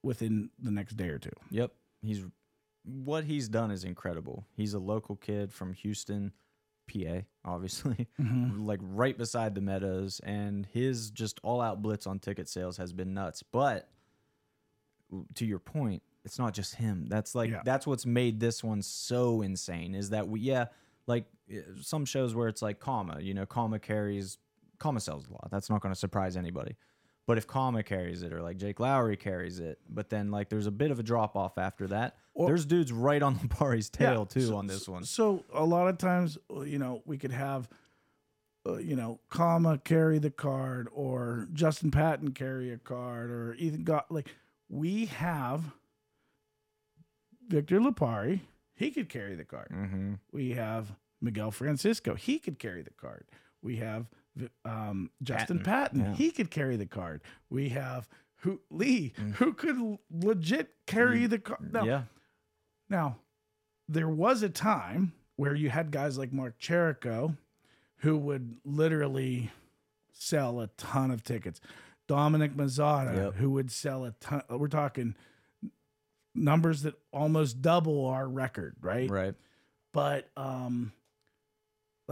within 0.02 0.50
the 0.58 0.70
next 0.70 0.96
day 0.96 1.08
or 1.08 1.18
two. 1.18 1.30
Yep. 1.50 1.72
He's 2.02 2.24
what 2.84 3.24
he's 3.24 3.48
done 3.48 3.70
is 3.70 3.84
incredible. 3.84 4.44
He's 4.56 4.74
a 4.74 4.80
local 4.80 5.14
kid 5.14 5.52
from 5.52 5.72
Houston, 5.74 6.32
PA, 6.92 7.20
obviously. 7.44 8.08
like 8.18 8.80
right 8.82 9.16
beside 9.16 9.54
the 9.54 9.60
Meadows 9.60 10.20
and 10.24 10.66
his 10.72 11.10
just 11.10 11.40
all-out 11.42 11.82
blitz 11.82 12.06
on 12.06 12.18
ticket 12.18 12.48
sales 12.48 12.76
has 12.76 12.92
been 12.92 13.14
nuts. 13.14 13.42
But 13.42 13.88
to 15.34 15.44
your 15.46 15.58
point, 15.58 16.02
it's 16.24 16.38
not 16.38 16.54
just 16.54 16.74
him. 16.76 17.06
That's 17.08 17.34
like 17.34 17.50
Yeah. 17.50 17.62
that's 17.64 17.86
what's 17.86 18.06
made 18.06 18.40
this 18.40 18.62
one 18.62 18.82
so 18.82 19.42
insane 19.42 19.94
is 19.94 20.10
that 20.10 20.28
we 20.28 20.40
yeah, 20.40 20.66
like 21.06 21.24
eh, 21.50 21.60
some 21.80 22.04
shows 22.04 22.34
where 22.34 22.48
it's 22.48 22.62
like 22.62 22.78
Kama, 22.80 23.20
you 23.20 23.34
know, 23.34 23.44
Kama 23.46 23.78
carries 23.78 24.38
Kama 24.78 25.00
sells 25.00 25.26
a 25.28 25.32
lot. 25.32 25.48
That's 25.50 25.68
not 25.70 25.80
going 25.80 25.92
to 25.94 25.98
surprise 25.98 26.36
anybody. 26.36 26.76
But 27.26 27.38
if 27.38 27.46
Kama 27.46 27.82
carries 27.84 28.22
it 28.22 28.32
or 28.32 28.42
like 28.42 28.56
Jake 28.56 28.80
Lowry 28.80 29.16
carries 29.16 29.60
it, 29.60 29.78
but 29.88 30.10
then 30.10 30.30
like 30.30 30.48
there's 30.48 30.66
a 30.66 30.72
bit 30.72 30.90
of 30.90 30.98
a 30.98 31.02
drop 31.02 31.36
off 31.36 31.56
after 31.56 31.86
that. 31.88 32.16
Or- 32.34 32.48
there's 32.48 32.66
dudes 32.66 32.92
right 32.92 33.22
on 33.22 33.36
Lopari's 33.38 33.88
tail 33.88 34.26
too 34.26 34.48
so- 34.48 34.56
on 34.56 34.66
this 34.66 34.88
one. 34.88 35.04
So 35.04 35.44
a 35.54 35.64
lot 35.64 35.88
of 35.88 35.98
times, 35.98 36.36
uh, 36.54 36.62
you 36.62 36.78
know, 36.78 37.02
we 37.06 37.18
could 37.18 37.30
have, 37.30 37.68
uh, 38.66 38.78
you 38.78 38.96
know, 38.96 39.20
Kama 39.30 39.78
carry 39.78 40.18
the 40.18 40.30
card, 40.30 40.88
or 40.92 41.48
Justin 41.52 41.90
Patton 41.90 42.32
carry 42.32 42.72
a 42.72 42.78
card, 42.78 43.30
or 43.30 43.54
Ethan 43.54 43.84
got 43.84 44.10
like 44.10 44.34
we 44.68 45.06
have 45.06 45.62
Victor 47.48 47.80
Lapari, 47.80 48.40
he 48.74 48.90
could 48.90 49.08
carry 49.08 49.34
the 49.34 49.44
card. 49.44 49.68
Mm-hmm. 49.70 50.14
We 50.32 50.52
have 50.52 50.92
Miguel 51.20 51.50
Francisco, 51.50 52.14
he 52.14 52.38
could 52.38 52.58
carry 52.58 52.82
the 52.82 52.90
card. 52.90 53.26
We 53.62 53.76
have 53.76 54.08
um, 54.64 55.10
Justin 55.22 55.60
Patton, 55.60 56.00
yeah. 56.00 56.14
he 56.14 56.30
could 56.30 56.50
carry 56.50 56.76
the 56.76 56.86
card. 56.86 57.22
We 57.50 57.70
have 57.70 58.08
who 58.36 58.60
Lee, 58.70 59.12
Mm. 59.16 59.34
who 59.34 59.52
could 59.52 59.98
legit 60.10 60.74
carry 60.86 61.26
the 61.26 61.38
card. 61.38 61.72
Now, 61.72 61.84
Yeah. 61.84 62.02
now, 62.88 63.18
there 63.88 64.08
was 64.08 64.42
a 64.42 64.48
time 64.48 65.12
where 65.36 65.54
you 65.54 65.70
had 65.70 65.90
guys 65.90 66.18
like 66.18 66.32
Mark 66.32 66.58
Cherico 66.58 67.36
who 67.98 68.16
would 68.16 68.56
literally 68.64 69.50
sell 70.12 70.60
a 70.60 70.66
ton 70.68 71.10
of 71.10 71.22
tickets. 71.22 71.60
Dominic 72.08 72.54
Mazzata, 72.56 73.14
Yep. 73.16 73.34
who 73.34 73.50
would 73.50 73.70
sell 73.70 74.04
a 74.04 74.10
ton. 74.12 74.42
We're 74.50 74.66
talking 74.68 75.14
numbers 76.34 76.82
that 76.82 76.94
almost 77.12 77.62
double 77.62 78.06
our 78.06 78.28
record, 78.28 78.76
right? 78.80 79.08
Right. 79.10 79.34
But 79.92 80.30
um 80.36 80.92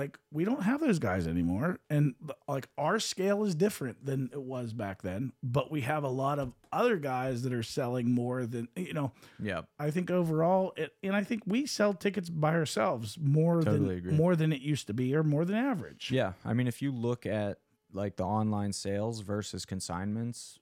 like 0.01 0.18
we 0.32 0.44
don't 0.44 0.62
have 0.62 0.80
those 0.80 0.98
guys 0.98 1.26
anymore 1.26 1.78
and 1.90 2.14
like 2.48 2.68
our 2.78 2.98
scale 2.98 3.44
is 3.44 3.55
different 3.55 4.05
than 4.07 4.30
it 4.32 4.40
was 4.42 4.72
back 4.72 5.03
then, 5.03 5.32
but 5.42 5.70
we 5.70 5.82
have 5.82 6.05
a 6.05 6.09
lot 6.09 6.38
of 6.38 6.53
other 6.72 6.96
guys 6.96 7.42
that 7.42 7.53
are 7.53 7.62
selling 7.62 8.11
more 8.11 8.46
than 8.46 8.66
you 8.76 8.94
know, 8.94 9.12
Yeah. 9.38 9.62
I 9.78 9.90
think 9.90 10.11
overall, 10.11 10.72
it, 10.76 10.94
and 11.03 11.14
I 11.14 11.22
think 11.22 11.42
we 11.46 11.66
sell 11.66 11.92
tickets 11.92 12.30
by 12.30 12.55
ourselves 12.55 13.18
more 13.20 13.61
Totally 13.61 13.78
than 13.96 13.98
agree. 13.98 14.12
more 14.14 14.36
than 14.36 14.53
it 14.53 14.62
used 14.62 14.86
to 14.86 14.94
be, 14.94 15.14
or 15.14 15.22
more 15.22 15.44
than 15.44 15.57
average. 15.57 16.11
Yeah, 16.11 16.32
I 16.44 16.55
mean, 16.55 16.66
if 16.66 16.80
you 16.80 16.92
look 16.92 17.26
at 17.26 17.59
like 17.92 18.16
the 18.16 18.24
online 18.24 18.72
sales 18.72 19.20
versus 19.20 19.64
consignments, 19.66 20.59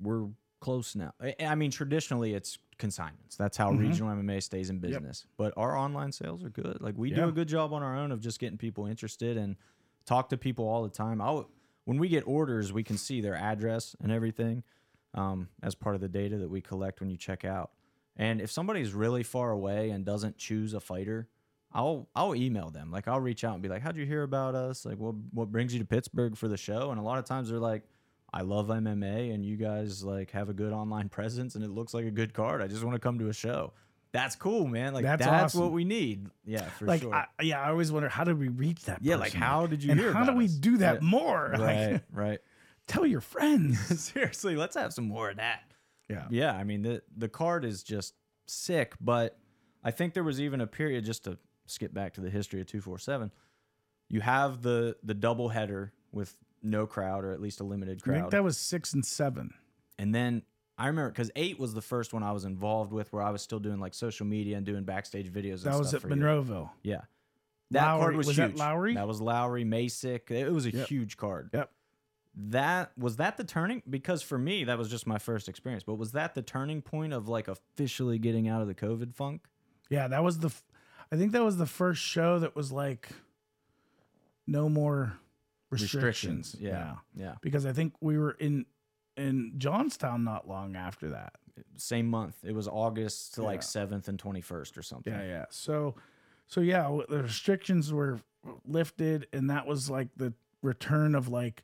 we're 0.00 0.26
close 0.64 0.96
now. 0.96 1.12
I, 1.20 1.34
I 1.40 1.54
mean, 1.54 1.70
traditionally 1.70 2.32
it's 2.34 2.58
consignments. 2.78 3.36
That's 3.36 3.56
how 3.56 3.70
Mhm. 3.70 3.78
regional 3.78 4.10
MMA 4.16 4.40
stays 4.42 4.70
in 4.70 4.78
business. 4.78 5.26
But 5.36 5.52
our 5.56 5.76
online 5.76 6.10
sales 6.12 6.42
are 6.42 6.48
good. 6.50 6.80
Like 6.80 6.96
we 6.96 7.10
do 7.10 7.28
a 7.28 7.32
good 7.32 7.48
job 7.48 7.72
on 7.72 7.82
our 7.82 7.96
own 7.96 8.10
of 8.12 8.20
just 8.20 8.38
getting 8.40 8.56
people 8.58 8.86
interested 8.86 9.36
and 9.36 9.56
talk 10.06 10.30
to 10.30 10.36
people 10.38 10.66
all 10.66 10.82
the 10.82 10.88
time. 11.04 11.20
I 11.20 11.44
when 11.84 11.98
we 11.98 12.08
get 12.08 12.26
orders, 12.26 12.72
we 12.72 12.82
can 12.82 12.96
see 12.96 13.20
their 13.20 13.34
address 13.34 13.94
and 14.00 14.10
everything 14.10 14.64
um, 15.12 15.48
as 15.62 15.74
part 15.74 15.94
of 15.94 16.00
the 16.00 16.08
data 16.08 16.38
that 16.38 16.48
we 16.48 16.60
collect 16.62 17.00
when 17.00 17.10
you 17.10 17.16
check 17.18 17.44
out. 17.44 17.70
And 18.16 18.40
if 18.40 18.50
somebody's 18.50 18.94
really 18.94 19.22
far 19.22 19.50
away 19.50 19.90
and 19.90 20.04
doesn't 20.04 20.38
choose 20.38 20.72
a 20.72 20.80
fighter, 20.80 21.28
I'll 21.72 22.08
I'll 22.14 22.34
email 22.34 22.70
them. 22.70 22.90
Like 22.90 23.06
I'll 23.06 23.20
reach 23.20 23.44
out 23.44 23.54
and 23.54 23.62
be 23.62 23.68
like, 23.68 23.82
"How'd 23.82 23.96
you 23.96 24.06
hear 24.06 24.22
about 24.22 24.54
us? 24.54 24.86
Like, 24.86 24.98
what 24.98 25.14
what 25.32 25.52
brings 25.52 25.72
you 25.74 25.78
to 25.80 25.84
Pittsburgh 25.84 26.36
for 26.36 26.48
the 26.48 26.56
show?" 26.56 26.90
And 26.90 26.98
a 26.98 27.02
lot 27.02 27.18
of 27.18 27.24
times 27.26 27.50
they're 27.50 27.58
like, 27.58 27.82
"I 28.34 28.42
love 28.42 28.66
MMA, 28.68 29.32
and 29.32 29.44
you 29.46 29.56
guys 29.56 30.02
like 30.04 30.32
have 30.32 30.48
a 30.48 30.52
good 30.52 30.72
online 30.72 31.08
presence, 31.08 31.54
and 31.54 31.64
it 31.64 31.70
looks 31.70 31.94
like 31.94 32.04
a 32.04 32.10
good 32.10 32.34
card. 32.34 32.60
I 32.60 32.66
just 32.66 32.82
want 32.84 32.94
to 32.94 33.00
come 33.00 33.18
to 33.20 33.28
a 33.28 33.32
show." 33.32 33.72
That's 34.12 34.36
cool, 34.36 34.66
man. 34.68 34.92
Like 34.94 35.02
That's 35.04 35.24
that's, 35.24 35.54
what 35.56 35.72
we 35.72 35.84
need. 35.84 36.28
Yeah, 36.44 36.62
for 36.70 36.86
like 36.86 37.00
sure. 37.00 37.12
I, 37.14 37.26
yeah, 37.42 37.60
I 37.60 37.70
always 37.70 37.90
wonder 37.90 38.08
how 38.08 38.22
did 38.24 38.38
we 38.38 38.46
reach 38.48 38.84
that? 38.84 39.00
yeah, 39.02 39.16
like 39.16 39.32
how 39.32 39.66
did 39.66 39.82
you 39.82 39.90
and 39.90 40.00
how 40.00 40.24
do 40.24 40.32
we 40.34 40.44
us? 40.44 40.52
do 40.52 40.76
that 40.78 41.02
Yeah. 41.02 41.08
more? 41.08 41.48
Like, 41.58 41.60
Right, 41.60 42.00
right. 42.12 42.38
tell 42.86 43.04
your 43.06 43.20
friends. 43.20 43.80
Seriously, 44.00 44.54
let's 44.54 44.76
have 44.76 44.92
some 44.92 45.06
more 45.08 45.30
of 45.30 45.38
that. 45.38 45.62
yeah, 46.08 46.26
Yeah, 46.30 46.52
I 46.52 46.62
mean 46.62 46.82
the 46.82 47.02
the 47.16 47.28
card 47.28 47.64
is 47.64 47.82
just 47.82 48.14
sick, 48.46 48.94
but 49.00 49.36
I 49.82 49.90
think 49.90 50.14
there 50.14 50.22
was 50.22 50.40
even 50.40 50.60
a 50.60 50.66
period 50.68 51.04
just 51.04 51.24
to 51.24 51.36
skip 51.66 51.92
back 51.92 52.14
to 52.14 52.20
the 52.20 52.30
history 52.30 52.60
of 52.60 52.68
247. 52.68 53.32
You 54.10 54.20
have 54.20 54.62
the 54.62 54.96
the 55.02 55.14
double 55.14 55.48
header 55.48 55.92
with 56.12 56.36
no 56.64 56.86
crowd 56.86 57.24
or 57.24 57.32
at 57.32 57.40
least 57.40 57.60
a 57.60 57.64
limited 57.64 58.02
crowd. 58.02 58.16
I 58.16 58.20
think 58.20 58.30
that 58.32 58.44
was 58.44 58.56
six 58.58 58.92
and 58.94 59.04
seven. 59.04 59.54
and 59.98 60.14
then 60.14 60.42
I 60.76 60.88
remember 60.88 61.10
because 61.10 61.30
eight 61.36 61.58
was 61.60 61.72
the 61.74 61.82
first 61.82 62.12
one 62.12 62.22
I 62.24 62.32
was 62.32 62.44
involved 62.44 62.92
with, 62.92 63.12
where 63.12 63.22
I 63.22 63.30
was 63.30 63.42
still 63.42 63.60
doing 63.60 63.78
like 63.78 63.94
social 63.94 64.26
media 64.26 64.56
and 64.56 64.66
doing 64.66 64.82
backstage 64.84 65.32
videos. 65.32 65.64
And 65.64 65.72
That 65.72 65.78
was 65.78 65.94
at 65.94 66.00
for 66.00 66.08
you. 66.08 66.16
Monroeville. 66.16 66.70
Yeah, 66.82 67.02
that 67.70 67.84
card 67.84 68.16
was, 68.16 68.26
was 68.26 68.36
huge. 68.36 68.52
that 68.52 68.58
Lowry? 68.58 68.94
That 68.94 69.06
was 69.06 69.20
Lowry, 69.20 69.64
Masick. 69.64 70.30
It 70.32 70.50
was 70.52 70.66
a 70.66 70.72
Yep. 70.72 70.88
huge 70.88 71.16
card. 71.16 71.50
Yep. 71.54 71.70
That 72.36 72.90
was 72.98 73.16
that 73.16 73.36
the 73.36 73.44
turning 73.44 73.84
because 73.88 74.20
for 74.20 74.36
me 74.36 74.64
that 74.64 74.76
was 74.76 74.88
just 74.90 75.06
my 75.06 75.18
first 75.18 75.48
experience. 75.48 75.84
But 75.84 75.94
was 75.94 76.10
that 76.12 76.34
the 76.34 76.42
turning 76.42 76.82
point 76.82 77.12
of 77.12 77.28
like 77.28 77.46
officially 77.46 78.18
getting 78.18 78.48
out 78.48 78.60
of 78.60 78.66
the 78.66 78.74
COVID 78.74 79.14
funk? 79.14 79.42
Yeah, 79.90 80.08
that 80.08 80.24
was 80.24 80.40
the. 80.40 80.48
f- 80.48 80.64
I 81.12 81.16
think 81.16 81.30
that 81.30 81.44
was 81.44 81.58
the 81.58 81.66
first 81.66 82.02
show 82.02 82.40
that 82.40 82.56
was 82.56 82.72
like, 82.72 83.10
no 84.46 84.68
more 84.68 85.18
restrictions. 85.82 86.56
Yeah. 86.58 86.94
Yeah. 87.14 87.34
because 87.42 87.66
I 87.66 87.72
think 87.72 87.94
we 88.00 88.18
were 88.18 88.32
in 88.32 88.66
in 89.16 89.52
Johnstown 89.58 90.24
not 90.24 90.48
long 90.48 90.74
after 90.76 91.10
that. 91.10 91.34
Same 91.76 92.08
month. 92.08 92.36
It 92.44 92.54
was 92.54 92.66
August 92.66 93.34
to 93.34 93.42
like 93.42 93.62
seventh 93.62 94.08
and 94.08 94.18
twenty 94.18 94.40
first 94.40 94.76
or 94.76 94.82
something. 94.82 95.12
Yeah, 95.12 95.24
yeah. 95.24 95.44
So, 95.50 95.94
so 96.48 96.60
yeah, 96.60 96.90
the 97.08 97.22
restrictions 97.22 97.92
were 97.92 98.20
lifted, 98.66 99.28
and 99.32 99.48
that 99.50 99.66
was 99.66 99.88
like 99.88 100.08
the 100.16 100.32
return 100.62 101.14
of 101.14 101.28
like 101.28 101.62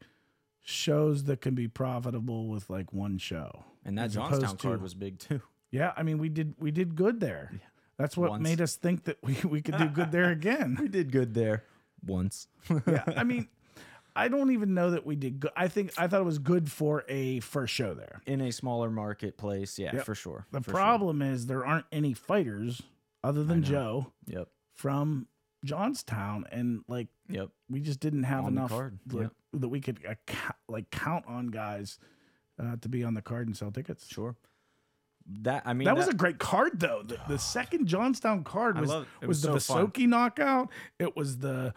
shows 0.63 1.25
that 1.25 1.41
can 1.41 1.55
be 1.55 1.67
profitable 1.67 2.47
with 2.49 2.71
like 2.71 2.93
one 2.93 3.19
show. 3.19 3.65
And 3.85 3.99
that 3.99 4.11
Johnstown 4.11 4.57
card 4.59 4.79
to- 4.79 4.83
was 4.83 4.95
big 4.95 5.19
too. 5.19 5.41
Yeah, 5.73 5.93
I 5.97 6.03
mean, 6.03 6.19
we 6.19 6.29
did 6.29 6.55
we 6.59 6.71
did 6.71 6.95
good 6.97 7.21
there. 7.21 7.53
That's 7.97 8.17
what 8.17 8.31
Once. 8.31 8.43
made 8.43 8.61
us 8.61 8.77
think 8.77 9.05
that 9.05 9.19
we, 9.23 9.37
we 9.45 9.61
could 9.61 9.77
do 9.77 9.87
good 9.89 10.11
there 10.13 10.31
again. 10.39 10.77
We 10.81 10.89
did 10.89 11.13
good 11.13 11.35
there 11.35 11.65
once. 12.07 12.47
yeah, 12.87 13.05
I 13.17 13.25
mean, 13.25 13.49
I 14.21 14.29
don't 14.29 14.51
even 14.51 14.75
know 14.75 14.91
that 14.91 15.07
we 15.07 15.17
did 15.17 15.41
good. 15.41 15.51
I 15.57 15.69
think 15.69 15.93
I 15.97 16.07
thought 16.07 16.21
it 16.21 16.25
was 16.25 16.39
good 16.39 16.71
for 16.71 17.05
a 17.09 17.41
first 17.41 17.73
show 17.73 17.95
there. 17.95 18.21
In 18.27 18.43
a 18.43 18.53
smaller 18.53 18.91
marketplace, 18.91 19.79
yeah, 19.79 19.95
Yep. 19.95 20.05
for 20.05 20.15
sure. 20.15 20.47
The 20.51 20.61
for 20.61 20.65
sure. 20.71 20.75
problem 20.75 21.23
is 21.23 21.47
there 21.47 21.65
aren't 21.65 21.87
any 21.91 22.13
fighters 22.13 22.83
other 23.25 23.43
than. 23.45 23.63
Joe 23.63 24.13
Yep. 24.27 24.49
from 24.75 25.27
Johnstown, 25.65 26.45
and 26.53 26.85
like 26.87 27.09
Yep. 27.31 27.49
we 27.71 27.81
just 27.81 28.01
didn't 28.01 28.25
have 28.25 28.45
On 28.45 28.53
enough 28.53 28.73
like, 28.73 28.93
yep. 29.11 29.33
that 29.55 29.69
we 29.69 29.81
could 29.81 30.05
account, 30.05 30.57
like 30.69 30.91
count 30.91 31.25
on 31.27 31.47
guys 31.47 31.99
uh, 32.59 32.77
to 32.77 32.89
be 32.91 33.03
on 33.05 33.15
the 33.15 33.23
card 33.23 33.47
and 33.47 33.57
sell 33.57 33.71
tickets. 33.71 34.07
Sure. 34.07 34.37
That 35.43 35.63
I 35.65 35.73
mean 35.73 35.87
that 35.87 35.97
was 35.97 36.09
a 36.09 36.15
great 36.15 36.39
card 36.39 36.81
though. 36.81 37.03
The, 37.07 37.19
the 37.29 37.39
second 37.57 37.87
Johnstown 37.87 38.45
card 38.45 38.79
was 38.79 38.91
was, 38.91 39.07
was 39.27 39.43
the 39.43 39.59
so. 39.61 39.87
Visoki 39.87 40.07
knockout. 40.07 40.71
It 40.99 41.17
was 41.17 41.39
the 41.39 41.73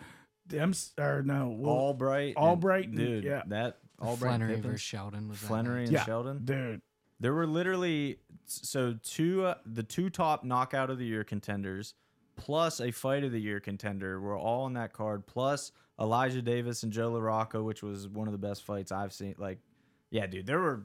Dems 0.50 0.92
or 1.00 1.24
no 1.24 1.50
well, 1.50 1.74
Albright. 1.74 2.36
and- 2.36 2.46
Albright 2.46 2.88
and- 2.90 2.98
dude. 2.98 3.24
yeah. 3.24 3.44
that 3.48 3.80
Albright 4.00 4.12
and 4.12 4.20
Flannery 4.20 4.56
Pippin, 4.56 4.72
versus 4.72 4.82
Sheldon 4.82 5.30
was 5.30 5.40
that 5.40 5.48
Flannery 5.48 5.76
night. 5.82 5.84
and 5.84 5.92
Yeah. 5.94 6.04
Sheldon. 6.06 6.46
dude. 6.46 6.82
There 7.20 7.34
were 7.34 7.48
literally 7.48 8.20
so 8.46 8.98
two 9.02 9.46
uh, 9.46 9.56
the 9.66 9.84
two 9.84 10.10
top 10.10 10.44
knockout 10.44 10.90
of 10.90 10.98
the 10.98 11.06
year 11.06 11.24
contenders 11.24 11.94
plus 12.36 12.82
a 12.82 12.92
fight 12.92 13.24
of 13.24 13.32
the 13.32 13.40
year 13.40 13.60
contender 13.62 14.20
were 14.20 14.36
all 14.36 14.64
on 14.66 14.74
that 14.74 14.92
card 14.92 15.26
plus 15.26 15.72
Elijah 16.00 16.42
Davis 16.42 16.84
and 16.84 16.92
Joe 16.92 17.12
LaRocco 17.14 17.64
which 17.64 17.82
was 17.84 18.10
one 18.10 18.28
of 18.28 18.32
the 18.34 18.38
best 18.40 18.64
fights 18.64 18.92
I've 18.92 19.14
seen 19.14 19.36
like 19.38 19.60
yeah 20.10 20.26
dude 20.28 20.46
there 20.48 20.60
were 20.60 20.84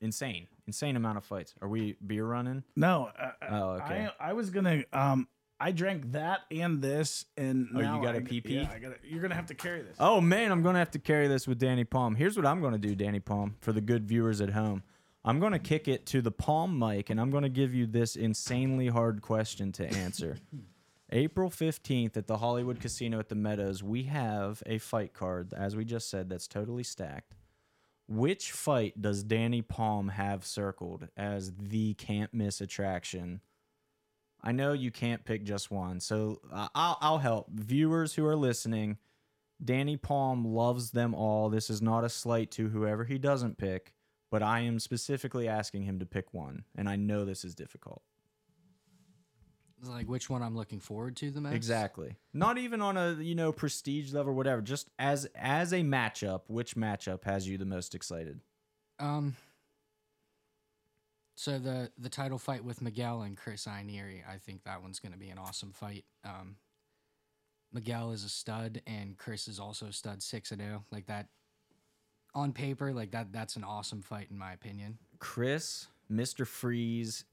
insane 0.00 0.48
insane 0.66 0.96
amount 0.96 1.18
of 1.18 1.24
fights 1.24 1.54
are 1.62 1.68
we 1.68 1.96
beer 2.04 2.24
running 2.26 2.64
No, 2.74 3.10
uh, 3.18 3.30
Oh, 3.48 3.68
okay. 3.82 4.08
I 4.18 4.30
I 4.30 4.32
was 4.32 4.50
gonna 4.50 4.82
um 4.92 5.28
I 5.58 5.72
drank 5.72 6.12
that 6.12 6.40
and 6.50 6.82
this 6.82 7.24
and 7.36 7.68
Oh, 7.74 7.78
you 7.78 8.02
got 8.02 8.14
a 8.14 8.18
I- 8.18 8.22
PP? 8.22 8.50
Yeah, 8.50 8.70
I 8.70 8.78
got 8.78 8.92
You're 9.04 9.22
gonna 9.22 9.34
have 9.34 9.46
to 9.46 9.54
carry 9.54 9.82
this. 9.82 9.96
Oh 9.98 10.20
man, 10.20 10.52
I'm 10.52 10.62
gonna 10.62 10.78
have 10.78 10.90
to 10.92 10.98
carry 10.98 11.28
this 11.28 11.46
with 11.48 11.58
Danny 11.58 11.84
Palm. 11.84 12.14
Here's 12.14 12.36
what 12.36 12.44
I'm 12.46 12.60
gonna 12.60 12.78
do, 12.78 12.94
Danny 12.94 13.20
Palm, 13.20 13.56
for 13.60 13.72
the 13.72 13.80
good 13.80 14.06
viewers 14.06 14.40
at 14.40 14.50
home. 14.50 14.82
I'm 15.24 15.40
gonna 15.40 15.58
kick 15.58 15.88
it 15.88 16.06
to 16.06 16.20
the 16.22 16.30
Palm 16.30 16.78
mic, 16.78 17.10
and 17.10 17.20
I'm 17.20 17.30
gonna 17.30 17.48
give 17.48 17.74
you 17.74 17.86
this 17.86 18.16
insanely 18.16 18.88
hard 18.88 19.22
question 19.22 19.72
to 19.72 19.86
answer. 19.86 20.36
April 21.10 21.50
15th 21.50 22.16
at 22.16 22.26
the 22.26 22.38
Hollywood 22.38 22.80
Casino 22.80 23.18
at 23.20 23.28
the 23.28 23.34
Meadows, 23.36 23.82
we 23.82 24.04
have 24.04 24.62
a 24.66 24.78
fight 24.78 25.14
card, 25.14 25.54
as 25.56 25.76
we 25.76 25.84
just 25.84 26.10
said, 26.10 26.28
that's 26.28 26.48
totally 26.48 26.82
stacked. 26.82 27.34
Which 28.08 28.52
fight 28.52 29.00
does 29.00 29.22
Danny 29.22 29.62
Palm 29.62 30.08
have 30.08 30.44
circled 30.44 31.08
as 31.16 31.52
the 31.58 31.94
can't 31.94 32.34
miss 32.34 32.60
attraction? 32.60 33.40
I 34.42 34.52
know 34.52 34.72
you 34.72 34.90
can't 34.90 35.24
pick 35.24 35.44
just 35.44 35.70
one, 35.70 36.00
so 36.00 36.40
uh, 36.52 36.68
I'll, 36.74 36.98
I'll 37.00 37.18
help. 37.18 37.50
Viewers 37.50 38.14
who 38.14 38.24
are 38.26 38.36
listening, 38.36 38.98
Danny 39.64 39.96
Palm 39.96 40.44
loves 40.44 40.90
them 40.90 41.14
all. 41.14 41.48
This 41.48 41.70
is 41.70 41.82
not 41.82 42.04
a 42.04 42.08
slight 42.08 42.50
to 42.52 42.68
whoever 42.68 43.04
he 43.04 43.18
doesn't 43.18 43.58
pick, 43.58 43.92
but 44.30 44.42
I 44.42 44.60
am 44.60 44.78
specifically 44.78 45.48
asking 45.48 45.84
him 45.84 45.98
to 45.98 46.06
pick 46.06 46.32
one, 46.32 46.64
and 46.76 46.88
I 46.88 46.96
know 46.96 47.24
this 47.24 47.44
is 47.44 47.54
difficult. 47.54 48.02
It's 49.80 49.88
Like 49.88 50.08
which 50.08 50.30
one 50.30 50.42
I'm 50.42 50.56
looking 50.56 50.80
forward 50.80 51.16
to 51.16 51.30
the 51.30 51.40
most? 51.40 51.54
Exactly. 51.54 52.16
Not 52.32 52.56
even 52.56 52.80
on 52.80 52.96
a 52.96 53.14
you 53.14 53.34
know 53.34 53.52
prestige 53.52 54.12
level, 54.12 54.32
whatever. 54.34 54.62
Just 54.62 54.88
as 54.98 55.26
as 55.34 55.72
a 55.72 55.80
matchup, 55.80 56.42
which 56.48 56.76
matchup 56.76 57.24
has 57.24 57.48
you 57.48 57.58
the 57.58 57.66
most 57.66 57.94
excited? 57.94 58.40
Um. 58.98 59.36
So 61.36 61.58
the 61.58 61.90
the 61.98 62.08
title 62.08 62.38
fight 62.38 62.64
with 62.64 62.80
Miguel 62.80 63.22
and 63.22 63.36
Chris 63.36 63.66
Inieri, 63.66 64.22
I 64.28 64.38
think 64.38 64.64
that 64.64 64.82
one's 64.82 64.98
going 64.98 65.12
to 65.12 65.18
be 65.18 65.28
an 65.28 65.38
awesome 65.38 65.70
fight. 65.70 66.04
Um, 66.24 66.56
Miguel 67.72 68.12
is 68.12 68.24
a 68.24 68.30
stud, 68.30 68.80
and 68.86 69.18
Chris 69.18 69.46
is 69.46 69.60
also 69.60 69.86
a 69.86 69.92
stud, 69.92 70.22
six 70.22 70.50
and 70.50 70.62
zero. 70.62 70.84
Like 70.90 71.06
that, 71.06 71.28
on 72.34 72.52
paper, 72.52 72.92
like 72.94 73.10
that. 73.10 73.32
That's 73.32 73.56
an 73.56 73.64
awesome 73.64 74.00
fight 74.00 74.28
in 74.30 74.38
my 74.38 74.54
opinion. 74.54 74.96
Chris, 75.18 75.88
Mr. 76.10 76.46
Freeze, 76.46 77.26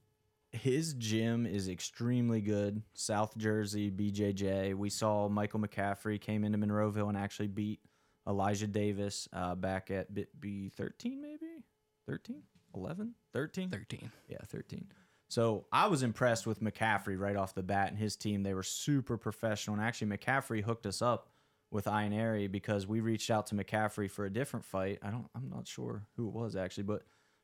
his 0.52 0.94
gym 0.96 1.46
is 1.46 1.70
extremely 1.70 2.42
good. 2.42 2.82
South 2.94 3.38
Jersey, 3.38 3.90
BJJ. 3.90 4.76
We 4.76 4.90
saw 4.90 5.30
Michael 5.30 5.62
McCaffrey 5.62 6.20
came 6.20 6.44
into 6.44 6.58
Monroeville 6.58 7.08
and 7.08 7.18
actually 7.18 7.48
beat 7.48 7.80
Elijah 8.28 8.68
Davis 8.68 9.30
uh, 9.32 9.56
back 9.56 9.92
at 9.92 10.14
Bit 10.14 10.30
B13, 10.42 11.22
maybe? 11.22 11.64
13? 12.06 12.44
11? 12.76 13.14
13? 13.34 13.70
Thirteen. 13.70 14.12
Yeah, 14.28 14.38
13. 14.46 14.88
So 15.30 15.66
I 15.72 15.88
was 15.88 16.04
impressed 16.04 16.46
with 16.46 16.62
McCaffrey 16.62 17.18
right 17.18 17.36
off 17.36 17.56
the 17.56 17.64
bat 17.64 17.90
and 17.90 17.98
his 17.98 18.16
team. 18.16 18.44
They 18.44 18.54
were 18.54 18.64
super 18.64 19.18
professional. 19.18 19.76
And 19.76 19.84
actually, 19.84 20.16
McCaffrey 20.16 20.62
hooked 20.62 20.86
us 20.86 21.02
up 21.02 21.30
with 21.72 21.86
Ionary 21.86 22.52
because 22.52 22.86
we 22.86 23.00
reached 23.00 23.32
out 23.32 23.48
to 23.48 23.56
McCaffrey 23.56 24.10
for 24.10 24.26
a 24.26 24.30
different 24.30 24.64
fight. 24.64 25.00
I 25.02 25.10
don't, 25.10 25.26
I'm 25.36 25.50
not 25.50 25.68
sure 25.68 26.04
who 26.16 26.28
it 26.28 26.34
was 26.34 26.56
actually, 26.56 26.84
but 26.84 27.02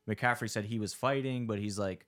McCaffrey 0.07 0.49
said 0.49 0.65
he 0.65 0.79
was 0.79 0.93
fighting, 0.93 1.47
but 1.47 1.57
he's 1.57 1.79
like, 1.79 2.05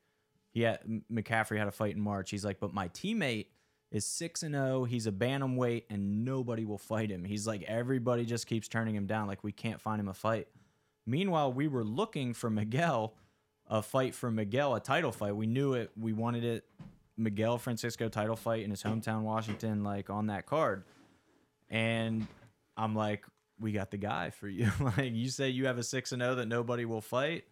he 0.51 0.61
had 0.61 0.79
McCaffrey 1.11 1.57
had 1.57 1.67
a 1.67 1.71
fight 1.71 1.95
in 1.95 2.01
March. 2.01 2.29
He's 2.29 2.45
like, 2.45 2.59
but 2.59 2.73
my 2.73 2.89
teammate 2.89 3.47
is 3.91 4.05
six 4.05 4.43
and 4.43 4.53
zero. 4.53 4.83
He's 4.83 5.07
a 5.07 5.11
bantamweight, 5.11 5.83
and 5.89 6.25
nobody 6.25 6.65
will 6.65 6.77
fight 6.77 7.09
him. 7.09 7.23
He's 7.23 7.47
like, 7.47 7.63
everybody 7.63 8.25
just 8.25 8.47
keeps 8.47 8.67
turning 8.67 8.95
him 8.95 9.07
down. 9.07 9.27
Like 9.27 9.43
we 9.43 9.51
can't 9.51 9.81
find 9.81 9.99
him 9.99 10.09
a 10.09 10.13
fight. 10.13 10.47
Meanwhile, 11.05 11.53
we 11.53 11.67
were 11.67 11.83
looking 11.83 12.33
for 12.33 12.49
Miguel, 12.49 13.13
a 13.67 13.81
fight 13.81 14.13
for 14.13 14.31
Miguel, 14.31 14.75
a 14.75 14.79
title 14.79 15.11
fight. 15.11 15.35
We 15.35 15.47
knew 15.47 15.73
it. 15.73 15.91
We 15.99 16.13
wanted 16.13 16.43
it. 16.43 16.65
Miguel 17.17 17.57
Francisco 17.57 18.09
title 18.09 18.35
fight 18.35 18.63
in 18.63 18.69
his 18.71 18.81
hometown, 18.81 19.21
Washington, 19.21 19.83
like 19.83 20.09
on 20.09 20.27
that 20.27 20.45
card. 20.45 20.83
And 21.69 22.27
I'm 22.75 22.95
like, 22.95 23.25
we 23.59 23.71
got 23.71 23.91
the 23.91 23.97
guy 23.97 24.31
for 24.31 24.47
you. 24.47 24.71
like 24.97 25.13
you 25.13 25.29
say, 25.29 25.49
you 25.49 25.67
have 25.67 25.77
a 25.77 25.83
six 25.83 26.11
and 26.11 26.21
zero 26.21 26.35
that 26.35 26.47
nobody 26.47 26.85
will 26.85 27.01
fight. 27.01 27.45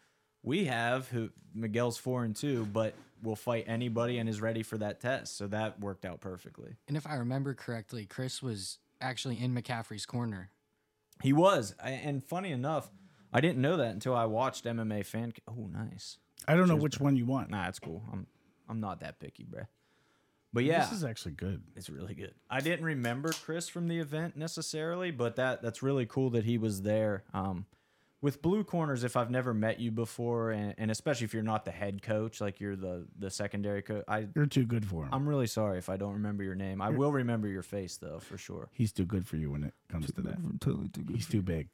We 0.44 0.66
have 0.66 1.08
who 1.10 1.30
Miguel's 1.54 1.98
four 1.98 2.24
and 2.24 2.36
two, 2.36 2.66
but 2.66 2.94
will 3.22 3.36
fight 3.36 3.66
anybody 3.68 4.18
and 4.18 4.30
is 4.30 4.42
ready 4.42 4.64
for 4.64 4.78
that 4.78 5.00
test. 5.00 5.38
So 5.38 5.48
that 5.48 5.80
worked 5.80 6.06
out 6.06 6.22
perfectly. 6.22 6.76
And 6.88 6.96
if 6.96 7.06
I 7.06 7.16
remember 7.16 7.54
correctly, 7.54 8.06
Chris 8.06 8.42
was 8.42 8.80
actually 9.02 9.42
in 9.42 9.54
McCaffrey's 9.54 10.06
corner. 10.06 10.50
He 11.22 11.34
was, 11.34 11.76
and 11.84 12.24
funny 12.24 12.52
enough, 12.52 12.90
I 13.32 13.42
didn't 13.42 13.60
know 13.62 13.78
that 13.78 13.92
until 13.92 14.16
I 14.16 14.26
watched 14.26 14.66
MMA 14.66 15.06
fan. 15.06 15.34
Oh, 15.48 15.68
nice. 15.72 16.18
I 16.48 16.56
don't 16.56 16.68
know 16.68 16.76
Cheers, 16.76 16.84
which 16.84 17.00
one 17.00 17.16
you 17.16 17.26
want. 17.26 17.50
Nah, 17.50 17.68
it's 17.68 17.80
cool. 17.80 18.04
I'm 18.12 18.28
I'm 18.68 18.80
not 18.80 19.00
that 19.02 19.20
picky, 19.20 19.46
bruh. 19.46 19.68
But 20.52 20.64
yeah, 20.64 20.80
This 20.80 20.94
is 20.94 21.04
actually 21.04 21.34
good. 21.34 21.62
it's 21.76 21.90
really 21.90 22.16
good. 22.16 22.34
I 22.50 22.60
didn't 22.60 22.84
remember 22.84 23.32
Chris 23.32 23.70
from 23.70 23.88
the 23.88 24.00
event 24.00 24.36
necessarily, 24.36 25.12
but 25.12 25.36
that 25.36 25.62
that's 25.62 25.84
really 25.84 26.06
cool 26.08 26.32
that 26.32 26.44
he 26.44 26.58
was 26.58 26.82
there. 26.82 27.24
Um, 27.34 27.66
with 28.22 28.42
Blue 28.42 28.64
Corners, 28.64 29.04
if 29.04 29.16
I've 29.16 29.30
never 29.32 29.54
met 29.54 29.80
you 29.80 29.92
before, 29.92 30.52
and, 30.52 30.76
and 30.78 30.92
especially 30.92 31.26
if 31.26 31.34
you're 31.34 31.44
not 31.44 31.64
the 31.66 31.72
head 31.72 32.02
coach, 32.02 32.42
like 32.42 32.60
you're 32.60 32.76
the 32.76 33.06
the 33.18 33.30
secondary 33.30 33.82
coach, 33.82 34.04
I 34.08 34.28
You're 34.36 34.48
too 34.48 34.66
good 34.66 34.86
for 34.86 35.04
him. 35.04 35.10
I'm 35.14 35.30
really 35.30 35.48
sorry 35.48 35.78
if 35.78 35.88
I 35.88 35.98
don't 35.98 36.14
remember 36.14 36.44
your 36.44 36.56
name. 36.56 36.82
I 36.82 36.90
will 36.90 37.12
remember 37.12 37.48
your 37.48 37.64
face 37.64 37.98
though, 37.98 38.20
for 38.20 38.38
sure. 38.38 38.70
He's 38.74 38.92
too 38.92 39.06
good 39.06 39.28
for 39.28 39.38
you 39.38 39.52
when 39.52 39.64
it 39.64 39.74
comes 39.88 40.12
to 40.14 40.22
that. 40.22 40.38
He's 41.12 41.28
too 41.28 41.42
big. 41.44 41.70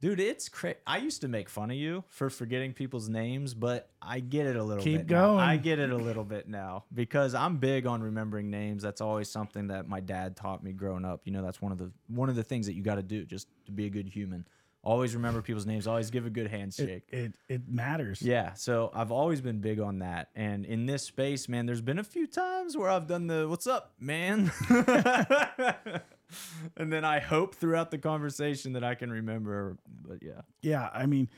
Dude, 0.00 0.20
it's 0.20 0.50
crazy. 0.50 0.76
I 0.86 0.98
used 0.98 1.22
to 1.22 1.28
make 1.28 1.48
fun 1.48 1.70
of 1.70 1.76
you 1.78 2.04
for 2.08 2.28
forgetting 2.28 2.74
people's 2.74 3.08
names, 3.08 3.54
but 3.54 3.88
I 4.02 4.20
get 4.20 4.46
it 4.46 4.54
a 4.56 4.62
little 4.62 4.84
Keep 4.84 5.06
bit. 5.06 5.10
now. 5.10 5.26
going. 5.28 5.40
I 5.40 5.56
get 5.56 5.78
it 5.78 5.90
a 5.90 5.96
little 5.96 6.24
bit 6.24 6.46
now 6.46 6.84
because 6.92 7.34
I'm 7.34 7.56
big 7.56 7.86
on 7.86 8.02
remembering 8.02 8.50
names. 8.50 8.82
That's 8.82 9.00
always 9.00 9.30
something 9.30 9.68
that 9.68 9.88
my 9.88 10.00
dad 10.00 10.36
taught 10.36 10.62
me 10.62 10.72
growing 10.72 11.06
up. 11.06 11.22
You 11.24 11.32
know, 11.32 11.42
that's 11.42 11.62
one 11.62 11.72
of 11.72 11.78
the 11.78 11.90
one 12.08 12.28
of 12.28 12.36
the 12.36 12.42
things 12.44 12.66
that 12.66 12.74
you 12.74 12.82
got 12.82 12.96
to 12.96 13.02
do 13.02 13.24
just 13.24 13.48
to 13.66 13.72
be 13.72 13.86
a 13.86 13.90
good 13.90 14.06
human. 14.08 14.46
always 14.82 15.14
remember 15.14 15.40
people's 15.40 15.64
names, 15.64 15.86
always 15.86 16.10
give 16.10 16.26
a 16.26 16.30
good 16.30 16.44
It, 16.46 16.50
handshake. 16.50 17.04
it 17.10 17.32
it 17.48 17.66
matters. 17.66 18.20
Yeah, 18.20 18.52
so 18.52 18.90
I've 18.92 19.10
always 19.10 19.40
been 19.40 19.60
big 19.60 19.80
on 19.80 20.00
that. 20.00 20.28
And 20.36 20.66
in 20.66 20.84
this 20.84 21.04
space, 21.04 21.48
man, 21.48 21.64
there's 21.64 21.80
been 21.80 21.98
a 21.98 22.04
few 22.04 22.26
times 22.26 22.76
where 22.76 22.90
I've 22.90 23.06
done 23.06 23.26
the 23.26 23.48
what's 23.48 23.66
up, 23.66 23.94
man? 23.98 24.52
and 26.76 26.92
then 26.92 27.04
I 27.04 27.18
hope 27.20 27.54
throughout 27.54 27.90
the 27.90 27.98
conversation 27.98 28.72
that 28.74 28.84
I 28.84 28.94
can 28.94 29.10
remember. 29.10 29.76
But 30.06 30.22
yeah, 30.22 30.42
Yeah, 30.62 30.88
I 30.92 31.06
mean, 31.06 31.28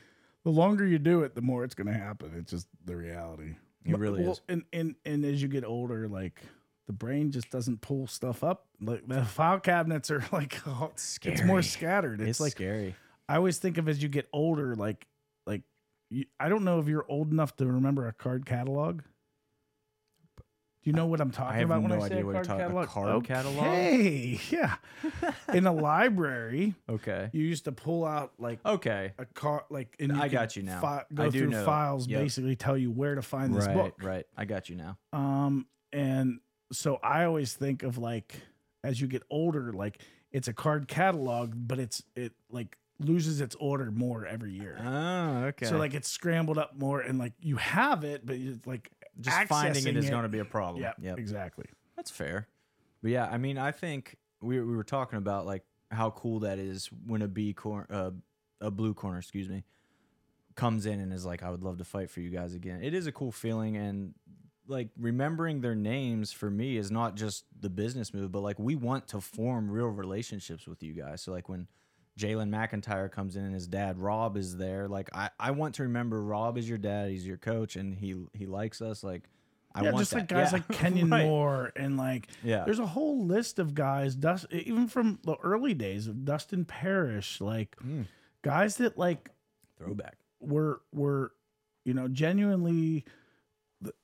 the 0.43 0.51
longer 0.51 0.85
you 0.85 0.99
do 0.99 1.23
it, 1.23 1.35
the 1.35 1.41
more 1.41 1.63
it's 1.63 1.75
going 1.75 1.87
to 1.87 1.97
happen. 1.97 2.33
It's 2.37 2.51
just 2.51 2.67
the 2.85 2.95
reality. 2.95 3.55
It 3.85 3.91
But- 3.91 3.99
really 3.99 4.23
well, 4.23 4.33
is. 4.33 4.41
And, 4.47 4.63
and 4.73 4.95
and 5.05 5.25
as 5.25 5.41
you 5.41 5.47
get 5.47 5.63
older, 5.63 6.07
like 6.07 6.41
the 6.87 6.93
brain 6.93 7.31
just 7.31 7.49
doesn't 7.49 7.81
pull 7.81 8.07
stuff 8.07 8.43
up. 8.43 8.65
Like 8.81 9.07
the 9.07 9.23
file 9.23 9.59
cabinets 9.59 10.09
are 10.09 10.23
like 10.31 10.59
it's, 11.23 11.43
more 11.43 11.61
scattered. 11.61 12.21
It's, 12.21 12.31
it's, 12.31 12.39
like 12.39 12.53
scary. 12.53 12.95
I 13.29 13.35
always 13.35 13.57
think 13.57 13.77
of 13.77 13.87
as 13.89 14.01
you 14.01 14.09
get 14.09 14.27
older, 14.31 14.75
like 14.75 15.05
like 15.45 15.63
you, 16.09 16.25
I 16.39 16.49
don't 16.49 16.63
know 16.63 16.79
if 16.79 16.87
you're 16.87 17.05
old 17.09 17.31
enough 17.31 17.55
to 17.57 17.65
remember 17.65 18.07
a 18.07 18.13
card 18.13 18.45
catalog. 18.45 19.01
Do 20.87 20.91
you 20.91 20.95
know 20.95 21.07
what 21.07 21.19
I'm 21.19 21.31
talking 21.31 21.57
have 21.59 21.69
about 21.69 21.81
when 21.83 21.91
I 21.91 21.99
say 21.99 22.05
idea 22.05 22.21
a 22.21 22.25
what 22.25 22.35
you're 22.35 22.43
card 22.45 22.59
talking- 22.61 22.77
a 22.77 22.85
catalog? 22.85 23.25
card 23.25 23.25
catalog? 23.25 23.65
Okay, 23.67 24.39
yeah. 24.51 24.75
In 25.53 25.67
a 25.67 25.73
library, 25.73 26.75
Okay. 26.87 27.29
you 27.33 27.43
used 27.43 27.65
to 27.65 27.73
pull 27.73 28.05
out 28.05 28.31
like 28.39 28.65
Okay. 28.65 29.11
a 29.17 29.25
car 29.25 29.65
like 29.69 29.97
and 29.99 30.13
I 30.13 30.29
could 30.29 30.31
got 30.31 30.55
you 30.55 30.63
now. 30.63 30.79
fi- 30.79 31.03
go 31.13 31.23
I 31.23 31.29
do 31.29 31.39
through 31.39 31.49
know. 31.49 31.65
files 31.65 32.07
Yep. 32.07 32.21
basically 32.21 32.55
tell 32.55 32.77
you 32.77 32.89
where 32.89 33.15
to 33.15 33.21
find 33.21 33.53
this 33.53 33.65
Right, 33.67 33.75
book 33.75 34.01
right. 34.01 34.25
I 34.37 34.45
got 34.45 34.69
you 34.69 34.77
now. 34.77 34.97
um 35.11 35.67
and 35.91 36.39
so 36.71 36.99
i 37.03 37.23
always 37.25 37.53
think 37.53 37.83
of 37.83 37.97
like 37.97 38.35
as 38.81 39.01
you 39.01 39.07
get 39.07 39.23
older 39.29 39.73
like 39.73 40.01
it's 40.31 40.47
a 40.47 40.53
card 40.53 40.87
catalog 40.87 41.51
but 41.55 41.79
it's 41.79 42.01
it 42.15 42.31
like 42.49 42.77
loses 42.99 43.41
its 43.41 43.55
order 43.59 43.91
more 43.91 44.25
every 44.25 44.51
year 44.53 44.77
Oh, 44.83 45.43
okay. 45.49 45.65
so 45.65 45.77
like 45.77 45.93
it's 45.93 46.07
scrambled 46.09 46.57
up 46.57 46.75
more 46.77 46.99
and 47.01 47.19
like 47.19 47.33
you 47.39 47.57
have 47.57 48.03
it 48.03 48.25
but 48.25 48.35
it's 48.37 48.65
like 48.65 48.89
just 49.19 49.47
finding 49.47 49.87
it 49.87 49.97
is 49.97 50.09
going 50.09 50.23
to 50.23 50.29
be 50.29 50.39
a 50.39 50.45
problem. 50.45 50.83
yeah 50.83 50.93
Yep. 51.01 51.19
exactly 51.19 51.65
That's 51.95 52.11
fair. 52.11 52.47
But 53.01 53.11
yeah, 53.11 53.25
I 53.25 53.37
mean, 53.37 53.57
I 53.57 53.71
think 53.71 54.17
we 54.41 54.59
we 54.59 54.75
were 54.75 54.83
talking 54.83 55.17
about 55.17 55.45
like 55.45 55.63
how 55.91 56.09
cool 56.11 56.39
that 56.41 56.59
is 56.59 56.89
when 57.05 57.21
a 57.21 57.27
B 57.27 57.53
corner, 57.53 57.87
uh, 57.89 58.11
a 58.61 58.71
blue 58.71 58.93
corner, 58.93 59.19
excuse 59.19 59.47
me, 59.49 59.63
comes 60.55 60.85
in 60.85 60.99
and 60.99 61.13
is 61.13 61.25
like, 61.25 61.43
I 61.43 61.49
would 61.49 61.63
love 61.63 61.77
to 61.77 61.83
fight 61.85 62.09
for 62.09 62.19
you 62.21 62.29
guys 62.29 62.53
again. 62.53 62.81
It 62.83 62.93
is 62.93 63.07
a 63.07 63.11
cool 63.11 63.31
feeling, 63.31 63.77
and 63.77 64.13
like 64.67 64.89
remembering 64.99 65.61
their 65.61 65.75
names 65.75 66.31
for 66.33 66.49
me 66.49 66.77
is 66.77 66.91
not 66.91 67.15
just 67.15 67.45
the 67.59 67.69
business 67.69 68.13
move, 68.13 68.31
but 68.31 68.41
like 68.41 68.59
we 68.59 68.75
want 68.75 69.07
to 69.09 69.21
form 69.21 69.69
real 69.71 69.87
relationships 69.87 70.67
with 70.67 70.83
you 70.83 70.93
guys. 70.93 71.21
So 71.21 71.31
like 71.31 71.47
when 71.47 71.67
Jalen 72.17 72.49
McIntyre 72.49 73.11
comes 73.11 73.35
in 73.35 73.43
and 73.45 73.53
his 73.53 73.67
dad 73.67 73.99
Rob 73.99 74.37
is 74.37 74.57
there, 74.57 74.87
like 74.87 75.09
I, 75.13 75.29
I 75.39 75.51
want 75.51 75.75
to 75.75 75.83
remember 75.83 76.21
Rob 76.21 76.57
is 76.57 76.67
your 76.67 76.77
dad, 76.79 77.09
he's 77.11 77.25
your 77.27 77.37
coach, 77.37 77.75
and 77.75 77.95
he 77.97 78.15
he 78.33 78.45
likes 78.47 78.81
us. 78.81 79.03
Like 79.03 79.29
I 79.75 79.83
yeah 79.83 79.91
want 79.91 79.99
just 80.01 80.13
like 80.13 80.27
guys 80.27 80.51
Yeah, 80.51 80.57
like 80.57 80.67
kenyon 80.79 81.09
right. 81.11 81.25
moore 81.25 81.71
and 81.75 81.95
like 81.97 82.27
Yeah. 82.43 82.63
there's 82.65 82.79
a 82.79 82.87
whole 82.87 83.23
list 83.25 83.59
of 83.59 83.75
guys 83.75 84.15
dust 84.15 84.47
even 84.51 84.87
from 84.87 85.19
the 85.23 85.35
early 85.43 85.75
days 85.75 86.07
of 86.07 86.25
dustin 86.25 86.65
parrish 86.65 87.39
like 87.39 87.75
Mm. 87.85 88.07
guys 88.41 88.77
that 88.77 88.97
like 88.97 89.29
Throwback. 89.77 90.17
were 90.39 90.81
were 90.91 91.33
you 91.85 91.93
know 91.93 92.07
genuinely 92.07 93.05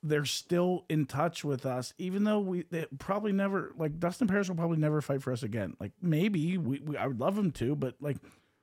they're 0.02 0.24
still 0.24 0.84
in 0.88 1.04
touch 1.04 1.44
with 1.44 1.66
us 1.66 1.92
even 1.98 2.22
though 2.24 2.38
we 2.38 2.64
they 2.70 2.86
probably 2.98 3.32
never 3.32 3.72
like 3.76 3.98
dustin 3.98 4.28
Paris 4.28 4.48
will 4.48 4.54
probably 4.56 4.76
never 4.78 5.00
fight 5.00 5.22
for 5.22 5.32
us 5.32 5.42
again. 5.42 5.74
Like 5.80 5.92
maybe 6.00 6.56
we, 6.58 6.78
we 6.80 6.96
i 6.96 7.06
would 7.06 7.18
love 7.20 7.36
him 7.36 7.50
to 7.52 7.74
but 7.74 7.96
like 8.00 8.18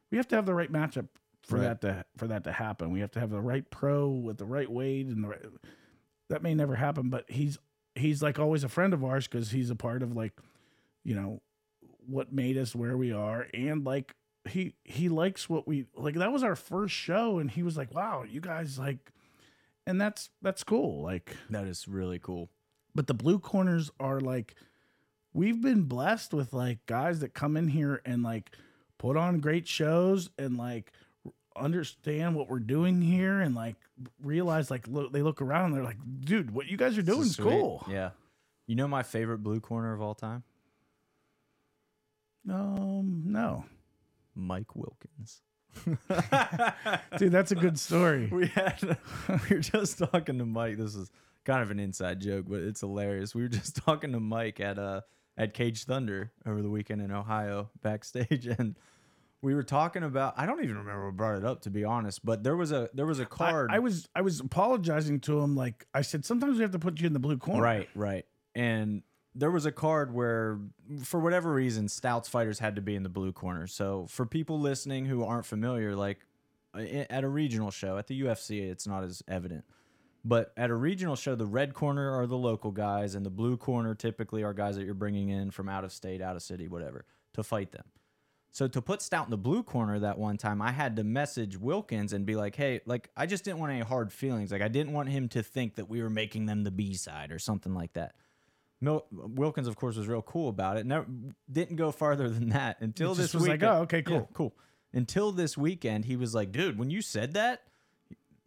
we 0.10 0.18
have 0.18 0.28
to 0.30 0.36
have 0.36 0.46
the 0.46 0.54
right 0.54 0.72
matchup 0.72 1.08
for 1.44 1.58
Right. 1.58 1.64
that 1.64 1.82
to 1.82 2.06
for 2.18 2.28
that 2.28 2.44
to 2.46 2.52
happen. 2.52 2.92
We 2.92 3.00
have 3.02 3.12
to 3.12 3.20
have 3.20 3.30
the 3.32 3.42
right 3.42 3.70
pro 3.70 4.08
with 4.10 4.38
the 4.38 4.46
right 4.46 4.72
weight 4.72 5.08
and 5.08 5.24
the 5.24 5.28
right 5.28 5.46
that 6.30 6.42
may 6.44 6.54
never 6.56 6.76
happen 6.76 7.10
but 7.10 7.30
he's 7.30 7.58
he's 7.96 8.24
like 8.24 8.40
always 8.40 8.64
a 8.64 8.70
friend 8.70 8.94
of 8.94 9.04
ours 9.04 9.28
because 9.28 9.52
he's 9.52 9.70
a 9.70 9.76
part 9.76 10.02
of 10.04 10.16
like 10.16 10.34
you 11.04 11.14
know 11.16 11.42
what 12.08 12.32
made 12.32 12.58
us 12.58 12.74
where 12.74 12.96
we 12.96 13.12
are. 13.12 13.48
And 13.54 13.84
like 13.86 14.16
he 14.50 14.76
he 14.86 15.10
likes 15.10 15.50
what 15.50 15.68
we 15.68 15.88
like 15.94 16.16
that 16.16 16.32
was 16.32 16.42
our 16.44 16.56
first 16.56 16.94
show 16.96 17.38
and 17.38 17.52
he 17.52 17.64
was 17.64 17.76
like 17.78 17.94
wow 17.94 18.24
you 18.28 18.40
guys 18.42 18.80
like 18.80 19.12
and 19.88 20.00
that's 20.00 20.30
that's 20.42 20.64
cool 20.64 21.02
like 21.04 21.36
That 21.50 21.66
is 21.68 21.88
really 21.88 22.20
cool. 22.20 22.50
but 22.96 23.08
the 23.08 23.14
blue 23.14 23.40
corners 23.40 23.92
are 24.00 24.20
like 24.20 24.56
we've 25.34 25.62
been 25.62 25.84
blessed 25.84 26.34
with 26.34 26.54
like 26.54 26.86
guys 26.86 27.20
that 27.22 27.34
come 27.34 27.56
in 27.58 27.68
here 27.70 28.02
and 28.06 28.22
like 28.24 28.52
put 28.98 29.18
on 29.18 29.40
great 29.40 29.68
shows 29.68 30.30
and 30.38 30.58
like 30.58 30.92
understand 31.56 32.36
what 32.36 32.50
we're 32.50 32.60
doing 32.60 33.02
here 33.02 33.42
and 33.42 33.56
like 33.56 33.76
realize 34.22 34.72
like 34.72 34.88
look 34.88 35.12
they 35.12 35.22
look 35.22 35.42
around 35.42 35.66
and 35.68 35.76
they're 35.76 35.84
like 35.84 35.98
dude 36.22 36.52
what 36.52 36.68
you 36.68 36.78
guys 36.78 36.98
are 36.98 37.02
doing 37.02 37.22
is 37.24 37.36
cool 37.36 37.86
Yeah. 37.90 38.12
You 38.68 38.76
know 38.76 38.88
my 38.88 39.04
favorite 39.04 39.40
blue 39.40 39.60
corner 39.60 39.94
of 39.94 40.02
all 40.02 40.16
time? 40.16 40.44
um 42.50 43.24
no 43.26 43.66
Mike 44.34 44.76
Wilkins. 44.76 45.42
dude 47.18 47.32
that's 47.32 47.52
a 47.52 47.56
good 47.56 47.80
story 47.80 48.28
we 48.32 48.48
had 48.48 48.98
we 49.50 49.56
were 49.56 49.62
just 49.62 49.98
talking 49.98 50.38
to 50.38 50.46
Mike. 50.46 50.78
This 50.78 50.96
is 50.96 51.10
kind 51.46 51.62
of 51.62 51.72
an 51.72 51.80
inside 51.80 52.20
joke, 52.22 52.46
but 52.48 52.60
it's 52.60 52.82
hilarious. 52.82 53.34
We 53.34 53.42
were 53.42 53.48
just 53.48 53.76
talking 53.86 54.12
to 54.12 54.20
Mike 54.20 54.60
at 54.60 54.78
uh 54.78 55.02
at 55.38 55.54
Cage 55.54 55.86
Thunder 55.86 56.32
over 56.46 56.62
the 56.62 56.70
weekend 56.70 57.02
in 57.02 57.12
Ohio 57.12 57.70
backstage 57.82 58.46
and 58.48 58.78
we 59.42 59.56
were 59.56 59.64
talking 59.64 60.04
about 60.04 60.36
I 60.38 60.46
don't 60.46 60.64
even 60.64 60.78
remember 60.78 61.08
what 61.08 61.18
brought 61.18 61.38
it 61.38 61.46
up 61.46 61.62
to 61.62 61.70
be 61.72 61.84
honest, 61.84 62.24
but 62.24 62.44
there 62.44 62.56
was 62.56 62.72
a 62.72 62.90
there 62.94 63.06
was 63.06 63.20
a 63.20 63.26
card 63.26 63.72
I 63.72 63.80
was 63.80 64.08
I 64.14 64.22
was 64.22 64.40
apologizing 64.40 65.20
to 65.22 65.40
him 65.40 65.56
like 65.56 65.88
I 65.94 66.02
said 66.02 66.26
sometimes 66.26 66.58
we 66.58 66.62
have 66.62 66.72
to 66.72 66.80
put 66.80 67.00
you 67.00 67.08
in 67.08 67.14
the 67.14 67.20
blue 67.20 67.38
corner 67.38 67.62
Right, 67.62 67.90
right. 67.96 68.26
And 68.54 69.02
there 69.34 69.52
was 69.52 69.66
a 69.66 69.72
card 69.72 70.14
where, 70.14 70.60
for 71.04 71.20
whatever 71.20 71.54
reason, 71.54 71.88
Stouts 71.88 72.28
fighters 72.28 72.60
had 72.60 72.76
to 72.76 72.82
be 72.82 72.96
in 72.96 73.04
the 73.04 73.10
blue 73.10 73.32
corner. 73.32 73.68
So 73.68 74.06
for 74.10 74.26
people 74.26 74.60
listening 74.60 75.06
who 75.06 75.24
aren't 75.24 75.46
familiar, 75.46 75.96
like 75.96 76.20
uh, 76.74 76.82
at 77.10 77.24
a 77.24 77.30
regional 77.30 77.72
show 77.72 77.98
at 77.98 78.08
the 78.08 78.22
UFC, 78.22 78.70
it's 78.70 78.88
not 78.88 79.04
as 79.04 79.24
evident. 79.28 79.64
But 80.24 80.54
at 80.56 80.70
a 80.70 80.76
regional 80.76 81.16
show, 81.16 81.36
the 81.36 81.48
red 81.48 81.74
corner 81.74 82.12
are 82.12 82.28
the 82.28 82.38
local 82.38 82.72
guys, 82.72 83.16
and 83.16 83.26
the 83.26 83.32
blue 83.32 83.58
corner 83.58 83.96
typically 83.96 84.44
are 84.44 84.54
guys 84.54 84.76
that 84.76 84.86
you're 84.86 84.94
bringing 84.94 85.30
in 85.30 85.50
from 85.50 85.68
out 85.68 85.84
of 85.84 85.92
state, 85.92 86.22
out 86.22 86.36
of 86.36 86.44
city, 86.44 86.68
whatever, 86.68 87.06
to 87.34 87.42
fight 87.42 87.72
them. 87.72 87.86
So 88.52 88.68
to 88.68 88.82
put 88.82 89.02
Stout 89.02 89.26
in 89.26 89.32
the 89.32 89.38
blue 89.38 89.64
corner 89.64 89.98
that 90.00 90.20
one 90.20 90.38
time, 90.38 90.62
I 90.62 90.74
had 90.74 90.98
to 90.98 91.04
message 91.06 91.58
Wilkins 91.58 92.12
and 92.12 92.26
be 92.26 92.36
like, 92.36 92.56
"Hey, 92.56 92.82
like 92.86 93.10
I 93.16 93.26
just 93.26 93.46
didn't 93.46 93.60
want 93.60 93.72
any 93.72 93.82
hard 93.82 94.12
feelings. 94.12 94.52
Like 94.52 94.62
I 94.62 94.68
didn't 94.68 94.92
want 94.92 95.08
him 95.08 95.30
to 95.30 95.42
think 95.42 95.76
that 95.76 95.90
we 95.90 96.04
were 96.04 96.10
making 96.10 96.48
them 96.48 96.64
the 96.64 96.72
B 96.72 96.94
side 96.94 97.32
or 97.32 97.40
something 97.40 97.74
like 97.74 97.94
that." 97.94 98.14
Mil- 98.82 99.06
Wilkins, 99.12 99.68
of 99.68 99.76
course, 99.76 99.96
was 99.96 100.08
real 100.08 100.22
cool 100.24 100.50
about 100.50 100.78
it. 100.78 100.86
Never 100.86 101.06
didn't 101.52 101.76
go 101.76 101.92
farther 101.92 102.28
than 102.30 102.50
that 102.50 102.82
until 102.82 103.12
It 103.12 103.16
this 103.18 103.26
just 103.28 103.36
was 103.36 103.44
like, 103.44 103.62
weekend. 103.62 103.72
oh, 103.78 103.82
okay, 103.84 103.98
Yeah, 104.00 104.04
cool. 104.04 104.30
cool. 104.34 104.56
Until 104.94 105.32
this 105.32 105.58
weekend, 105.58 106.06
he 106.06 106.16
was 106.18 106.34
like, 106.36 106.52
"Dude, 106.52 106.78
when 106.78 106.90
you 106.90 107.02
said 107.02 107.34
that." 107.36 107.62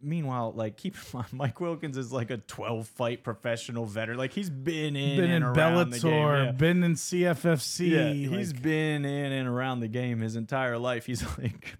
Meanwhile, 0.01 0.53
like 0.55 0.77
keep 0.77 0.93
in 0.95 1.01
mind, 1.13 1.27
Mike 1.33 1.59
Wilkins 1.59 1.97
is 1.97 2.11
like 2.11 2.29
a 2.29 2.37
12 2.37 2.87
fight 2.87 3.23
professional 3.23 3.85
veteran. 3.85 4.17
Like 4.19 4.33
he's 4.33 4.49
been 4.51 4.95
in 4.95 5.15
been 5.17 5.25
in 5.31 5.43
and 5.43 5.45
around 5.57 5.89
the 5.89 5.99
game. 5.99 6.11
Bellator 6.11 6.45
yeah. 6.45 6.51
been 6.51 6.83
in 6.83 6.93
CFFC 6.93 7.89
Yeah, 7.89 8.11
he's 8.37 8.53
like- 8.53 8.61
been 8.61 9.05
in 9.05 9.31
and 9.31 9.47
around 9.47 9.79
the 9.79 9.87
game 9.87 10.19
his 10.19 10.35
entire 10.35 10.77
life. 10.77 11.05
He's 11.07 11.23
like, 11.39 11.77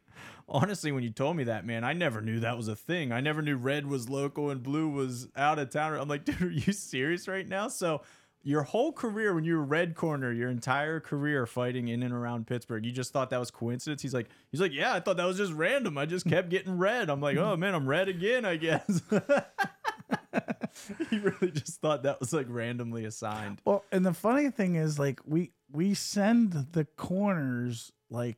honestly, 0.48 0.92
when 0.92 1.04
you 1.04 1.12
told 1.12 1.36
me 1.38 1.44
that, 1.44 1.66
man, 1.68 1.84
I 1.84 1.94
never 1.94 2.22
knew 2.22 2.40
that 2.40 2.58
was 2.58 2.68
a 2.68 2.76
thing. 2.76 3.12
I 3.12 3.20
never 3.20 3.42
knew 3.44 3.58
red 3.58 3.86
was 3.86 4.10
local 4.10 4.50
and 4.50 4.64
blue 4.64 4.90
was 4.90 5.28
out 5.36 5.60
of 5.60 5.70
town. 5.70 5.94
I'm 5.94 6.08
like, 6.08 6.26
dude, 6.26 6.42
are 6.42 6.50
you 6.50 6.74
serious 6.74 7.28
right 7.28 7.48
now? 7.48 7.68
So, 7.68 8.02
your 8.46 8.62
whole 8.62 8.94
career, 8.94 9.34
when 9.34 9.44
you 9.44 9.58
were 9.58 9.64
red 9.64 9.96
corner, 9.96 10.32
your 10.32 10.52
entire 10.52 11.00
career 11.00 11.48
fighting 11.48 11.88
in 11.88 12.04
and 12.04 12.14
around 12.14 12.46
Pittsburgh, 12.46 12.86
you 12.86 12.92
just 12.92 13.12
thought 13.12 13.32
that 13.32 13.40
was 13.40 13.50
coincidence. 13.50 14.04
He's 14.04 14.14
like, 14.14 14.30
he's 14.52 14.62
like, 14.62 14.72
yeah, 14.72 14.94
I 14.94 15.00
thought 15.00 15.18
that 15.18 15.26
was 15.26 15.38
just 15.38 15.52
random. 15.52 15.98
I 15.98 16.06
just 16.06 16.28
kept 16.28 16.50
getting 16.50 16.78
red. 16.78 17.10
I'm 17.10 17.20
like, 17.20 17.38
oh 17.38 17.58
man, 17.58 17.74
I'm 17.74 17.90
red 17.90 18.08
again, 18.08 18.46
I 18.46 18.58
guess. 18.58 19.02
he 21.10 21.18
really 21.18 21.52
just 21.52 21.82
thought 21.82 22.04
that 22.04 22.20
was 22.20 22.34
like 22.34 22.46
randomly 22.48 23.06
assigned. 23.06 23.62
Well, 23.66 23.84
and 23.92 24.06
the 24.06 24.14
funny 24.14 24.52
thing 24.52 24.76
is, 24.76 25.00
like 25.00 25.22
we 25.26 25.50
we 25.72 25.96
send 25.96 26.54
the 26.74 26.86
corners 26.98 27.92
like 28.12 28.38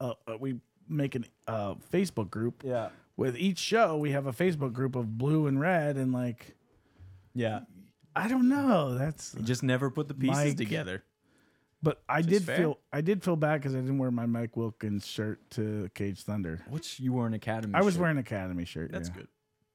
uh, 0.00 0.14
uh, 0.26 0.36
we 0.36 0.56
make 0.88 1.14
an 1.14 1.26
uh, 1.46 1.76
Facebook 1.92 2.28
group 2.28 2.64
Yeah, 2.64 2.88
with 3.16 3.36
each 3.36 3.58
show. 3.58 3.98
We 3.98 4.10
have 4.10 4.26
a 4.26 4.32
Facebook 4.32 4.72
group 4.72 4.96
of 4.96 5.16
blue 5.16 5.46
and 5.46 5.60
red, 5.60 5.96
and 5.96 6.12
like 6.12 6.56
yeah. 7.34 7.60
I 8.16 8.28
don't 8.28 8.48
know. 8.48 8.94
That's 8.96 9.34
You 9.36 9.42
just 9.42 9.62
never 9.62 9.90
put 9.90 10.08
the 10.08 10.14
pieces 10.14 10.36
Mike- 10.44 10.56
together. 10.56 11.02
but 11.82 12.02
I 12.08 12.20
is 12.20 12.26
did 12.26 12.42
fair. 12.44 12.56
feel 12.56 12.78
I 12.92 13.00
did 13.00 13.22
feel 13.22 13.36
bad 13.36 13.60
because 13.60 13.74
I 13.74 13.80
didn't 13.80 13.98
wear 13.98 14.10
my 14.10 14.26
Mike 14.26 14.56
Wilkins 14.56 15.06
shirt 15.06 15.38
to 15.50 15.90
Cage 15.94 16.22
Thunder. 16.22 16.62
Which 16.70 17.00
you 17.00 17.12
were 17.12 17.26
an 17.26 17.34
academy. 17.34 17.74
I 17.74 17.82
was 17.82 17.94
shirt. 17.94 18.00
wearing 18.02 18.16
an 18.16 18.20
Academy 18.22 18.64
shirt. 18.64 18.92
That's 18.92 19.08
yeah. 19.08 19.14
good. 19.16 19.28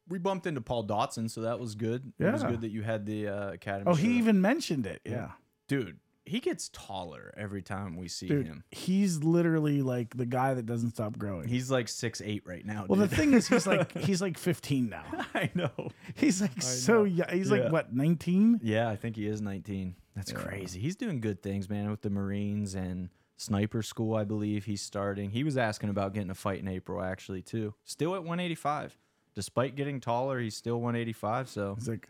We 0.07 0.17
bumped 0.17 0.47
into 0.47 0.61
Paul 0.61 0.87
Dotson, 0.87 1.29
so 1.29 1.41
that 1.41 1.59
was 1.59 1.75
good. 1.75 2.13
It 2.17 2.31
was 2.31 2.41
Yeah. 2.41 2.49
good 2.51 2.61
that 2.61 2.71
you 2.71 2.81
had 2.81 3.05
the 3.05 3.27
uh, 3.27 3.51
academy. 3.51 3.91
Oh, 3.91 3.93
he 3.93 4.07
shirt. 4.07 4.15
even 4.17 4.41
mentioned 4.41 4.87
it. 4.87 5.01
Yeah. 5.05 5.31
dude. 5.67 5.99
He 6.29 6.39
gets 6.39 6.69
taller 6.69 7.33
every 7.37 7.61
time 7.61 7.97
we 7.97 8.07
see 8.07 8.27
dude, 8.27 8.45
him. 8.47 8.63
he's 8.71 9.23
literally 9.23 9.81
like 9.81 10.15
the 10.15 10.25
guy 10.25 10.53
that 10.53 10.65
doesn't 10.65 10.91
stop 10.91 11.17
growing. 11.17 11.47
He's 11.47 11.69
like 11.71 11.87
six 11.87 12.21
eight 12.21 12.43
right 12.45 12.65
now. 12.65 12.85
well, 12.87 12.99
the 12.99 13.07
thing 13.07 13.33
is, 13.33 13.47
he's 13.47 13.67
like 13.67 13.97
he's 13.97 14.21
like 14.21 14.37
15 14.37 14.89
now. 14.89 15.03
I 15.33 15.49
know. 15.53 15.71
He's 16.15 16.41
like 16.41 16.61
so 16.61 16.99
know. 16.99 17.03
young. 17.05 17.29
He's 17.31 17.49
Yeah. 17.49 17.57
like 17.63 17.71
what 17.71 17.93
19? 17.93 18.59
Yeah, 18.63 18.89
I 18.89 18.95
think 18.95 19.15
he 19.15 19.27
is 19.27 19.41
19. 19.41 19.95
That's 20.15 20.31
crazy. 20.31 20.79
He's 20.79 20.95
doing 20.95 21.21
good 21.21 21.41
things, 21.41 21.69
man, 21.69 21.89
with 21.89 22.01
the 22.01 22.09
Marines 22.09 22.75
and 22.75 23.09
sniper 23.37 23.81
school, 23.81 24.15
I 24.15 24.25
believe 24.25 24.65
he's 24.65 24.81
starting. 24.81 25.29
He 25.31 25.43
was 25.45 25.57
asking 25.57 25.89
about 25.89 26.13
getting 26.13 26.29
a 26.29 26.35
fight 26.35 26.59
in 26.59 26.67
April, 26.67 27.01
actually, 27.01 27.41
too. 27.41 27.73
Still 27.85 28.13
at 28.15 28.21
185. 28.23 28.97
Despite 29.33 29.75
getting 29.77 30.01
taller, 30.01 30.39
he's 30.41 30.57
still 30.57 30.81
185. 30.81 31.47
So, 31.47 31.75
He's 31.75 31.87
like, 31.87 32.09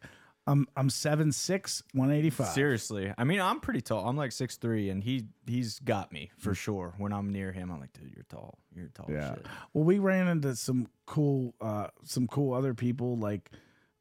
I'm 0.50 0.68
I'm 0.76 0.90
seven 0.90 1.32
six, 1.32 1.84
185. 1.94 2.48
seriously, 2.48 3.14
I 3.18 3.24
mean, 3.24 3.40
I'm 3.40 3.60
pretty 3.60 3.82
tall. 3.82 4.08
I'm 4.08 4.18
like 4.18 4.32
6'3, 4.32 4.92
and 4.92 5.04
he, 5.04 5.26
he's 5.46 5.80
got 5.80 6.12
me 6.12 6.32
for 6.38 6.56
sure. 6.56 6.96
When 6.98 7.14
I'm 7.14 7.32
near 7.32 7.52
him, 7.52 7.72
I'm 7.72 7.80
like, 7.80 7.94
dude, 7.94 8.12
you're 8.16 8.26
tall. 8.30 8.58
You're 8.76 8.88
tall. 8.90 9.06
Yeah. 9.10 9.36
Shit. 9.36 9.46
Well, 9.74 9.84
we 9.84 10.00
ran 10.00 10.28
into 10.28 10.56
some 10.56 10.88
cool, 11.06 11.54
uh, 11.62 11.88
some 12.04 12.28
cool 12.28 12.54
other 12.54 12.74
people 12.74 13.18
like, 13.18 13.52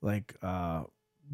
like 0.01 0.35
uh, 0.43 0.85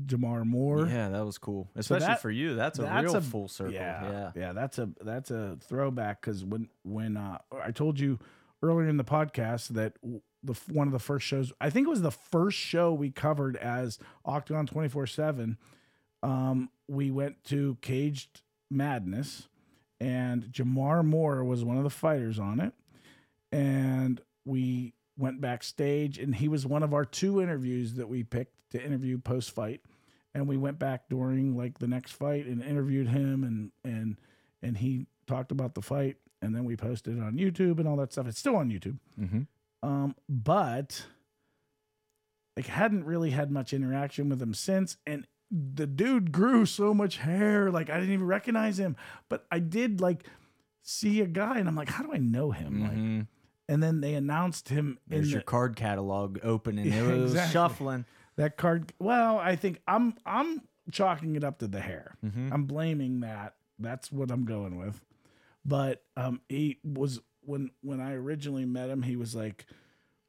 Jamar 0.05 0.45
Moore. 0.45 0.86
Yeah, 0.89 1.11
that 1.11 1.24
was 1.24 1.39
cool. 1.39 1.70
Especially 1.77 2.07
that- 2.09 2.20
for 2.23 2.31
you. 2.31 2.57
That's 2.57 2.78
a 2.81 2.82
that's 2.82 3.05
real 3.05 3.16
a- 3.16 3.20
full 3.20 3.47
circle. 3.49 3.73
Yeah, 3.74 4.11
Yeah. 4.11 4.31
yeah, 4.35 4.53
That's 4.53 4.78
a 4.78 4.89
that's 5.01 5.31
a 5.31 5.57
throwback 5.62 6.20
because 6.23 6.45
when 6.45 6.69
when 6.82 7.16
uh, 7.16 7.39
I 7.62 7.70
told 7.70 8.01
you 8.01 8.19
earlier 8.62 8.89
in 8.89 8.97
the 8.97 9.05
podcast 9.05 9.69
that 9.69 9.93
the 10.45 10.55
one 10.73 10.87
of 10.87 10.93
the 10.93 10.99
first 10.99 11.27
shows, 11.27 11.53
I 11.61 11.71
think 11.71 11.87
it 11.87 11.91
was 11.91 12.03
the 12.03 12.11
first 12.11 12.59
show 12.59 12.93
we 12.93 13.11
covered 13.11 13.57
as 13.57 13.99
Octagon 14.25 14.66
twenty 14.66 14.89
four 14.89 15.07
seven. 15.07 15.59
Um, 16.23 16.71
we 16.89 17.11
went 17.11 17.45
to 17.45 17.77
Caged 17.81 18.43
Madness, 18.71 19.49
and 20.01 20.45
Jamar 20.45 21.05
Moore 21.05 21.45
was 21.45 21.65
one 21.65 21.77
of 21.77 21.85
the 21.85 21.91
fighters 21.91 22.39
on 22.39 22.61
it, 22.61 22.73
and 23.53 24.21
we 24.45 24.95
went 25.16 25.41
backstage, 25.41 26.19
and 26.19 26.35
he 26.35 26.49
was 26.49 26.66
one 26.66 26.83
of 26.83 26.93
our 26.93 27.05
two 27.05 27.41
interviews 27.41 27.95
that 27.95 28.09
we 28.09 28.23
picked 28.23 28.55
to 28.71 28.85
interview 28.85 29.19
post 29.19 29.53
fight 29.53 29.81
and 30.35 30.49
we 30.49 30.57
went 30.57 30.79
back 30.79 31.09
during 31.09 31.57
like 31.57 31.79
the 31.79 31.87
next 31.87 32.12
fight 32.12 32.47
and 32.47 32.62
interviewed 32.62 33.09
him 33.09 33.45
and 33.45 33.71
and 33.85 34.16
and 34.62 34.79
he 34.79 35.07
talked 35.27 35.53
about 35.53 35.75
the 35.75 35.83
fight 35.83 36.16
and 36.43 36.55
then 36.55 36.65
we 36.65 36.77
posted 36.77 37.16
it 37.16 37.23
on 37.23 37.35
YouTube 37.39 37.79
and 37.79 37.89
all 37.89 37.97
that 37.97 38.12
stuff. 38.12 38.27
It's 38.27 38.39
still 38.39 38.57
on 38.57 38.69
YouTube. 38.69 38.99
Mm-hmm. 39.19 39.43
Um, 39.85 40.15
but 40.28 41.06
like 42.56 42.66
hadn't 42.66 43.05
really 43.05 43.31
had 43.31 43.51
much 43.51 43.73
interaction 43.73 44.28
with 44.28 44.40
him 44.40 44.55
since 44.55 44.97
and 45.06 45.27
the 45.51 45.86
dude 45.86 46.32
grew 46.32 46.65
so 46.66 46.94
much 46.94 47.19
hair 47.19 47.70
like 47.70 47.90
I 47.90 47.98
didn't 47.98 48.15
even 48.15 48.27
recognize 48.27 48.78
him, 48.78 48.97
but 49.28 49.44
I 49.51 49.59
did 49.59 50.01
like 50.01 50.24
see 50.82 51.20
a 51.20 51.27
guy 51.27 51.59
and 51.59 51.69
I'm 51.69 51.77
like 51.77 51.89
how 51.90 52.02
do 52.05 52.12
I 52.12 52.19
know 52.19 52.51
him? 52.51 52.73
Mm-hmm. 52.74 53.20
and 53.73 53.82
then 53.82 54.01
they 54.01 54.15
announced 54.15 54.69
him 54.69 54.98
in 55.11 55.16
There's 55.16 55.28
the, 55.28 55.32
your 55.35 55.43
card 55.43 55.77
catalog 55.77 56.39
open 56.43 56.78
and 56.78 56.86
Yeah, 56.93 57.05
it 57.11 57.19
was 57.20 57.32
exactly. 57.32 57.52
shuffling. 57.52 58.05
that 58.36 58.56
card 58.56 58.93
well 58.98 59.39
i 59.39 59.55
think 59.56 59.81
i'm 59.89 60.15
i'm 60.27 60.61
chalking 60.90 61.36
it 61.36 61.44
up 61.44 61.59
to 61.61 61.66
the 61.69 61.81
hair 61.81 62.16
Mhm. 62.24 62.52
i'm 62.52 62.65
blaming 62.65 63.20
that 63.20 63.55
that's 63.78 64.11
what 64.12 64.31
i'm 64.31 64.44
going 64.44 64.77
with 64.77 65.01
but 65.65 66.02
um 66.16 66.40
he 66.48 66.78
was 66.85 67.20
when 67.47 67.71
when 67.83 68.01
i 68.01 68.12
originally 68.12 68.65
met 68.65 68.89
him 68.91 69.03
he 69.03 69.16
was 69.16 69.35
like 69.35 69.66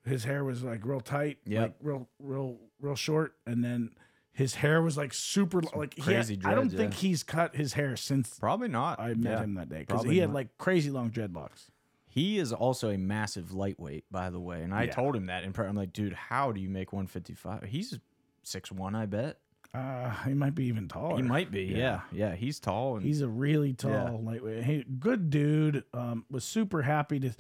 his 0.05 0.23
hair 0.23 0.43
was 0.43 0.63
like 0.63 0.85
real 0.85 1.01
tight 1.01 1.37
like 1.47 1.73
real 1.81 2.07
real 2.19 2.57
real 2.79 2.95
short 2.95 3.35
and 3.45 3.63
then 3.63 3.91
his 4.33 4.55
hair 4.55 4.81
was 4.81 4.97
like 4.97 5.13
super 5.13 5.61
like 5.75 5.93
he 5.95 6.01
had- 6.01 6.13
crazy 6.25 6.39
i 6.45 6.53
don't 6.53 6.67
dreads, 6.67 6.75
think 6.75 6.93
he's 6.95 7.23
cut 7.23 7.55
his 7.55 7.73
hair 7.73 7.95
since 7.95 8.37
Probably 8.39 8.67
not. 8.67 8.99
i 8.99 9.13
met 9.13 9.31
Yeah. 9.31 9.43
him 9.43 9.53
that 9.55 9.69
day 9.69 9.79
because 9.87 10.03
he 10.03 10.17
had 10.19 10.29
not. 10.29 10.35
like 10.35 10.57
crazy 10.57 10.91
long 10.91 11.09
dreadlocks 11.11 11.67
He 12.07 12.37
is 12.37 12.53
also 12.53 12.89
a 12.89 12.97
massive 12.97 13.51
lightweight, 13.51 14.05
by 14.09 14.29
the 14.29 14.39
way. 14.39 14.61
And 14.63 14.73
I 14.73 14.83
Yeah. 14.83 14.91
told 14.93 15.17
him 15.17 15.25
that 15.25 15.43
in 15.43 15.53
I'm 15.57 15.75
like, 15.75 15.91
dude, 15.91 16.13
how 16.13 16.53
do 16.53 16.61
you 16.61 16.69
make 16.69 16.93
155? 16.93 17.63
He's 17.63 17.99
six 18.41 18.71
one, 18.71 18.95
I 18.95 19.05
bet. 19.05 19.39
Uh 19.75 20.09
he 20.25 20.33
might 20.33 20.55
be 20.55 20.65
even 20.65 20.87
taller 20.87 21.15
He 21.17 21.21
might 21.21 21.51
be. 21.51 21.63
Yeah. 21.63 21.77
Yeah. 21.77 22.29
yeah. 22.29 22.35
He's 22.35 22.59
tall 22.59 22.95
and 22.97 23.05
He's 23.05 23.21
a 23.21 23.27
really 23.27 23.73
tall 23.73 23.91
Yeah. 23.91 24.09
lightweight. 24.31 24.63
Hey, 24.63 24.85
good 24.99 25.29
dude. 25.29 25.83
Um, 25.93 26.25
was 26.29 26.43
super 26.43 26.81
happy 26.81 27.19
to, 27.19 27.31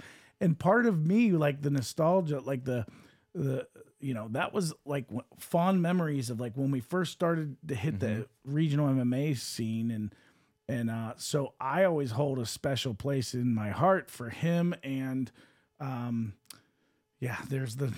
and 0.41 0.57
part 0.59 0.85
of 0.85 1.05
me 1.05 1.31
like 1.31 1.61
the 1.61 1.69
nostalgia, 1.69 2.39
like 2.39 2.65
the 2.65 2.85
the 3.33 3.67
you 3.99 4.13
know 4.13 4.27
that 4.31 4.53
was 4.53 4.73
like 4.85 5.05
fond 5.39 5.81
memories 5.81 6.29
of 6.29 6.39
like 6.39 6.55
when 6.55 6.71
we 6.71 6.79
first 6.79 7.11
started 7.13 7.55
to 7.67 7.75
hit 7.75 7.99
the 7.99 8.05
Mm-hmm. 8.07 8.53
regional 8.53 8.87
MMA 8.89 9.37
scene 9.37 9.91
and 9.91 10.13
and 10.67 10.89
uh, 10.89 11.13
so 11.17 11.53
I 11.59 11.83
always 11.83 12.11
hold 12.11 12.39
a 12.39 12.45
special 12.45 12.93
place 12.95 13.33
in 13.35 13.53
my 13.53 13.69
heart 13.69 14.09
for 14.09 14.29
him 14.29 14.73
and 14.83 15.31
um 15.79 16.33
yeah 17.19 17.37
there's 17.49 17.75
the 17.77 17.93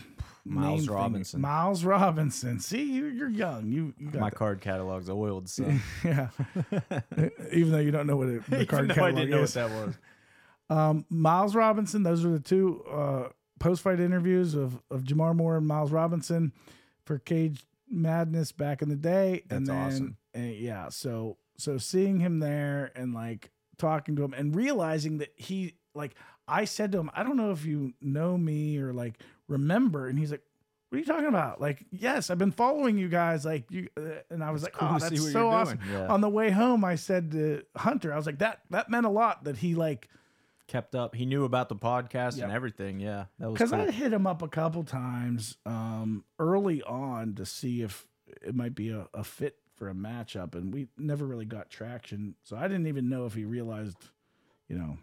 Miles 0.49 0.79
name 0.81 0.87
thing. 0.87 0.95
Robinson. 0.95 1.41
Miles 1.41 1.83
Robinson 1.83 2.59
see 2.59 2.83
you, 2.83 3.05
you're 3.05 3.29
young 3.29 3.71
you 3.71 3.93
you 3.97 4.09
got 4.09 4.19
my 4.21 4.29
that. 4.29 4.35
card 4.35 4.61
catalog's 4.61 5.09
oiled, 5.09 5.49
so 5.49 5.63
yeah 6.03 6.29
even 7.51 7.71
though 7.71 7.79
you 7.79 7.91
don't 7.91 8.07
know 8.07 8.17
what 8.17 8.27
it, 8.29 8.49
the 8.49 8.65
card 8.67 8.89
though 8.89 9.03
I 9.05 9.11
didn't 9.11 9.29
know 9.29 9.41
what 9.41 9.53
that 9.53 9.69
was. 9.69 9.95
Um, 10.69 11.05
Miles 11.09 11.55
Robinson. 11.55 12.03
Those 12.03 12.25
are 12.25 12.29
the 12.29 12.39
two 12.39 12.83
uh, 12.91 13.29
post-fight 13.59 13.99
interviews 13.99 14.53
of 14.53 14.81
of 14.91 15.03
Jamar 15.03 15.35
Moore 15.35 15.57
and 15.57 15.67
Miles 15.67 15.91
Robinson 15.91 16.51
for 17.05 17.19
Cage 17.19 17.65
Madness 17.89 18.51
back 18.51 18.81
in 18.81 18.89
the 18.89 18.95
day. 18.97 19.43
and 19.49 19.65
That's 19.65 19.69
then, 19.69 19.87
awesome. 19.87 20.17
and 20.33 20.55
yeah, 20.55 20.89
so 20.89 21.37
so 21.57 21.77
seeing 21.77 22.19
him 22.19 22.39
there 22.39 22.91
and 22.95 23.13
like 23.13 23.51
talking 23.77 24.15
to 24.17 24.23
him 24.23 24.33
and 24.33 24.55
realizing 24.55 25.19
that 25.19 25.29
he 25.37 25.75
like 25.95 26.15
I 26.49 26.65
said 26.65 26.91
to 26.93 26.99
him, 26.99 27.09
I 27.13 27.23
don't 27.23 27.37
know 27.37 27.51
if 27.51 27.65
you 27.65 27.93
know 28.01 28.37
me 28.37 28.77
or 28.77 28.91
like 28.93 29.19
remember, 29.47 30.07
and 30.07 30.17
he's 30.17 30.31
like. 30.31 30.41
What 30.89 30.95
are 30.95 30.99
you 30.99 31.05
talking 31.05 31.27
about? 31.27 31.59
Like, 31.59 31.83
yes, 31.91 32.29
I've 32.29 32.37
been 32.37 32.53
following 32.53 32.97
you 32.97 33.09
guys. 33.09 33.43
Like, 33.43 33.69
you 33.69 33.89
uh, 33.97 34.21
and 34.29 34.41
I 34.41 34.51
was 34.51 34.63
It's 34.63 34.73
like, 34.73 34.79
cool 34.79 34.95
oh, 34.95 34.99
that's 34.99 35.31
so 35.33 35.49
awesome. 35.49 35.81
Yeah. 35.91 36.07
On 36.07 36.21
the 36.21 36.29
way 36.29 36.49
home, 36.49 36.85
I 36.85 36.95
said 36.95 37.33
to 37.33 37.61
Hunter, 37.75 38.13
I 38.13 38.15
was 38.15 38.25
like, 38.25 38.39
that 38.39 38.61
that 38.69 38.89
meant 38.89 39.05
a 39.05 39.09
lot 39.09 39.43
that 39.43 39.57
he 39.57 39.75
like 39.75 40.07
Kept 40.67 40.95
up. 40.95 41.13
He 41.13 41.25
knew 41.25 41.43
about 41.43 41.67
the 41.67 41.75
podcast 41.75 42.37
Yep. 42.37 42.43
and 42.45 42.53
everything. 42.53 43.01
Yeah. 43.01 43.25
That 43.39 43.49
was 43.49 43.55
because 43.55 43.71
cool. 43.71 43.81
I 43.81 43.91
hit 43.91 44.13
him 44.13 44.25
up 44.25 44.41
a 44.41 44.47
couple 44.47 44.85
times 44.85 45.57
um, 45.65 46.23
early 46.39 46.81
on 46.83 47.35
to 47.35 47.45
see 47.45 47.81
if 47.81 48.07
it 48.41 48.55
might 48.55 48.73
be 48.73 48.89
a, 48.91 49.09
a 49.13 49.25
fit 49.25 49.57
for 49.75 49.89
a 49.89 49.93
matchup, 49.93 50.55
and 50.55 50.73
we 50.73 50.87
never 50.97 51.25
really 51.25 51.45
got 51.45 51.69
traction. 51.69 52.35
So 52.43 52.55
I 52.55 52.69
didn't 52.69 52.87
even 52.87 53.09
know 53.09 53.25
if 53.25 53.33
he 53.33 53.43
realized, 53.43 53.97
you 54.69 54.77
know, 54.77 54.97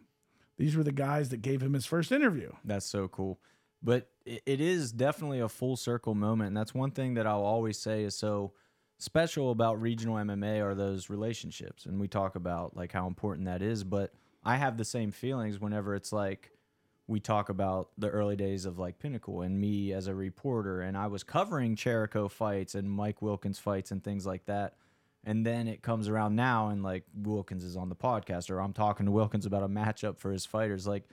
these 0.56 0.76
were 0.76 0.82
the 0.82 0.92
guys 0.92 1.28
that 1.28 1.42
gave 1.42 1.62
him 1.62 1.74
his 1.74 1.84
first 1.84 2.10
interview. 2.10 2.52
That's 2.64 2.86
so 2.86 3.06
cool. 3.08 3.38
But 3.84 4.08
it, 4.24 4.60
is 4.60 4.92
definitely 4.92 5.40
a 5.40 5.48
full 5.48 5.76
circle 5.76 6.14
moment. 6.14 6.48
And 6.48 6.56
that's 6.56 6.74
one 6.74 6.90
thing 6.90 7.14
that 7.14 7.26
I'll 7.26 7.44
always 7.44 7.78
say 7.78 8.02
is 8.02 8.16
so 8.16 8.52
special 8.98 9.50
about 9.50 9.80
regional 9.80 10.16
MMA 10.16 10.64
are 10.64 10.74
those 10.74 11.10
relationships. 11.10 11.84
And 11.84 12.00
we 12.00 12.08
talk 12.08 12.34
about 12.34 12.74
like 12.74 12.92
how 12.92 13.06
important 13.06 13.46
that 13.46 13.60
is. 13.60 13.84
But 13.84 14.14
I 14.42 14.56
have 14.56 14.78
the 14.78 14.84
same 14.86 15.12
feelings 15.12 15.60
whenever 15.60 15.94
it's 15.94 16.12
like 16.12 16.50
we 17.06 17.20
talk 17.20 17.50
about 17.50 17.90
the 17.98 18.08
early 18.08 18.36
days 18.36 18.64
of 18.64 18.78
like 18.78 18.98
Pinnacle 18.98 19.42
and 19.42 19.60
me 19.60 19.92
as 19.92 20.06
a 20.06 20.14
reporter. 20.14 20.80
And 20.80 20.96
I 20.96 21.08
was 21.08 21.22
covering 21.22 21.76
Cherico 21.76 22.30
fights 22.30 22.74
and 22.74 22.90
Mike 22.90 23.20
Wilkins 23.20 23.58
fights 23.58 23.90
and 23.90 24.02
things 24.02 24.24
like 24.24 24.46
that. 24.46 24.76
And 25.24 25.44
then 25.44 25.68
it 25.68 25.82
comes 25.82 26.08
around 26.08 26.36
now 26.36 26.68
and 26.68 26.82
like 26.82 27.04
Wilkins 27.14 27.64
is 27.64 27.76
on 27.76 27.90
the 27.90 27.94
podcast 27.94 28.50
or 28.50 28.60
I'm 28.60 28.72
talking 28.72 29.04
to 29.04 29.12
Wilkins 29.12 29.44
about 29.44 29.62
a 29.62 29.68
matchup 29.68 30.18
for 30.18 30.32
his 30.32 30.46
fighters. 30.46 30.86
Like, 30.86 31.04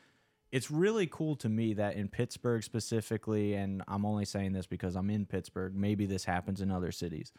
it's 0.52 0.70
really 0.70 1.08
cool 1.08 1.36
to 1.38 1.50
me 1.50 1.74
that 1.76 1.96
in 1.96 2.08
Pittsburgh 2.10 2.64
specifically, 2.64 3.54
and 3.54 3.82
I'm 3.88 4.06
only 4.06 4.26
saying 4.26 4.52
this 4.54 4.68
because 4.68 4.96
I'm 4.96 5.10
in 5.10 5.26
Pittsburgh, 5.26 5.74
maybe 5.76 6.06
this 6.06 6.26
happens 6.26 6.62
in 6.62 6.72
other 6.72 6.92
cities, 6.92 7.32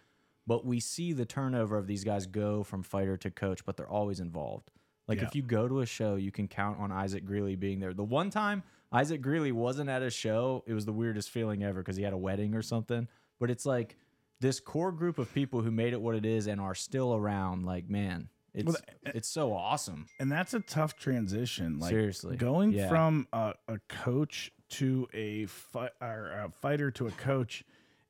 but 0.46 0.64
we 0.64 0.80
see 0.80 1.12
the 1.12 1.26
turnover 1.26 1.76
of 1.76 1.86
these 1.86 2.04
guys 2.04 2.26
go 2.26 2.62
from 2.62 2.82
fighter 2.82 3.16
to 3.18 3.30
coach, 3.30 3.64
but 3.64 3.76
they're 3.76 3.88
always 3.88 4.18
involved. 4.20 4.70
Like 5.08 5.18
Yeah. 5.18 5.26
if 5.26 5.34
you 5.34 5.42
go 5.42 5.68
to 5.68 5.80
a 5.80 5.86
show, 5.86 6.14
you 6.16 6.30
can 6.30 6.48
count 6.48 6.78
on 6.78 6.90
Isaac 6.90 7.24
Greeley 7.24 7.54
being 7.56 7.80
there. 7.80 7.92
The 7.92 8.04
one 8.04 8.30
time 8.30 8.62
Isaac 8.92 9.20
Greeley 9.20 9.52
wasn't 9.52 9.90
at 9.90 10.02
a 10.02 10.10
show, 10.10 10.62
it 10.66 10.72
was 10.74 10.86
the 10.86 10.92
weirdest 10.92 11.30
feeling 11.30 11.62
ever 11.62 11.80
because 11.80 11.96
he 11.96 12.02
had 12.02 12.12
a 12.12 12.18
wedding 12.18 12.54
or 12.54 12.62
something. 12.62 13.08
But 13.40 13.50
it's 13.50 13.66
like 13.66 13.96
this 14.40 14.58
core 14.60 14.92
group 14.92 15.18
of 15.18 15.32
people 15.34 15.60
who 15.62 15.70
made 15.70 15.92
it 15.92 16.00
what 16.00 16.14
it 16.14 16.24
is 16.24 16.46
and 16.46 16.60
are 16.60 16.74
still 16.74 17.14
around. 17.14 17.64
Like 17.64 17.88
man, 17.90 18.28
it's 18.54 18.66
Well, 18.66 18.76
eh, 19.06 19.12
it's 19.14 19.28
so 19.28 19.52
awesome. 19.54 20.06
And 20.18 20.30
that's 20.30 20.52
a 20.54 20.60
tough 20.60 20.96
transition. 20.96 21.78
Like 21.78 21.90
Seriously, 21.90 22.36
going 22.36 22.72
Yeah. 22.72 22.88
from 22.88 23.26
a, 23.32 23.54
a 23.68 23.78
coach 23.88 24.52
to 24.70 25.08
a, 25.12 25.46
fi- 25.46 25.90
or 26.00 26.30
a 26.32 26.50
fighter 26.50 26.90
to 26.92 27.06
a 27.06 27.10
coach 27.10 27.64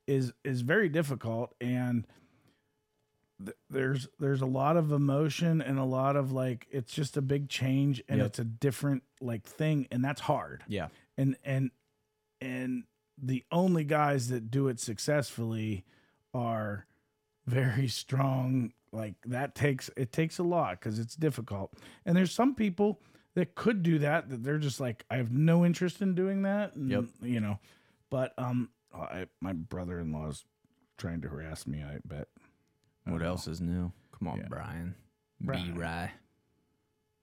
is 0.07 0.33
is 0.45 0.63
very 0.63 0.89
difficult 0.89 1.55
and 1.61 2.07
th- 3.45 3.57
there's 3.71 4.09
there's 4.19 4.41
a 4.43 4.47
lot 4.47 4.77
of 4.77 4.91
emotion 4.93 5.61
and 5.63 5.79
a 5.79 5.85
lot 5.85 6.17
of 6.17 6.33
like 6.33 6.67
it's 6.71 6.93
just 6.93 7.17
a 7.17 7.23
big 7.23 7.49
change 7.49 8.03
and 8.09 8.19
Yep. 8.19 8.27
it's 8.27 8.39
a 8.39 8.45
different 8.45 9.03
like 9.21 9.45
thing 9.45 9.87
and 9.91 10.05
that's 10.05 10.23
hard 10.23 10.65
Yeah. 10.69 10.89
and 11.17 11.37
and 11.45 11.71
and 12.41 12.85
the 13.17 13.45
only 13.53 13.85
guys 13.85 14.29
that 14.29 14.51
do 14.51 14.67
it 14.69 14.81
successfully 14.81 15.85
are 16.35 16.87
very 17.47 17.87
strong 17.89 18.73
like 18.93 19.15
that 19.27 19.55
takes 19.55 19.91
it 19.97 20.13
takes 20.13 20.39
a 20.39 20.43
lot 20.43 20.79
because 20.81 20.99
it's 20.99 21.15
difficult. 21.17 21.73
And 22.05 22.17
there's 22.17 22.33
some 22.33 22.55
people 22.55 23.01
that 23.35 23.55
could 23.55 23.83
do 23.83 23.99
that 24.01 24.29
that 24.29 24.45
they're 24.45 24.59
just 24.59 24.79
like 24.81 25.05
I 25.11 25.17
have 25.17 25.33
no 25.33 25.65
interest 25.65 26.03
in 26.03 26.15
doing 26.15 26.43
that. 26.43 26.75
And, 26.77 26.91
Yep. 26.91 27.05
You 27.23 27.41
know, 27.41 27.59
but 28.11 28.35
um, 28.39 28.69
I, 28.95 29.27
my 29.41 29.53
brother-in-law's 29.55 30.45
trying 30.99 31.23
to 31.23 31.29
harass 31.29 31.67
me. 31.67 31.83
I 31.83 31.99
bet. 32.05 32.29
I 33.07 33.11
What 33.11 33.19
don't 33.19 33.23
know. 33.23 33.27
else 33.31 33.49
is 33.49 33.61
new? 33.61 33.91
Come 34.19 34.29
on, 34.29 34.39
Yeah. 34.39 34.47
Brian. 34.49 34.95
Brian. 35.41 35.73
B 35.75 35.79
Rye. 35.81 36.13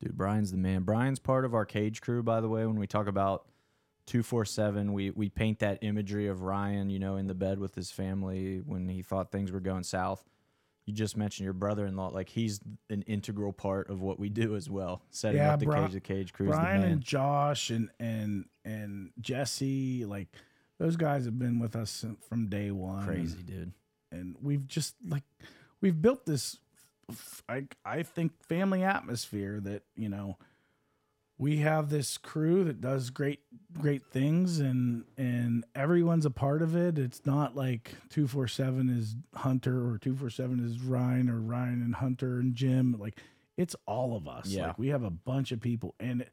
Dude, 0.02 0.18
Brian's 0.18 0.52
the 0.52 0.58
man. 0.58 0.82
Brian's 0.84 1.20
part 1.20 1.46
of 1.46 1.54
our 1.54 1.66
cage 1.66 2.02
crew, 2.02 2.24
by 2.24 2.42
the 2.42 2.50
way. 2.50 2.66
When 2.66 2.80
we 2.80 2.88
talk 2.88 3.08
about 3.08 3.46
247, 4.08 4.92
we, 4.94 5.12
we 5.12 5.30
paint 5.30 5.60
that 5.60 5.78
imagery 5.82 6.28
of 6.28 6.42
Ryan, 6.42 6.90
you 6.90 7.00
know, 7.00 7.16
in 7.18 7.28
the 7.28 7.36
bed 7.36 7.60
with 7.60 7.76
his 7.76 7.92
family 7.92 8.62
when 8.66 8.90
he 8.90 9.02
thought 9.02 9.32
things 9.32 9.52
were 9.52 9.60
going 9.60 9.84
south. 9.84 10.24
You 10.90 10.96
just 10.96 11.16
mentioned 11.16 11.44
your 11.44 11.54
brother 11.54 11.86
in 11.86 11.96
law. 11.96 12.08
Like, 12.08 12.30
he's 12.30 12.60
an 12.90 13.04
integral 13.04 13.54
part 13.54 13.92
of 13.92 14.02
what 14.02 14.18
we 14.20 14.28
do 14.28 14.56
as 14.56 14.70
well. 14.72 15.04
Setting 15.12 15.38
Yeah, 15.40 15.54
up 15.54 15.60
the 15.60 15.68
Bri- 15.68 15.76
cage, 15.82 15.92
the 15.94 16.00
cage 16.00 16.34
crew. 16.34 16.48
Brian 16.48 16.82
and 16.82 17.00
Josh 17.00 17.70
and 17.70 17.90
and 18.00 18.46
and 18.66 19.12
Jesse, 19.22 20.06
like 20.06 20.30
those 20.80 20.96
guys 20.96 21.26
have 21.26 21.38
been 21.38 21.60
with 21.60 21.76
us 21.76 22.04
from 22.28 22.48
day 22.48 22.72
one. 22.72 23.06
Crazy, 23.06 23.44
dude. 23.44 23.72
and 24.12 24.36
we've 24.42 24.68
just 24.68 24.96
like 25.08 25.24
we've 25.80 26.02
built 26.02 26.26
this 26.26 26.58
I, 27.48 27.68
I 27.86 28.02
think 28.04 28.32
family 28.46 28.84
atmosphere 28.84 29.60
that 29.62 29.84
you 29.96 30.10
know 30.10 30.38
we 31.40 31.58
have 31.60 31.90
this 31.90 32.18
crew 32.18 32.66
that 32.66 32.82
does 32.82 33.10
great 33.10 33.40
great 33.74 34.06
things 34.12 34.60
and 34.60 35.06
and 35.18 35.66
everyone's 35.74 36.26
a 36.26 36.30
part 36.30 36.62
of 36.62 36.76
it. 36.76 37.00
It's 37.00 37.26
not 37.26 37.56
like 37.56 37.96
247 38.10 38.90
is 38.90 39.16
hunter 39.34 39.90
or 39.90 39.98
247 39.98 40.60
is 40.64 40.82
ryan 40.82 41.30
or 41.30 41.40
ryan 41.40 41.82
and 41.82 41.96
hunter 41.96 42.40
and 42.40 42.54
jim. 42.54 42.96
Like 43.00 43.18
it's 43.58 43.76
all 43.88 44.16
of 44.16 44.28
us. 44.28 44.48
Yeah. 44.48 44.68
like 44.68 44.80
we 44.80 44.90
have 44.90 45.04
a 45.04 45.10
bunch 45.10 45.52
of 45.52 45.62
people. 45.62 45.96
And 46.00 46.24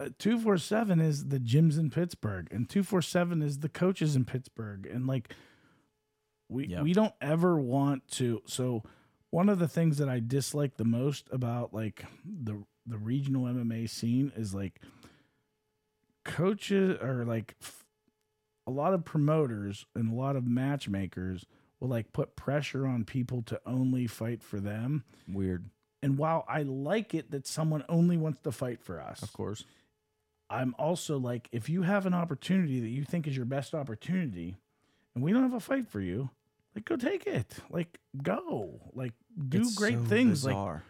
uh, 0.00 0.08
247 0.18 1.00
is 1.00 1.28
the 1.28 1.38
gyms 1.38 1.78
in 1.78 1.88
pittsburgh 1.90 2.48
and 2.50 2.68
247 2.68 3.42
is 3.42 3.60
the 3.60 3.68
coaches 3.68 4.16
in 4.16 4.24
pittsburgh. 4.24 4.84
And 4.84 5.06
like 5.06 5.32
we 6.48 6.76
we 6.82 6.92
don't 6.92 7.14
ever 7.20 7.56
want 7.60 8.08
to 8.08 8.42
so 8.46 8.82
one 9.30 9.48
of 9.48 9.60
the 9.60 9.68
things 9.68 9.98
that 9.98 10.08
I 10.08 10.18
dislike 10.18 10.76
the 10.76 10.84
most 10.84 11.28
about 11.30 11.72
like 11.72 12.04
the 12.24 12.64
the 12.90 12.98
regional 12.98 13.44
MMA 13.44 13.88
scene 13.88 14.32
is 14.36 14.54
like 14.54 14.80
coaches 16.24 16.98
or 17.00 17.24
like 17.24 17.56
a 18.66 18.70
lot 18.70 18.94
of 18.94 19.04
promoters 19.04 19.86
and 19.94 20.12
a 20.12 20.14
lot 20.14 20.36
of 20.36 20.46
matchmakers 20.46 21.46
will 21.80 21.88
like 21.88 22.12
put 22.12 22.36
pressure 22.36 22.86
on 22.86 23.04
people 23.04 23.42
to 23.42 23.60
only 23.66 24.06
fight 24.06 24.42
for 24.42 24.60
them. 24.60 25.04
Weird, 25.26 25.70
And 26.02 26.18
while 26.18 26.44
I 26.48 26.62
like 26.62 27.14
it 27.14 27.30
that 27.30 27.46
someone 27.46 27.84
only 27.88 28.16
wants 28.16 28.40
to 28.42 28.52
fight 28.52 28.82
for 28.82 29.00
us, 29.00 29.22
of 29.22 29.32
course. 29.32 29.64
I'm 30.52 30.74
also 30.80 31.16
like, 31.16 31.48
if 31.52 31.68
you 31.68 31.82
have 31.82 32.06
an 32.06 32.14
opportunity 32.14 32.80
that 32.80 32.88
you 32.88 33.04
think 33.04 33.28
is 33.28 33.36
your 33.36 33.46
best 33.46 33.72
opportunity, 33.72 34.56
and 35.14 35.22
we 35.22 35.32
don't 35.32 35.42
have 35.42 35.54
a 35.54 35.60
fight 35.60 35.86
for 35.86 36.00
you, 36.00 36.30
like 36.74 36.84
go 36.84 36.96
take 36.96 37.26
it. 37.26 37.56
Like 37.70 37.98
go. 38.22 38.80
Like 38.92 39.12
do 39.48 39.60
It's 39.60 39.76
great 39.76 39.98
so 39.98 40.04
things. 40.04 40.44
Like 40.44 40.54
bizarre. 40.54 40.84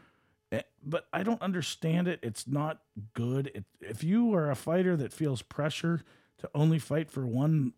But 0.91 1.07
I 1.13 1.23
don't 1.23 1.41
understand 1.43 2.09
it. 2.09 2.21
It's 2.23 2.47
not 2.47 2.81
good. 3.15 3.51
It, 3.55 3.65
if 3.81 4.03
you 4.05 4.35
are 4.35 4.51
a 4.51 4.55
fighter 4.57 4.97
that 4.97 5.13
feels 5.13 5.43
pressure 5.43 6.03
to 6.39 6.51
only 6.55 6.79
fight 6.79 7.11
for 7.11 7.27
one 7.27 7.73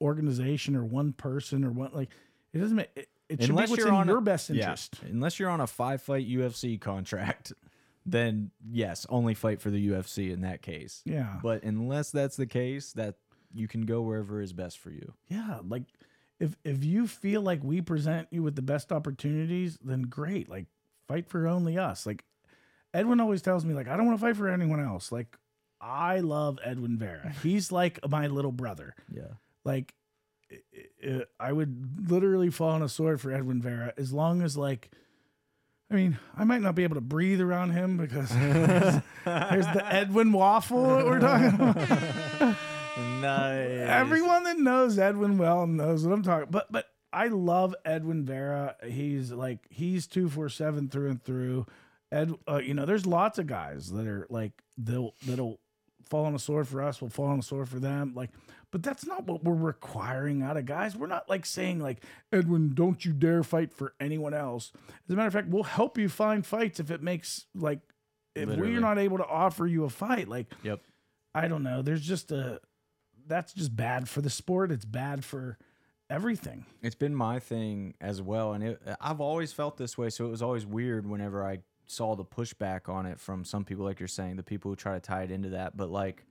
organization 0.00 0.74
or 0.76 0.84
one 0.84 1.12
person 1.12 1.64
or 1.64 1.70
one 1.70 1.90
like 1.92 2.10
it 2.52 2.58
doesn't 2.58 2.76
make 2.76 2.90
it, 2.96 3.08
it 3.28 3.40
should 3.40 3.50
Unless 3.50 3.68
be 3.68 3.70
what's 3.72 3.78
you're 3.80 3.88
in 3.88 3.94
on 3.94 4.08
a- 4.08 4.12
your 4.12 4.20
best 4.20 4.50
Yeah. 4.50 4.62
interest. 4.64 5.00
Unless 5.02 5.38
you're 5.38 5.48
on 5.50 5.60
a 5.60 5.66
five 5.66 6.02
fight 6.02 6.28
UFC 6.28 6.78
contract, 6.80 7.52
then 8.06 8.50
yes, 8.70 9.06
only 9.08 9.34
fight 9.34 9.60
for 9.60 9.70
the 9.70 9.88
UFC 9.90 10.30
in 10.32 10.42
that 10.42 10.60
case. 10.62 11.02
Yeah. 11.04 11.38
But 11.42 11.62
unless 11.62 12.10
that's 12.10 12.36
the 12.36 12.46
case, 12.46 12.92
that 12.92 13.14
you 13.54 13.68
can 13.68 13.82
go 13.86 14.02
wherever 14.02 14.40
is 14.40 14.52
best 14.52 14.78
for 14.78 14.90
you. 14.90 15.14
Yeah, 15.28 15.60
like 15.66 15.84
if 16.40 16.56
if 16.64 16.84
you 16.84 17.06
feel 17.06 17.40
like 17.42 17.62
we 17.62 17.80
present 17.80 18.28
you 18.30 18.42
with 18.42 18.56
the 18.56 18.62
best 18.62 18.92
opportunities, 18.92 19.78
then 19.82 20.02
great. 20.02 20.48
Like 20.48 20.66
fight 21.08 21.28
for 21.28 21.46
only 21.46 21.78
us. 21.78 22.04
Like 22.06 22.24
Edwin 22.94 23.20
always 23.20 23.42
tells 23.42 23.64
me, 23.64 23.74
like 23.74 23.88
I 23.88 23.96
don't 23.96 24.06
want 24.06 24.18
to 24.18 24.24
fight 24.26 24.36
for 24.36 24.48
anyone 24.48 24.80
else. 24.84 25.10
Like 25.12 25.36
I 25.80 26.20
love 26.20 26.58
Edwin 26.64 26.98
Vera. 26.98 27.32
He's 27.42 27.72
like 27.72 27.98
my 28.08 28.26
little 28.26 28.52
brother. 28.52 28.94
Yeah. 29.12 29.22
Like 29.64 29.94
i- 31.40 31.52
would 31.52 32.10
literally 32.10 32.50
fall 32.50 32.70
on 32.70 32.82
a 32.82 32.88
sword 32.88 33.20
for 33.20 33.32
Edwin 33.32 33.60
Vera 33.62 33.92
as 33.96 34.12
long 34.12 34.42
as 34.42 34.56
like. 34.56 34.90
I 35.90 35.94
mean, 35.94 36.18
I 36.34 36.44
might 36.44 36.62
not 36.62 36.74
be 36.74 36.84
able 36.84 36.94
to 36.94 37.02
breathe 37.02 37.42
around 37.42 37.72
him 37.72 37.98
because 37.98 38.30
there's, 38.30 39.02
there's 39.26 39.66
the 39.66 39.84
Edwin 39.86 40.32
waffle 40.32 40.86
that 40.96 41.04
we're 41.04 41.20
talking 41.20 41.54
about. 41.54 42.56
Nice. 43.20 43.88
Everyone 43.88 44.44
that 44.44 44.58
knows 44.58 44.98
Edwin 44.98 45.36
well 45.38 45.66
knows 45.66 46.06
what 46.06 46.14
I'm 46.14 46.22
talking. 46.22 46.48
But 46.50 46.70
but 46.72 46.86
I 47.12 47.28
love 47.28 47.74
Edwin 47.84 48.24
Vera. 48.24 48.76
He's 48.86 49.32
like 49.32 49.58
he's 49.68 50.06
two 50.06 50.28
four 50.30 50.48
seven 50.48 50.88
through 50.88 51.10
and 51.10 51.22
through. 51.22 51.66
Ed, 52.12 52.32
uh, 52.48 52.58
you 52.58 52.74
know, 52.74 52.84
there's 52.86 53.06
lots 53.06 53.38
of 53.38 53.46
guys 53.46 53.90
that 53.90 54.06
are 54.06 54.26
like 54.30 54.52
they'll 54.76 55.14
that'll 55.26 55.58
fall 56.08 56.26
on 56.26 56.34
the 56.34 56.38
sword 56.38 56.68
for 56.68 56.82
us. 56.82 57.00
We'll 57.00 57.10
fall 57.10 57.26
on 57.26 57.38
the 57.38 57.42
sword 57.42 57.68
for 57.68 57.78
them. 57.78 58.12
Like, 58.14 58.30
but 58.70 58.82
that's 58.82 59.06
not 59.06 59.24
what 59.26 59.42
we're 59.42 59.54
requiring 59.54 60.42
out 60.42 60.58
of 60.58 60.66
guys. 60.66 60.94
We're 60.94 61.06
not 61.06 61.28
like 61.30 61.46
saying 61.46 61.80
like 61.80 62.04
Edwin, 62.32 62.74
don't 62.74 63.02
you 63.04 63.12
dare 63.14 63.42
fight 63.42 63.72
for 63.72 63.94
anyone 63.98 64.34
else. 64.34 64.72
As 65.08 65.14
a 65.14 65.16
matter 65.16 65.28
of 65.28 65.32
fact, 65.32 65.48
we'll 65.48 65.62
help 65.62 65.96
you 65.96 66.08
find 66.10 66.44
fights 66.44 66.78
if 66.80 66.90
it 66.90 67.02
makes 67.02 67.46
like 67.54 67.80
if 68.34 68.46
Literally. 68.48 68.72
we're 68.72 68.80
not 68.80 68.98
able 68.98 69.16
to 69.18 69.26
offer 69.26 69.66
you 69.66 69.84
a 69.84 69.90
fight. 69.90 70.28
Like, 70.28 70.46
Yep. 70.62 70.80
I 71.34 71.48
don't 71.48 71.62
know. 71.62 71.80
There's 71.80 72.02
just 72.02 72.30
a 72.30 72.60
that's 73.26 73.54
just 73.54 73.74
bad 73.74 74.06
for 74.08 74.20
the 74.20 74.28
sport. 74.30 74.70
It's 74.70 74.84
bad 74.84 75.24
for 75.24 75.56
everything. 76.10 76.66
It's 76.82 76.94
been 76.94 77.14
my 77.14 77.38
thing 77.38 77.94
as 78.02 78.20
well, 78.20 78.52
and 78.52 78.62
it, 78.64 78.82
I've 79.00 79.20
always 79.20 79.52
felt 79.52 79.76
this 79.78 79.96
way. 79.96 80.10
So 80.10 80.26
it 80.26 80.30
was 80.30 80.42
always 80.42 80.66
weird 80.66 81.06
whenever 81.06 81.42
I 81.42 81.60
saw 81.92 82.16
the 82.16 82.24
pushback 82.24 82.88
on 82.88 83.06
it 83.06 83.20
from 83.20 83.44
some 83.44 83.64
people, 83.64 83.84
like 83.84 84.00
you're 84.00 84.08
saying, 84.08 84.36
the 84.36 84.42
people 84.42 84.70
who 84.70 84.76
try 84.76 84.94
to 84.94 85.00
tie 85.00 85.22
it 85.22 85.30
into 85.30 85.50
that. 85.50 85.76
But 85.76 85.90
like 85.90 86.24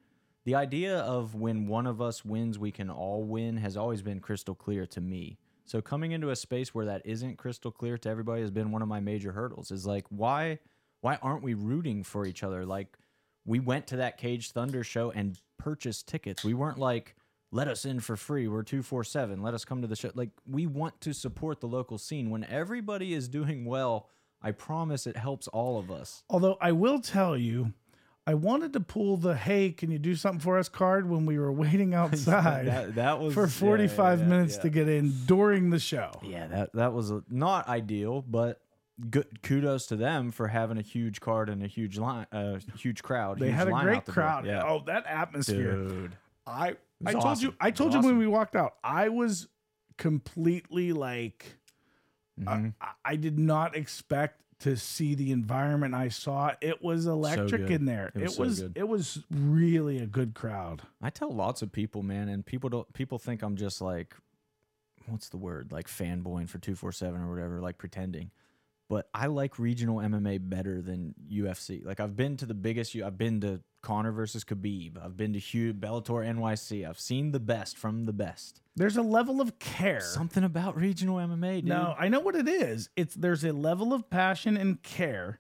the 0.44 0.56
idea 0.56 1.00
of 1.00 1.36
when 1.36 1.68
one 1.68 1.88
of 1.88 2.02
us 2.02 2.26
wins, 2.26 2.58
we 2.60 2.72
can 2.72 2.90
all 2.90 3.24
win 3.24 3.58
has 3.58 3.78
always 3.78 4.02
been 4.02 4.20
crystal 4.20 4.56
clear 4.56 4.86
to 4.88 5.02
me. 5.02 5.38
So 5.66 5.82
coming 5.82 6.12
into 6.12 6.32
a 6.32 6.36
space 6.36 6.74
where 6.74 6.86
that 6.86 7.02
isn't 7.06 7.38
crystal 7.38 7.72
clear 7.72 7.98
to 8.00 8.10
everybody 8.10 8.42
has 8.42 8.52
been 8.52 8.72
one 8.72 8.82
of 8.82 8.88
my 8.88 9.00
major 9.00 9.32
hurdles. 9.32 9.72
Is 9.72 9.86
like 9.86 10.06
why 10.10 10.60
why 11.02 11.18
aren't 11.22 11.44
we 11.44 11.54
rooting 11.54 12.04
for 12.04 12.26
each 12.26 12.44
other? 12.44 12.66
Like 12.66 12.98
we 13.46 13.60
went 13.60 13.88
to 13.88 13.98
that 13.98 14.18
Cage 14.18 14.52
Thunder 14.52 14.84
show 14.84 15.12
and 15.12 15.38
purchased 15.58 16.08
tickets. 16.08 16.44
We 16.44 16.54
weren't 16.54 16.78
like, 16.78 17.16
let 17.52 17.68
us 17.68 17.86
in 17.86 18.00
for 18.00 18.16
free. 18.16 18.48
We're 18.48 18.64
247. 18.64 19.42
Let 19.42 19.54
us 19.54 19.66
come 19.66 19.82
to 19.82 19.88
the 19.88 19.96
show. 19.96 20.12
Like, 20.14 20.30
we 20.50 20.68
want 20.68 21.02
to 21.02 21.14
support 21.14 21.60
the 21.60 21.68
local 21.68 21.98
scene. 21.98 22.30
When 22.30 22.44
everybody 22.46 23.14
is 23.14 23.28
doing 23.28 23.66
well, 23.66 24.08
I 24.44 24.52
promise 24.52 25.06
it 25.08 25.18
helps 25.18 25.48
all 25.50 25.78
of 25.80 25.92
us. 25.92 26.24
Although 26.30 26.58
I 26.60 26.72
will 26.72 27.00
tell 27.00 27.38
you, 27.38 27.74
I 28.26 28.34
wanted 28.36 28.74
to 28.74 28.80
pull 28.80 29.18
the 29.18 29.36
"Hey, 29.36 29.72
can 29.72 29.92
you 29.92 30.00
do 30.00 30.16
something 30.16 30.40
for 30.40 30.58
us?" 30.58 30.70
card 30.70 31.10
when 31.10 31.26
we 31.26 31.38
were 31.40 31.52
waiting 31.64 31.94
outside 32.02 32.68
that, 32.68 32.96
that 32.96 33.20
was 33.20 33.34
for 33.34 33.42
yeah, 33.42 33.46
yeah, 33.48 33.88
45 33.88 34.20
yeah, 34.20 34.26
minutes 34.26 34.56
yeah. 34.56 34.62
to 34.62 34.70
get 34.70 34.90
in 34.90 35.12
during 35.26 35.70
the 35.70 35.80
show. 35.80 36.12
Yeah, 36.24 36.48
that 36.48 36.74
that 36.74 36.94
was 36.94 37.12
a, 37.12 37.24
not 37.30 37.68
ideal, 37.68 38.22
but 38.22 38.62
good 39.10 39.42
kudos 39.42 39.88
to 39.88 39.96
them 39.96 40.32
for 40.32 40.48
having 40.48 40.78
a 40.78 40.82
huge 40.84 41.20
card 41.22 41.50
and 41.50 41.64
a 41.64 41.68
huge 41.68 41.98
line, 41.98 42.28
uh, 42.32 42.60
huge 42.78 43.02
crowd. 43.02 43.40
They 43.40 43.48
huge 43.48 43.56
had 43.56 43.68
a 43.68 43.72
great 43.72 43.98
out 43.98 44.06
the 44.06 44.12
door. 44.12 44.24
crowd. 44.24 44.46
Yeah, 44.46 44.64
Oh, 44.64 44.84
that 44.86 45.06
atmosphere. 45.08 45.76
dude. 45.76 46.18
I 46.46 46.76
I 47.06 47.14
told 47.14 47.26
awesome. 47.26 47.46
you 47.46 47.56
I 47.60 47.72
told 47.72 47.94
you 47.94 48.02
when 48.02 48.18
we 48.18 48.28
walked 48.28 48.56
out. 48.56 48.76
I 48.84 49.10
was 49.10 49.48
completely 49.98 50.94
like 50.94 51.58
Mhm. 52.42 52.74
I, 52.82 52.88
I 53.06 53.16
did 53.16 53.38
not 53.40 53.76
expect 53.76 54.42
to 54.60 54.78
see 54.78 55.16
the 55.16 55.32
environment 55.32 55.96
I 55.96 56.10
saw. 56.10 56.52
It 56.62 56.84
was 56.84 57.08
electric 57.08 57.62
good. 57.68 57.72
in 57.72 57.86
there. 57.86 58.12
It 58.16 58.22
It 58.22 58.24
was 58.24 58.38
was 58.38 58.58
so 58.60 58.70
it 58.76 58.88
was, 58.88 59.24
really 59.32 59.98
a 59.98 60.06
good 60.06 60.34
crowd. 60.36 60.84
I 61.02 61.10
tell 61.10 61.34
lots 61.34 61.62
of 61.62 61.72
people, 61.72 62.04
man, 62.04 62.30
and 62.30 62.46
people 62.46 62.70
don't. 62.70 62.92
People 62.94 63.18
think 63.18 63.42
I'm 63.42 63.56
just 63.56 63.82
like, 63.82 64.16
what's 65.08 65.30
the 65.30 65.38
word? 65.38 65.72
Like 65.72 65.88
fanboying 65.88 66.48
for 66.48 66.60
two 66.60 66.76
four 66.76 66.92
seven 66.92 67.22
or 67.22 67.30
whatever, 67.30 67.60
like 67.60 67.78
pretending. 67.80 68.30
But 68.92 69.08
I 69.14 69.28
like 69.28 69.58
regional 69.58 70.00
MMA 70.00 70.50
better 70.50 70.82
than 70.82 71.16
UFC. 71.32 71.86
Like 71.86 72.02
I've 72.02 72.18
been 72.18 72.36
to 72.36 72.46
the 72.46 72.54
biggest. 72.54 72.94
U- 72.94 73.06
I've 73.06 73.18
been 73.18 73.40
to 73.40 73.62
Conor 73.82 74.12
versus 74.12 74.44
Khabib. 74.44 75.02
I've 75.02 75.16
been 75.16 75.32
to 75.32 75.40
Hugh 75.40 75.74
Bellator 75.74 76.28
NYC. 76.28 76.86
I've 76.86 77.00
seen 77.00 77.32
the 77.32 77.40
best 77.40 77.78
from 77.78 78.04
the 78.06 78.12
best. 78.12 78.60
There's 78.76 78.98
a 78.98 79.02
level 79.02 79.40
of 79.40 79.60
care. 79.60 80.02
Something 80.02 80.44
about 80.44 80.76
regional 80.76 81.16
MMA, 81.20 81.62
dude. 81.62 81.66
No, 81.70 81.96
I 81.98 82.10
know 82.10 82.20
what 82.20 82.36
it 82.36 82.50
is. 82.50 82.90
It's 82.98 83.16
there's 83.16 83.46
a 83.46 83.54
level 83.54 83.94
of 83.94 84.10
passion 84.10 84.58
and 84.58 84.84
care 84.84 85.40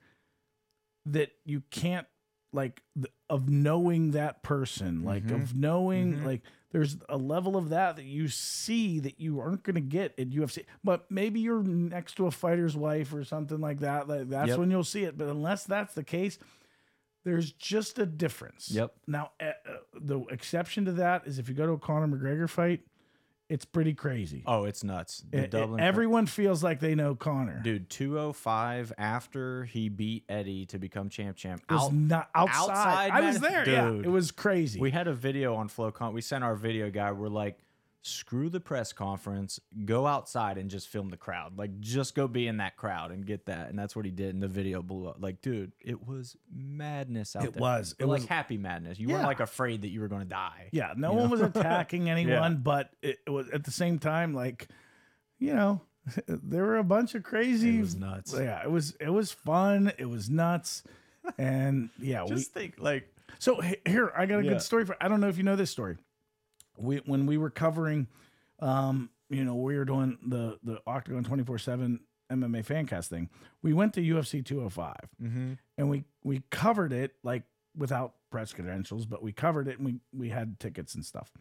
that 1.05 1.31
you 1.43 1.63
can't 1.71 2.07
like 2.53 2.81
of 3.29 3.49
knowing 3.49 4.11
that 4.11 4.43
person, 4.43 5.03
like 5.03 5.25
Mhm. 5.25 5.35
of 5.43 5.55
knowing 5.57 6.13
Mhm. 6.19 6.25
like 6.25 6.41
there's 6.71 6.97
a 7.09 7.17
level 7.17 7.57
of 7.57 7.69
that 7.69 7.97
that 7.97 8.05
you 8.05 8.27
see 8.27 8.99
that 9.01 9.19
you 9.19 9.39
aren't 9.39 9.63
going 9.63 9.75
to 9.75 9.81
get 9.81 10.17
at 10.17 10.29
UFC. 10.29 10.65
But 10.83 11.09
maybe 11.11 11.39
you're 11.39 11.63
next 11.63 12.15
to 12.15 12.27
a 12.27 12.31
fighter's 12.31 12.75
wife 12.77 13.13
or 13.13 13.23
something 13.23 13.59
like 13.59 13.79
that. 13.81 14.07
Like 14.07 14.29
that's 14.29 14.49
Yep. 14.49 14.59
when 14.59 14.71
you'll 14.71 14.83
see 14.83 15.03
it. 15.03 15.17
But 15.17 15.27
unless 15.27 15.65
that's 15.65 15.93
the 15.93 16.03
case, 16.03 16.39
there's 17.23 17.51
just 17.51 17.99
a 17.99 18.05
difference. 18.05 18.71
Yep. 18.71 18.93
Now, 19.07 19.31
uh, 19.39 19.51
the 19.93 20.21
exception 20.31 20.85
to 20.85 20.91
that 20.93 21.27
is 21.27 21.39
if 21.39 21.49
you 21.49 21.55
go 21.55 21.65
to 21.67 21.73
a 21.73 21.77
Conor 21.79 22.07
McGregor 22.07 22.49
fight, 22.49 22.81
it's 23.51 23.65
pretty 23.65 23.93
crazy. 23.93 24.43
Oh, 24.45 24.63
it's 24.63 24.83
nuts. 24.83 25.23
The 25.29 25.37
It- 25.39 25.43
it- 25.45 25.51
Dublin 25.51 25.79
everyone 25.81 26.25
feels 26.25 26.63
like 26.63 26.79
they 26.79 26.95
know 26.95 27.15
Conor. 27.15 27.59
dude 27.63 27.89
205 27.89 28.93
after 28.97 29.65
he 29.65 29.89
beat 29.89 30.23
Eddie 30.29 30.65
to 30.67 30.79
become 30.79 31.09
champ 31.09 31.35
champ. 31.37 31.61
it 31.69 31.73
was 31.73 31.83
Out- 31.83 31.93
not 31.93 32.29
outside. 32.33 32.59
outside, 32.71 33.11
I 33.11 33.21
was 33.21 33.39
there. 33.39 33.67
Yeah, 33.69 33.89
Dude. 33.89 34.05
it 34.05 34.09
was 34.09 34.31
crazy. 34.31 34.79
we 34.79 34.91
had 34.91 35.07
a 35.07 35.13
video 35.13 35.55
on 35.55 35.69
FlowCon. 35.69 36.13
We 36.13 36.21
sent 36.21 36.43
our 36.43 36.55
video 36.55 36.89
guy. 36.89 37.11
We're 37.11 37.27
like, 37.29 37.57
screw 38.03 38.49
the 38.49 38.59
press 38.59 38.93
conference. 38.93 39.59
Go 39.85 40.07
outside 40.07 40.57
and 40.57 40.69
just 40.69 40.87
film 40.87 41.09
the 41.09 41.17
crowd. 41.17 41.57
Like, 41.57 41.79
just 41.79 42.15
go 42.15 42.27
be 42.27 42.47
in 42.47 42.57
that 42.57 42.75
crowd 42.75 43.11
and 43.11 43.25
get 43.25 43.45
that. 43.45 43.69
And 43.69 43.77
that's 43.77 43.95
what 43.95 44.05
he 44.05 44.11
did. 44.11 44.33
And 44.33 44.41
the 44.41 44.47
video 44.47 44.81
blew 44.81 45.07
up. 45.07 45.17
Like, 45.19 45.41
dude, 45.41 45.71
it 45.79 46.07
was 46.07 46.35
madness 46.51 47.35
out 47.35 47.41
there. 47.41 47.49
It 47.49 47.53
there. 47.53 47.61
was. 47.61 47.95
It 47.99 48.05
like 48.05 48.21
was- 48.21 48.27
happy 48.29 48.57
madness. 48.57 48.99
You 48.99 49.07
Yeah. 49.07 49.15
weren't 49.15 49.27
like 49.27 49.39
afraid 49.39 49.83
that 49.83 49.89
you 49.89 49.99
were 50.01 50.07
going 50.07 50.23
to 50.23 50.27
die. 50.27 50.69
Yeah, 50.71 50.93
no 50.97 51.13
one 51.13 51.25
know? 51.25 51.29
was 51.29 51.41
attacking 51.55 52.09
anyone, 52.09 52.57
but 52.63 52.89
it, 53.01 53.19
it 53.25 53.29
was 53.29 53.49
at 53.49 53.63
the 53.63 53.71
same 53.71 53.99
time 53.99 54.33
like, 54.33 54.67
you 55.39 55.53
know, 55.53 55.81
there 56.27 56.63
were 56.65 56.77
a 56.77 56.83
bunch 56.83 57.13
of 57.13 57.21
crazy. 57.23 57.77
It 57.77 57.81
was 57.81 57.95
nuts. 57.95 58.33
Yeah, 58.35 58.63
it 58.63 58.71
was 58.71 58.95
it 58.99 59.09
was 59.09 59.31
fun. 59.31 59.91
It 59.99 60.09
was 60.09 60.29
nuts, 60.29 60.81
and 61.37 61.89
yeah, 61.99 62.23
we. 62.27 62.29
Just 62.31 62.51
think, 62.53 62.75
like, 62.79 63.07
So 63.37 63.61
here, 63.85 64.11
I 64.17 64.25
got 64.25 64.39
a 64.39 64.43
Yeah. 64.43 64.53
good 64.53 64.61
story 64.63 64.85
for. 64.85 64.95
I 64.99 65.07
don't 65.07 65.21
know 65.21 65.27
if 65.29 65.37
you 65.37 65.43
know 65.43 65.55
this 65.55 65.69
story. 65.69 65.97
We 66.77 66.97
when 66.97 67.25
we 67.25 67.37
were 67.37 67.49
covering, 67.49 68.07
um, 68.59 69.09
you 69.29 69.43
know, 69.43 69.55
we 69.55 69.77
were 69.77 69.85
doing 69.85 70.17
the 70.25 70.57
the 70.63 70.79
Octagon 70.87 71.23
twenty 71.23 71.43
four 71.43 71.57
seven 71.57 72.01
MMA 72.31 72.65
fancast 72.65 73.07
thing. 73.07 73.29
We 73.61 73.73
went 73.73 73.93
to 73.93 74.01
UFC 74.01 74.43
two 74.43 74.57
hundred 74.57 74.73
five 74.73 75.09
mm-hmm. 75.21 75.53
and 75.77 75.89
we 75.89 76.05
we 76.23 76.43
covered 76.49 76.93
it 76.93 77.15
like 77.23 77.43
without 77.75 78.13
press 78.31 78.53
credentials, 78.53 79.05
but 79.05 79.21
we 79.21 79.31
covered 79.31 79.67
it 79.67 79.77
and 79.77 79.85
we 79.85 79.99
we 80.13 80.29
had 80.29 80.59
tickets 80.59 80.95
and 80.95 81.05
stuff. 81.05 81.31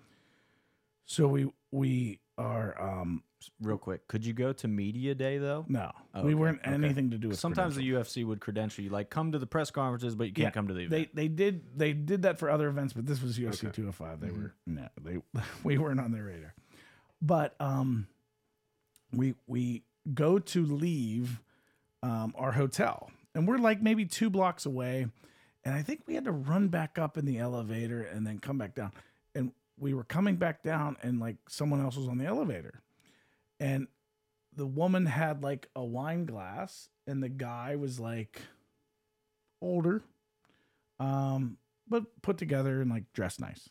So 1.06 1.28
we 1.28 1.52
we 1.70 2.20
are 2.40 2.80
um 2.80 3.22
real 3.60 3.78
quick, 3.78 4.06
could 4.08 4.24
you 4.24 4.32
go 4.32 4.52
to 4.52 4.68
media 4.68 5.14
day 5.14 5.38
though? 5.38 5.64
no 5.68 5.90
Oh, 6.14 6.22
we 6.24 6.32
okay, 6.32 6.34
weren't 6.40 6.60
okay. 6.60 6.72
anything 6.74 7.10
to 7.10 7.18
do 7.18 7.28
with 7.28 7.38
Sometimes 7.38 7.76
the 7.76 7.88
UFC 7.92 8.24
would 8.24 8.40
credential 8.40 8.82
you, 8.84 8.90
like, 8.90 9.08
come 9.10 9.32
to 9.32 9.38
the 9.38 9.46
press 9.46 9.70
conferences, 9.70 10.14
but 10.16 10.26
you 10.26 10.32
can't 10.32 10.52
come 10.52 10.68
to 10.68 10.74
the 10.74 10.80
event. 10.84 11.10
they 11.14 11.22
they 11.22 11.28
did 11.28 11.78
they 11.78 11.92
did 11.92 12.22
that 12.22 12.38
for 12.38 12.50
other 12.50 12.68
events, 12.68 12.92
but 12.92 13.06
this 13.06 13.22
was 13.22 13.38
UFC 13.38 13.64
Okay. 13.66 13.70
205. 13.76 14.20
They 14.20 14.28
Mhm. 14.28 14.36
were 14.42 14.54
no, 14.66 14.88
they 15.00 15.18
we 15.64 15.78
weren't 15.78 16.00
on 16.00 16.12
their 16.12 16.24
radar. 16.24 16.54
But 17.22 17.54
um 17.60 18.06
we 19.12 19.34
we 19.46 19.82
go 20.14 20.38
to 20.38 20.64
leave 20.64 21.40
um 22.02 22.34
our 22.36 22.52
hotel 22.52 23.10
and 23.34 23.46
we're 23.46 23.58
like 23.58 23.82
maybe 23.82 24.04
2 24.06 24.30
blocks 24.30 24.64
away 24.66 25.06
and 25.64 25.74
I 25.74 25.82
think 25.82 26.02
we 26.06 26.14
had 26.14 26.24
to 26.24 26.32
run 26.32 26.68
back 26.68 26.98
up 26.98 27.18
in 27.18 27.26
the 27.26 27.38
elevator 27.38 28.02
and 28.02 28.26
then 28.26 28.38
come 28.38 28.56
back 28.56 28.74
down. 28.74 28.92
And 29.34 29.52
we 29.80 29.94
were 29.94 30.04
coming 30.04 30.36
back 30.36 30.62
down 30.62 30.96
and 31.02 31.18
like 31.18 31.36
someone 31.48 31.80
else 31.80 31.96
was 31.96 32.06
on 32.06 32.18
the 32.18 32.26
elevator. 32.26 32.82
And 33.58 33.88
the 34.54 34.66
woman 34.66 35.06
had 35.06 35.42
like 35.42 35.68
a 35.74 35.82
wine 35.84 36.26
glass 36.26 36.90
and 37.06 37.22
the 37.22 37.28
guy 37.28 37.76
was 37.76 37.98
like 37.98 38.42
older 39.62 40.02
um 40.98 41.56
but 41.88 42.04
put 42.22 42.38
together 42.38 42.80
and 42.80 42.90
like 42.90 43.12
dressed 43.12 43.40
nice. 43.40 43.68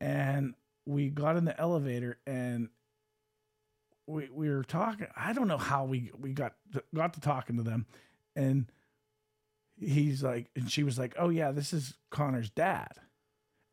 And 0.00 0.54
we 0.86 1.10
got 1.10 1.36
in 1.36 1.44
the 1.44 1.58
elevator 1.60 2.18
and 2.26 2.68
we 4.06 4.28
we 4.32 4.50
were 4.50 4.64
talking 4.64 5.06
i 5.16 5.32
don't 5.32 5.46
know 5.46 5.58
how 5.58 5.84
we 5.84 6.10
we 6.18 6.32
got 6.32 6.54
to, 6.72 6.82
got 6.94 7.14
to 7.14 7.20
talking 7.20 7.56
to 7.58 7.62
them. 7.62 7.86
And 8.34 8.66
he's 9.78 10.22
like 10.22 10.48
and 10.56 10.70
she 10.70 10.82
was 10.84 10.98
like 10.98 11.14
oh 11.18 11.28
yeah 11.28 11.50
this 11.50 11.72
is 11.72 11.94
conor's 12.10 12.50
dad 12.50 12.92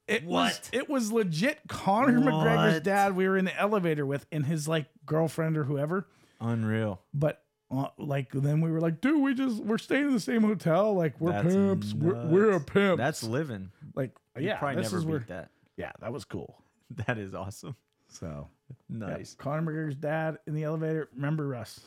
it 0.10 0.24
was 0.26 0.60
it 0.74 0.90
was 0.90 1.12
legit 1.12 1.60
conor 1.68 2.20
mcgregor's 2.20 2.82
dad 2.82 3.16
we 3.16 3.28
were 3.28 3.38
in 3.38 3.46
the 3.46 3.60
elevator 3.60 4.06
with 4.06 4.26
and 4.32 4.46
his 4.46 4.68
like 4.68 4.88
girlfriend 5.06 5.58
or 5.58 5.64
whoever 5.64 6.08
Unreal. 6.42 7.02
but 7.14 7.44
uh, 7.72 7.88
like 8.00 8.32
then 8.32 8.62
we 8.62 8.72
were 8.72 8.82
like, 8.82 9.00
dude, 9.00 9.22
we 9.22 9.36
just 9.36 9.64
we're 9.64 9.78
staying 9.78 10.08
in 10.08 10.14
the 10.14 10.20
same 10.20 10.42
hotel. 10.42 10.96
Like 10.96 11.14
we're 11.22 11.34
That's 11.34 11.54
pimps. 11.54 11.94
We're, 11.94 12.26
we're 12.26 12.52
a 12.54 12.60
pimp. 12.60 12.98
That's 12.98 13.22
living. 13.24 13.70
like 13.94 14.10
You 14.36 14.48
yeah, 14.48 14.58
probably 14.58 14.82
this 14.82 14.86
never 14.92 14.98
is 14.98 15.06
beat 15.06 15.12
where 15.12 15.26
that. 15.28 15.50
yeah, 15.78 15.92
that 16.02 16.12
was 16.12 16.26
cool. 16.26 16.64
That 17.06 17.20
is 17.20 17.36
awesome. 17.36 17.76
So 18.08 18.48
yeah, 18.90 19.06
Nice. 19.08 19.36
Conor 19.36 19.62
McGregor's 19.72 19.96
dad 19.98 20.40
in 20.48 20.56
the 20.56 20.64
elevator. 20.64 21.10
Remember 21.14 21.54
us, 21.54 21.80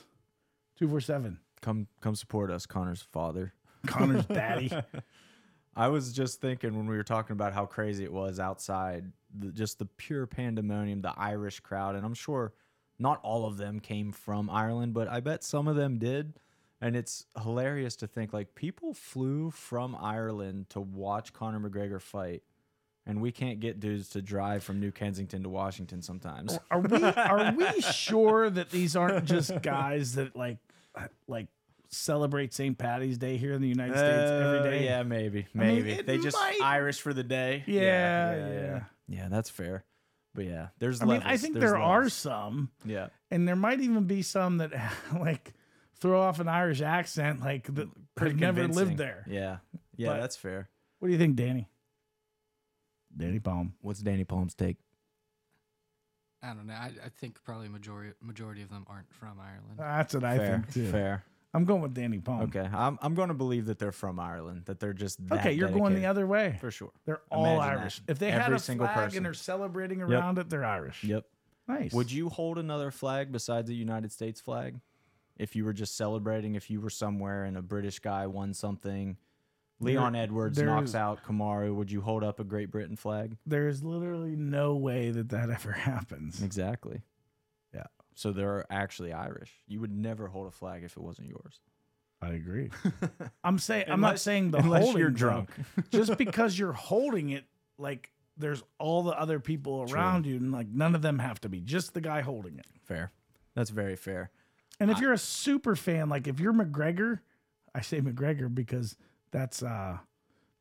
two 0.78 0.86
four 0.88 1.00
seven. 1.00 1.40
Come 1.62 1.88
come 2.00 2.14
support 2.14 2.52
us, 2.52 2.64
Conor's 2.64 3.02
father. 3.02 3.52
Conor's 3.88 4.24
daddy. 4.26 4.70
I 5.74 5.88
was 5.88 6.12
just 6.12 6.40
thinking 6.40 6.76
when 6.76 6.86
we 6.86 6.96
were 6.96 7.02
talking 7.02 7.32
about 7.32 7.52
how 7.52 7.66
crazy 7.66 8.04
it 8.04 8.12
was 8.12 8.38
outside, 8.38 9.10
the, 9.38 9.48
just 9.48 9.78
the 9.78 9.86
pure 9.86 10.26
pandemonium, 10.26 11.00
the 11.00 11.14
Irish 11.16 11.60
crowd, 11.60 11.94
and 11.94 12.04
I'm 12.04 12.14
sure 12.14 12.52
not 12.98 13.20
all 13.22 13.46
of 13.46 13.56
them 13.56 13.80
came 13.80 14.12
from 14.12 14.50
Ireland, 14.50 14.94
but 14.94 15.08
I 15.08 15.20
bet 15.20 15.42
some 15.42 15.68
of 15.68 15.76
them 15.76 15.98
did. 15.98 16.34
And 16.80 16.96
it's 16.96 17.26
hilarious 17.40 17.94
to 17.96 18.06
think 18.08 18.32
like 18.32 18.54
people 18.54 18.92
flew 18.92 19.50
from 19.50 19.96
Ireland 19.98 20.68
to 20.70 20.80
watch 20.80 21.32
Conor 21.32 21.60
McGregor 21.60 22.00
fight, 22.00 22.42
and 23.06 23.22
we 23.22 23.30
can't 23.30 23.60
get 23.60 23.78
dudes 23.78 24.08
to 24.10 24.22
drive 24.22 24.64
from 24.64 24.80
New 24.80 24.90
Kensington 24.90 25.44
to 25.44 25.48
Washington 25.48 26.02
sometimes. 26.02 26.58
Are 26.72 26.80
we 26.80 27.02
are 27.02 27.54
we 27.56 27.80
sure 27.80 28.50
that 28.50 28.70
these 28.70 28.96
aren't 28.96 29.26
just 29.26 29.62
guys 29.62 30.16
that 30.16 30.34
like 30.34 30.58
like 31.28 31.46
celebrate 31.92 32.52
St. 32.54 32.76
Patty's 32.76 33.18
Day 33.18 33.36
here 33.36 33.52
in 33.52 33.62
the 33.62 33.68
United 33.68 33.96
States 33.96 34.30
every 34.30 34.58
Uh, 34.58 34.62
day? 34.62 34.84
Yeah, 34.84 35.02
maybe, 35.02 35.46
I 35.54 35.58
mean, 35.58 35.74
maybe 35.76 35.92
it 35.92 36.06
they 36.06 36.18
just 36.18 36.36
might- 36.36 36.60
Irish 36.62 37.00
for 37.00 37.12
the 37.14 37.22
day. 37.22 37.62
Yeah, 37.66 38.34
yeah, 38.34 38.48
yeah. 38.52 38.84
Yeah, 39.08 39.28
that's 39.28 39.50
fair. 39.50 39.84
But 40.34 40.46
yeah, 40.46 40.68
there's. 40.78 41.02
I 41.02 41.04
mean, 41.04 41.14
levels. 41.18 41.30
I 41.32 41.36
think 41.36 41.54
there's 41.54 41.70
there 41.72 41.78
are 41.78 41.96
levels. 41.98 42.14
some. 42.14 42.70
Yeah, 42.86 43.08
and 43.30 43.46
there 43.46 43.56
might 43.56 43.80
even 43.80 44.04
be 44.06 44.22
some 44.22 44.58
that 44.58 44.72
like 45.20 45.52
throw 45.96 46.20
off 46.22 46.40
an 46.40 46.48
Irish 46.48 46.80
accent, 46.80 47.40
like 47.40 47.66
that 47.74 47.88
have 48.18 48.36
never 48.36 48.62
convincing. 48.62 48.74
lived 48.86 48.96
there. 48.96 49.26
Yeah, 49.28 49.58
yeah, 49.96 50.08
But- 50.08 50.20
that's 50.20 50.36
fair. 50.36 50.70
What 51.00 51.08
do 51.08 51.12
you 51.12 51.18
think, 51.18 51.36
Danny? 51.36 51.68
Danny 53.14 53.40
Palm. 53.40 53.74
What's 53.82 54.00
Danny 54.00 54.24
Palm's 54.24 54.54
take? 54.54 54.78
I 56.42 56.54
don't 56.54 56.66
know. 56.66 56.72
I, 56.74 56.92
I 57.04 57.08
think 57.20 57.42
probably 57.44 57.68
majority 57.68 58.14
majority 58.20 58.62
of 58.62 58.70
them 58.70 58.84
aren't 58.88 59.12
from 59.12 59.38
Ireland. 59.38 59.76
That's 59.78 60.14
what 60.14 60.24
I 60.24 60.38
fair, 60.38 60.52
think 60.54 60.72
too. 60.72 60.90
fair. 60.90 61.24
I'm 61.54 61.64
going 61.64 61.82
with 61.82 61.92
Danny 61.94 62.18
Palm. 62.18 62.42
Okay, 62.42 62.66
I'm 62.72 62.98
I'm 63.02 63.14
going 63.14 63.28
to 63.28 63.34
believe 63.34 63.66
that 63.66 63.78
they're 63.78 63.92
from 63.92 64.18
Ireland. 64.18 64.62
That 64.66 64.80
they're 64.80 64.94
just 64.94 65.26
that 65.28 65.40
Okay, 65.40 65.52
you're 65.52 65.68
going 65.70 65.94
the 65.94 66.06
other 66.06 66.26
way. 66.26 66.56
for 66.60 66.70
sure. 66.70 66.92
They're 67.04 67.20
all 67.30 67.44
Imagine 67.44 67.60
that. 67.74 67.78
Irish. 67.80 68.02
If 68.08 68.18
they 68.18 68.30
had 68.30 68.52
a 68.52 68.58
single 68.58 68.86
flag 68.86 68.96
person. 68.96 69.16
and 69.18 69.26
they're 69.26 69.34
celebrating 69.34 70.00
around 70.00 70.38
it, 70.38 70.48
they're 70.48 70.64
Irish. 70.64 71.04
Yep. 71.04 71.26
Nice. 71.68 71.92
Would 71.92 72.10
you 72.10 72.28
hold 72.28 72.58
another 72.58 72.90
flag 72.90 73.30
besides 73.32 73.68
the 73.68 73.74
United 73.74 74.12
States 74.12 74.40
flag? 74.40 74.80
If 75.36 75.54
you 75.56 75.64
were 75.64 75.72
just 75.72 75.96
celebrating, 75.96 76.54
if 76.54 76.70
you 76.70 76.80
were 76.80 76.90
somewhere 76.90 77.44
and 77.44 77.56
a 77.56 77.62
British 77.62 77.98
guy 78.00 78.26
won 78.26 78.52
something, 78.54 79.16
Leon 79.80 80.14
Edwards 80.14 80.56
there 80.56 80.66
knocks 80.66 80.90
is- 80.90 80.94
out 80.94 81.22
Kamaru, 81.24 81.74
would 81.74 81.90
you 81.90 82.00
hold 82.00 82.22
up 82.24 82.38
a 82.40 82.44
Great 82.44 82.70
Britain 82.70 82.96
flag? 82.96 83.36
There 83.46 83.68
is 83.68 83.82
literally 83.82 84.36
no 84.36 84.76
way 84.76 85.10
that 85.10 85.28
that 85.30 85.50
ever 85.50 85.72
happens. 85.90 86.42
Exactly. 86.42 87.00
Yeah. 88.12 88.16
So 88.16 88.32
they're 88.32 88.66
actually 88.70 89.12
Irish. 89.12 89.50
You 89.66 89.80
would 89.80 89.92
never 89.92 90.28
hold 90.28 90.46
a 90.46 90.50
flag 90.50 90.84
if 90.84 90.96
it 90.96 91.02
wasn't 91.02 91.28
yours. 91.28 91.60
I 92.20 92.30
agree. 92.30 92.70
I'm 93.44 93.58
saying 93.58 93.84
I'm 93.88 94.00
not 94.00 94.08
Unless- 94.08 94.22
saying 94.22 94.50
the 94.52 94.58
unless 94.58 94.82
holding 94.84 95.00
you're 95.00 95.10
though. 95.10 95.16
drunk. 95.16 95.50
Just 95.90 96.16
because 96.18 96.58
you're 96.58 96.72
holding 96.72 97.30
it, 97.30 97.44
like 97.78 98.12
there's 98.36 98.62
all 98.78 99.02
the 99.02 99.18
other 99.18 99.40
people 99.40 99.86
around 99.90 100.24
you, 100.26 100.36
and 100.36 100.52
like 100.52 100.68
none 100.68 100.94
of 100.94 101.02
them 101.02 101.18
have 101.18 101.40
to 101.40 101.48
be. 101.48 101.60
Just 101.60 101.94
the 101.94 102.00
guy 102.00 102.20
holding 102.20 102.58
it. 102.58 102.66
Fair. 102.84 103.10
That's 103.54 103.70
very 103.70 103.96
fair. 103.96 104.30
And 104.80 104.90
if 104.90 104.98
you're 105.00 105.12
a 105.12 105.18
super 105.18 105.74
fan, 105.76 106.08
like 106.08 106.26
if 106.28 106.38
you're 106.40 106.52
McGregor, 106.54 107.20
I 107.74 107.80
say 107.82 108.00
McGregor 108.00 108.52
because 108.54 108.96
that's 109.32 109.62
uh 109.62 109.98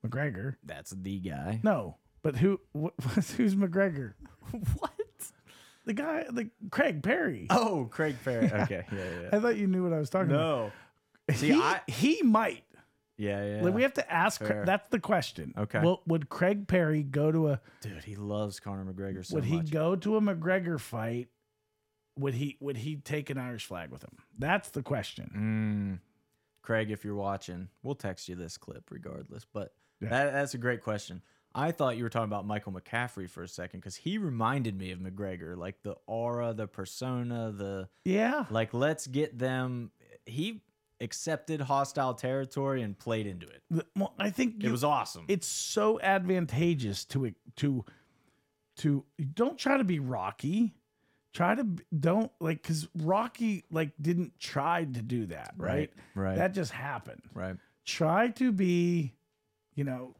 McGregor. 0.05 0.55
That's 0.63 0.91
the 0.91 1.19
guy. 1.19 1.59
No, 1.63 1.97
but 2.23 2.37
who 2.37 2.59
wh- 2.75 2.89
who's 3.37 3.55
McGregor? 3.55 4.13
What? 4.79 4.91
The 5.85 5.93
guy, 5.93 6.25
the 6.31 6.49
Craig 6.69 7.01
Perry. 7.01 7.47
Oh, 7.49 7.87
Craig 7.91 8.15
Perry. 8.23 8.45
Okay. 8.53 8.85
Yeah, 8.91 8.97
yeah. 9.21 9.29
I 9.33 9.39
thought 9.39 9.57
you 9.57 9.67
knew 9.67 9.83
what 9.83 9.93
I 9.93 9.99
was 9.99 10.09
talking 10.09 10.29
No. 10.31 10.71
about. 11.27 11.37
See, 11.37 11.51
he, 11.53 11.59
I- 11.61 11.81
he 11.87 12.21
might. 12.23 12.63
Yeah, 13.17 13.57
yeah. 13.57 13.61
Like 13.63 13.73
we 13.75 13.83
have 13.83 13.93
to 13.95 14.11
ask. 14.11 14.39
Cra- 14.39 14.47
Fair. 14.49 14.65
That's 14.65 14.87
the 14.89 14.99
question. 14.99 15.53
Okay. 15.57 15.79
Well, 15.83 16.01
would 16.07 16.29
Craig 16.29 16.67
Perry 16.67 17.03
go 17.03 17.31
to 17.31 17.49
a? 17.49 17.61
Dude, 17.81 18.03
he 18.03 18.15
loves 18.15 18.59
Conor 18.59 18.83
McGregor 18.91 19.23
so 19.25 19.35
would 19.35 19.45
he 19.45 19.57
much. 19.57 19.69
go 19.69 19.95
to 19.95 20.17
a 20.17 20.21
McGregor 20.21 20.79
fight? 20.79 21.27
Would 22.17 22.33
he? 22.33 22.57
Would 22.61 22.77
he 22.77 22.95
take 22.97 23.29
an 23.29 23.37
Irish 23.37 23.65
flag 23.65 23.91
with 23.91 24.03
him? 24.03 24.17
That's 24.39 24.69
the 24.69 24.81
question. 24.81 25.99
Mm. 26.01 26.07
Craig, 26.63 26.89
if 26.91 27.03
you're 27.05 27.15
watching, 27.15 27.69
we'll 27.83 27.95
text 27.95 28.27
you 28.27 28.35
this 28.35 28.57
clip 28.57 28.89
regardless. 28.91 29.45
But 29.51 29.73
Yeah. 30.01 30.09
that, 30.09 30.33
that's 30.33 30.53
a 30.55 30.57
great 30.59 30.81
question. 30.81 31.21
I 31.53 31.71
thought 31.71 31.97
you 31.97 32.03
were 32.03 32.09
talking 32.09 32.25
about 32.29 32.45
Michael 32.45 32.71
McCaffrey 32.71 33.29
for 33.29 33.43
a 33.43 33.47
second 33.47 33.79
because 33.81 33.95
he 33.97 34.17
reminded 34.17 34.77
me 34.77 34.91
of 34.91 34.99
McGregor, 34.99 35.57
like 35.57 35.81
the 35.83 35.95
aura, 36.07 36.53
the 36.53 36.67
persona, 36.67 37.51
the 37.51 37.89
Yeah. 38.05 38.45
like. 38.49 38.73
Let's 38.73 39.07
get 39.07 39.37
them. 39.37 39.91
He 40.25 40.61
accepted 41.01 41.61
hostile 41.61 42.13
territory 42.13 42.81
and 42.83 42.97
played 42.97 43.25
into 43.27 43.47
it. 43.47 43.85
Well, 43.95 44.13
I 44.19 44.29
think 44.29 44.57
It 44.57 44.65
you, 44.65 44.71
was 44.71 44.83
awesome. 44.83 45.25
it's 45.27 45.47
so 45.47 45.99
advantageous 45.99 47.05
to 47.05 47.25
it 47.25 47.35
to 47.57 47.83
to 48.77 49.03
don't 49.33 49.57
try 49.57 49.77
to 49.77 49.83
be 49.83 49.99
Rocky. 49.99 50.73
Try 51.33 51.55
to 51.55 51.65
don't 51.97 52.31
like 52.39 52.61
because 52.61 52.87
Rocky 52.95 53.63
like 53.71 53.91
didn't 54.01 54.39
try 54.39 54.83
to 54.85 55.01
do 55.01 55.25
that, 55.27 55.53
right? 55.57 55.91
right, 56.13 56.37
That 56.37 56.53
just 56.53 56.71
happened. 56.71 57.21
right. 57.33 57.55
Try 57.85 58.29
to 58.29 58.51
be, 58.51 59.13
you 59.75 59.83
know, 59.83 60.15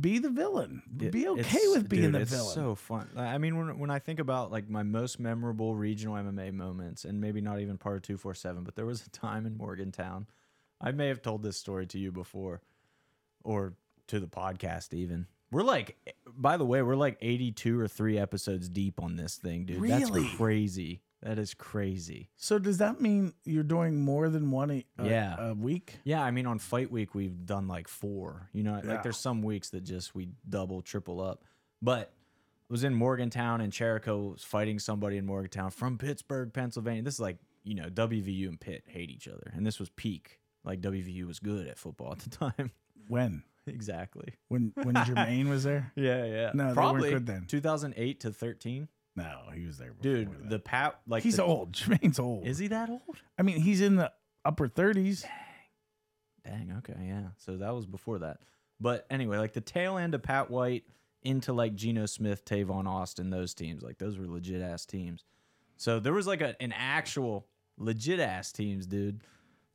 be 0.00 0.18
the 0.18 0.30
villain. 0.30 0.82
Be 0.96 1.28
okay 1.28 1.40
it's- 1.40 1.68
with 1.72 1.88
being 1.88 2.02
dude, 2.04 2.14
the 2.14 2.20
it's 2.20 2.30
villain. 2.30 2.54
so 2.54 2.74
fun. 2.74 3.08
I 3.16 3.38
mean, 3.38 3.56
when 3.58 3.78
when 3.78 3.90
I 3.90 3.98
think 3.98 4.18
about 4.18 4.50
like 4.50 4.68
my 4.68 4.82
most 4.82 5.20
memorable 5.20 5.74
regional 5.74 6.14
MMA 6.16 6.52
moments, 6.52 7.04
and 7.04 7.20
maybe 7.20 7.40
not 7.40 7.60
even 7.60 7.76
part 7.78 7.96
of 7.96 8.02
two 8.02 8.16
four 8.16 8.34
seven, 8.34 8.64
but 8.64 8.76
there 8.76 8.86
was 8.86 9.04
a 9.06 9.10
time 9.10 9.46
in 9.46 9.56
Morgantown. 9.56 10.26
I 10.80 10.90
may 10.92 11.08
have 11.08 11.22
told 11.22 11.42
this 11.42 11.56
story 11.56 11.86
to 11.88 11.98
you 11.98 12.12
before, 12.12 12.60
or 13.44 13.74
to 14.08 14.20
the 14.20 14.26
podcast 14.26 14.92
even. 14.94 15.26
We're 15.50 15.62
like, 15.62 15.96
by 16.26 16.56
the 16.56 16.64
way, 16.64 16.82
we're 16.82 16.96
like 16.96 17.16
eighty 17.20 17.52
two 17.52 17.78
or 17.78 17.86
three 17.86 18.18
episodes 18.18 18.68
deep 18.68 19.00
on 19.02 19.16
this 19.16 19.36
thing, 19.36 19.66
dude. 19.66 19.80
Really? 19.80 20.22
That's 20.22 20.34
crazy. 20.36 21.00
That 21.24 21.38
is 21.38 21.54
crazy. 21.54 22.28
so 22.36 22.58
does 22.58 22.78
that 22.78 23.00
mean 23.00 23.32
you're 23.44 23.62
doing 23.64 23.98
more 24.00 24.28
than 24.28 24.50
one 24.50 24.70
a, 24.70 24.84
a- 24.98 25.08
Yeah. 25.08 25.48
a 25.50 25.54
week? 25.54 25.96
Yeah, 26.04 26.22
I 26.22 26.30
mean, 26.30 26.46
on 26.46 26.58
fight 26.58 26.90
week 26.92 27.14
we've 27.14 27.44
done 27.46 27.66
like 27.66 27.88
four. 27.88 28.50
You 28.52 28.62
know, 28.62 28.78
Yeah. 28.84 28.90
like 28.90 29.02
there's 29.02 29.16
some 29.16 29.42
weeks 29.42 29.70
that 29.70 29.84
just 29.84 30.14
we 30.14 30.28
double, 30.48 30.82
triple 30.82 31.20
up. 31.22 31.42
But 31.80 32.12
I 32.12 32.72
was 32.72 32.84
in 32.84 32.94
Morgantown 32.94 33.60
and 33.62 33.72
Cherico 33.72 34.32
was 34.34 34.44
fighting 34.44 34.78
somebody 34.78 35.16
in 35.16 35.26
Morgantown 35.26 35.70
from 35.70 35.96
Pittsburgh, 35.98 36.52
Pennsylvania. 36.52 37.02
This 37.02 37.14
is 37.14 37.20
like 37.20 37.38
you 37.64 37.74
know 37.74 37.88
WVU 37.88 38.46
and 38.48 38.60
Pitt 38.60 38.84
hate 38.86 39.10
each 39.10 39.26
other, 39.26 39.50
and 39.54 39.66
this 39.66 39.80
was 39.80 39.88
peak. 39.96 40.40
Like 40.62 40.80
WVU 40.82 41.26
was 41.26 41.38
good 41.40 41.66
at 41.66 41.78
football 41.78 42.12
at 42.12 42.18
the 42.20 42.30
time. 42.30 42.70
When? 43.08 43.42
exactly. 43.66 44.34
When 44.48 44.72
when 44.82 44.94
Jermaine 45.06 45.48
was 45.48 45.64
there? 45.64 45.90
Yeah, 45.96 46.24
yeah. 46.26 46.50
No, 46.52 46.58
they 46.58 46.64
weren't 46.64 46.74
probably 46.74 47.10
good 47.10 47.26
then. 47.26 47.44
2008 47.48 48.20
to 48.20 48.30
13. 48.30 48.88
No, 49.16 49.50
he 49.54 49.64
was 49.64 49.78
there. 49.78 49.92
Before 49.92 50.02
Dude, 50.02 50.32
that. 50.32 50.50
the 50.50 50.58
Pat 50.58 50.98
like 51.06 51.22
he's 51.22 51.36
the, 51.36 51.44
old. 51.44 51.72
Jermaine's 51.74 52.18
old. 52.18 52.46
Is 52.46 52.58
he 52.58 52.68
that 52.68 52.90
old? 52.90 53.02
I 53.38 53.42
mean, 53.42 53.60
he's 53.60 53.80
in 53.80 53.96
the 53.96 54.12
upper 54.44 54.68
thirties. 54.68 55.24
Dang, 56.44 56.74
okay, 56.78 57.00
yeah. 57.06 57.28
So 57.36 57.56
that 57.56 57.74
was 57.74 57.86
before 57.86 58.18
that. 58.18 58.38
But 58.80 59.06
anyway, 59.10 59.38
like 59.38 59.52
the 59.52 59.60
tail 59.60 59.96
end 59.96 60.14
of 60.14 60.22
Pat 60.22 60.50
White 60.50 60.84
into 61.22 61.52
like 61.52 61.74
Geno 61.74 62.06
Smith, 62.06 62.44
Tavon 62.44 62.86
Austin, 62.86 63.30
those 63.30 63.54
teams, 63.54 63.82
like 63.82 63.98
those 63.98 64.18
were 64.18 64.26
legit 64.26 64.60
ass 64.60 64.84
teams. 64.84 65.24
So 65.76 66.00
there 66.00 66.12
was 66.12 66.26
like 66.26 66.40
a, 66.40 66.60
an 66.60 66.72
actual 66.72 67.46
legit 67.78 68.20
ass 68.20 68.52
teams, 68.52 68.86
dude. 68.86 69.20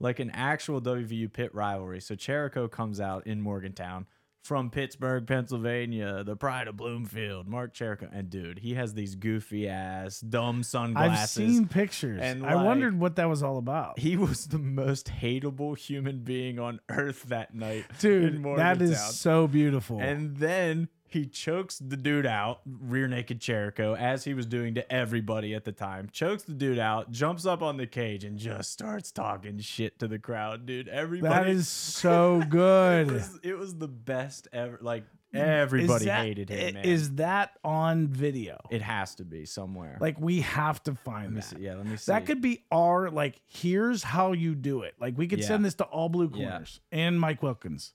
Like 0.02 0.20
an 0.20 0.30
actual 0.30 0.80
WVU 0.82 1.34
Pitt 1.34 1.53
rivalry. 1.53 1.99
So 1.99 2.16
Cherico 2.16 2.72
comes 2.72 3.02
out 3.02 3.28
in 3.28 3.41
Morgantown 3.41 4.06
from 4.44 4.70
Pittsburgh, 4.70 5.28
Pennsylvania, 5.28 6.24
the 6.24 6.36
pride 6.36 6.68
of 6.68 6.78
Bloomfield, 6.78 7.48
Mark 7.48 7.74
Cherico. 7.74 8.10
And 8.11 8.30
dude, 8.30 8.60
he 8.60 8.74
has 8.76 8.94
these 8.94 9.16
goofy 9.16 9.68
ass, 9.68 10.20
dumb 10.20 10.64
sunglasses. 10.64 11.22
I've 11.22 11.30
seen 11.30 11.68
pictures. 11.68 12.20
and, 12.22 12.45
I 12.45 12.56
like, 12.56 12.66
wondered 12.66 12.99
what 12.99 13.18
that 13.18 13.30
was 13.30 13.44
all 13.44 13.57
about. 13.57 13.99
he 13.99 14.18
was 14.18 14.48
the 14.48 14.60
most 14.60 15.07
hateable 15.07 15.78
human 15.78 16.24
being 16.24 16.60
on 16.60 16.80
earth 16.90 17.24
that 17.24 17.53
night. 17.53 17.86
Dude, 17.99 18.44
that 18.57 18.82
is 18.82 18.99
so 19.16 19.48
beautiful. 19.48 19.99
And 19.99 20.38
then 20.38 20.90
he 21.14 21.26
chokes 21.26 21.80
the 21.80 21.98
dude 21.98 22.26
out, 22.26 22.61
rear 22.65 23.07
naked 23.07 23.40
Jericho, 23.40 23.95
as 23.95 24.23
he 24.23 24.34
was 24.34 24.45
doing 24.45 24.76
to 24.76 24.91
everybody 24.91 25.53
at 25.53 25.65
the 25.65 25.72
time. 25.72 26.10
Chokes 26.11 26.44
the 26.44 26.53
dude 26.53 26.80
out, 26.80 27.11
jumps 27.11 27.45
up 27.45 27.61
on 27.61 27.77
the 27.77 27.88
cage, 27.88 28.23
and 28.23 28.38
just 28.38 28.72
starts 28.72 29.11
talking 29.11 29.60
shit 29.60 29.99
to 29.99 30.07
the 30.07 30.19
crowd, 30.19 30.65
dude. 30.65 30.88
Everybody. 30.88 31.34
that 31.34 31.48
is 31.49 31.68
so 31.69 32.41
It 32.41 32.49
good. 32.49 33.11
was, 33.11 33.40
it 33.44 33.57
was 33.57 33.76
the 33.76 33.88
best 33.88 34.48
ever. 34.53 34.77
Like 34.81 35.03
everybody 35.34 36.06
that- 36.06 36.26
hated 36.26 36.49
him, 36.49 36.73
man. 36.76 36.86
Is 36.86 37.15
that 37.15 37.52
on 37.64 38.07
video? 38.07 38.57
it 38.72 38.81
has 38.81 39.15
to 39.15 39.23
be 39.26 39.45
somewhere. 39.45 39.98
Like 40.02 40.19
we 40.19 40.41
have 40.41 40.81
to 40.84 40.95
find 40.95 41.38
that. 41.38 41.44
see. 41.44 41.57
Yeah, 41.60 41.76
let 41.76 41.86
me 41.86 41.98
see. 41.98 42.11
That 42.11 42.26
could 42.26 42.41
be 42.41 42.64
our 42.72 43.10
like. 43.11 43.40
Here's 43.45 44.02
how 44.03 44.31
you 44.31 44.56
do 44.56 44.81
it. 44.81 44.95
Like 44.99 45.18
we 45.18 45.27
could 45.27 45.40
Yeah. 45.40 45.48
send 45.48 45.65
this 45.65 45.76
to 45.76 45.84
all 45.86 46.10
blue 46.10 46.31
Yeah. 46.34 46.49
corners 46.49 46.80
and 46.91 47.19
Mike 47.19 47.44
Wilkins. 47.44 47.94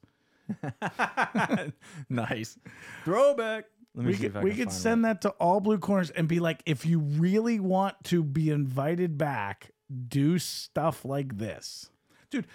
nice 2.08 2.58
throwback. 3.04 3.66
Let 3.94 4.04
me 4.06 4.10
We 4.10 4.16
see 4.16 4.26
if 4.26 4.32
could 4.32 4.40
I 4.40 4.44
we 4.44 4.50
can 4.50 4.58
could 4.58 4.68
find 4.68 4.82
send 4.82 5.04
that 5.04 5.22
to 5.22 5.30
all 5.30 5.60
blue 5.60 5.78
corners 5.78 6.10
and 6.10 6.26
be 6.26 6.40
like, 6.40 6.62
if 6.66 6.84
you 6.84 6.98
really 6.98 7.60
want 7.60 7.96
to 8.04 8.22
be 8.24 8.50
invited 8.50 9.16
back, 9.16 9.70
do 10.08 10.38
stuff 10.38 11.04
like 11.04 11.38
this, 11.38 11.90
dude. 12.30 12.46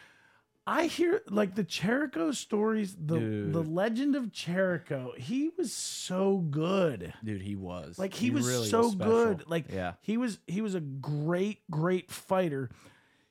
I 0.70 0.86
hear 0.86 1.24
like 1.28 1.56
the 1.56 1.64
Cherico 1.64 2.34
stories, 2.36 2.96
the 2.96 3.18
Dude. 3.18 3.54
the 3.54 3.64
legend 3.64 4.16
of 4.16 4.26
Cherico. 4.26 5.18
He 5.18 5.50
was 5.58 5.74
so 5.74 6.38
good. 6.38 7.12
Dude, 7.24 7.42
he 7.42 7.56
was. 7.56 7.98
Like 7.98 8.14
he, 8.14 8.30
was 8.30 8.46
really 8.46 8.68
so 8.68 8.92
special. 8.92 9.12
good. 9.12 9.50
Like 9.50 9.72
yeah. 9.72 9.94
he 10.02 10.18
was 10.18 10.38
he 10.46 10.62
was 10.62 10.76
a 10.76 10.80
great 10.80 11.62
great 11.72 12.12
fighter. 12.12 12.70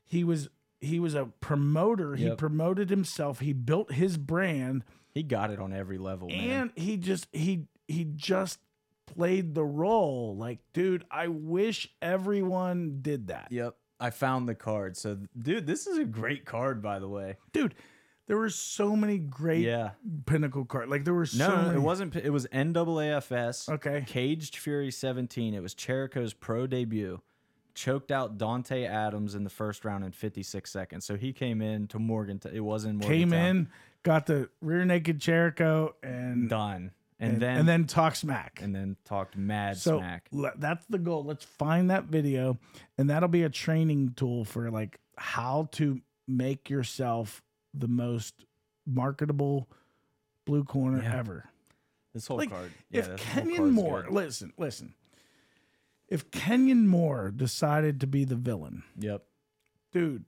He 0.05 0.25
was 0.25 0.49
he 0.81 1.01
was 1.01 1.15
a 1.15 1.27
promoter. 1.41 2.15
He 2.17 2.31
promoted 2.35 2.91
himself. 2.91 3.41
He 3.41 3.53
built 3.53 3.93
his 3.93 4.17
brand 4.17 4.85
He 5.13 5.23
got 5.23 5.51
it 5.51 5.59
on 5.59 5.73
every 5.73 5.99
level, 5.99 6.29
man. 6.29 6.39
and 6.51 6.71
he 6.77 6.97
just 6.97 7.27
he 7.33 7.67
he 7.87 8.05
just 8.05 8.59
played 9.07 9.55
the 9.55 9.65
role. 9.65 10.37
Like 10.37 10.59
dude, 10.73 11.05
I 11.11 11.29
wish 11.29 11.89
everyone 12.03 12.99
did 13.03 13.29
that. 13.29 13.49
Yep. 13.51 13.75
I 14.01 14.11
found 14.11 14.49
the 14.49 14.55
card. 14.55 14.97
So, 14.97 15.19
dude, 15.37 15.67
this 15.67 15.89
is 15.89 15.99
a 15.99 16.05
great 16.05 16.45
card, 16.45 16.81
by 16.81 17.01
the 17.01 17.09
way. 17.09 17.37
Dude, 17.53 17.75
there 18.29 18.37
were 18.37 18.51
so 18.51 18.95
many 18.95 19.19
great 19.19 19.65
Yeah. 19.65 19.93
pinnacle 20.27 20.65
cards. 20.65 20.89
Like 20.89 21.05
there 21.05 21.15
were 21.15 21.23
No, 21.23 21.49
so 21.49 21.49
no, 21.57 21.63
many. 21.63 21.75
it 21.77 21.81
wasn't. 21.83 22.15
It 22.15 22.31
was 22.31 22.47
NAAFS. 22.53 23.69
Okay. 23.69 24.05
Caged 24.07 24.57
Fury 24.57 24.91
17. 24.93 25.55
It 25.55 25.63
was 25.63 25.75
Cherico's 25.75 26.33
pro 26.35 26.67
debut. 26.69 27.21
Choked 27.79 28.11
out 28.11 28.39
Dante 28.39 28.85
Adams 28.85 29.37
in 29.37 29.45
the 29.45 29.51
first 29.51 29.85
round 29.85 30.03
in 30.05 30.11
56 30.11 30.69
seconds. 30.69 31.05
So 31.07 31.15
he 31.15 31.33
came 31.33 31.63
in 31.63 31.87
to 31.89 32.01
Morgan. 32.01 32.41
It 32.53 32.59
was 32.59 32.85
in 32.85 32.99
Came 32.99 33.33
in, 33.33 33.69
got 34.03 34.27
the 34.27 34.49
rear 34.61 34.85
naked 34.85 35.21
Jericho 35.21 35.95
and 36.03 36.49
done, 36.49 36.91
and, 37.21 37.35
and, 37.35 37.41
then 37.43 37.57
and 37.59 37.69
then 37.69 37.87
talk 37.87 38.17
smack. 38.17 38.59
and 38.61 38.75
then 38.75 38.97
talked 39.05 39.37
mad 39.37 39.77
So 39.77 39.99
smack. 39.99 40.27
le- 40.33 40.55
that's 40.57 40.85
the 40.87 40.99
goal. 40.99 41.23
Let's 41.23 41.45
find 41.45 41.89
that 41.91 42.07
video, 42.07 42.59
and 42.99 43.09
that'll 43.11 43.29
be 43.29 43.45
a 43.45 43.49
training 43.49 44.15
tool 44.17 44.45
for 44.45 44.73
like 44.73 44.99
how 45.17 45.69
to 45.73 46.01
make 46.27 46.69
yourself 46.69 47.45
the 47.75 47.87
most 47.87 48.35
marketable 48.87 49.69
blue 50.47 50.65
corner 50.65 51.01
Yeah. 51.01 51.17
ever. 51.17 51.45
This 52.13 52.27
whole 52.27 52.39
Like, 52.39 52.51
card. 52.51 52.73
Yeah, 52.91 53.01
if 53.03 53.07
this 53.09 53.23
whole 53.23 53.43
Kenyon 53.45 53.71
Moore, 53.71 54.03
good. 54.03 54.13
listen, 54.15 54.53
listen. 54.59 54.95
If 56.09 56.31
Kenyon 56.31 56.87
Moore 56.87 57.31
decided 57.31 58.01
to 58.01 58.07
be 58.07 58.25
the 58.25 58.37
villain, 58.37 58.83
Yep. 58.99 59.25
dude, 59.93 60.25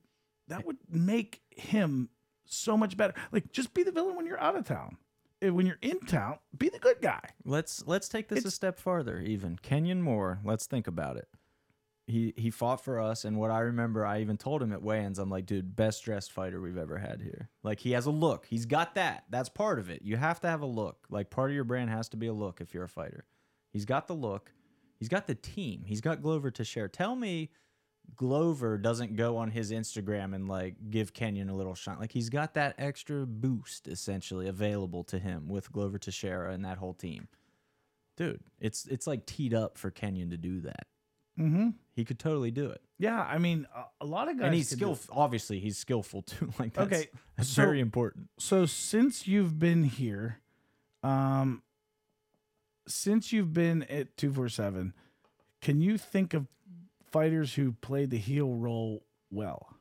that 0.47 0.65
would 0.65 0.77
make 0.89 1.41
him 1.49 2.09
so 2.45 2.77
much 2.77 2.95
better. 2.97 3.13
Like, 3.31 3.51
just 3.51 3.73
be 3.73 3.83
the 3.83 3.91
villain 3.91 4.15
when 4.15 4.25
you're 4.27 4.39
out 4.41 4.55
of 4.55 4.65
town. 4.65 4.97
When 5.41 5.65
you're 5.65 5.79
in 5.81 5.99
town, 6.01 6.37
be 6.55 6.69
the 6.69 6.77
good 6.77 7.01
guy. 7.01 7.21
Let's 7.45 7.87
let's 7.87 8.07
take 8.07 8.27
this 8.27 8.37
a 8.37 8.41
It's- 8.41 8.53
step 8.53 8.77
farther. 8.79 9.19
Even 9.19 9.55
Kenyon 9.57 10.03
Moore. 10.03 10.39
Let's 10.43 10.67
think 10.67 10.85
about 10.85 11.17
it. 11.17 11.27
He 12.05 12.33
he 12.37 12.51
fought 12.51 12.83
for 12.83 12.99
us, 12.99 13.25
and 13.25 13.37
what 13.39 13.49
I 13.49 13.59
remember, 13.61 14.05
I 14.05 14.21
even 14.21 14.37
told 14.37 14.61
him 14.61 14.71
at 14.71 14.83
weigh-ins, 14.83 15.17
I'm 15.17 15.29
like, 15.31 15.47
dude, 15.47 15.75
best 15.75 16.03
dressed 16.03 16.31
fighter 16.31 16.61
we've 16.61 16.77
ever 16.77 16.99
had 16.99 17.21
here. 17.21 17.49
Like 17.63 17.79
he 17.79 17.91
has 17.93 18.05
a 18.05 18.11
look. 18.11 18.45
He's 18.47 18.67
got 18.67 18.93
that. 18.95 19.23
That's 19.31 19.49
part 19.49 19.79
of 19.79 19.89
it. 19.89 20.03
You 20.03 20.17
have 20.17 20.39
to 20.41 20.47
have 20.47 20.61
a 20.61 20.65
look. 20.67 21.07
Like 21.09 21.31
part 21.31 21.49
of 21.49 21.55
your 21.55 21.63
brand 21.63 21.89
has 21.89 22.07
to 22.09 22.17
be 22.17 22.27
a 22.27 22.33
look 22.33 22.61
if 22.61 22.73
you're 22.75 22.83
a 22.83 22.89
fighter. 22.89 23.25
He's 23.71 23.85
got 23.85 24.05
the 24.05 24.13
look. 24.15 24.51
He's 25.01 25.09
got 25.09 25.25
the 25.25 25.33
team. 25.35 25.81
He's 25.85 25.99
got 25.99 26.21
Glover 26.21 26.51
Teixeira. 26.51 26.87
Tell 26.87 27.15
me 27.15 27.49
Glover 28.15 28.77
doesn't 28.77 29.15
go 29.15 29.35
on 29.37 29.49
his 29.49 29.71
Instagram 29.71 30.35
and 30.35 30.47
like 30.47 30.75
give 30.91 31.11
Kenyon 31.13 31.49
a 31.49 31.55
little 31.55 31.73
shine. 31.73 31.97
Like 31.99 32.11
he's 32.11 32.29
got 32.29 32.53
that 32.53 32.75
extra 32.77 33.25
boost 33.25 33.87
essentially 33.87 34.47
available 34.47 35.03
to 35.05 35.17
him 35.17 35.47
with 35.47 35.71
Glover 35.71 35.97
Teixeira 35.97 36.53
and 36.53 36.63
that 36.65 36.77
whole 36.77 36.93
team. 36.93 37.27
Dude, 38.15 38.41
it's 38.59 38.85
it's 38.85 39.07
like 39.07 39.25
teed 39.25 39.55
up 39.55 39.77
for 39.79 39.89
Kenyon 39.89 40.29
to 40.29 40.37
do 40.37 40.61
that. 40.61 40.85
Mm-hmm. 41.39 41.69
He 41.93 42.05
could 42.05 42.19
totally 42.19 42.51
do 42.51 42.69
it. 42.69 42.81
Yeah, 42.99 43.19
I 43.21 43.39
mean, 43.39 43.65
a, 43.75 44.03
a 44.03 44.05
lot 44.05 44.29
of 44.29 44.37
guys. 44.37 44.45
and 44.47 44.53
he's 44.53 44.69
skillful. 44.69 45.15
Obviously, 45.17 45.59
he's 45.59 45.77
skillful 45.77 46.21
too. 46.23 46.51
Like 46.59 46.73
that's, 46.73 46.93
Okay, 46.93 47.07
that's 47.37 47.49
so- 47.49 47.63
very 47.63 47.79
important. 47.79 48.27
so 48.37 48.67
since 48.67 49.27
you've 49.27 49.57
been 49.57 49.83
here, 49.83 50.41
um, 51.01 51.63
since 52.87 53.31
you've 53.31 53.53
been 53.53 53.83
at 53.83 54.17
two 54.17 54.31
four 54.31 54.49
seven, 54.49 54.93
can 55.61 55.81
you 55.81 55.97
think 55.97 56.33
of 56.33 56.47
fighters 57.11 57.53
who 57.55 57.73
played 57.73 58.09
the 58.09 58.17
heel 58.17 58.53
role 58.53 59.03
well? 59.29 59.75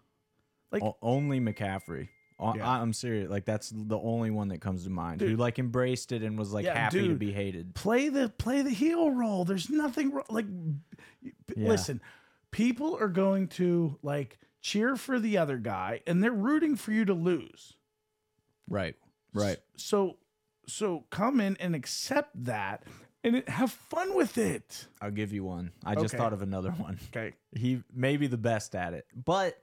Like- 0.72 0.82
O- 0.82 0.96
only 1.02 1.40
McCaffrey. 1.40 2.08
I- 2.38 2.54
Yeah. 2.56 2.70
I'm 2.80 2.92
serious. 2.94 3.28
Like 3.28 3.44
that's 3.44 3.70
the 3.70 3.98
only 3.98 4.30
one 4.30 4.48
that 4.48 4.60
comes 4.60 4.84
to 4.84 4.90
mind. 4.90 5.20
Who 5.20 5.36
like 5.36 5.58
embraced 5.58 6.10
it 6.12 6.22
and 6.22 6.38
was 6.38 6.52
like 6.52 6.64
Yeah, 6.64 6.74
happy 6.78 7.06
to 7.08 7.14
be 7.14 7.32
hated. 7.32 7.74
play 7.74 8.08
the 8.08 8.28
play 8.30 8.62
the 8.62 8.70
heel 8.70 9.10
role. 9.10 9.44
There's 9.44 9.68
nothing 9.68 10.10
wrong. 10.12 10.24
Like, 10.30 10.46
Yeah. 11.56 11.68
listen, 11.68 12.00
people 12.50 12.96
are 12.98 13.08
going 13.08 13.48
to 13.48 13.98
like 14.02 14.38
cheer 14.62 14.96
for 14.96 15.18
the 15.18 15.36
other 15.38 15.58
guy, 15.58 16.02
and 16.06 16.22
they're 16.22 16.32
rooting 16.32 16.76
for 16.76 16.92
you 16.92 17.04
to 17.06 17.14
lose. 17.14 17.76
Right. 18.68 18.96
Right. 19.34 19.58
So, 19.76 20.16
so 20.70 21.04
come 21.10 21.40
in 21.40 21.56
and 21.58 21.74
accept 21.74 22.44
that, 22.44 22.84
and 23.24 23.36
it, 23.36 23.48
have 23.48 23.70
fun 23.72 24.14
with 24.14 24.38
it. 24.38 24.86
I'll 25.00 25.10
give 25.10 25.32
you 25.32 25.44
one. 25.44 25.72
I 25.84 25.94
just 25.94 26.14
Okay. 26.14 26.18
thought 26.22 26.32
of 26.32 26.42
another 26.42 26.70
one. 26.70 26.98
Okay. 27.14 27.34
He 27.54 27.82
may 27.92 28.16
be 28.16 28.26
the 28.26 28.38
best 28.38 28.74
at 28.74 28.94
it, 28.94 29.06
but 29.14 29.62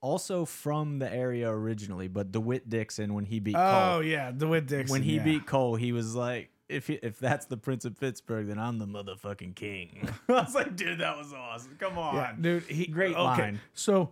also 0.00 0.44
from 0.44 0.98
the 0.98 1.12
area 1.12 1.50
originally. 1.50 2.08
But 2.08 2.32
DeWitt 2.32 2.68
Dixon, 2.68 3.14
when 3.14 3.24
he 3.24 3.40
beat 3.40 3.54
Cole. 3.54 3.64
Oh 3.64 3.90
Cole, 3.94 4.02
yeah, 4.04 4.30
DeWitt 4.30 4.66
Dixon. 4.66 4.92
when 4.92 5.02
he 5.02 5.16
yeah. 5.16 5.24
beat 5.24 5.46
Cole, 5.46 5.76
he 5.76 5.92
was 5.92 6.14
like, 6.14 6.50
"If 6.68 6.86
he, 6.86 6.94
if 6.94 7.18
that's 7.18 7.46
the 7.46 7.56
Prince 7.56 7.84
of 7.84 7.98
Pittsburgh, 7.98 8.46
then 8.46 8.58
I'm 8.58 8.78
the 8.78 8.86
motherfucking 8.86 9.54
king." 9.54 10.08
I 10.28 10.32
was 10.32 10.54
like, 10.54 10.76
"Dude, 10.76 10.98
that 10.98 11.16
was 11.16 11.32
awesome. 11.32 11.76
Come 11.78 11.98
on." 11.98 12.14
Yeah, 12.14 12.34
dude. 12.40 12.62
He 12.64 12.86
Great 12.86 13.14
okay. 13.16 13.22
line. 13.22 13.60
So, 13.74 14.10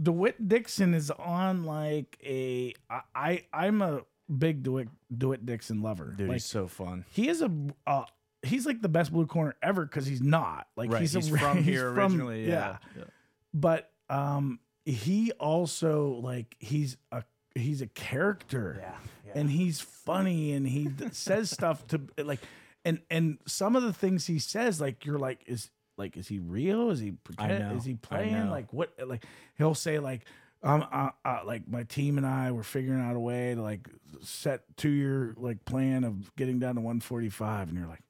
DeWitt 0.00 0.48
Dixon 0.48 0.94
is 0.94 1.10
on 1.10 1.64
like 1.64 2.18
a. 2.24 2.74
I, 2.88 3.00
I 3.14 3.44
I'm 3.52 3.82
a 3.82 4.02
big 4.38 4.62
DeWitt 4.62 4.88
DeWitt 5.16 5.44
Dixon 5.46 5.82
lover. 5.82 6.14
Dude, 6.16 6.28
like, 6.28 6.36
he's 6.36 6.44
so 6.44 6.66
fun. 6.66 7.04
he 7.10 7.28
is 7.28 7.42
a. 7.42 7.50
Uh, 7.86 8.04
he's 8.42 8.66
like 8.66 8.80
the 8.80 8.88
best 8.88 9.12
blue 9.12 9.26
corner 9.26 9.54
ever 9.62 9.84
because 9.84 10.06
he's 10.06 10.22
not 10.22 10.66
like 10.76 10.90
Right, 10.92 11.02
he's, 11.02 11.12
he's, 11.12 11.32
a, 11.32 11.38
from 11.38 11.58
he's 11.58 11.66
here 11.66 11.92
from- 11.94 11.98
originally. 11.98 12.48
Yeah. 12.48 12.78
yeah. 12.96 13.04
but 13.52 13.90
um, 14.08 14.60
he 14.84 15.32
also 15.32 16.20
like 16.22 16.56
he's 16.58 16.96
a 17.12 17.22
he's 17.54 17.82
a 17.82 17.86
character. 17.86 18.76
Yeah, 18.80 18.92
yeah. 19.26 19.40
and 19.40 19.50
he's 19.50 19.80
funny 19.80 20.52
and 20.52 20.66
he 20.66 20.88
says 21.12 21.50
stuff 21.50 21.86
to 21.88 22.00
like 22.18 22.40
and 22.84 23.00
and 23.10 23.38
some 23.46 23.76
of 23.76 23.82
the 23.82 23.92
things 23.92 24.26
he 24.26 24.38
says 24.38 24.80
like 24.80 25.04
you're 25.04 25.18
like 25.18 25.42
is 25.46 25.70
like 25.96 26.16
is 26.16 26.28
he 26.28 26.38
real 26.38 26.90
is 26.90 26.98
he 27.00 27.12
pretend 27.12 27.76
is 27.76 27.84
he 27.84 27.94
playing 27.94 28.48
like 28.48 28.72
what 28.72 28.92
like 29.06 29.24
he'll 29.58 29.74
say 29.74 29.98
like 29.98 30.24
um 30.62 30.86
uh, 30.92 31.10
uh, 31.24 31.40
like 31.44 31.66
my 31.68 31.82
team 31.84 32.18
and 32.18 32.26
I 32.26 32.52
were 32.52 32.62
figuring 32.62 33.00
out 33.00 33.16
a 33.16 33.20
way 33.20 33.54
to 33.54 33.62
like 33.62 33.88
set 34.22 34.62
two 34.76 34.90
year 34.90 35.34
like 35.38 35.64
plan 35.64 36.04
of 36.04 36.34
getting 36.36 36.58
down 36.58 36.74
to 36.74 36.80
145 36.80 37.68
and 37.68 37.78
you're 37.78 37.86
like 37.88 38.02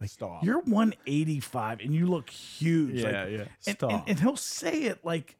like 0.00 0.10
Stop. 0.10 0.42
you're 0.44 0.60
185 0.62 1.80
and 1.80 1.94
you 1.94 2.06
look 2.06 2.28
huge 2.30 2.96
Yeah, 2.96 3.04
like, 3.06 3.14
yeah. 3.14 3.22
and, 3.22 3.48
and, 3.66 3.76
Stop. 3.76 4.04
and 4.08 4.20
he'll 4.20 4.36
say 4.36 4.82
it 4.84 5.04
like 5.04 5.36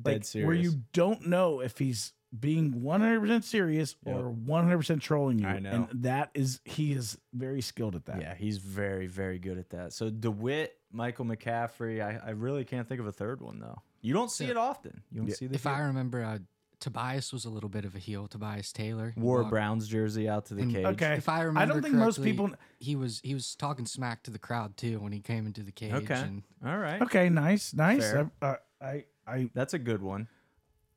Dead 0.00 0.12
like 0.12 0.24
serious. 0.24 0.46
where 0.46 0.56
you 0.56 0.82
don't 0.92 1.26
know 1.26 1.60
if 1.60 1.78
he's 1.78 2.12
being 2.38 2.72
100% 2.82 3.44
serious 3.44 3.94
Yep. 4.04 4.16
or 4.16 4.32
100% 4.32 5.00
trolling 5.00 5.38
you. 5.38 5.46
I 5.46 5.60
know. 5.60 5.88
And 5.90 6.02
that 6.02 6.30
is, 6.34 6.58
he 6.64 6.92
is 6.92 7.16
very 7.32 7.60
skilled 7.60 7.94
at 7.94 8.06
that. 8.06 8.20
Yeah, 8.20 8.34
he's 8.34 8.58
very, 8.58 9.06
very 9.06 9.38
good 9.38 9.56
at 9.56 9.70
that. 9.70 9.92
So 9.92 10.10
DeWitt, 10.10 10.76
Michael 10.90 11.26
McCaffrey. 11.26 12.00
I, 12.04 12.20
I 12.26 12.30
really 12.30 12.64
can't 12.64 12.88
think 12.88 13.00
of 13.00 13.06
a 13.06 13.12
third 13.12 13.40
one 13.40 13.60
though. 13.60 13.82
You 14.04 14.12
don't 14.12 14.30
see 14.30 14.44
Yeah. 14.44 14.50
it 14.52 14.56
often. 14.58 15.02
You 15.10 15.20
don't 15.20 15.28
Yeah. 15.28 15.34
see 15.34 15.46
the 15.46 15.54
If 15.54 15.66
I 15.66 15.80
remember, 15.80 16.22
uh, 16.22 16.38
Tobias 16.78 17.32
was 17.32 17.46
a 17.46 17.50
little 17.50 17.70
bit 17.70 17.86
of 17.86 17.94
a 17.94 17.98
heel. 17.98 18.28
Tobias 18.28 18.70
Taylor 18.70 19.12
He 19.14 19.20
wore 19.20 19.38
walked- 19.38 19.50
Browns 19.50 19.88
jersey 19.88 20.28
out 20.28 20.44
to 20.46 20.54
the 20.54 20.62
And- 20.62 20.72
cage. 20.72 20.84
Okay. 20.84 21.14
If 21.14 21.30
I 21.30 21.40
remember, 21.40 21.60
I 21.60 21.64
don't 21.64 21.80
think 21.82 21.94
most 21.94 22.16
correctly, 22.16 22.32
people. 22.32 22.50
He 22.78 22.94
was 22.96 23.20
he 23.24 23.32
was 23.32 23.54
talking 23.56 23.86
smack 23.86 24.22
to 24.24 24.30
the 24.30 24.38
crowd 24.38 24.76
too 24.76 25.00
when 25.00 25.12
he 25.12 25.20
came 25.20 25.46
into 25.46 25.62
the 25.62 25.72
cage. 25.72 25.94
Okay. 25.94 26.20
And 26.20 26.42
All 26.64 26.76
right. 26.76 27.00
Okay, 27.00 27.30
nice, 27.30 27.72
nice. 27.72 28.00
Fair. 28.02 28.30
I, 28.42 28.46
uh, 28.46 28.56
I, 28.82 29.04
I, 29.26 29.50
That's 29.54 29.72
a 29.72 29.78
good 29.78 30.02
one. 30.02 30.28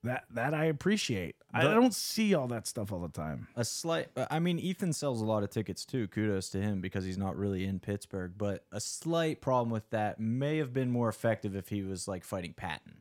That, 0.09 0.25
that 0.31 0.53
I 0.53 0.65
appreciate. 0.65 1.35
I 1.53 1.63
don't 1.63 1.93
see 1.93 2.35
all 2.35 2.47
that 2.47 2.67
stuff 2.67 2.91
all 2.91 2.99
the 2.99 3.09
time. 3.09 3.47
A 3.55 3.65
slight. 3.65 4.09
uh, 4.15 4.27
I 4.29 4.39
mean, 4.39 4.59
Ethan 4.59 4.93
sells 4.93 5.21
a 5.21 5.25
lot 5.25 5.43
of 5.43 5.49
tickets 5.49 5.85
too. 5.85 6.07
Kudos 6.07 6.49
to 6.49 6.61
him 6.61 6.81
because 6.81 7.05
he's 7.05 7.17
not 7.17 7.37
really 7.37 7.65
in 7.65 7.79
Pittsburgh. 7.79 8.33
But 8.37 8.65
a 8.71 8.79
slight 8.79 9.41
problem 9.41 9.69
with 9.69 9.89
that 9.89 10.19
may 10.19 10.57
have 10.57 10.73
been 10.73 10.91
more 10.91 11.09
effective 11.09 11.55
if 11.55 11.69
he 11.69 11.81
was 11.81 12.07
like 12.07 12.23
fighting 12.23 12.53
Patton. 12.53 12.97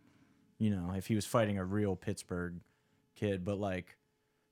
You 0.59 0.71
know, 0.71 0.93
if 0.97 1.07
he 1.09 1.15
was 1.15 1.27
fighting 1.27 1.59
a 1.59 1.65
real 1.65 1.97
Pittsburgh 1.97 2.61
kid. 3.15 3.45
But 3.45 3.59
like, 3.59 3.97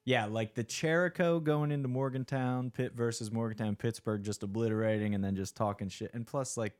yeah, 0.05 0.27
like 0.27 0.55
the 0.55 0.65
Cherico 0.65 1.43
going 1.43 1.71
into 1.71 1.89
Morgantown, 1.89 2.71
Pitt 2.71 2.93
versus 2.95 3.33
Morgantown, 3.33 3.77
Pittsburgh, 3.77 4.23
just 4.23 4.43
obliterating 4.43 5.15
and 5.15 5.25
then 5.25 5.35
just 5.37 5.57
talking 5.57 5.89
shit. 5.89 6.13
And 6.13 6.27
plus, 6.27 6.57
like, 6.57 6.75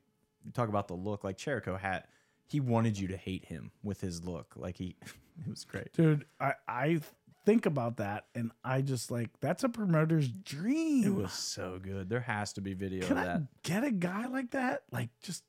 talk 0.53 0.69
about 0.69 0.87
the 0.87 0.93
look. 0.93 1.23
Like 1.23 1.37
Cherico 1.37 1.79
had, 1.79 2.03
he 2.47 2.59
wanted 2.59 2.97
you 2.97 3.07
to 3.07 3.17
hate 3.17 3.45
him 3.45 3.71
with 3.83 4.01
his 4.01 4.23
look. 4.23 4.53
Like 4.55 4.77
he, 4.77 4.95
it 5.45 5.49
was 5.49 5.65
great. 5.65 5.91
Dude, 5.93 6.25
I, 6.39 6.53
I 6.67 7.01
think 7.45 7.65
about 7.65 7.97
that 7.97 8.25
and 8.35 8.51
I 8.63 8.81
just 8.81 9.11
like, 9.11 9.29
that's 9.39 9.63
a 9.63 9.69
promoter's 9.69 10.27
dream. 10.27 11.05
It 11.05 11.13
was 11.13 11.33
so 11.33 11.79
good. 11.81 12.09
There 12.09 12.21
has 12.21 12.53
to 12.53 12.61
be 12.61 12.73
video 12.73 13.05
Can 13.05 13.17
of 13.17 13.23
I 13.23 13.25
that. 13.25 13.41
get 13.63 13.83
a 13.83 13.91
guy 13.91 14.27
like 14.27 14.51
that? 14.51 14.83
Like, 14.91 15.09
just 15.21 15.43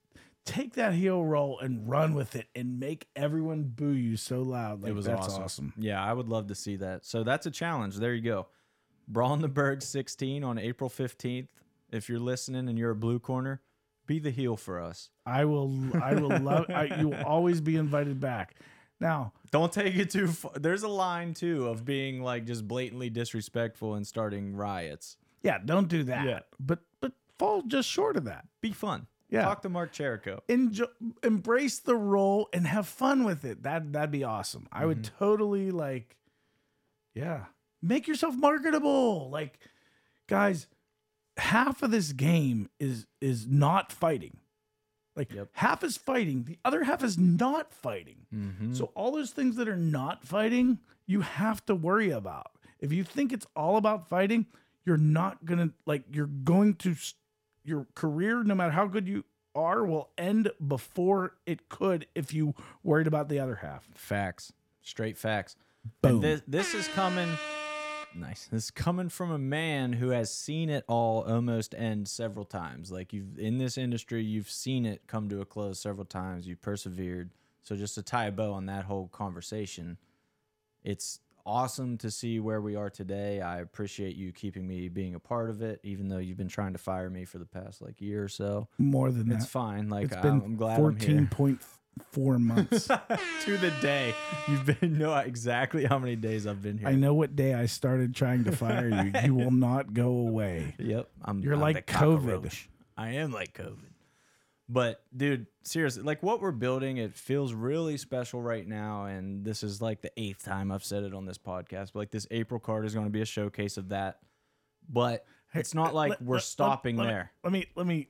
take 0.45 0.75
that 0.75 0.95
heel 0.95 1.25
role 1.25 1.59
and 1.59 1.89
run 1.89 2.15
with 2.15 2.37
it 2.37 2.47
and 2.55 2.79
make 2.79 3.09
everyone 3.17 3.65
boo 3.65 3.91
you 3.91 4.17
so 4.17 4.43
loud. 4.43 4.83
Like, 4.83 4.91
it 4.91 4.95
was 4.95 5.07
that's 5.07 5.27
awesome. 5.27 5.43
awesome. 5.43 5.73
Yeah, 5.77 6.03
I 6.03 6.13
would 6.13 6.29
love 6.29 6.47
to 6.49 6.55
see 6.55 6.77
that. 6.77 7.05
So 7.05 7.25
that's 7.25 7.47
a 7.47 7.51
challenge. 7.51 7.97
There 7.97 8.15
you 8.15 8.23
go. 8.23 8.47
Brawl 9.09 9.35
in 9.35 9.41
the 9.41 9.49
Burgh 9.49 9.83
16 9.83 10.43
on 10.45 10.59
April 10.59 10.91
15th. 10.91 11.49
If 11.93 12.09
you're 12.09 12.19
listening 12.19 12.69
and 12.69 12.79
you're 12.79 12.91
a 12.91 12.97
blue 12.97 13.21
corner, 13.21 13.61
be 14.07 14.19
the 14.19 14.31
heel 14.31 14.57
for 14.57 14.81
us. 14.81 15.11
I 15.25 15.45
will. 15.45 15.73
I 16.03 16.15
will 16.15 16.39
love. 16.39 16.67
I, 16.69 16.85
you 17.01 17.09
will 17.09 17.23
always 17.25 17.61
be 17.61 17.77
invited 17.77 18.21
back. 18.21 18.55
Now, 19.01 19.33
Don't 19.51 19.73
take 19.73 19.97
it 19.97 20.11
too 20.11 20.29
far. 20.29 20.53
There's 20.55 20.83
a 20.83 20.89
line 20.89 21.35
too 21.35 21.67
of 21.69 21.85
being 21.85 22.23
like 22.23 22.47
just 22.47 22.67
blatantly 22.67 23.11
disrespectful 23.11 23.95
and 23.95 24.07
starting 24.07 24.57
riots. 24.57 25.17
yeah, 25.43 25.59
don't 25.65 25.89
do 25.89 26.05
that. 26.05 26.25
Yeah. 26.27 26.39
But 26.59 26.81
but 27.01 27.13
fall 27.39 27.63
just 27.63 27.89
short 27.89 28.17
of 28.17 28.25
that. 28.25 28.47
Be 28.63 28.73
fun. 28.73 29.07
Yeah. 29.29 29.43
Talk 29.43 29.63
to 29.63 29.69
Mark 29.69 29.93
Cherico. 29.93 30.39
Enjoy, 30.49 30.87
embrace 31.25 31.81
the 31.81 31.97
role 31.97 32.49
and 32.53 32.67
have 32.67 32.87
fun 32.87 33.25
with 33.25 33.45
it. 33.45 33.65
That 33.65 33.93
that'd 33.93 34.11
be 34.13 34.25
awesome. 34.25 34.67
I 34.73 34.87
would 34.87 35.03
Mm-hmm. 35.03 35.17
totally 35.19 35.71
like. 35.73 36.17
Yeah, 37.15 37.47
make 37.83 38.07
yourself 38.09 38.35
marketable. 38.37 39.31
Like, 39.31 39.59
guys, 40.27 40.67
half 41.37 41.83
of 41.83 41.91
this 41.91 42.13
game 42.13 42.69
is 42.81 43.07
is 43.21 43.47
not 43.47 43.93
fighting. 43.93 44.39
Like 45.15 45.33
Yep. 45.33 45.49
half 45.53 45.83
is 45.83 45.97
fighting, 45.97 46.45
the 46.45 46.59
other 46.65 46.85
half 46.85 47.03
is 47.03 47.17
not 47.17 47.73
fighting. 47.73 48.27
Mm-hmm. 48.35 48.75
So 48.75 48.93
all 48.95 49.13
those 49.13 49.31
things 49.31 49.57
that 49.57 49.67
are 49.69 49.77
not 49.77 50.25
fighting, 50.27 50.79
you 51.07 51.23
have 51.23 51.65
to 51.67 51.75
worry 51.75 52.11
about. 52.11 52.51
If 52.81 52.93
you 52.93 53.03
think 53.03 53.33
it's 53.33 53.47
all 53.57 53.77
about 53.79 54.09
fighting, 54.09 54.47
you're 54.85 54.99
not 54.99 55.45
gonna 55.45 55.71
like. 55.87 56.05
You're 56.13 56.27
going 56.27 56.75
to 56.77 56.95
your 57.65 57.87
career, 57.95 58.45
no 58.45 58.55
matter 58.55 58.71
how 58.73 58.87
good 58.87 59.09
you 59.09 59.25
are, 59.55 59.85
will 59.85 60.11
end 60.19 60.51
before 60.69 61.35
it 61.47 61.69
could 61.69 62.07
if 62.15 62.33
you 62.35 62.55
worried 62.85 63.07
about 63.07 63.29
the 63.29 63.39
other 63.41 63.57
half. 63.57 63.89
Facts. 63.95 64.53
Straight 64.83 65.17
facts. 65.19 65.57
Boom. 66.03 66.17
And 66.17 66.23
this 66.23 66.43
this 66.47 66.75
is 66.75 66.89
coming 66.89 67.29
nice. 68.17 68.49
This 68.51 68.65
is 68.65 68.71
coming 68.71 69.09
from 69.09 69.31
a 69.31 69.39
man 69.39 69.93
who 69.95 70.11
has 70.11 70.33
seen 70.33 70.69
it 70.71 70.85
all 70.89 71.23
almost 71.23 71.75
end 71.75 72.09
several 72.09 72.45
times. 72.45 72.91
Like 72.91 73.13
you've 73.13 73.39
in 73.39 73.59
this 73.59 73.79
industry, 73.79 74.23
you've 74.25 74.51
seen 74.51 74.87
it 74.87 75.03
come 75.07 75.29
to 75.29 75.41
a 75.41 75.45
close 75.45 75.79
several 75.81 76.07
times. 76.07 76.47
You've 76.47 76.63
persevered. 76.63 77.31
So 77.63 77.77
just 77.77 77.95
to 77.97 78.03
tie 78.03 78.27
a 78.27 78.33
bow 78.33 78.53
on 78.53 78.67
that 78.67 78.85
whole 78.85 79.09
conversation, 79.09 79.99
it's 80.85 81.21
awesome 81.45 81.97
to 81.99 82.11
see 82.11 82.41
where 82.41 82.61
we 82.61 82.77
are 82.77 82.91
today. 82.91 83.41
I 83.41 83.61
appreciate 83.61 84.17
you 84.17 84.33
keeping 84.33 84.67
me 84.67 84.89
being 84.89 85.15
a 85.15 85.21
part 85.21 85.49
of 85.49 85.63
it, 85.63 85.81
even 85.83 86.09
though 86.09 86.19
you've 86.19 86.37
been 86.37 86.49
trying 86.49 86.73
to 86.73 86.79
fire 86.79 87.09
me 87.09 87.25
for 87.25 87.39
the 87.39 87.47
past 87.47 87.81
like 87.81 88.01
year 88.01 88.25
or 88.25 88.29
so. 88.29 88.69
More 88.79 89.11
than 89.11 89.31
It's 89.33 89.45
that, 89.45 89.51
fine. 89.51 89.89
Like 89.89 90.07
it's 90.07 90.17
I'm, 90.17 90.23
been 90.23 90.43
I'm 90.45 90.57
glad 90.57 90.81
I'm 90.81 90.97
here. 90.99 91.29
point 91.31 91.61
four 92.11 92.39
months. 92.39 92.87
to 93.45 93.57
the 93.59 93.73
day. 93.81 94.15
You've 94.49 94.67
been 94.67 94.99
know 94.99 95.15
exactly 95.17 95.85
how 95.85 95.99
many 95.99 96.17
days 96.17 96.47
I've 96.47 96.63
been 96.63 96.79
here. 96.79 96.89
I 96.89 96.95
know 96.95 97.15
what 97.15 97.37
day 97.37 97.55
I 97.55 97.67
started 97.67 98.15
trying 98.15 98.45
to 98.45 98.53
fire 98.53 98.89
you. 98.89 99.13
You 99.25 99.35
will 99.35 99.51
not 99.51 99.93
go 99.95 100.09
away. 100.11 100.75
Yep. 100.79 101.09
I'm 101.25 101.41
You're 101.43 101.55
I'm 101.55 101.61
like 101.61 101.87
the 101.87 101.93
COVID. 101.93 102.67
I 102.97 103.11
am 103.11 103.33
like 103.33 103.53
COVID. 103.55 103.79
But 104.69 105.01
dude, 105.17 105.47
seriously, 105.63 106.03
like 106.03 106.23
what 106.25 106.41
we're 106.41 106.51
building, 106.51 106.97
it 106.97 107.15
feels 107.15 107.53
really 107.55 107.97
special 107.97 108.43
right 108.43 108.67
now. 108.67 109.05
And 109.05 109.45
this 109.45 109.63
is 109.63 109.81
like 109.81 110.01
the 110.03 110.11
eighth 110.17 110.45
time 110.45 110.73
I've 110.73 110.83
said 110.85 111.05
it 111.05 111.15
on 111.15 111.25
this 111.25 111.39
podcast. 111.39 111.93
But 111.93 112.01
like 112.01 112.11
this 112.11 112.27
April 112.33 112.59
card 112.59 112.85
is 112.85 112.93
going 112.93 113.07
to 113.07 113.13
be 113.13 113.21
a 113.21 113.27
showcase 113.27 113.77
of 113.77 113.91
that. 113.91 114.19
But 114.89 115.25
it's 115.55 115.73
not 115.75 115.91
uh, 115.91 115.95
like 115.95 116.11
Let- 116.11 116.23
we're 116.23 116.35
let- 116.37 116.43
stopping 116.45 116.97
let 116.97 117.05
me- 117.05 117.11
there. 117.13 117.33
Let 117.45 117.53
me, 117.53 117.67
let 117.77 117.87
me, 117.87 118.09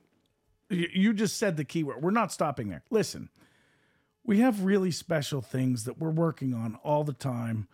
you 0.69 0.87
you 0.93 1.13
just 1.13 1.37
said 1.37 1.57
the 1.57 1.63
key 1.63 1.83
word. 1.83 2.01
We're 2.01 2.09
not 2.11 2.31
stopping 2.31 2.69
there. 2.69 2.83
Listen, 2.89 3.29
we 4.27 4.39
have 4.41 4.63
really 4.65 4.91
special 4.91 5.41
things 5.41 5.85
that 5.85 5.97
we're 5.99 6.11
working 6.11 6.53
on 6.53 6.75
all 6.83 7.03
the 7.03 7.13
time. 7.13 7.67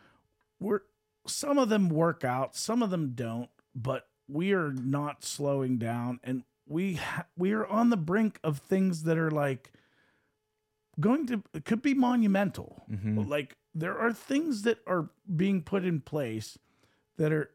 We're, 0.61 0.81
some 1.27 1.57
of 1.57 1.67
them 1.67 1.89
work 1.89 2.23
out, 2.23 2.55
some 2.55 2.81
of 2.81 2.89
them 2.91 3.11
don't, 3.15 3.49
but 3.75 4.07
we 4.29 4.53
are 4.53 4.71
not 4.71 5.25
slowing 5.25 5.77
down 5.77 6.19
and 6.23 6.43
we, 6.67 6.93
ha- 6.95 7.25
we 7.35 7.51
are 7.51 7.65
on 7.65 7.89
the 7.89 7.97
brink 7.97 8.39
of 8.43 8.59
things 8.59 9.03
that 9.03 9.17
are 9.17 9.31
like, 9.31 9.71
going 10.99 11.25
to 11.25 11.41
it 11.55 11.65
could 11.65 11.81
be 11.81 11.95
monumental. 11.95 12.83
Mhm. 12.89 13.27
Like 13.27 13.57
there 13.73 13.97
are 13.97 14.13
things 14.13 14.61
that 14.61 14.77
are 14.85 15.09
being 15.35 15.63
put 15.63 15.83
in 15.83 16.01
place 16.01 16.59
that 17.17 17.33
are 17.33 17.49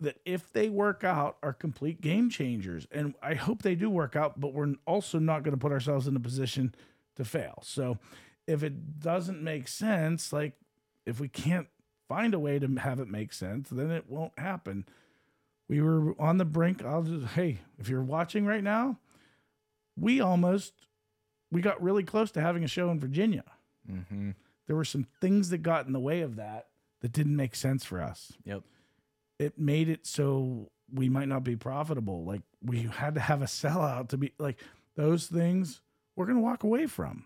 that 0.00 0.18
if 0.26 0.52
they 0.52 0.68
work 0.68 1.02
out 1.02 1.38
are 1.42 1.54
complete 1.54 2.02
game 2.02 2.28
changers 2.28 2.86
and 2.92 3.14
I 3.22 3.34
hope 3.36 3.62
they 3.62 3.74
do 3.74 3.88
work 3.88 4.16
out 4.16 4.38
but 4.38 4.52
we're 4.52 4.74
also 4.86 5.18
not 5.18 5.44
going 5.44 5.52
to 5.54 5.58
put 5.60 5.72
ourselves 5.72 6.06
in 6.06 6.14
a 6.14 6.20
position 6.20 6.74
to 7.16 7.24
fail. 7.24 7.60
So 7.62 7.98
if 8.46 8.62
it 8.62 9.00
doesn't 9.00 9.42
make 9.42 9.68
sense 9.68 10.32
like 10.32 10.54
if 11.06 11.20
we 11.20 11.28
can't 11.28 11.68
find 12.08 12.34
a 12.34 12.38
way 12.38 12.58
to 12.58 12.66
have 12.76 13.00
it 13.00 13.08
make 13.08 13.32
sense 13.32 13.68
then 13.70 13.90
it 13.90 14.08
won't 14.08 14.38
happen. 14.38 14.86
We 15.68 15.80
were 15.80 16.14
on 16.20 16.38
the 16.38 16.44
brink. 16.44 16.84
I'll 16.84 17.02
just 17.02 17.34
hey, 17.34 17.58
if 17.78 17.88
you're 17.88 18.02
watching 18.02 18.44
right 18.44 18.62
now, 18.62 18.98
we 19.96 20.20
almost 20.20 20.74
we 21.50 21.60
got 21.60 21.82
really 21.82 22.02
close 22.02 22.30
to 22.32 22.40
having 22.40 22.64
a 22.64 22.68
show 22.68 22.90
in 22.90 23.00
Virginia. 23.00 23.44
Mm-hmm. 23.90 24.30
There 24.66 24.76
were 24.76 24.84
some 24.84 25.06
things 25.20 25.50
that 25.50 25.58
got 25.58 25.86
in 25.86 25.92
the 25.92 26.00
way 26.00 26.20
of 26.20 26.36
that 26.36 26.68
that 27.00 27.12
didn't 27.12 27.36
make 27.36 27.54
sense 27.54 27.84
for 27.84 28.00
us. 28.00 28.32
Yep. 28.44 28.62
It 29.38 29.58
made 29.58 29.88
it 29.88 30.06
so 30.06 30.70
we 30.92 31.08
might 31.08 31.28
not 31.28 31.44
be 31.44 31.56
profitable. 31.56 32.24
Like 32.24 32.42
we 32.62 32.82
had 32.82 33.14
to 33.14 33.20
have 33.20 33.42
a 33.42 33.46
sellout 33.46 34.08
to 34.08 34.16
be 34.16 34.32
like 34.38 34.58
those 34.96 35.26
things 35.26 35.80
we're 36.16 36.26
going 36.26 36.36
to 36.38 36.42
walk 36.42 36.62
away 36.64 36.86
from. 36.86 37.24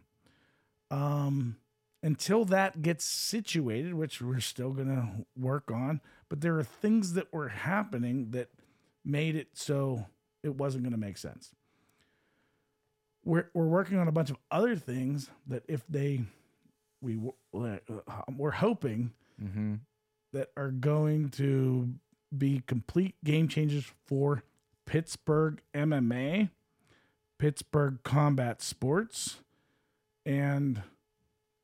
Um 0.91 1.57
until 2.03 2.45
that 2.45 2.83
gets 2.83 3.05
situated, 3.05 3.93
which 3.95 4.21
we're 4.23 4.39
still 4.39 4.71
going 4.71 4.87
to 4.87 5.25
work 5.37 5.73
on, 5.73 6.01
but 6.29 6.41
there 6.41 6.57
are 6.57 6.63
things 6.63 7.15
that 7.15 7.33
were 7.33 7.49
happening 7.49 8.31
that 8.31 8.49
made 9.05 9.35
it 9.35 9.49
so 9.55 10.07
it 10.45 10.55
wasn't 10.55 10.85
going 10.85 10.93
to 10.93 10.99
make 10.99 11.19
sense. 11.19 11.51
We're 13.25 13.49
we're 13.55 13.67
working 13.67 13.99
on 13.99 14.07
a 14.07 14.13
bunch 14.13 14.31
of 14.31 14.37
other 14.51 14.77
things 14.77 15.31
that 15.49 15.65
if 15.67 15.85
they 15.89 16.21
we 17.01 17.19
uh, 17.55 17.79
we're 18.37 18.51
hoping 18.53 19.13
Mm-hmm. 19.43 19.75
that 20.33 20.49
are 20.57 20.71
going 20.71 21.29
to 21.31 21.91
be 22.37 22.63
complete 22.67 23.17
game 23.23 23.49
changers 23.49 23.85
for 24.07 24.45
Pittsburgh 24.87 25.61
MMA, 25.75 26.49
Pittsburgh 27.39 27.99
Combat 28.03 28.63
Sports, 28.63 29.37
and 30.25 30.83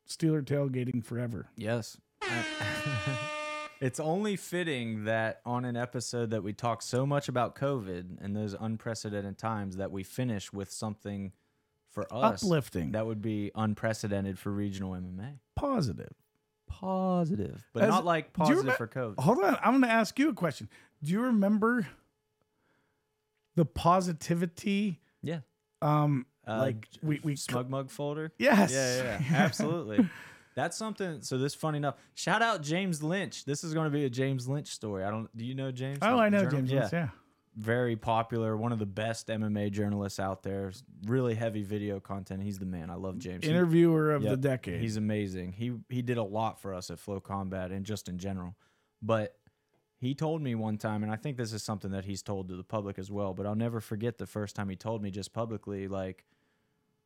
Steeler 0.08 0.42
Tailgating 0.42 1.04
Forever. 1.04 1.48
Yes. 1.56 1.98
it's 3.80 3.98
only 3.98 4.36
fitting 4.36 5.04
that 5.04 5.40
on 5.44 5.64
an 5.64 5.76
episode 5.76 6.30
that 6.30 6.42
we 6.42 6.52
talk 6.52 6.82
so 6.82 7.04
much 7.06 7.28
about 7.28 7.56
COVID 7.56 8.22
and 8.22 8.36
those 8.36 8.54
unprecedented 8.58 9.38
times 9.38 9.76
that 9.76 9.90
we 9.90 10.02
finish 10.02 10.52
with 10.52 10.70
something 10.70 11.32
for 11.90 12.06
us 12.12 12.42
Uplifting, 12.42 12.92
that 12.92 13.06
would 13.06 13.20
be 13.20 13.50
unprecedented 13.54 14.38
for 14.38 14.50
regional 14.50 14.92
MMA. 14.92 15.38
positive. 15.56 16.14
Positive, 16.66 17.66
but 17.74 17.82
As- 17.82 17.90
not 17.90 18.04
like 18.06 18.32
positive 18.32 18.64
remem- 18.64 18.76
for 18.78 18.86
COVID. 18.86 19.18
Hold 19.18 19.40
on, 19.44 19.58
I'm 19.62 19.72
going 19.72 19.82
to 19.82 19.90
ask 19.90 20.18
you 20.18 20.30
a 20.30 20.32
question. 20.32 20.70
Do 21.02 21.12
you 21.12 21.20
remember 21.20 21.86
the 23.56 23.66
positivity? 23.66 25.00
Yeah. 25.22 25.40
Um, 25.82 26.26
Uh, 26.46 26.58
like 26.58 26.88
we 27.02 27.20
we 27.22 27.36
Smug 27.36 27.68
mug 27.70 27.90
folder. 27.90 28.32
yes, 28.38 28.72
Yeah, 28.72 28.96
yeah, 28.96 29.20
yeah. 29.30 29.36
absolutely. 29.44 30.08
That's 30.54 30.76
something. 30.76 31.22
So 31.22 31.38
this 31.38 31.54
funny 31.54 31.78
enough. 31.78 31.94
Shout 32.14 32.42
out 32.42 32.62
James 32.62 33.02
Lynch. 33.02 33.44
This 33.44 33.64
is 33.64 33.72
going 33.74 33.84
to 33.86 33.90
be 33.96 34.04
a 34.04 34.10
James 34.10 34.48
Lynch 34.48 34.68
story. 34.68 35.04
I 35.04 35.10
don't. 35.10 35.34
Do 35.36 35.44
you 35.44 35.54
know 35.54 35.70
James? 35.72 35.98
Oh, 36.02 36.18
I 36.18 36.28
know 36.28 36.40
Journal- 36.42 36.50
James. 36.60 36.70
Yeah. 36.72 36.80
Lynch, 36.80 36.92
yeah. 36.92 37.08
very 37.56 37.96
popular, 37.96 38.56
one 38.56 38.72
of 38.72 38.78
the 38.78 38.86
best 38.86 39.28
MMA 39.28 39.70
journalists 39.70 40.18
out 40.20 40.42
there. 40.42 40.72
Really 41.06 41.34
heavy 41.34 41.62
video 41.62 42.00
content. 42.00 42.42
He's 42.42 42.58
the 42.58 42.66
man. 42.66 42.90
I 42.90 42.94
love 42.96 43.18
James. 43.18 43.44
He- 43.44 43.50
Interviewer 43.50 44.10
of 44.12 44.22
the 44.22 44.36
decade. 44.36 44.80
He's 44.80 44.96
amazing. 44.96 45.52
He 45.52 45.72
he 45.88 46.02
did 46.02 46.18
a 46.18 46.22
lot 46.24 46.60
for 46.60 46.74
us 46.74 46.90
at 46.90 46.98
FloCombat 46.98 47.72
and 47.72 47.86
just 47.86 48.08
in 48.08 48.18
general. 48.18 48.54
But 49.00 49.34
he 50.02 50.16
told 50.16 50.42
me 50.42 50.56
one 50.56 50.78
time, 50.78 51.04
and 51.04 51.12
I 51.12 51.14
think 51.14 51.36
this 51.36 51.52
is 51.52 51.62
something 51.62 51.92
that 51.92 52.04
he's 52.04 52.22
told 52.22 52.48
to 52.48 52.56
the 52.56 52.64
public 52.64 52.98
as 52.98 53.08
well. 53.08 53.34
But 53.34 53.46
I'll 53.46 53.54
never 53.54 53.80
forget 53.80 54.18
the 54.18 54.26
first 54.26 54.56
time 54.56 54.68
he 54.68 54.74
told 54.74 55.00
me 55.00 55.12
just 55.12 55.32
publicly, 55.32 55.86
like 55.86 56.24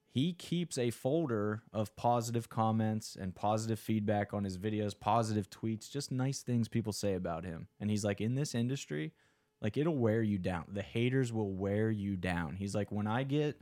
he 0.08 0.32
keeps 0.32 0.78
a 0.78 0.90
folder 0.90 1.62
of 1.74 1.94
positive 1.94 2.48
comments 2.48 3.14
and 3.14 3.34
positive 3.34 3.78
feedback 3.78 4.32
on 4.32 4.44
his 4.44 4.56
videos, 4.56 4.98
positive 4.98 5.50
tweets, 5.50 5.90
just 5.90 6.10
nice 6.10 6.40
things 6.40 6.68
people 6.68 6.94
say 6.94 7.12
about 7.12 7.44
him. 7.44 7.68
And 7.78 7.90
he's 7.90 8.02
like, 8.02 8.22
in 8.22 8.34
this 8.34 8.54
industry, 8.54 9.12
like 9.60 9.76
it'll 9.76 9.98
wear 9.98 10.22
you 10.22 10.38
down. 10.38 10.64
The 10.72 10.80
haters 10.80 11.34
will 11.34 11.52
wear 11.52 11.90
you 11.90 12.16
down. 12.16 12.56
He's 12.56 12.74
like, 12.74 12.90
when 12.90 13.06
I 13.06 13.24
get 13.24 13.60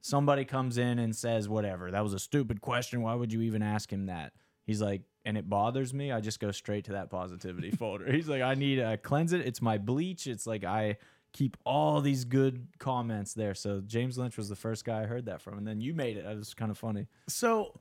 somebody 0.00 0.46
comes 0.46 0.78
in 0.78 0.98
and 0.98 1.14
says 1.14 1.50
whatever, 1.50 1.90
that 1.90 2.02
was 2.02 2.14
a 2.14 2.18
stupid 2.18 2.62
question. 2.62 3.02
Why 3.02 3.14
would 3.14 3.30
you 3.30 3.42
even 3.42 3.62
ask 3.62 3.92
him 3.92 4.06
that? 4.06 4.32
He's 4.64 4.80
like, 4.80 5.02
and 5.24 5.36
it 5.38 5.48
bothers 5.48 5.92
me. 5.94 6.10
I 6.12 6.20
just 6.20 6.40
go 6.40 6.50
straight 6.50 6.84
to 6.86 6.92
that 6.92 7.10
positivity 7.10 7.70
folder. 7.78 8.10
He's 8.10 8.28
like, 8.28 8.42
I 8.42 8.54
need 8.54 8.76
to 8.76 8.96
cleanse 8.96 9.32
it. 9.32 9.40
It's 9.46 9.60
my 9.62 9.78
bleach. 9.78 10.26
It's 10.26 10.46
like 10.46 10.64
I 10.64 10.96
keep 11.32 11.56
all 11.64 12.00
these 12.00 12.24
good 12.24 12.66
comments 12.78 13.34
there. 13.34 13.54
So 13.54 13.80
James 13.86 14.18
Lynch 14.18 14.36
was 14.36 14.48
the 14.48 14.56
first 14.56 14.84
guy 14.84 15.02
I 15.02 15.06
heard 15.06 15.26
that 15.26 15.40
from, 15.40 15.58
and 15.58 15.66
then 15.66 15.80
you 15.80 15.94
made 15.94 16.16
it. 16.16 16.24
It 16.24 16.36
was 16.36 16.54
kind 16.54 16.70
of 16.70 16.78
funny. 16.78 17.06
So, 17.28 17.78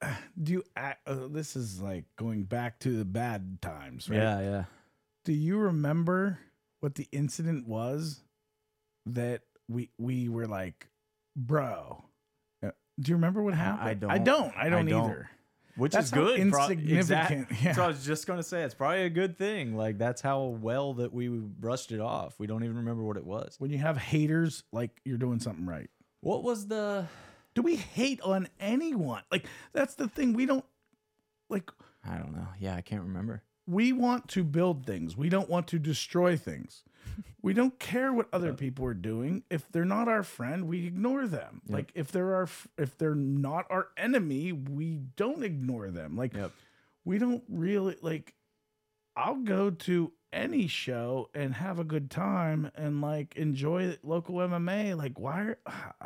uh, 0.00 0.14
do 0.42 0.52
you? 0.52 0.64
Uh, 0.76 0.94
this 1.28 1.54
is 1.56 1.80
like 1.80 2.04
going 2.16 2.42
back 2.44 2.78
to 2.80 2.96
the 2.96 3.04
bad 3.04 3.60
times, 3.62 4.08
right? 4.10 4.16
Yeah, 4.18 4.40
yeah. 4.40 4.64
Do 5.24 5.32
you 5.32 5.58
remember 5.58 6.38
what 6.80 6.96
the 6.96 7.06
incident 7.12 7.68
was 7.68 8.22
that 9.06 9.42
we 9.68 9.90
we 9.98 10.28
were 10.28 10.46
like, 10.46 10.88
bro? 11.36 12.02
uh, 12.64 12.70
Do 13.00 13.10
you 13.10 13.14
remember 13.16 13.42
what 13.42 13.54
I- 13.54 13.56
I 13.56 13.60
happened? 13.60 13.88
I 13.88 13.94
don't. 13.94 14.10
don't. 14.24 14.56
I 14.56 14.68
don't, 14.68 14.88
I 14.88 14.90
don't. 14.90 15.04
either. 15.06 15.30
Which 15.76 15.92
That's 15.92 16.06
is 16.08 16.12
good. 16.12 16.50
pro- 16.52 16.68
insignificant, 16.68 17.50
exact- 17.50 17.62
yeah. 17.64 17.72
So 17.72 17.84
I 17.84 17.86
was 17.88 18.04
just 18.04 18.26
gonna 18.26 18.42
say 18.42 18.62
it's 18.62 18.74
probably 18.74 19.04
a 19.04 19.10
good 19.10 19.38
thing. 19.38 19.74
Like 19.74 19.96
that's 19.96 20.20
how 20.20 20.44
well 20.60 20.92
that 20.94 21.12
we 21.14 21.28
brushed 21.28 21.92
it 21.92 22.00
off. 22.00 22.38
We 22.38 22.46
don't 22.46 22.62
even 22.62 22.76
remember 22.76 23.02
what 23.02 23.16
it 23.16 23.24
was. 23.24 23.56
When 23.58 23.70
you 23.70 23.78
have 23.78 23.96
haters, 23.96 24.64
like 24.70 24.90
you're 25.04 25.16
doing 25.18 25.40
something 25.40 25.64
right. 25.64 25.88
What 26.20 26.42
was 26.42 26.66
the? 26.68 27.06
Do 27.54 27.62
we 27.62 27.76
hate 27.76 28.20
on 28.20 28.48
anyone? 28.60 29.22
Like 29.30 29.46
that's 29.72 29.94
the 29.94 30.08
thing. 30.08 30.34
We 30.34 30.44
don't 30.46 30.64
like. 31.48 31.70
I 32.06 32.18
don't 32.18 32.34
know. 32.34 32.48
Yeah, 32.58 32.74
I 32.76 32.80
can't 32.82 33.02
remember. 33.02 33.42
we 33.66 33.92
want 33.92 34.28
to 34.28 34.44
build 34.44 34.84
things. 34.84 35.16
We 35.16 35.28
don't 35.28 35.48
want 35.48 35.68
to 35.68 35.78
destroy 35.78 36.36
things. 36.36 36.82
We 37.42 37.52
don't 37.54 37.78
care 37.78 38.12
what 38.12 38.28
other 38.32 38.52
people 38.54 38.84
are 38.86 38.94
doing. 38.94 39.42
If 39.50 39.70
they're 39.70 39.84
not 39.84 40.08
our 40.08 40.22
friend, 40.22 40.66
we 40.68 40.86
ignore 40.86 41.26
them. 41.26 41.62
Yep. 41.66 41.74
Like 41.74 41.92
if 41.94 42.12
they're 42.12 42.34
our 42.34 42.48
if 42.78 42.96
they're 42.98 43.14
not 43.14 43.66
our 43.70 43.88
enemy, 43.96 44.52
we 44.52 45.00
don't 45.16 45.42
ignore 45.42 45.90
them. 45.90 46.16
Like 46.16 46.34
Yep. 46.34 46.52
we 47.04 47.18
don't 47.18 47.42
really 47.48 47.96
like 48.00 48.34
I'll 49.16 49.36
go 49.36 49.70
to 49.70 50.12
any 50.32 50.66
show 50.66 51.28
and 51.34 51.52
have 51.54 51.78
a 51.78 51.84
good 51.84 52.10
time 52.10 52.70
and 52.74 53.00
like 53.02 53.36
enjoy 53.36 53.98
local 54.02 54.36
MMA. 54.36 54.96
Like 54.96 55.18
why 55.18 55.40
are, 55.42 55.58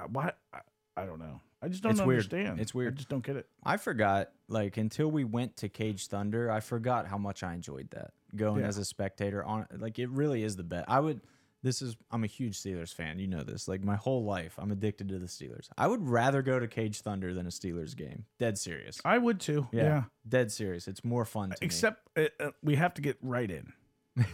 why 0.11 0.33
I, 0.53 0.61
I 0.97 1.05
don't 1.07 1.19
know. 1.21 1.41
I 1.63 1.69
just 1.69 1.83
don't 1.83 1.93
It's 1.93 2.01
weird. 2.01 2.19
understand. 2.25 2.61
It's 2.61 2.75
weird. 2.75 2.95
I 2.95 2.97
just 2.97 3.09
don't 3.09 3.25
get 3.25 3.37
it. 3.37 3.47
I 3.65 3.77
forgot. 3.79 4.31
Like 4.49 4.77
until 4.77 5.11
we 5.11 5.25
went 5.25 5.57
to 5.59 5.69
Cage 5.69 6.07
Thunder, 6.07 6.51
I 6.51 6.61
forgot 6.61 7.07
how 7.07 7.19
much 7.19 7.43
I 7.43 7.55
enjoyed 7.55 7.91
that 7.93 8.13
going 8.35 8.61
Yeah. 8.61 8.69
as 8.69 8.79
a 8.79 8.85
spectator. 8.85 9.43
On 9.45 9.67
like 9.79 9.99
it 9.99 10.11
really 10.11 10.43
is 10.43 10.57
the 10.57 10.65
best. 10.65 10.85
I 10.89 11.01
would. 11.01 11.21
This 11.63 11.83
is. 11.83 11.97
I'm 12.13 12.23
a 12.23 12.29
huge 12.29 12.57
Steelers 12.63 12.95
fan. 12.95 13.19
You 13.19 13.27
know 13.27 13.43
this. 13.43 13.67
Like 13.67 13.83
my 13.83 13.97
whole 13.97 14.23
life, 14.25 14.55
I'm 14.59 14.71
addicted 14.71 15.09
to 15.09 15.19
the 15.19 15.27
Steelers. 15.27 15.69
I 15.77 15.89
would 15.89 16.07
rather 16.07 16.43
go 16.43 16.61
to 16.61 16.69
Cage 16.69 17.01
Thunder 17.01 17.33
than 17.35 17.47
a 17.47 17.51
Steelers 17.51 17.97
game. 17.97 18.27
Dead 18.39 18.57
serious. 18.59 19.01
I 19.05 19.19
would 19.19 19.41
too. 19.41 19.67
Yeah. 19.73 19.83
yeah. 19.83 20.03
Dead 20.29 20.53
serious. 20.53 20.87
It's 20.87 21.03
more 21.05 21.25
fun 21.25 21.51
to 21.51 21.57
Except 21.63 22.07
uh, 22.17 22.27
uh, 22.39 22.51
we 22.63 22.77
have 22.77 22.95
to 22.95 23.03
get 23.03 23.17
right 23.23 23.51
in. 23.51 23.73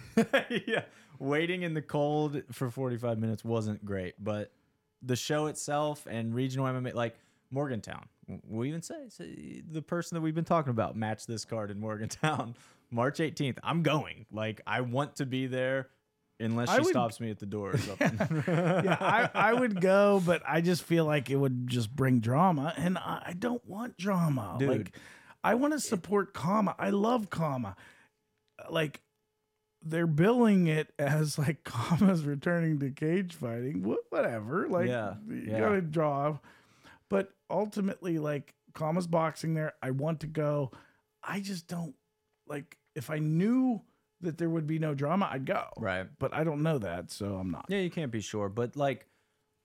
yeah. 0.66 0.82
Waiting 1.19 1.62
in 1.62 1.73
the 1.74 1.82
cold 1.82 2.43
for 2.51 2.70
45 2.70 3.19
minutes 3.19 3.44
wasn't 3.44 3.85
great, 3.85 4.15
but 4.23 4.51
the 5.03 5.16
show 5.16 5.47
itself 5.47 6.07
and 6.09 6.35
regional 6.35 6.66
MMA, 6.66 6.95
like 6.95 7.16
Morgantown, 7.51 8.07
we 8.49 8.69
even 8.69 8.83
say, 8.83 9.09
say 9.09 9.62
the 9.70 9.83
person 9.83 10.15
that 10.15 10.20
we've 10.20 10.35
been 10.35 10.45
talking 10.45 10.70
about 10.70 10.97
matched 10.97 11.27
this 11.27 11.45
card 11.45 11.70
in 11.70 11.81
Morgantown, 11.81 12.55
March 12.91 13.19
18th. 13.19 13.59
I'm 13.62 13.83
going. 13.83 14.27
Like, 14.31 14.61
I 14.66 14.81
want 14.83 15.16
to 15.16 15.27
be 15.27 15.47
there 15.47 15.89
unless 16.41 16.70
she 16.70 16.79
would- 16.79 16.87
stops 16.87 17.20
me 17.20 17.31
at 17.31 17.39
the 17.39 17.47
door 17.47 17.70
or 17.73 17.79
something. 17.79 18.45
yeah, 18.49 18.97
I, 19.01 19.31
I 19.35 19.53
would 19.53 19.81
go, 19.81 20.23
but 20.24 20.43
I 20.47 20.61
just 20.61 20.83
feel 20.83 21.05
like 21.05 21.31
it 21.31 21.37
would 21.37 21.66
just 21.69 21.95
bring 21.95 22.20
drama, 22.20 22.73
and 22.77 22.97
I, 22.99 23.23
I 23.27 23.33
don't 23.33 23.65
want 23.66 23.97
drama. 23.97 24.57
Dude. 24.59 24.69
Like, 24.69 24.97
I 25.45 25.55
want 25.55 25.73
to 25.73 25.81
support 25.81 26.33
Kama. 26.35 26.74
I 26.79 26.91
love 26.91 27.29
Kama. 27.29 27.74
Like, 28.70 29.01
they're 29.85 30.07
billing 30.07 30.67
it 30.67 30.93
as 30.99 31.39
like 31.39 31.65
Kama's 31.65 32.25
returning 32.25 32.79
to 32.81 32.91
cage 32.91 33.35
fighting. 33.35 33.83
Wha- 33.83 33.97
Whatever. 34.11 34.69
Like, 34.69 34.89
Yeah, 34.89 35.15
you 35.29 35.45
yeah. 35.49 35.61
gotta 35.61 35.81
draw. 35.81 36.39
But 37.09 37.33
ultimately, 37.51 38.19
like, 38.19 38.55
Kama's 38.75 39.07
boxing 39.07 39.55
there. 39.55 39.75
I 39.83 39.91
want 39.91 40.21
to 40.21 40.27
go. 40.27 40.71
I 41.23 41.41
just 41.41 41.67
don't 41.69 41.95
like. 42.49 42.77
If 42.95 43.11
I 43.11 43.19
knew 43.19 43.83
that 44.23 44.39
there 44.39 44.49
would 44.51 44.67
be 44.67 44.79
no 44.79 44.95
drama, 44.95 45.29
I'd 45.31 45.45
go. 45.47 45.65
right. 45.79 46.07
But 46.19 46.33
I 46.33 46.45
don't 46.45 46.63
know 46.63 46.79
that, 46.79 47.11
so 47.11 47.37
I'm 47.37 47.51
not. 47.51 47.67
Yeah, 47.69 47.79
you 47.79 47.91
can't 47.91 48.13
be 48.13 48.21
sure, 48.21 48.49
but 48.49 48.77
like 48.77 49.07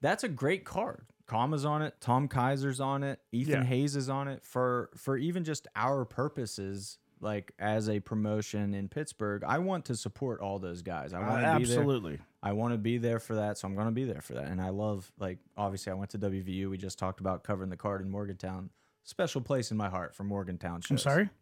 that's 0.02 0.23
a 0.23 0.30
great 0.30 0.65
card. 0.65 1.06
Kama's 1.27 1.65
on 1.65 1.81
it, 1.81 1.95
Tom 1.99 2.27
Kaiser's 2.27 2.80
on 2.80 3.03
it, 3.03 3.19
Ethan 3.34 3.53
Yeah. 3.61 3.64
Hayes 3.65 3.95
is 3.95 4.10
on 4.10 4.27
it 4.27 4.44
for 4.45 4.89
for 4.95 5.18
even 5.18 5.44
just 5.44 5.68
our 5.76 6.06
purposes. 6.06 6.98
Like 7.19 7.52
as 7.57 7.89
a 7.89 7.99
promotion 7.99 8.73
in 8.73 8.89
Pittsburgh, 8.89 9.44
I 9.44 9.57
want 9.60 9.85
to 9.85 9.95
support 9.95 10.39
all 10.39 10.60
those 10.60 10.81
guys. 10.81 11.14
I 11.14 11.18
Uh, 11.22 11.22
want 11.30 11.31
to 11.31 11.60
be 11.60 11.65
there. 11.65 11.80
absolutely. 11.80 12.19
I 12.44 12.52
want 12.53 12.73
to 12.73 12.77
be 12.77 12.98
there 12.99 13.19
for 13.19 13.35
that, 13.35 13.57
so 13.57 13.68
I'm 13.68 13.73
going 13.76 13.88
to 13.88 13.91
be 13.91 14.06
there 14.06 14.22
for 14.22 14.34
that. 14.35 14.45
And 14.45 14.61
I 14.61 14.69
love, 14.69 15.11
like, 15.19 15.39
obviously, 15.57 15.91
I 15.91 15.95
went 15.95 16.11
to 16.11 16.19
WVU. 16.19 16.69
We 16.69 16.77
just 16.77 16.99
talked 16.99 17.19
about 17.19 17.44
covering 17.44 17.69
the 17.72 17.77
card 17.77 18.02
in 18.02 18.10
Morgantown. 18.10 18.69
Special 19.03 19.41
place 19.41 19.72
in 19.72 19.77
my 19.77 19.89
heart 19.89 20.14
for 20.15 20.23
Morgantown 20.23 20.81
shows. 20.81 20.91
I'm 20.91 20.98
sorry. 20.99 21.30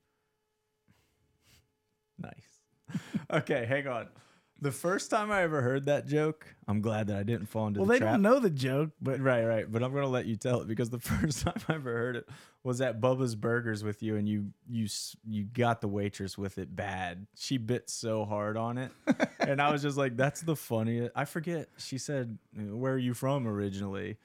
Nice. 2.17 2.61
okay, 3.31 3.65
hang 3.65 3.87
on. 3.87 4.07
The 4.61 4.71
first 4.71 5.09
time 5.11 5.31
I 5.31 5.41
ever 5.43 5.61
heard 5.61 5.85
that 5.87 6.07
joke, 6.07 6.47
I'm 6.67 6.79
glad 6.79 7.07
that 7.07 7.17
I 7.17 7.23
didn't 7.23 7.47
fall 7.47 7.67
into 7.67 7.81
Well, 7.81 7.87
the 7.87 7.93
they 7.93 7.99
trap. 7.99 8.13
don't 8.13 8.21
know 8.21 8.39
the 8.39 8.49
joke, 8.49 8.91
but 9.01 9.19
Right, 9.19 9.43
right. 9.43 9.69
But 9.69 9.83
I'm 9.83 9.93
gonna 9.93 10.07
let 10.07 10.25
you 10.25 10.37
tell 10.37 10.61
it 10.61 10.67
because 10.67 10.89
the 10.89 10.99
first 11.11 11.41
time 11.41 11.55
I 11.67 11.73
ever 11.75 11.91
heard 11.91 12.15
it 12.15 12.29
was 12.63 12.79
at 12.79 13.01
Bubba's 13.01 13.35
Burgers 13.35 13.83
with 13.83 14.01
you, 14.01 14.15
and 14.15 14.27
you 14.29 14.47
you 14.67 14.87
you 15.27 15.43
got 15.43 15.81
the 15.81 15.87
waitress 15.89 16.37
with 16.37 16.57
it 16.57 16.73
bad. 16.75 17.27
She 17.37 17.57
bit 17.57 17.89
so 17.89 18.23
hard 18.25 18.55
on 18.55 18.77
it, 18.77 18.91
and 19.39 19.61
I 19.61 19.71
was 19.71 19.81
just 19.81 19.97
like, 19.97 20.15
"That's 20.15 20.41
the 20.41 20.55
funniest." 20.55 21.11
I 21.15 21.25
forget. 21.25 21.67
She 21.77 21.97
said, 21.97 22.37
"Where 22.55 22.93
are 22.93 22.97
you 22.97 23.13
from 23.13 23.47
originally?" 23.47 24.17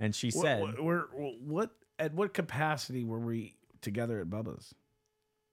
And 0.00 0.14
she 0.14 0.30
said, 0.30 0.60
what, 0.60 0.82
we're- 0.84 1.04
what 1.40 1.70
at 1.98 2.12
what 2.12 2.34
capacity 2.34 3.02
were 3.04 3.20
we 3.20 3.54
together 3.80 4.20
at 4.20 4.26
Bubba's? 4.26 4.74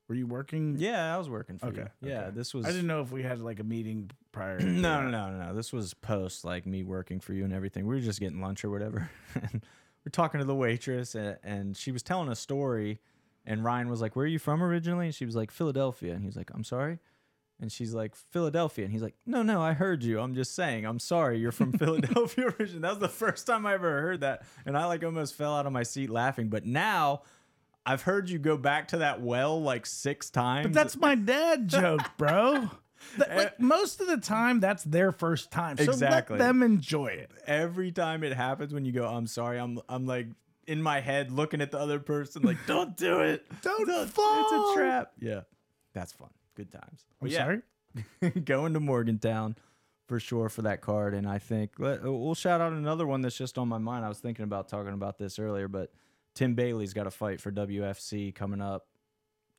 Were 0.08 0.16
you 0.16 0.28
working? 0.28 0.76
"Yeah, 0.78 1.14
I 1.14 1.18
was 1.18 1.30
working 1.30 1.58
for 1.58 1.68
you." 1.68 1.82
Okay, 1.82 1.88
Yeah, 2.02 2.22
okay. 2.24 2.32
this 2.36 2.54
was. 2.54 2.66
I 2.66 2.70
didn't 2.72 2.88
know 2.88 3.02
if 3.02 3.12
we 3.12 3.24
had 3.24 3.40
like 3.40 3.60
a 3.60 3.64
meeting 3.64 4.12
prior. 4.32 4.60
no, 4.60 5.02
no, 5.02 5.10
no, 5.10 5.32
no, 5.32 5.46
no. 5.48 5.54
This 5.56 5.72
was 5.72 5.94
post 5.94 6.44
like 6.44 6.66
me 6.66 6.84
working 6.84 7.20
for 7.20 7.34
you 7.34 7.44
and 7.46 7.54
everything. 7.54 7.88
We 7.88 7.96
were 7.96 8.02
just 8.02 8.20
getting 8.20 8.42
lunch 8.42 8.66
or 8.66 8.70
whatever. 8.70 9.10
and 9.36 9.66
we're 10.06 10.12
talking 10.12 10.40
to 10.40 10.46
the 10.46 10.56
waitress 10.56 11.16
and, 11.16 11.38
and 11.44 11.78
she 11.78 11.92
was 11.92 12.04
telling 12.04 12.30
a 12.30 12.36
story 12.36 13.00
and 13.46 13.64
Ryan 13.64 13.90
was 13.90 14.02
like, 14.02 14.16
Where 14.16 14.26
are 14.26 14.28
you 14.28 14.40
from 14.40 14.62
originally? 14.62 15.06
And 15.08 15.16
she 15.16 15.26
was 15.26 15.36
like, 15.36 15.52
Philadelphia. 15.52 16.14
And 16.14 16.24
he's 16.24 16.36
like, 16.36 16.52
I'm 16.54 16.64
sorry. 16.64 17.00
And 17.62 17.72
she's 17.72 17.94
like, 17.94 18.16
Philadelphia. 18.16 18.84
And 18.84 18.92
he's 18.92 19.04
like, 19.04 19.16
No, 19.26 19.42
no, 19.44 19.62
I 19.62 19.74
heard 19.74 20.04
you. 20.04 20.20
I'm 20.20 20.36
just 20.36 20.56
saying, 20.56 20.86
I'm 20.86 21.00
sorry. 21.00 21.40
You're 21.40 21.52
from 21.52 21.72
Philadelphia 21.78 22.48
originally. 22.48 22.82
That 22.82 22.90
was 22.90 23.00
the 23.00 23.08
first 23.08 23.48
time 23.48 23.66
I 23.66 23.74
ever 23.76 24.02
heard 24.02 24.22
that. 24.22 24.44
And 24.66 24.78
I 24.78 24.86
like 24.86 25.04
almost 25.04 25.36
fell 25.36 25.56
out 25.56 25.66
of 25.66 25.72
my 25.72 25.84
seat 25.84 26.10
laughing. 26.10 26.50
But 26.50 26.66
now 26.66 27.22
I've 27.86 28.04
heard 28.04 28.30
you 28.30 28.40
go 28.40 28.56
back 28.58 28.90
to 28.90 28.98
that 29.00 29.22
well 29.22 29.62
like 29.62 29.86
six 29.86 30.30
times. 30.30 30.68
But 30.68 30.74
that's 30.74 30.96
my 30.98 31.16
dad 31.16 31.68
joke, 31.68 32.02
bro. 32.18 32.70
Th- 33.18 33.30
Eh. 33.30 33.36
like, 33.36 33.60
most 33.60 34.00
of 34.00 34.08
the 34.08 34.16
time, 34.18 34.62
that's 34.62 34.84
their 34.86 35.12
first 35.12 35.52
time. 35.52 35.76
So 35.78 35.84
Exactly. 35.92 36.38
let 36.40 36.46
them 36.46 36.64
enjoy 36.64 37.08
it. 37.08 37.32
every 37.46 37.92
time 37.92 38.24
it 38.24 38.32
happens 38.34 38.74
when 38.74 38.86
you 38.86 38.94
go, 38.94 39.06
I'm 39.06 39.28
sorry, 39.28 39.60
I'm 39.60 39.82
I'm 39.90 40.06
like 40.06 40.28
in 40.68 40.82
my 40.82 41.02
head 41.02 41.30
looking 41.30 41.60
at 41.60 41.72
the 41.72 41.80
other 41.80 42.00
person, 42.00 42.44
like, 42.44 42.56
don't 42.68 42.96
do 42.96 43.20
it. 43.20 43.46
Don't 43.62 43.90
It's 43.90 44.12
fall. 44.12 44.46
It's 44.70 44.72
a 44.72 44.80
trap. 44.80 45.12
Yeah. 45.20 45.42
That's 45.94 46.14
fun. 46.14 46.30
Good 46.56 46.72
times. 46.72 47.06
I'm 47.22 47.28
yeah, 47.28 47.38
sorry. 47.40 48.32
going 48.46 48.74
to 48.74 48.80
Morgantown 48.80 49.58
for 50.08 50.20
sure 50.22 50.48
for 50.48 50.62
that 50.62 50.80
card. 50.80 51.14
And 51.14 51.28
I 51.28 51.40
think 51.40 51.72
let, 51.80 52.02
we'll 52.04 52.34
shout 52.36 52.62
out 52.62 52.72
another 52.72 53.06
one 53.06 53.22
that's 53.22 53.38
just 53.38 53.58
on 53.58 53.68
my 53.68 53.78
mind. 53.80 54.06
I 54.06 54.08
was 54.10 54.20
thinking 54.20 54.44
about 54.44 54.70
talking 54.70 54.94
about 54.94 55.18
this 55.18 55.38
earlier, 55.40 55.68
but 55.68 55.92
Tim 56.36 56.56
Bailey's 56.56 56.94
got 56.94 57.08
a 57.08 57.12
fight 57.12 57.40
for 57.42 57.52
WFC 57.52 58.34
coming 58.34 58.62
up 58.62 58.88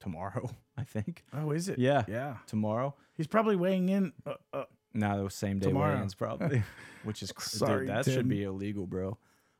tomorrow, 0.00 0.50
I 0.76 0.84
think. 0.84 1.24
Oh, 1.32 1.50
is 1.52 1.68
it? 1.68 1.78
Yeah. 1.78 2.04
Yeah. 2.08 2.36
Tomorrow. 2.46 2.94
He's 3.14 3.26
probably 3.26 3.56
weighing 3.56 3.88
in. 3.88 4.12
Uh, 4.26 4.34
uh, 4.52 4.64
No, 4.92 5.24
the 5.24 5.30
same 5.30 5.58
day 5.60 5.68
Tomorrow. 5.68 5.94
weigh-ins 5.96 6.14
probably, 6.14 6.62
which 7.04 7.22
is 7.22 7.32
cr- 7.32 7.42
Sorry, 7.48 7.86
dude, 7.86 7.94
that 7.96 8.04
Tim. 8.04 8.14
should 8.14 8.28
be 8.28 8.42
illegal, 8.42 8.86
bro. 8.86 9.16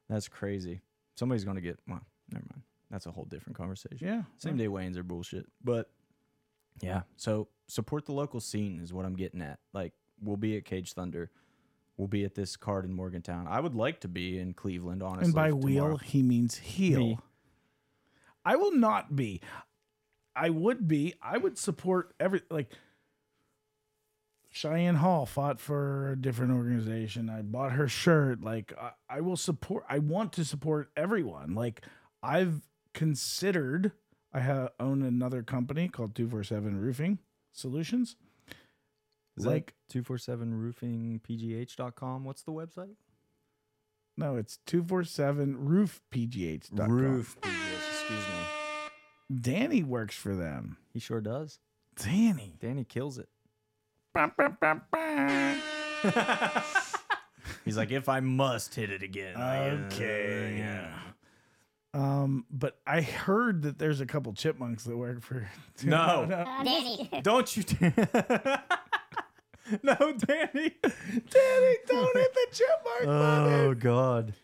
That's 0.08 0.28
crazy. 0.28 0.80
Somebody's 1.16 1.44
gonna 1.44 1.60
get. 1.60 1.78
Well, 1.88 2.00
never 2.32 2.44
mind. 2.52 2.62
That's 2.90 3.06
a 3.06 3.10
whole 3.10 3.24
different 3.24 3.56
conversation. 3.56 3.98
yeah. 4.06 4.22
Same 4.38 4.56
day 4.56 4.68
weigh-ins 4.68 4.96
are 4.98 5.02
bullshit, 5.02 5.46
but 5.62 5.90
yeah. 6.80 7.02
So 7.16 7.48
support 7.68 8.04
the 8.06 8.12
local 8.12 8.40
scene 8.40 8.80
is 8.80 8.92
what 8.92 9.04
I'm 9.04 9.14
getting 9.16 9.40
at. 9.42 9.58
Like 9.72 9.92
we'll 10.20 10.36
be 10.36 10.56
at 10.56 10.64
Cage 10.64 10.92
Thunder, 10.92 11.30
we'll 11.96 12.08
be 12.08 12.24
at 12.24 12.34
this 12.34 12.56
card 12.56 12.84
in 12.84 12.92
Morgantown. 12.92 13.46
I 13.48 13.60
would 13.60 13.74
like 13.74 14.00
to 14.00 14.08
be 14.08 14.38
in 14.38 14.54
Cleveland, 14.54 15.02
honestly. 15.02 15.26
And 15.26 15.34
by 15.34 15.48
tomorrow. 15.48 15.88
wheel, 15.90 15.96
he 15.98 16.22
means 16.22 16.56
heel. 16.56 16.98
Me. 17.00 17.18
I 18.44 18.56
will 18.56 18.74
not 18.74 19.16
be. 19.16 19.40
I 20.36 20.50
would 20.50 20.86
be. 20.88 21.14
I 21.22 21.38
would 21.38 21.58
support 21.58 22.14
every 22.18 22.42
like. 22.50 22.70
Cheyenne 24.50 24.94
Hall 24.96 25.26
fought 25.26 25.60
for 25.60 26.12
a 26.12 26.16
different 26.16 26.52
organization. 26.52 27.28
I 27.28 27.42
bought 27.42 27.72
her 27.72 27.88
shirt. 27.88 28.40
Like 28.40 28.72
I, 28.80 28.90
I 29.08 29.20
will 29.20 29.36
support. 29.36 29.84
I 29.88 29.98
want 29.98 30.32
to 30.34 30.44
support 30.44 30.90
everyone. 30.96 31.54
Like 31.54 31.82
I've 32.22 32.60
considered. 32.92 33.92
I 34.32 34.40
have 34.40 34.70
own 34.80 35.02
another 35.02 35.42
company 35.42 35.88
called 35.88 36.14
Two 36.14 36.28
Four 36.28 36.44
Seven 36.44 36.80
Roofing 36.80 37.18
Solutions. 37.52 38.16
Is 39.36 39.46
like 39.46 39.74
two 39.88 40.02
four 40.02 40.18
seven 40.18 40.54
roofing 40.54 41.20
pgh.com. 41.28 42.24
What's 42.24 42.42
the 42.42 42.52
website? 42.52 42.94
no, 44.16 44.36
it's 44.36 44.58
two 44.66 44.82
four 44.84 45.02
seven 45.04 45.56
roofpgh.com. 45.56 46.88
Roof 46.90 47.36
PGH. 47.40 47.50
Excuse 47.90 48.26
me. 48.28 49.40
Danny 49.40 49.82
works 49.82 50.16
for 50.16 50.36
them. 50.36 50.76
He 50.92 51.00
sure 51.00 51.20
does. 51.20 51.58
Danny. 51.96 52.54
Danny 52.60 52.84
kills 52.84 53.18
it. 53.18 53.28
Bah, 54.12 54.28
bah, 54.36 54.50
bah, 54.60 54.76
bah. 54.92 55.54
He's 57.64 57.76
like, 57.76 57.90
if 57.90 58.08
I 58.08 58.20
must 58.20 58.74
hit 58.74 58.90
it 58.90 59.02
again. 59.02 59.36
I, 59.36 59.68
uh, 59.70 59.72
Okay. 59.86 60.56
yeah. 60.58 60.98
Um, 61.94 62.44
but 62.50 62.78
I 62.86 63.00
heard 63.00 63.62
that 63.62 63.78
there's 63.78 64.00
a 64.00 64.06
couple 64.06 64.32
chipmunks 64.34 64.84
that 64.84 64.96
work 64.96 65.22
for. 65.22 65.48
No. 65.82 66.26
Danny. 66.64 67.10
Don't 67.22 67.56
you? 67.56 67.64
no, 69.82 69.94
Danny. 69.96 70.70
Danny, 70.82 71.76
don't 71.86 72.16
hit 72.16 72.34
the 72.34 72.46
chip 72.52 72.68
chipmunk 72.84 73.06
Oh 73.06 73.74
God. 73.74 74.34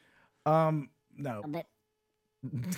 Um, 0.47 0.89
no. 1.17 1.43
But 1.47 1.67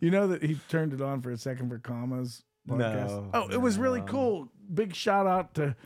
You 0.00 0.10
know 0.10 0.26
that 0.28 0.42
he 0.42 0.58
turned 0.70 0.94
it 0.94 1.02
on 1.02 1.20
for 1.20 1.30
a 1.30 1.36
second 1.36 1.68
for 1.68 1.78
Kama's. 1.78 2.42
podcast? 2.66 3.08
No, 3.10 3.30
Oh, 3.34 3.48
it 3.50 3.60
was 3.60 3.76
really 3.78 4.00
cool. 4.02 4.48
Big 4.72 4.94
shout 4.94 5.26
out 5.26 5.52
to 5.54 5.76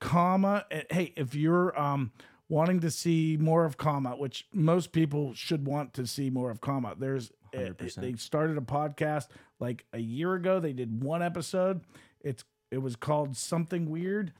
Kama. 0.00 0.64
And, 0.70 0.84
hey, 0.90 1.12
if 1.16 1.34
you're 1.34 1.78
um 1.78 2.12
wanting 2.48 2.80
to 2.80 2.90
see 2.90 3.36
more 3.38 3.66
of 3.66 3.76
Kama, 3.76 4.16
which 4.16 4.46
most 4.54 4.92
people 4.92 5.34
should 5.34 5.66
want 5.66 5.92
to 5.94 6.06
see 6.06 6.30
more 6.30 6.50
of 6.50 6.62
Kama, 6.62 6.94
there's 6.98 7.30
it- 7.52 7.76
100%. 7.76 7.94
they 7.96 8.14
started 8.14 8.56
a 8.56 8.62
podcast 8.62 9.28
like 9.58 9.84
a 9.92 9.98
year 9.98 10.32
ago. 10.34 10.58
They 10.58 10.72
did 10.72 11.02
one 11.02 11.22
episode. 11.22 11.82
It's 12.22 12.44
it 12.70 12.78
was 12.78 12.96
called 12.96 13.36
something 13.36 13.90
weird, 13.90 14.32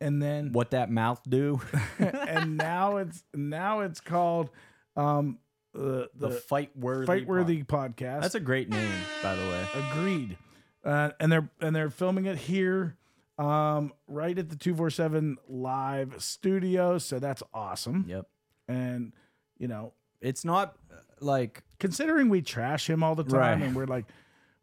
and 0.00 0.22
then 0.22 0.52
What 0.52 0.70
that 0.72 0.90
mouth 0.90 1.20
do? 1.28 1.60
and 1.98 2.56
now 2.56 2.96
it's 2.98 3.22
now 3.34 3.80
it's 3.80 4.00
called 4.00 4.50
um 4.96 5.38
uh, 5.74 5.78
the 5.80 6.10
the 6.14 6.30
fight 6.30 6.70
worthy. 6.76 7.06
fight 7.06 7.26
worthy 7.26 7.62
podcast. 7.62 8.22
That's 8.22 8.34
a 8.34 8.40
great 8.40 8.68
name, 8.70 8.92
by 9.22 9.34
the 9.34 9.42
way. 9.42 9.66
Agreed. 9.90 10.38
Uh, 10.84 11.10
and 11.20 11.30
they're 11.32 11.48
and 11.60 11.74
they're 11.76 11.90
filming 11.90 12.26
it 12.26 12.38
here, 12.38 12.96
um, 13.38 13.92
right 14.06 14.38
at 14.38 14.48
the 14.50 14.56
two 14.56 14.74
four 14.74 14.88
seven 14.90 15.36
live 15.48 16.14
studio. 16.22 16.96
So 16.98 17.18
that's 17.18 17.42
awesome. 17.52 18.04
Yep. 18.08 18.26
And 18.68 19.12
you 19.58 19.68
know, 19.68 19.92
It's 20.20 20.44
not 20.44 20.76
uh, 20.90 20.96
like 21.20 21.62
considering 21.78 22.28
we 22.28 22.40
trash 22.42 22.88
him 22.88 23.02
all 23.02 23.14
the 23.14 23.24
time, 23.24 23.60
Right. 23.60 23.62
and 23.62 23.74
we're 23.76 23.86
like, 23.86 24.06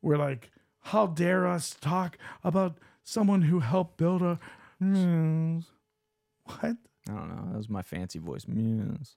we're 0.02 0.18
like, 0.18 0.50
how 0.82 1.08
dare 1.08 1.46
us 1.48 1.76
talk 1.80 2.18
about 2.44 2.78
someone 3.04 3.42
who 3.44 3.60
helped 3.60 3.98
build 3.98 4.22
a 4.22 4.40
what? 4.80 6.76
I 7.10 7.12
don't 7.12 7.30
know. 7.30 7.48
That 7.52 7.58
was 7.58 7.70
my 7.70 7.82
fancy 7.82 8.20
voice. 8.20 8.48
Muse. 8.48 9.16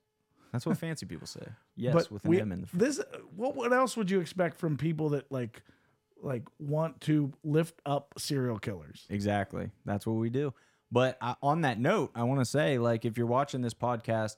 That's 0.52 0.66
what 0.66 0.78
fancy 0.78 1.06
people 1.06 1.26
say. 1.26 1.46
Yes, 1.76 1.94
but 1.94 2.10
with 2.10 2.24
an 2.24 2.30
we, 2.30 2.40
M 2.40 2.52
in 2.52 2.60
the 2.62 2.66
front. 2.66 2.84
this 2.84 3.00
what 3.34 3.56
what 3.56 3.72
else 3.72 3.96
would 3.96 4.10
you 4.10 4.20
expect 4.20 4.58
from 4.58 4.76
people 4.76 5.10
that 5.10 5.30
like 5.30 5.62
like 6.22 6.44
want 6.58 7.00
to 7.02 7.32
lift 7.44 7.80
up 7.84 8.14
serial 8.18 8.58
killers? 8.58 9.06
Exactly. 9.10 9.70
That's 9.84 10.06
what 10.06 10.14
we 10.14 10.30
do. 10.30 10.54
But 10.90 11.18
I, 11.20 11.34
on 11.42 11.62
that 11.62 11.80
note, 11.80 12.12
I 12.14 12.22
want 12.22 12.40
to 12.40 12.44
say, 12.44 12.78
like, 12.78 13.04
if 13.04 13.18
you're 13.18 13.26
watching 13.26 13.60
this 13.60 13.74
podcast 13.74 14.36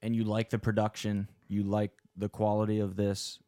and 0.00 0.14
you 0.14 0.24
like 0.24 0.50
the 0.50 0.58
production, 0.58 1.28
you 1.48 1.64
like 1.64 1.90
the 2.16 2.28
quality 2.28 2.78
of 2.78 2.94
this, 2.96 3.40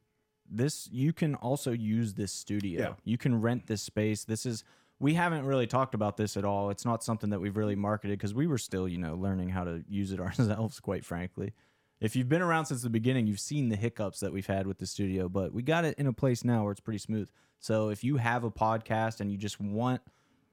this 0.51 0.89
you 0.91 1.13
can 1.13 1.37
also 1.37 1.71
use 1.71 2.15
this 2.15 2.33
studio. 2.33 2.81
Yeah. 2.81 2.95
You 3.05 3.19
can 3.19 3.41
rent 3.41 3.67
this 3.67 3.83
space. 3.83 4.25
This 4.25 4.47
is 4.47 4.65
we 5.05 5.15
haven't 5.15 5.45
really 5.45 5.67
talked 5.67 5.95
about 5.95 6.17
this 6.17 6.37
at 6.37 6.45
all. 6.47 6.71
It's 6.71 6.85
not 6.87 7.05
something 7.05 7.29
that 7.31 7.41
we've 7.41 7.57
really 7.57 7.77
marketed 7.77 8.19
because 8.19 8.33
we 8.35 8.47
were 8.47 8.57
still, 8.59 8.89
you 8.89 8.97
know, 8.99 9.15
learning 9.15 9.51
how 9.51 9.65
to 9.65 9.85
use 9.89 10.13
it 10.13 10.21
ourselves. 10.27 10.81
Quite 10.81 11.05
frankly, 11.05 11.53
if 12.01 12.17
you've 12.17 12.29
been 12.29 12.43
around 12.43 12.67
since 12.67 12.83
the 12.83 12.89
beginning, 12.91 13.27
you've 13.27 13.39
seen 13.41 13.69
the 13.69 13.77
hiccups 13.77 14.21
that 14.21 14.33
we've 14.33 14.47
had 14.47 14.67
with 14.67 14.79
the 14.79 14.87
studio. 14.87 15.29
But 15.29 15.53
we 15.53 15.63
got 15.63 15.85
it 15.85 15.99
in 15.99 16.07
a 16.07 16.13
place 16.13 16.43
now 16.45 16.63
where 16.63 16.73
it's 16.73 16.81
pretty 16.81 16.99
smooth. 16.99 17.29
So 17.61 17.91
if 17.91 18.03
you 18.03 18.17
have 18.17 18.45
a 18.45 18.51
podcast 18.51 19.21
and 19.21 19.31
you 19.31 19.37
just 19.39 19.61
want 19.61 20.01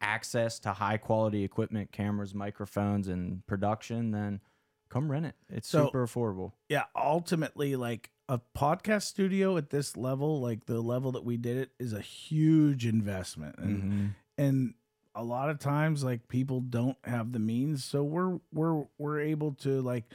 access 0.02 0.60
to 0.60 0.74
high 0.74 0.98
quality 0.98 1.44
equipment, 1.44 1.92
cameras, 1.92 2.34
microphones, 2.36 3.08
and 3.08 3.46
production, 3.48 4.12
then 4.12 4.42
Come 4.90 5.10
rent 5.10 5.26
it. 5.26 5.36
It's 5.50 5.70
So- 5.70 5.86
super 5.86 6.06
affordable. 6.06 6.52
yeah, 6.68 6.84
ultimately, 6.98 7.78
like 7.78 8.12
a 8.28 8.42
podcast 8.58 9.04
studio 9.04 9.56
at 9.56 9.70
this 9.70 9.96
level, 9.96 10.42
like 10.42 10.66
the 10.66 10.82
level 10.82 11.14
that 11.14 11.24
we 11.24 11.38
did 11.38 11.56
it, 11.56 11.70
is 11.80 11.94
a 11.94 12.02
huge 12.02 12.86
investment, 12.86 13.56
and 13.58 13.84
Mhm. 13.84 14.16
And 14.38 14.74
a 15.14 15.24
lot 15.24 15.50
of 15.50 15.60
times, 15.60 16.04
like 16.04 16.28
people 16.28 16.62
don't 16.62 16.98
have 17.04 17.32
the 17.32 17.40
means, 17.40 17.84
so 17.84 18.04
we're 18.04 18.40
we're 18.54 18.86
we're 18.98 19.20
able 19.20 19.54
to 19.56 19.82
like, 19.82 20.06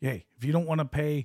hey, 0.00 0.24
if 0.36 0.44
you 0.44 0.52
don't 0.52 0.66
want 0.66 0.78
to 0.80 0.84
pay 0.84 1.24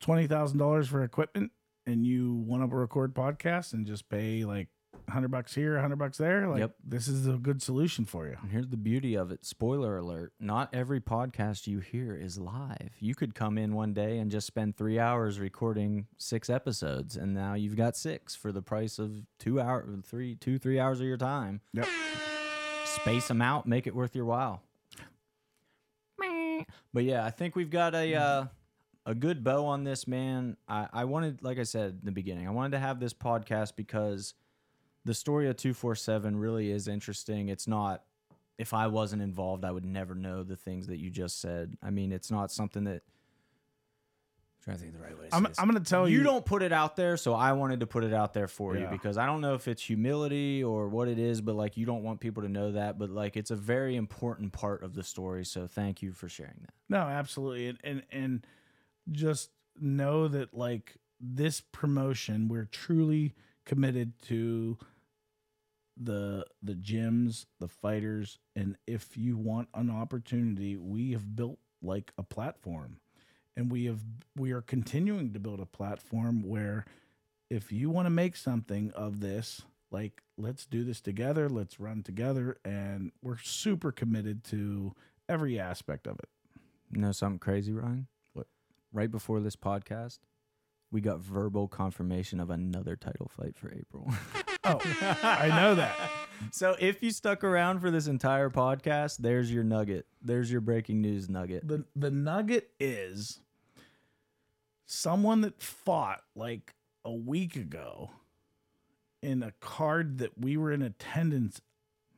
twenty 0.00 0.26
thousand 0.26 0.58
dollars 0.58 0.88
for 0.88 1.02
equipment 1.02 1.52
and 1.86 2.06
you 2.06 2.34
want 2.34 2.68
to 2.68 2.76
record 2.76 3.14
podcasts 3.14 3.72
and 3.72 3.86
just 3.86 4.08
pay 4.08 4.44
like 4.44 4.68
hundred 5.08 5.30
bucks 5.30 5.54
here, 5.54 5.78
hundred 5.80 5.96
bucks 5.98 6.18
there, 6.18 6.48
like 6.48 6.60
Yep. 6.60 6.74
this 6.84 7.08
is 7.08 7.26
a 7.26 7.32
good 7.32 7.60
solution 7.62 8.04
for 8.04 8.26
you. 8.26 8.36
And 8.42 8.50
here's 8.50 8.68
the 8.68 8.76
beauty 8.76 9.14
of 9.14 9.30
it. 9.30 9.44
Spoiler 9.44 9.96
alert. 9.98 10.32
Not 10.40 10.74
every 10.74 11.00
podcast 11.00 11.66
you 11.66 11.80
hear 11.80 12.14
is 12.16 12.38
live. 12.38 12.90
You 13.00 13.14
could 13.14 13.34
come 13.34 13.58
in 13.58 13.74
one 13.74 13.92
day 13.92 14.18
and 14.18 14.30
just 14.30 14.46
spend 14.46 14.76
three 14.76 14.98
hours 14.98 15.38
recording 15.38 16.06
six 16.18 16.48
episodes, 16.48 17.16
and 17.16 17.34
now 17.34 17.54
you've 17.54 17.76
got 17.76 17.96
six 17.96 18.34
for 18.34 18.52
the 18.52 18.62
price 18.62 18.98
of 18.98 19.26
two 19.38 19.60
hour, 19.60 19.86
three, 20.04 20.34
two, 20.34 20.58
three 20.58 20.78
hours 20.80 21.00
of 21.00 21.06
your 21.06 21.16
time. 21.16 21.60
Yep. 21.72 21.86
Space 22.84 23.28
them 23.28 23.42
out, 23.42 23.66
make 23.66 23.86
it 23.86 23.94
worth 23.94 24.14
your 24.14 24.24
while. 24.26 24.62
But 26.94 27.04
yeah, 27.04 27.24
I 27.24 27.30
think 27.30 27.56
we've 27.56 27.70
got 27.70 27.94
a 27.94 28.14
uh, 28.14 28.46
a 29.06 29.14
good 29.14 29.42
bow 29.42 29.64
on 29.66 29.82
this, 29.82 30.06
man. 30.06 30.56
I, 30.68 30.86
I 30.92 31.04
wanted, 31.06 31.42
like 31.42 31.58
I 31.58 31.64
said 31.64 31.98
in 32.00 32.04
the 32.04 32.12
beginning, 32.12 32.46
I 32.46 32.50
wanted 32.50 32.72
to 32.72 32.78
have 32.78 33.00
this 33.00 33.12
podcast 33.14 33.74
because 33.76 34.34
the 35.04 35.14
story 35.14 35.48
of 35.48 35.56
247 35.56 36.36
really 36.36 36.70
is 36.70 36.88
interesting. 36.88 37.48
It's 37.48 37.66
not, 37.66 38.02
if 38.58 38.72
I 38.72 38.86
wasn't 38.86 39.22
involved, 39.22 39.64
I 39.64 39.70
would 39.70 39.84
never 39.84 40.14
know 40.14 40.42
the 40.42 40.56
things 40.56 40.86
that 40.86 40.98
you 40.98 41.10
just 41.10 41.40
said. 41.40 41.76
I 41.82 41.90
mean, 41.90 42.12
it's 42.12 42.30
not 42.30 42.52
something 42.52 42.84
that. 42.84 43.02
I'm 43.02 44.64
trying 44.64 44.76
to 44.76 44.82
think 44.82 44.94
of 44.94 45.00
the 45.00 45.04
right 45.04 45.18
way. 45.18 45.28
To 45.28 45.34
I'm. 45.34 45.46
I'm 45.58 45.66
gonna 45.66 45.80
tell 45.80 46.08
you, 46.08 46.18
you 46.18 46.22
don't 46.22 46.44
put 46.44 46.62
it 46.62 46.72
out 46.72 46.94
there, 46.94 47.16
so 47.16 47.34
I 47.34 47.52
wanted 47.52 47.80
to 47.80 47.86
put 47.88 48.04
it 48.04 48.14
out 48.14 48.32
there 48.32 48.46
for 48.46 48.76
you 48.76 48.86
because 48.92 49.18
I 49.18 49.26
don't 49.26 49.40
know 49.40 49.54
if 49.54 49.66
it's 49.66 49.82
humility 49.82 50.62
or 50.62 50.88
what 50.88 51.08
it 51.08 51.18
is, 51.18 51.40
but 51.40 51.56
like 51.56 51.76
you 51.76 51.84
don't 51.84 52.04
want 52.04 52.20
people 52.20 52.44
to 52.44 52.48
know 52.48 52.70
that, 52.70 52.96
but 52.96 53.10
like 53.10 53.36
it's 53.36 53.50
a 53.50 53.56
very 53.56 53.96
important 53.96 54.52
part 54.52 54.84
of 54.84 54.94
the 54.94 55.02
story. 55.02 55.44
So 55.44 55.66
thank 55.66 56.00
you 56.00 56.12
for 56.12 56.28
sharing 56.28 56.60
that. 56.60 56.74
No, 56.88 56.98
absolutely. 56.98 57.66
And, 57.66 57.78
and 57.82 58.02
and 58.12 58.46
just 59.10 59.50
know 59.80 60.28
that 60.28 60.54
like 60.54 60.94
this 61.20 61.60
promotion, 61.60 62.46
we're 62.46 62.66
truly 62.66 63.34
committed 63.64 64.12
to 64.22 64.78
the 65.96 66.44
the 66.62 66.74
gyms, 66.74 67.46
the 67.60 67.68
fighters, 67.68 68.38
and 68.56 68.76
if 68.86 69.16
you 69.16 69.36
want 69.36 69.68
an 69.74 69.90
opportunity, 69.90 70.76
we 70.76 71.12
have 71.12 71.36
built 71.36 71.58
like 71.82 72.12
a 72.16 72.22
platform. 72.22 72.98
And 73.56 73.70
we 73.70 73.84
have 73.84 74.00
we 74.36 74.52
are 74.52 74.62
continuing 74.62 75.32
to 75.34 75.38
build 75.40 75.60
a 75.60 75.66
platform 75.66 76.42
where 76.42 76.86
if 77.50 77.70
you 77.70 77.90
want 77.90 78.06
to 78.06 78.10
make 78.10 78.34
something 78.36 78.90
of 78.92 79.20
this, 79.20 79.62
like 79.90 80.22
let's 80.38 80.64
do 80.64 80.84
this 80.84 81.02
together, 81.02 81.50
let's 81.50 81.78
run 81.78 82.02
together 82.02 82.56
and 82.64 83.12
we're 83.22 83.38
super 83.38 83.92
committed 83.92 84.42
to 84.44 84.94
every 85.28 85.60
aspect 85.60 86.06
of 86.06 86.18
it. 86.18 86.30
You 86.90 87.00
know 87.00 87.12
something 87.12 87.38
crazy, 87.38 87.72
Ryan? 87.72 88.06
What? 88.32 88.46
Right 88.90 89.10
before 89.10 89.40
this 89.40 89.56
podcast, 89.56 90.20
we 90.90 91.02
got 91.02 91.20
verbal 91.20 91.68
confirmation 91.68 92.40
of 92.40 92.48
another 92.48 92.96
title 92.96 93.30
fight 93.34 93.56
for 93.56 93.70
April. 93.72 94.12
Oh, 94.64 94.80
I 95.22 95.48
know 95.48 95.74
that. 95.74 95.96
so 96.50 96.76
if 96.78 97.02
you 97.02 97.10
stuck 97.10 97.42
around 97.44 97.80
for 97.80 97.90
this 97.90 98.06
entire 98.06 98.50
podcast, 98.50 99.18
there's 99.18 99.52
your 99.52 99.64
nugget. 99.64 100.06
There's 100.22 100.50
your 100.52 100.60
breaking 100.60 101.00
news 101.00 101.28
nugget. 101.28 101.66
The 101.66 101.84
the 101.96 102.10
nugget 102.10 102.70
is 102.80 103.40
someone 104.86 105.40
that 105.42 105.60
fought 105.62 106.22
like 106.34 106.74
a 107.04 107.12
week 107.12 107.56
ago 107.56 108.10
in 109.22 109.42
a 109.42 109.52
card 109.60 110.18
that 110.18 110.38
we 110.38 110.56
were 110.56 110.72
in 110.72 110.82
attendance 110.82 111.60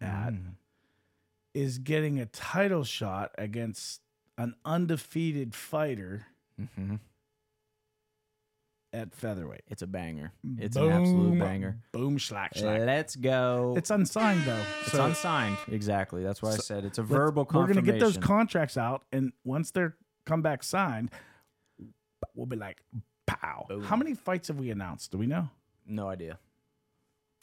at 0.00 0.32
Mm. 0.32 0.54
is 1.54 1.78
getting 1.78 2.18
a 2.18 2.26
title 2.26 2.84
shot 2.84 3.30
against 3.38 4.00
an 4.36 4.54
undefeated 4.64 5.54
fighter 5.54 6.26
Mhm. 6.60 6.98
At 8.94 9.12
featherweight. 9.14 9.62
It's 9.68 9.82
a 9.82 9.86
banger. 9.86 10.32
It's 10.58 10.76
an 10.76 10.90
absolute 10.90 11.38
banger. 11.38 11.78
Boom 11.92 12.18
slack. 12.18 12.52
Let's 12.56 13.16
go. 13.16 13.74
It's 13.76 13.90
unsigned 13.90 14.44
though. 14.44 14.62
It's 14.82 14.92
so 14.92 15.04
unsigned. 15.04 15.58
Exactly. 15.70 16.22
That's 16.22 16.40
why 16.40 16.52
I 16.52 16.56
said 16.56 16.84
it's 16.84 16.98
a 16.98 17.02
verbal 17.02 17.46
We're 17.52 17.66
gonna 17.66 17.82
get 17.82 18.00
those 18.00 18.16
contracts 18.16 18.76
out, 18.76 19.02
and 19.12 19.32
once 19.44 19.72
they're 19.72 19.96
come 20.24 20.40
back 20.40 20.62
signed, 20.62 21.10
we'll 22.34 22.46
be 22.46 22.56
like, 22.56 22.82
pow. 23.26 23.66
Boom. 23.68 23.82
How 23.82 23.96
many 23.96 24.14
fights 24.14 24.48
have 24.48 24.58
we 24.58 24.70
announced? 24.70 25.10
Do 25.10 25.18
we 25.18 25.26
know? 25.26 25.50
no 25.86 26.08
idea. 26.08 26.38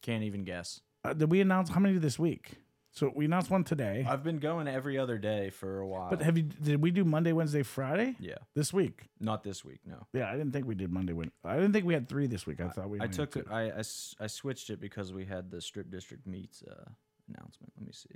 Can't 0.02 0.24
even 0.24 0.44
guess. 0.44 0.82
Uh, 1.04 1.14
did 1.14 1.30
we 1.30 1.42
announce 1.42 1.70
how 1.70 1.80
many 1.80 2.00
this 2.00 2.18
week? 2.18 2.54
So 2.94 3.10
we 3.16 3.24
announced 3.26 3.50
one 3.50 3.64
today. 3.64 4.06
I've 4.08 4.22
been 4.24 4.40
going 4.40 4.68
every 4.68 4.98
other 4.98 5.18
day 5.18 5.50
for 5.50 5.80
a 5.80 5.88
while. 5.88 6.10
but 6.10 6.22
have 6.22 6.36
you? 6.38 6.44
Did 6.44 6.82
we 6.82 6.92
do 6.92 7.06
Monday, 7.06 7.32
Wednesday, 7.32 7.64
Friday 7.64 8.16
yeah, 8.20 8.36
this 8.54 8.74
week? 8.74 9.06
not 9.20 9.44
this 9.44 9.64
week. 9.64 9.80
No. 9.86 10.06
Yeah, 10.14 10.30
I 10.30 10.34
didn't 10.34 10.52
think 10.52 10.68
we 10.68 10.76
did 10.76 10.92
Monday. 10.92 11.14
Wed- 11.14 11.32
I 11.46 11.56
didn't 11.56 11.72
think 11.72 11.86
we 11.86 11.94
had 11.94 12.10
three 12.10 12.28
this 12.28 12.46
week. 12.46 12.60
I 12.60 12.68
thought 12.68 12.90
we. 12.90 13.00
I 13.00 13.08
took. 13.08 13.38
I, 13.50 13.70
I 13.70 13.80
I 14.20 14.28
switched 14.28 14.70
it 14.70 14.82
because 14.82 15.14
we 15.14 15.24
had 15.26 15.52
the 15.52 15.62
strip 15.62 15.90
district 15.90 16.28
meets 16.28 16.64
uh, 16.64 16.90
announcement. 17.34 17.72
Let 17.78 17.86
me 17.88 17.94
see. 17.94 18.10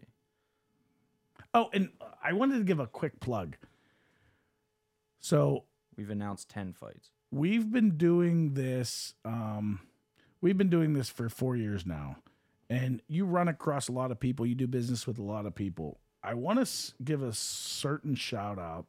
Oh, 1.53 1.69
and 1.73 1.89
I 2.21 2.33
wanted 2.33 2.57
to 2.57 2.63
give 2.65 2.79
a 2.79 2.87
quick 2.87 3.19
plug. 3.21 3.55
So 5.19 5.63
We've 5.97 6.09
announced 6.09 6.49
ten 6.49 6.73
fights. 6.73 7.11
we've 7.31 7.71
been 7.71 7.91
doing 7.91 8.53
this 8.55 9.13
um 9.23 9.79
we've 10.41 10.57
been 10.57 10.69
doing 10.69 10.91
this 10.93 11.07
for 11.09 11.29
4 11.29 11.55
years 11.55 11.85
now 11.85 12.17
and 12.69 13.01
you 13.07 13.25
run 13.25 13.47
across 13.47 13.87
a 13.87 13.91
lot 13.91 14.11
of 14.11 14.19
people 14.19 14.45
you 14.45 14.55
do 14.55 14.67
business 14.67 15.05
with 15.07 15.17
a 15.19 15.23
lot 15.23 15.45
of 15.45 15.53
people 15.55 15.99
i 16.23 16.33
want 16.33 16.57
to 16.57 16.61
s- 16.63 16.93
give 17.03 17.21
a 17.21 17.33
certain 17.33 18.15
shout 18.15 18.57
out 18.59 18.85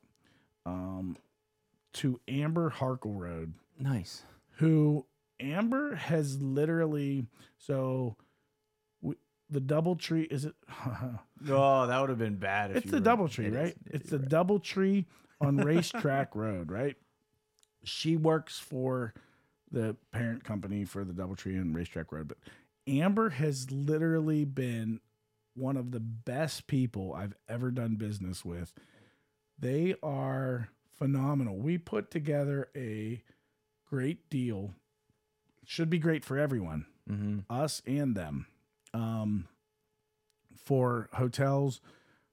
um 0.65 1.17
to 1.93 2.19
amber 2.29 2.71
harkleroad 2.71 3.53
Nice. 3.79 4.23
who 4.57 5.05
amber 5.41 5.95
has 5.95 6.41
literally 6.41 7.27
so 7.59 8.17
w 9.03 9.17
the 9.51 9.61
double 9.61 9.95
tree 9.97 10.23
is 10.23 10.45
it 10.45 10.55
Oh, 11.49 11.87
that 11.87 12.01
would 12.01 12.09
have 12.09 12.19
been 12.19 12.37
bad. 12.37 12.71
If 12.71 12.79
it's 12.79 12.91
the 12.91 13.01
double 13.01 13.29
tree 13.29 13.49
right 13.51 13.77
it's 13.87 14.09
the 14.11 14.19
right. 14.19 14.29
double 14.29 14.59
tree 14.59 15.07
on 15.41 15.57
racetrack 15.73 16.35
road 16.35 16.71
right 16.71 16.97
she 17.85 18.17
works 18.17 18.59
for 18.59 19.13
the 19.71 19.95
parent 20.13 20.43
company 20.45 20.85
for 20.85 21.05
the 21.05 21.13
double 21.13 21.37
tree 21.37 21.57
and 21.57 21.75
racetrack 21.77 22.11
road 22.13 22.29
but 22.29 22.39
amber 22.87 23.31
has 23.31 23.71
literally 23.71 24.45
been 24.45 25.01
one 25.55 25.77
of 25.77 25.91
the 25.91 26.01
best 26.01 26.67
people 26.67 27.13
i've 27.15 27.35
ever 27.49 27.71
done 27.71 27.95
business 27.97 28.45
with. 28.45 28.73
They 29.59 29.95
are 30.03 30.69
phenomenal. 30.99 31.57
We 31.57 31.79
put 31.79 32.11
together 32.11 32.69
a 32.77 33.23
great 33.89 34.29
deal. 34.29 34.75
Should 35.65 35.89
be 35.91 35.99
great 35.99 36.25
for 36.25 36.39
everyone 36.39 36.87
Mhm. 37.09 37.45
us 37.49 37.81
and 37.87 38.15
them. 38.15 38.47
Um, 38.93 39.49
for 40.55 41.09
hotels 41.15 41.81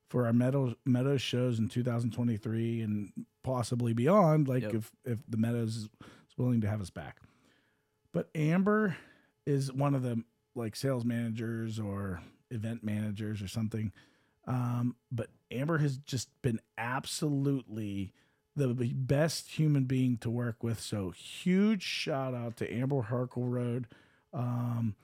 for 0.10 0.26
our 0.26 0.34
meadow 0.34 0.76
meadows 0.86 1.22
shows 1.22 1.60
in 1.60 1.68
2023 1.70 2.82
and 2.82 3.26
possibly 3.44 3.94
beyond 3.94 4.48
like 4.48 4.64
Yep. 4.64 4.74
if 4.76 4.92
if 5.06 5.20
the 5.28 5.38
meadows 5.38 5.76
is 5.78 5.90
willing 6.38 6.62
to 6.62 6.70
have 6.70 6.82
us 6.82 6.90
back. 6.90 7.22
But 8.12 8.30
amber 8.36 8.98
is 9.46 9.72
one 9.72 9.96
of 9.96 10.04
the 10.04 10.24
like 10.56 10.76
sales 10.76 11.06
managers 11.06 11.80
or 11.80 12.22
event 12.52 12.84
managers 12.84 13.42
or 13.42 13.48
something 13.48 13.92
um, 14.46 14.96
but 15.12 15.30
amber 15.52 15.78
has 15.78 15.98
just 15.98 16.30
been 16.42 16.60
absolutely 16.78 18.12
the 18.56 18.68
best 18.94 19.50
human 19.50 19.86
being 19.86 20.18
to 20.18 20.30
work 20.30 20.64
with 20.64 20.80
so 20.80 21.12
huge 21.12 21.84
shout 21.84 22.34
out 22.34 22.56
to 22.58 22.72
amber 22.72 23.02
harkle 23.04 23.46
road 23.46 23.88
um, 24.34 24.96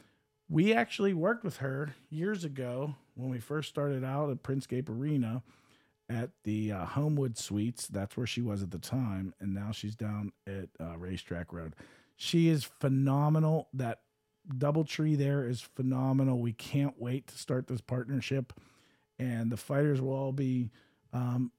we 0.49 0.73
actually 0.73 1.13
worked 1.13 1.43
with 1.43 1.57
her 1.57 1.93
years 2.09 2.43
ago 2.43 2.95
when 3.15 3.29
we 3.29 3.39
first 3.39 3.69
started 3.69 4.03
out 4.03 4.31
at 4.31 4.41
Princegate 4.41 4.89
Arena 4.89 5.43
at 6.09 6.31
the 6.43 6.71
uh, 6.71 6.85
Homewood 6.85 7.37
Suites. 7.37 7.87
That's 7.87 8.17
where 8.17 8.25
she 8.25 8.41
was 8.41 8.63
at 8.63 8.71
the 8.71 8.79
time, 8.79 9.35
and 9.39 9.53
now 9.53 9.71
she's 9.71 9.95
down 9.95 10.31
at 10.47 10.69
uh, 10.79 10.97
Racetrack 10.97 11.53
Road. 11.53 11.75
She 12.15 12.49
is 12.49 12.63
phenomenal. 12.63 13.69
That 13.73 13.99
double 14.57 14.83
tree 14.83 15.15
there 15.15 15.47
is 15.47 15.61
phenomenal. 15.61 16.39
We 16.39 16.53
can't 16.53 16.99
wait 16.99 17.27
to 17.27 17.37
start 17.37 17.67
this 17.67 17.81
partnership, 17.81 18.53
and 19.17 19.51
the 19.51 19.57
fighters 19.57 20.01
will 20.01 20.13
all 20.13 20.31
be 20.31 20.71
um, 21.13 21.51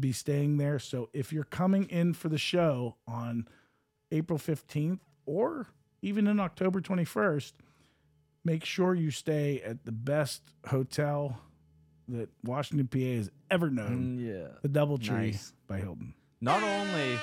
be 0.00 0.12
staying 0.12 0.58
there. 0.58 0.78
So 0.78 1.08
if 1.12 1.32
you're 1.32 1.44
coming 1.44 1.84
in 1.84 2.14
for 2.14 2.28
the 2.28 2.38
show 2.38 2.96
on 3.06 3.48
April 4.12 4.38
15th 4.38 5.00
or 5.26 5.66
even 6.02 6.26
in 6.26 6.38
October 6.38 6.80
21st, 6.80 7.52
make 8.44 8.64
sure 8.64 8.94
you 8.94 9.10
stay 9.10 9.60
at 9.62 9.84
the 9.84 9.92
best 9.92 10.42
hotel 10.66 11.40
that 12.08 12.28
Washington, 12.44 12.86
PA 12.86 13.16
has 13.16 13.30
ever 13.50 13.70
known. 13.70 14.18
Mm, 14.18 14.26
yeah. 14.26 14.48
The 14.62 14.68
DoubleTree 14.68 15.10
Nice. 15.10 15.52
by 15.66 15.78
Hilton. 15.78 16.14
Not 16.40 16.62
only 16.62 17.18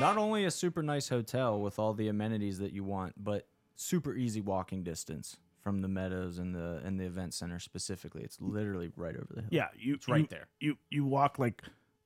not 0.00 0.18
only 0.18 0.44
a 0.44 0.50
super 0.50 0.82
nice 0.82 1.08
hotel 1.08 1.60
with 1.60 1.78
all 1.78 1.94
the 1.94 2.08
amenities 2.08 2.58
that 2.58 2.72
you 2.72 2.82
want, 2.84 3.14
but 3.16 3.46
super 3.76 4.14
easy 4.14 4.40
walking 4.40 4.82
distance 4.82 5.36
from 5.62 5.80
the 5.82 5.88
meadows 5.88 6.38
and 6.38 6.54
the 6.54 6.80
and 6.84 6.98
the 7.00 7.04
event 7.04 7.34
center 7.34 7.58
specifically. 7.58 8.22
It's 8.22 8.40
literally 8.40 8.90
right 8.96 9.14
over 9.16 9.28
the 9.34 9.40
hill. 9.42 9.50
Yeah, 9.50 9.68
you 9.76 9.94
It's 9.94 10.08
right 10.08 10.20
you- 10.22 10.26
there. 10.30 10.46
You 10.60 10.76
you 10.90 11.04
walk 11.04 11.38
like, 11.38 11.62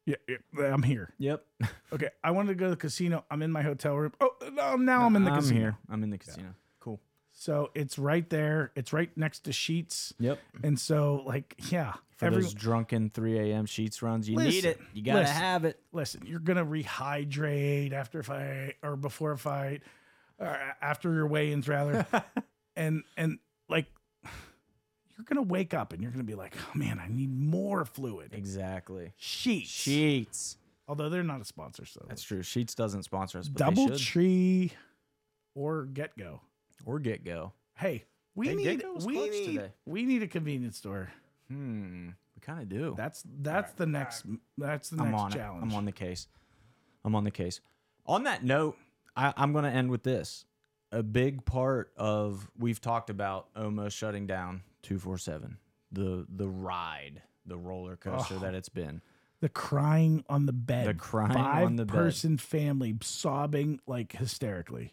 yeah, 0.06 0.16
yeah, 0.28 0.36
I'm 0.64 0.82
here. 0.82 1.12
Yep. 1.18 1.44
Okay, 1.92 2.08
I 2.22 2.30
wanted 2.30 2.48
to 2.50 2.54
go 2.54 2.66
to 2.66 2.70
the 2.70 2.76
casino. 2.76 3.24
I'm 3.30 3.42
in 3.42 3.50
my 3.50 3.62
hotel 3.62 3.96
room. 3.96 4.12
Oh, 4.20 4.30
no, 4.52 4.76
now 4.76 5.04
I'm 5.06 5.16
in 5.16 5.24
the 5.24 5.30
I'm 5.32 5.40
casino. 5.40 5.58
here. 5.60 5.76
I'm 5.90 6.02
in 6.04 6.10
the 6.10 6.18
casino. 6.18 6.54
Cool. 6.78 7.00
So 7.32 7.70
it's 7.74 7.98
right 7.98 8.28
there. 8.30 8.70
It's 8.76 8.92
right 8.92 9.10
next 9.16 9.40
to 9.40 9.52
Sheets. 9.52 10.14
Yep. 10.20 10.38
And 10.62 10.78
so, 10.78 11.22
like, 11.26 11.54
yeah, 11.70 11.94
For 12.16 12.26
every, 12.26 12.42
those 12.42 12.54
drunken 12.54 13.10
3 13.10 13.38
a.m. 13.50 13.66
sheets 13.66 14.02
runs, 14.02 14.28
you 14.28 14.36
need 14.36 14.64
it. 14.64 14.78
You 14.94 15.02
gotta 15.02 15.20
listen. 15.20 15.34
have 15.36 15.64
it. 15.64 15.80
listen, 15.92 16.22
you're 16.26 16.38
gonna 16.38 16.64
rehydrate 16.64 17.92
after 17.92 18.20
a 18.20 18.24
fight 18.24 18.74
or 18.82 18.96
before 18.96 19.32
a 19.32 19.38
fight, 19.38 19.82
or 20.40 20.58
after 20.82 21.12
your 21.12 21.26
weigh-ins 21.28 21.68
rather, 21.68 22.06
and 22.76 23.04
and 23.16 23.38
like 23.68 23.86
you're 25.16 25.24
gonna 25.26 25.42
wake 25.42 25.74
up 25.74 25.92
and 25.92 26.02
you're 26.02 26.10
gonna 26.10 26.24
be 26.24 26.34
like, 26.34 26.56
oh, 26.58 26.78
man, 26.78 26.98
I 26.98 27.08
need 27.08 27.30
more 27.32 27.84
fluid. 27.84 28.30
Exactly. 28.32 29.12
Sheets, 29.16 29.68
Sheets. 29.70 30.56
although 30.88 31.08
they're 31.10 31.22
not 31.22 31.40
a 31.40 31.44
sponsor, 31.44 31.84
so 31.84 32.04
That's 32.08 32.22
true. 32.22 32.42
Sheets 32.42 32.74
doesn't 32.74 33.02
sponsor 33.02 33.38
us, 33.38 33.48
but 33.48 33.58
they 33.58 33.64
Double 33.82 33.88
should. 33.96 33.98
Tree 34.06 34.72
or 35.54 35.84
Get 35.84 36.16
Go. 36.16 36.40
or 36.86 36.98
Get 36.98 37.24
Go. 37.24 37.52
Hey, 37.76 38.04
we 38.34 38.48
Hey, 38.48 38.54
need 38.54 38.64
Get-Go 38.64 38.92
was 38.94 39.06
we 39.06 39.14
clutch 39.14 39.30
need 39.30 39.46
today. 39.56 39.72
we 39.86 40.04
need 40.04 40.22
a 40.22 40.26
convenience 40.28 40.76
store. 40.78 41.12
Hmm. 41.48 42.08
We 42.34 42.40
kind 42.40 42.60
of 42.62 42.68
do. 42.70 42.94
That's 42.96 43.22
that's 43.40 43.72
the 43.72 43.86
next 43.86 44.24
that's 44.56 44.88
the 44.88 45.02
I'm 45.02 45.10
next 45.10 45.22
on 45.22 45.30
challenge. 45.32 45.62
it. 45.64 45.66
I'm 45.66 45.74
on 45.74 45.84
the 45.84 45.92
case. 45.92 46.28
I'm 47.04 47.14
on 47.14 47.24
the 47.24 47.30
case. 47.30 47.60
On 48.06 48.24
that 48.24 48.42
note, 48.44 48.76
I, 49.16 49.32
I'm 49.36 49.52
going 49.52 49.64
to 49.64 49.70
end 49.70 49.90
with 49.90 50.02
this. 50.02 50.44
A 50.92 51.02
big 51.02 51.44
part 51.44 51.92
of 51.96 52.50
we've 52.58 52.80
talked 52.80 53.10
about 53.10 53.48
almost 53.54 53.96
shutting 53.96 54.26
down 54.26 54.62
247, 54.82 55.56
the 55.92 56.26
the 56.28 56.48
ride, 56.48 57.22
the 57.46 57.56
roller 57.56 57.96
coaster 57.96 58.34
Oh. 58.36 58.40
that 58.40 58.54
it's 58.54 58.68
been. 58.68 59.00
the 59.40 59.48
crying 59.48 60.24
on 60.28 60.46
the 60.46 60.52
bed. 60.52 60.86
The 60.88 60.94
crying 60.94 61.32
Five 61.32 61.66
on 61.66 61.76
the 61.76 61.86
bed. 61.86 61.94
person 61.94 62.38
family 62.38 62.96
sobbing 63.02 63.80
like 63.86 64.12
hysterically. 64.12 64.92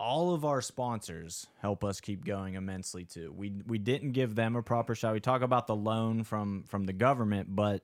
all 0.00 0.32
of 0.34 0.44
our 0.46 0.60
sponsors 0.62 1.46
help 1.60 1.84
us 1.84 2.00
keep 2.00 2.24
going 2.24 2.54
immensely 2.54 3.04
too. 3.04 3.30
We 3.36 3.52
we 3.66 3.76
didn't 3.78 4.12
give 4.12 4.34
them 4.34 4.56
a 4.56 4.62
proper 4.62 4.94
shot. 4.94 5.12
We 5.12 5.20
talk 5.20 5.42
about 5.42 5.66
the 5.66 5.76
loan 5.76 6.24
from 6.24 6.64
from 6.68 6.84
the 6.84 6.92
government, 6.94 7.54
but 7.54 7.82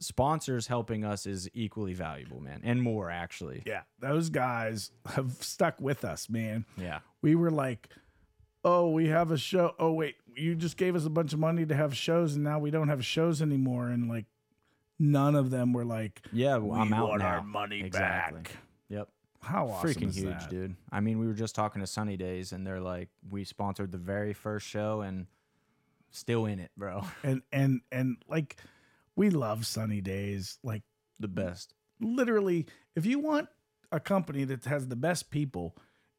sponsors 0.00 0.66
helping 0.66 1.04
us 1.04 1.26
is 1.26 1.48
equally 1.54 1.94
valuable, 1.94 2.40
man, 2.40 2.60
and 2.64 2.82
more 2.82 3.10
actually. 3.10 3.62
Yeah, 3.66 3.82
those 4.00 4.30
guys 4.30 4.90
have 5.14 5.32
stuck 5.40 5.80
with 5.80 6.04
us, 6.04 6.28
man. 6.28 6.64
Yeah. 6.76 7.00
We 7.22 7.34
were 7.34 7.50
like, 7.50 7.88
"Oh, 8.64 8.90
we 8.90 9.08
have 9.08 9.30
a 9.30 9.38
show. 9.38 9.74
Oh, 9.78 9.92
wait, 9.92 10.16
you 10.34 10.54
just 10.54 10.76
gave 10.76 10.96
us 10.96 11.04
a 11.04 11.10
bunch 11.10 11.32
of 11.32 11.38
money 11.38 11.66
to 11.66 11.74
have 11.74 11.94
shows, 11.96 12.34
and 12.34 12.42
now 12.44 12.58
we 12.58 12.70
don't 12.70 12.88
have 12.88 13.04
shows 13.04 13.40
anymore." 13.42 13.88
And 13.90 14.08
like, 14.08 14.24
none 14.98 15.34
of 15.34 15.50
them 15.50 15.72
were 15.72 15.84
like, 15.84 16.22
Yeah, 16.32 16.56
well, 16.56 16.80
I'm 16.80 16.88
"We 16.90 16.94
out 16.96 17.08
want 17.10 17.18
now. 17.20 17.26
our 17.28 17.42
money 17.42 17.80
Exactly. 17.82 18.40
back." 18.42 18.50
Yep. 18.88 19.08
How 19.42 19.68
awesome 19.68 19.88
Freaking 19.90 20.12
huge, 20.14 20.26
that? 20.40 20.50
dude. 20.50 20.76
I 20.92 21.00
mean, 21.00 21.18
we 21.18 21.26
were 21.26 21.32
just 21.34 21.54
talking 21.54 21.80
to 21.80 21.86
Sunny 21.86 22.16
Days 22.18 22.52
and 22.52 22.66
they're 22.66 22.80
like, 22.80 23.08
we 23.30 23.44
sponsored 23.44 23.90
the 23.90 23.96
very 23.96 24.34
first 24.34 24.66
show 24.66 25.00
and 25.00 25.26
still 26.10 26.44
in 26.44 26.58
it, 26.58 26.70
bro. 26.76 27.04
And 27.22 27.40
and 27.50 27.80
and 27.90 28.18
like, 28.28 28.56
we 29.20 29.28
love 29.28 29.66
Sunny 29.66 30.00
Days. 30.00 30.58
Like, 30.64 30.82
the 31.18 31.28
best. 31.28 31.74
literally, 32.00 32.64
if 32.96 33.04
you 33.04 33.18
want 33.18 33.50
a 33.92 34.00
company 34.00 34.44
that 34.44 34.64
has 34.64 34.88
the 34.88 34.96
best 34.96 35.30
people 35.30 35.76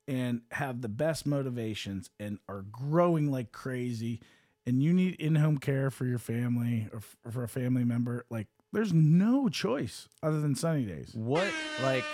and 0.07 0.41
have 0.51 0.81
the 0.81 0.87
best 0.87 1.25
motivations 1.25 2.11
and 2.19 2.37
are 2.47 2.61
growing 2.61 3.31
like 3.31 3.51
crazy, 3.51 4.21
and 4.67 4.83
you 4.83 4.93
need 4.93 5.15
in-home 5.15 5.57
care 5.57 5.89
for 5.89 6.05
your 6.05 6.19
family 6.19 6.87
or 6.93 6.99
f- 6.99 7.33
for 7.33 7.43
a 7.43 7.47
family 7.47 7.83
member, 7.83 8.27
like 8.29 8.45
there's 8.71 8.93
no 8.93 9.49
choice 9.49 10.07
other 10.21 10.39
than 10.39 10.53
Sunny 10.53 10.85
Days. 10.85 11.11
What 11.15 11.51
like 11.81 12.05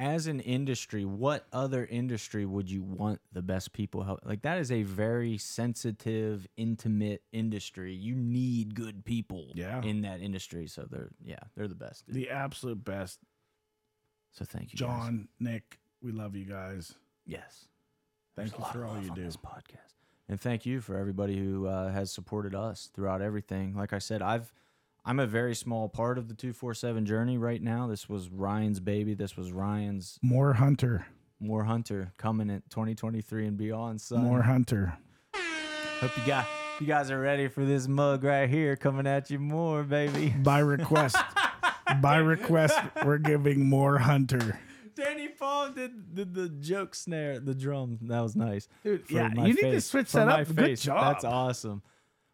as 0.00 0.26
an 0.26 0.40
industry, 0.40 1.04
what 1.04 1.46
other 1.52 1.84
industry 1.84 2.46
would 2.46 2.70
you 2.70 2.82
want 2.82 3.20
the 3.32 3.42
best 3.42 3.72
people 3.74 4.02
help? 4.02 4.20
Like 4.24 4.40
that 4.42 4.58
is 4.58 4.72
a 4.72 4.82
very 4.82 5.36
sensitive, 5.36 6.46
intimate 6.56 7.22
industry. 7.32 7.92
You 7.94 8.14
need 8.14 8.74
good 8.74 9.04
people 9.04 9.52
Yeah. 9.54 9.82
in 9.82 10.00
that 10.00 10.20
industry. 10.22 10.66
So 10.66 10.86
they're 10.90 11.10
yeah, 11.22 11.38
they're 11.54 11.68
the 11.68 11.74
best. 11.74 12.06
dude. 12.06 12.14
The 12.16 12.30
absolute 12.30 12.82
best. 12.82 13.20
So 14.32 14.44
thank 14.46 14.72
you, 14.72 14.78
guys. 14.78 14.88
John, 14.88 15.28
Nick, 15.38 15.78
we 16.02 16.12
love 16.12 16.34
you 16.34 16.46
guys. 16.46 16.94
Yes. 17.26 17.66
Thank 18.36 18.50
There's 18.52 18.58
you 18.60 18.72
for 18.72 18.86
all 18.86 19.00
you 19.02 19.14
do. 19.14 19.22
This 19.24 19.36
podcast. 19.36 19.94
And 20.28 20.40
thank 20.40 20.64
you 20.64 20.80
for 20.80 20.96
everybody 20.96 21.36
who 21.36 21.66
uh, 21.66 21.90
has 21.92 22.10
supported 22.10 22.54
us 22.54 22.88
throughout 22.94 23.20
everything. 23.20 23.74
Like 23.74 23.92
I 23.92 23.98
said, 23.98 24.22
I've 24.22 24.52
I'm 25.04 25.18
a 25.18 25.26
very 25.26 25.54
small 25.54 25.88
part 25.88 26.18
of 26.18 26.28
the 26.28 26.34
247 26.34 27.06
journey 27.06 27.38
right 27.38 27.62
now. 27.62 27.86
This 27.86 28.08
was 28.08 28.28
Ryan's 28.28 28.80
baby. 28.80 29.14
This 29.14 29.36
was 29.36 29.50
Ryan's 29.52 30.18
More 30.22 30.52
Hunter. 30.54 31.06
more 31.40 31.64
hunter 31.64 32.12
coming 32.18 32.50
in 32.50 32.62
2023 32.68 33.46
and 33.46 33.56
beyond. 33.56 34.00
Son. 34.00 34.22
More 34.22 34.42
Hunter. 34.42 34.98
Hope 36.00 36.16
you 36.16 36.24
guys 36.26 36.46
you 36.80 36.86
guys 36.86 37.10
are 37.10 37.20
ready 37.20 37.48
for 37.48 37.64
this 37.64 37.86
mug 37.88 38.24
right 38.24 38.48
here 38.48 38.74
coming 38.76 39.06
at 39.06 39.30
you 39.30 39.38
more, 39.38 39.82
baby. 39.82 40.34
By 40.42 40.60
request. 40.60 41.16
By 42.00 42.16
request, 42.16 42.78
we're 43.04 43.18
giving 43.18 43.68
more 43.68 43.98
Hunter. 43.98 44.58
Danny 44.94 45.28
Palm 45.28 45.74
did, 45.74 46.14
did 46.14 46.34
the 46.34 46.48
joke 46.48 46.94
snare, 46.94 47.40
the 47.40 47.54
drum. 47.54 47.98
That 48.02 48.20
was 48.20 48.36
nice. 48.36 48.68
Dude, 48.84 49.04
yeah, 49.08 49.30
you 49.34 49.54
need 49.54 49.60
to 49.60 49.80
switch 49.80 50.08
for 50.08 50.18
that 50.18 50.28
up. 50.28 50.54
Good 50.54 50.76
job. 50.78 51.14
That's 51.14 51.24
awesome. 51.24 51.82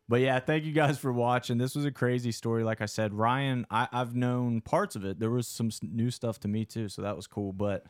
But 0.08 0.20
yeah, 0.20 0.38
thank 0.38 0.64
you 0.64 0.72
guys 0.72 0.98
for 0.98 1.12
watching. 1.12 1.58
This 1.58 1.74
was 1.74 1.84
a 1.84 1.90
crazy 1.90 2.30
story. 2.30 2.62
Like 2.62 2.80
I 2.80 2.86
said, 2.86 3.12
Ryan, 3.12 3.66
I, 3.70 3.88
I've 3.92 4.14
known 4.14 4.60
parts 4.60 4.94
of 4.94 5.04
it. 5.04 5.18
There 5.18 5.30
was 5.30 5.48
some 5.48 5.70
new 5.82 6.10
stuff 6.10 6.38
to 6.40 6.48
me 6.48 6.64
too, 6.64 6.88
so 6.88 7.02
that 7.02 7.16
was 7.16 7.26
cool. 7.26 7.52
But 7.52 7.84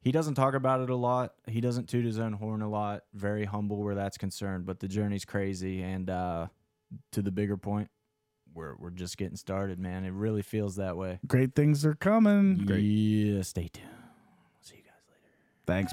he 0.00 0.12
doesn't 0.12 0.34
talk 0.34 0.54
about 0.54 0.80
it 0.80 0.90
a 0.90 0.96
lot. 0.96 1.34
He 1.46 1.60
doesn't 1.60 1.88
toot 1.88 2.04
his 2.04 2.18
own 2.18 2.34
horn 2.34 2.62
a 2.62 2.68
lot. 2.68 3.02
Very 3.14 3.44
humble 3.44 3.82
where 3.82 3.96
that's 3.96 4.16
concerned. 4.16 4.64
But 4.64 4.78
the 4.78 4.88
journey's 4.88 5.24
crazy. 5.24 5.82
And 5.82 6.08
uh, 6.08 6.46
to 7.12 7.22
the 7.22 7.32
bigger 7.32 7.56
point, 7.56 7.90
we're 8.54 8.76
we're 8.76 8.90
just 8.90 9.16
getting 9.16 9.36
started, 9.36 9.78
man. 9.78 10.04
It 10.04 10.12
really 10.12 10.42
feels 10.42 10.76
that 10.76 10.96
way. 10.96 11.18
Great 11.26 11.54
things 11.54 11.84
are 11.84 11.94
coming. 11.94 12.64
Great. 12.64 12.80
Yeah, 12.80 13.42
stay 13.42 13.68
tuned. 13.68 13.88
See 14.60 14.76
you 14.76 14.82
guys 14.82 15.02
later. 15.08 15.26
Thanks. 15.66 15.92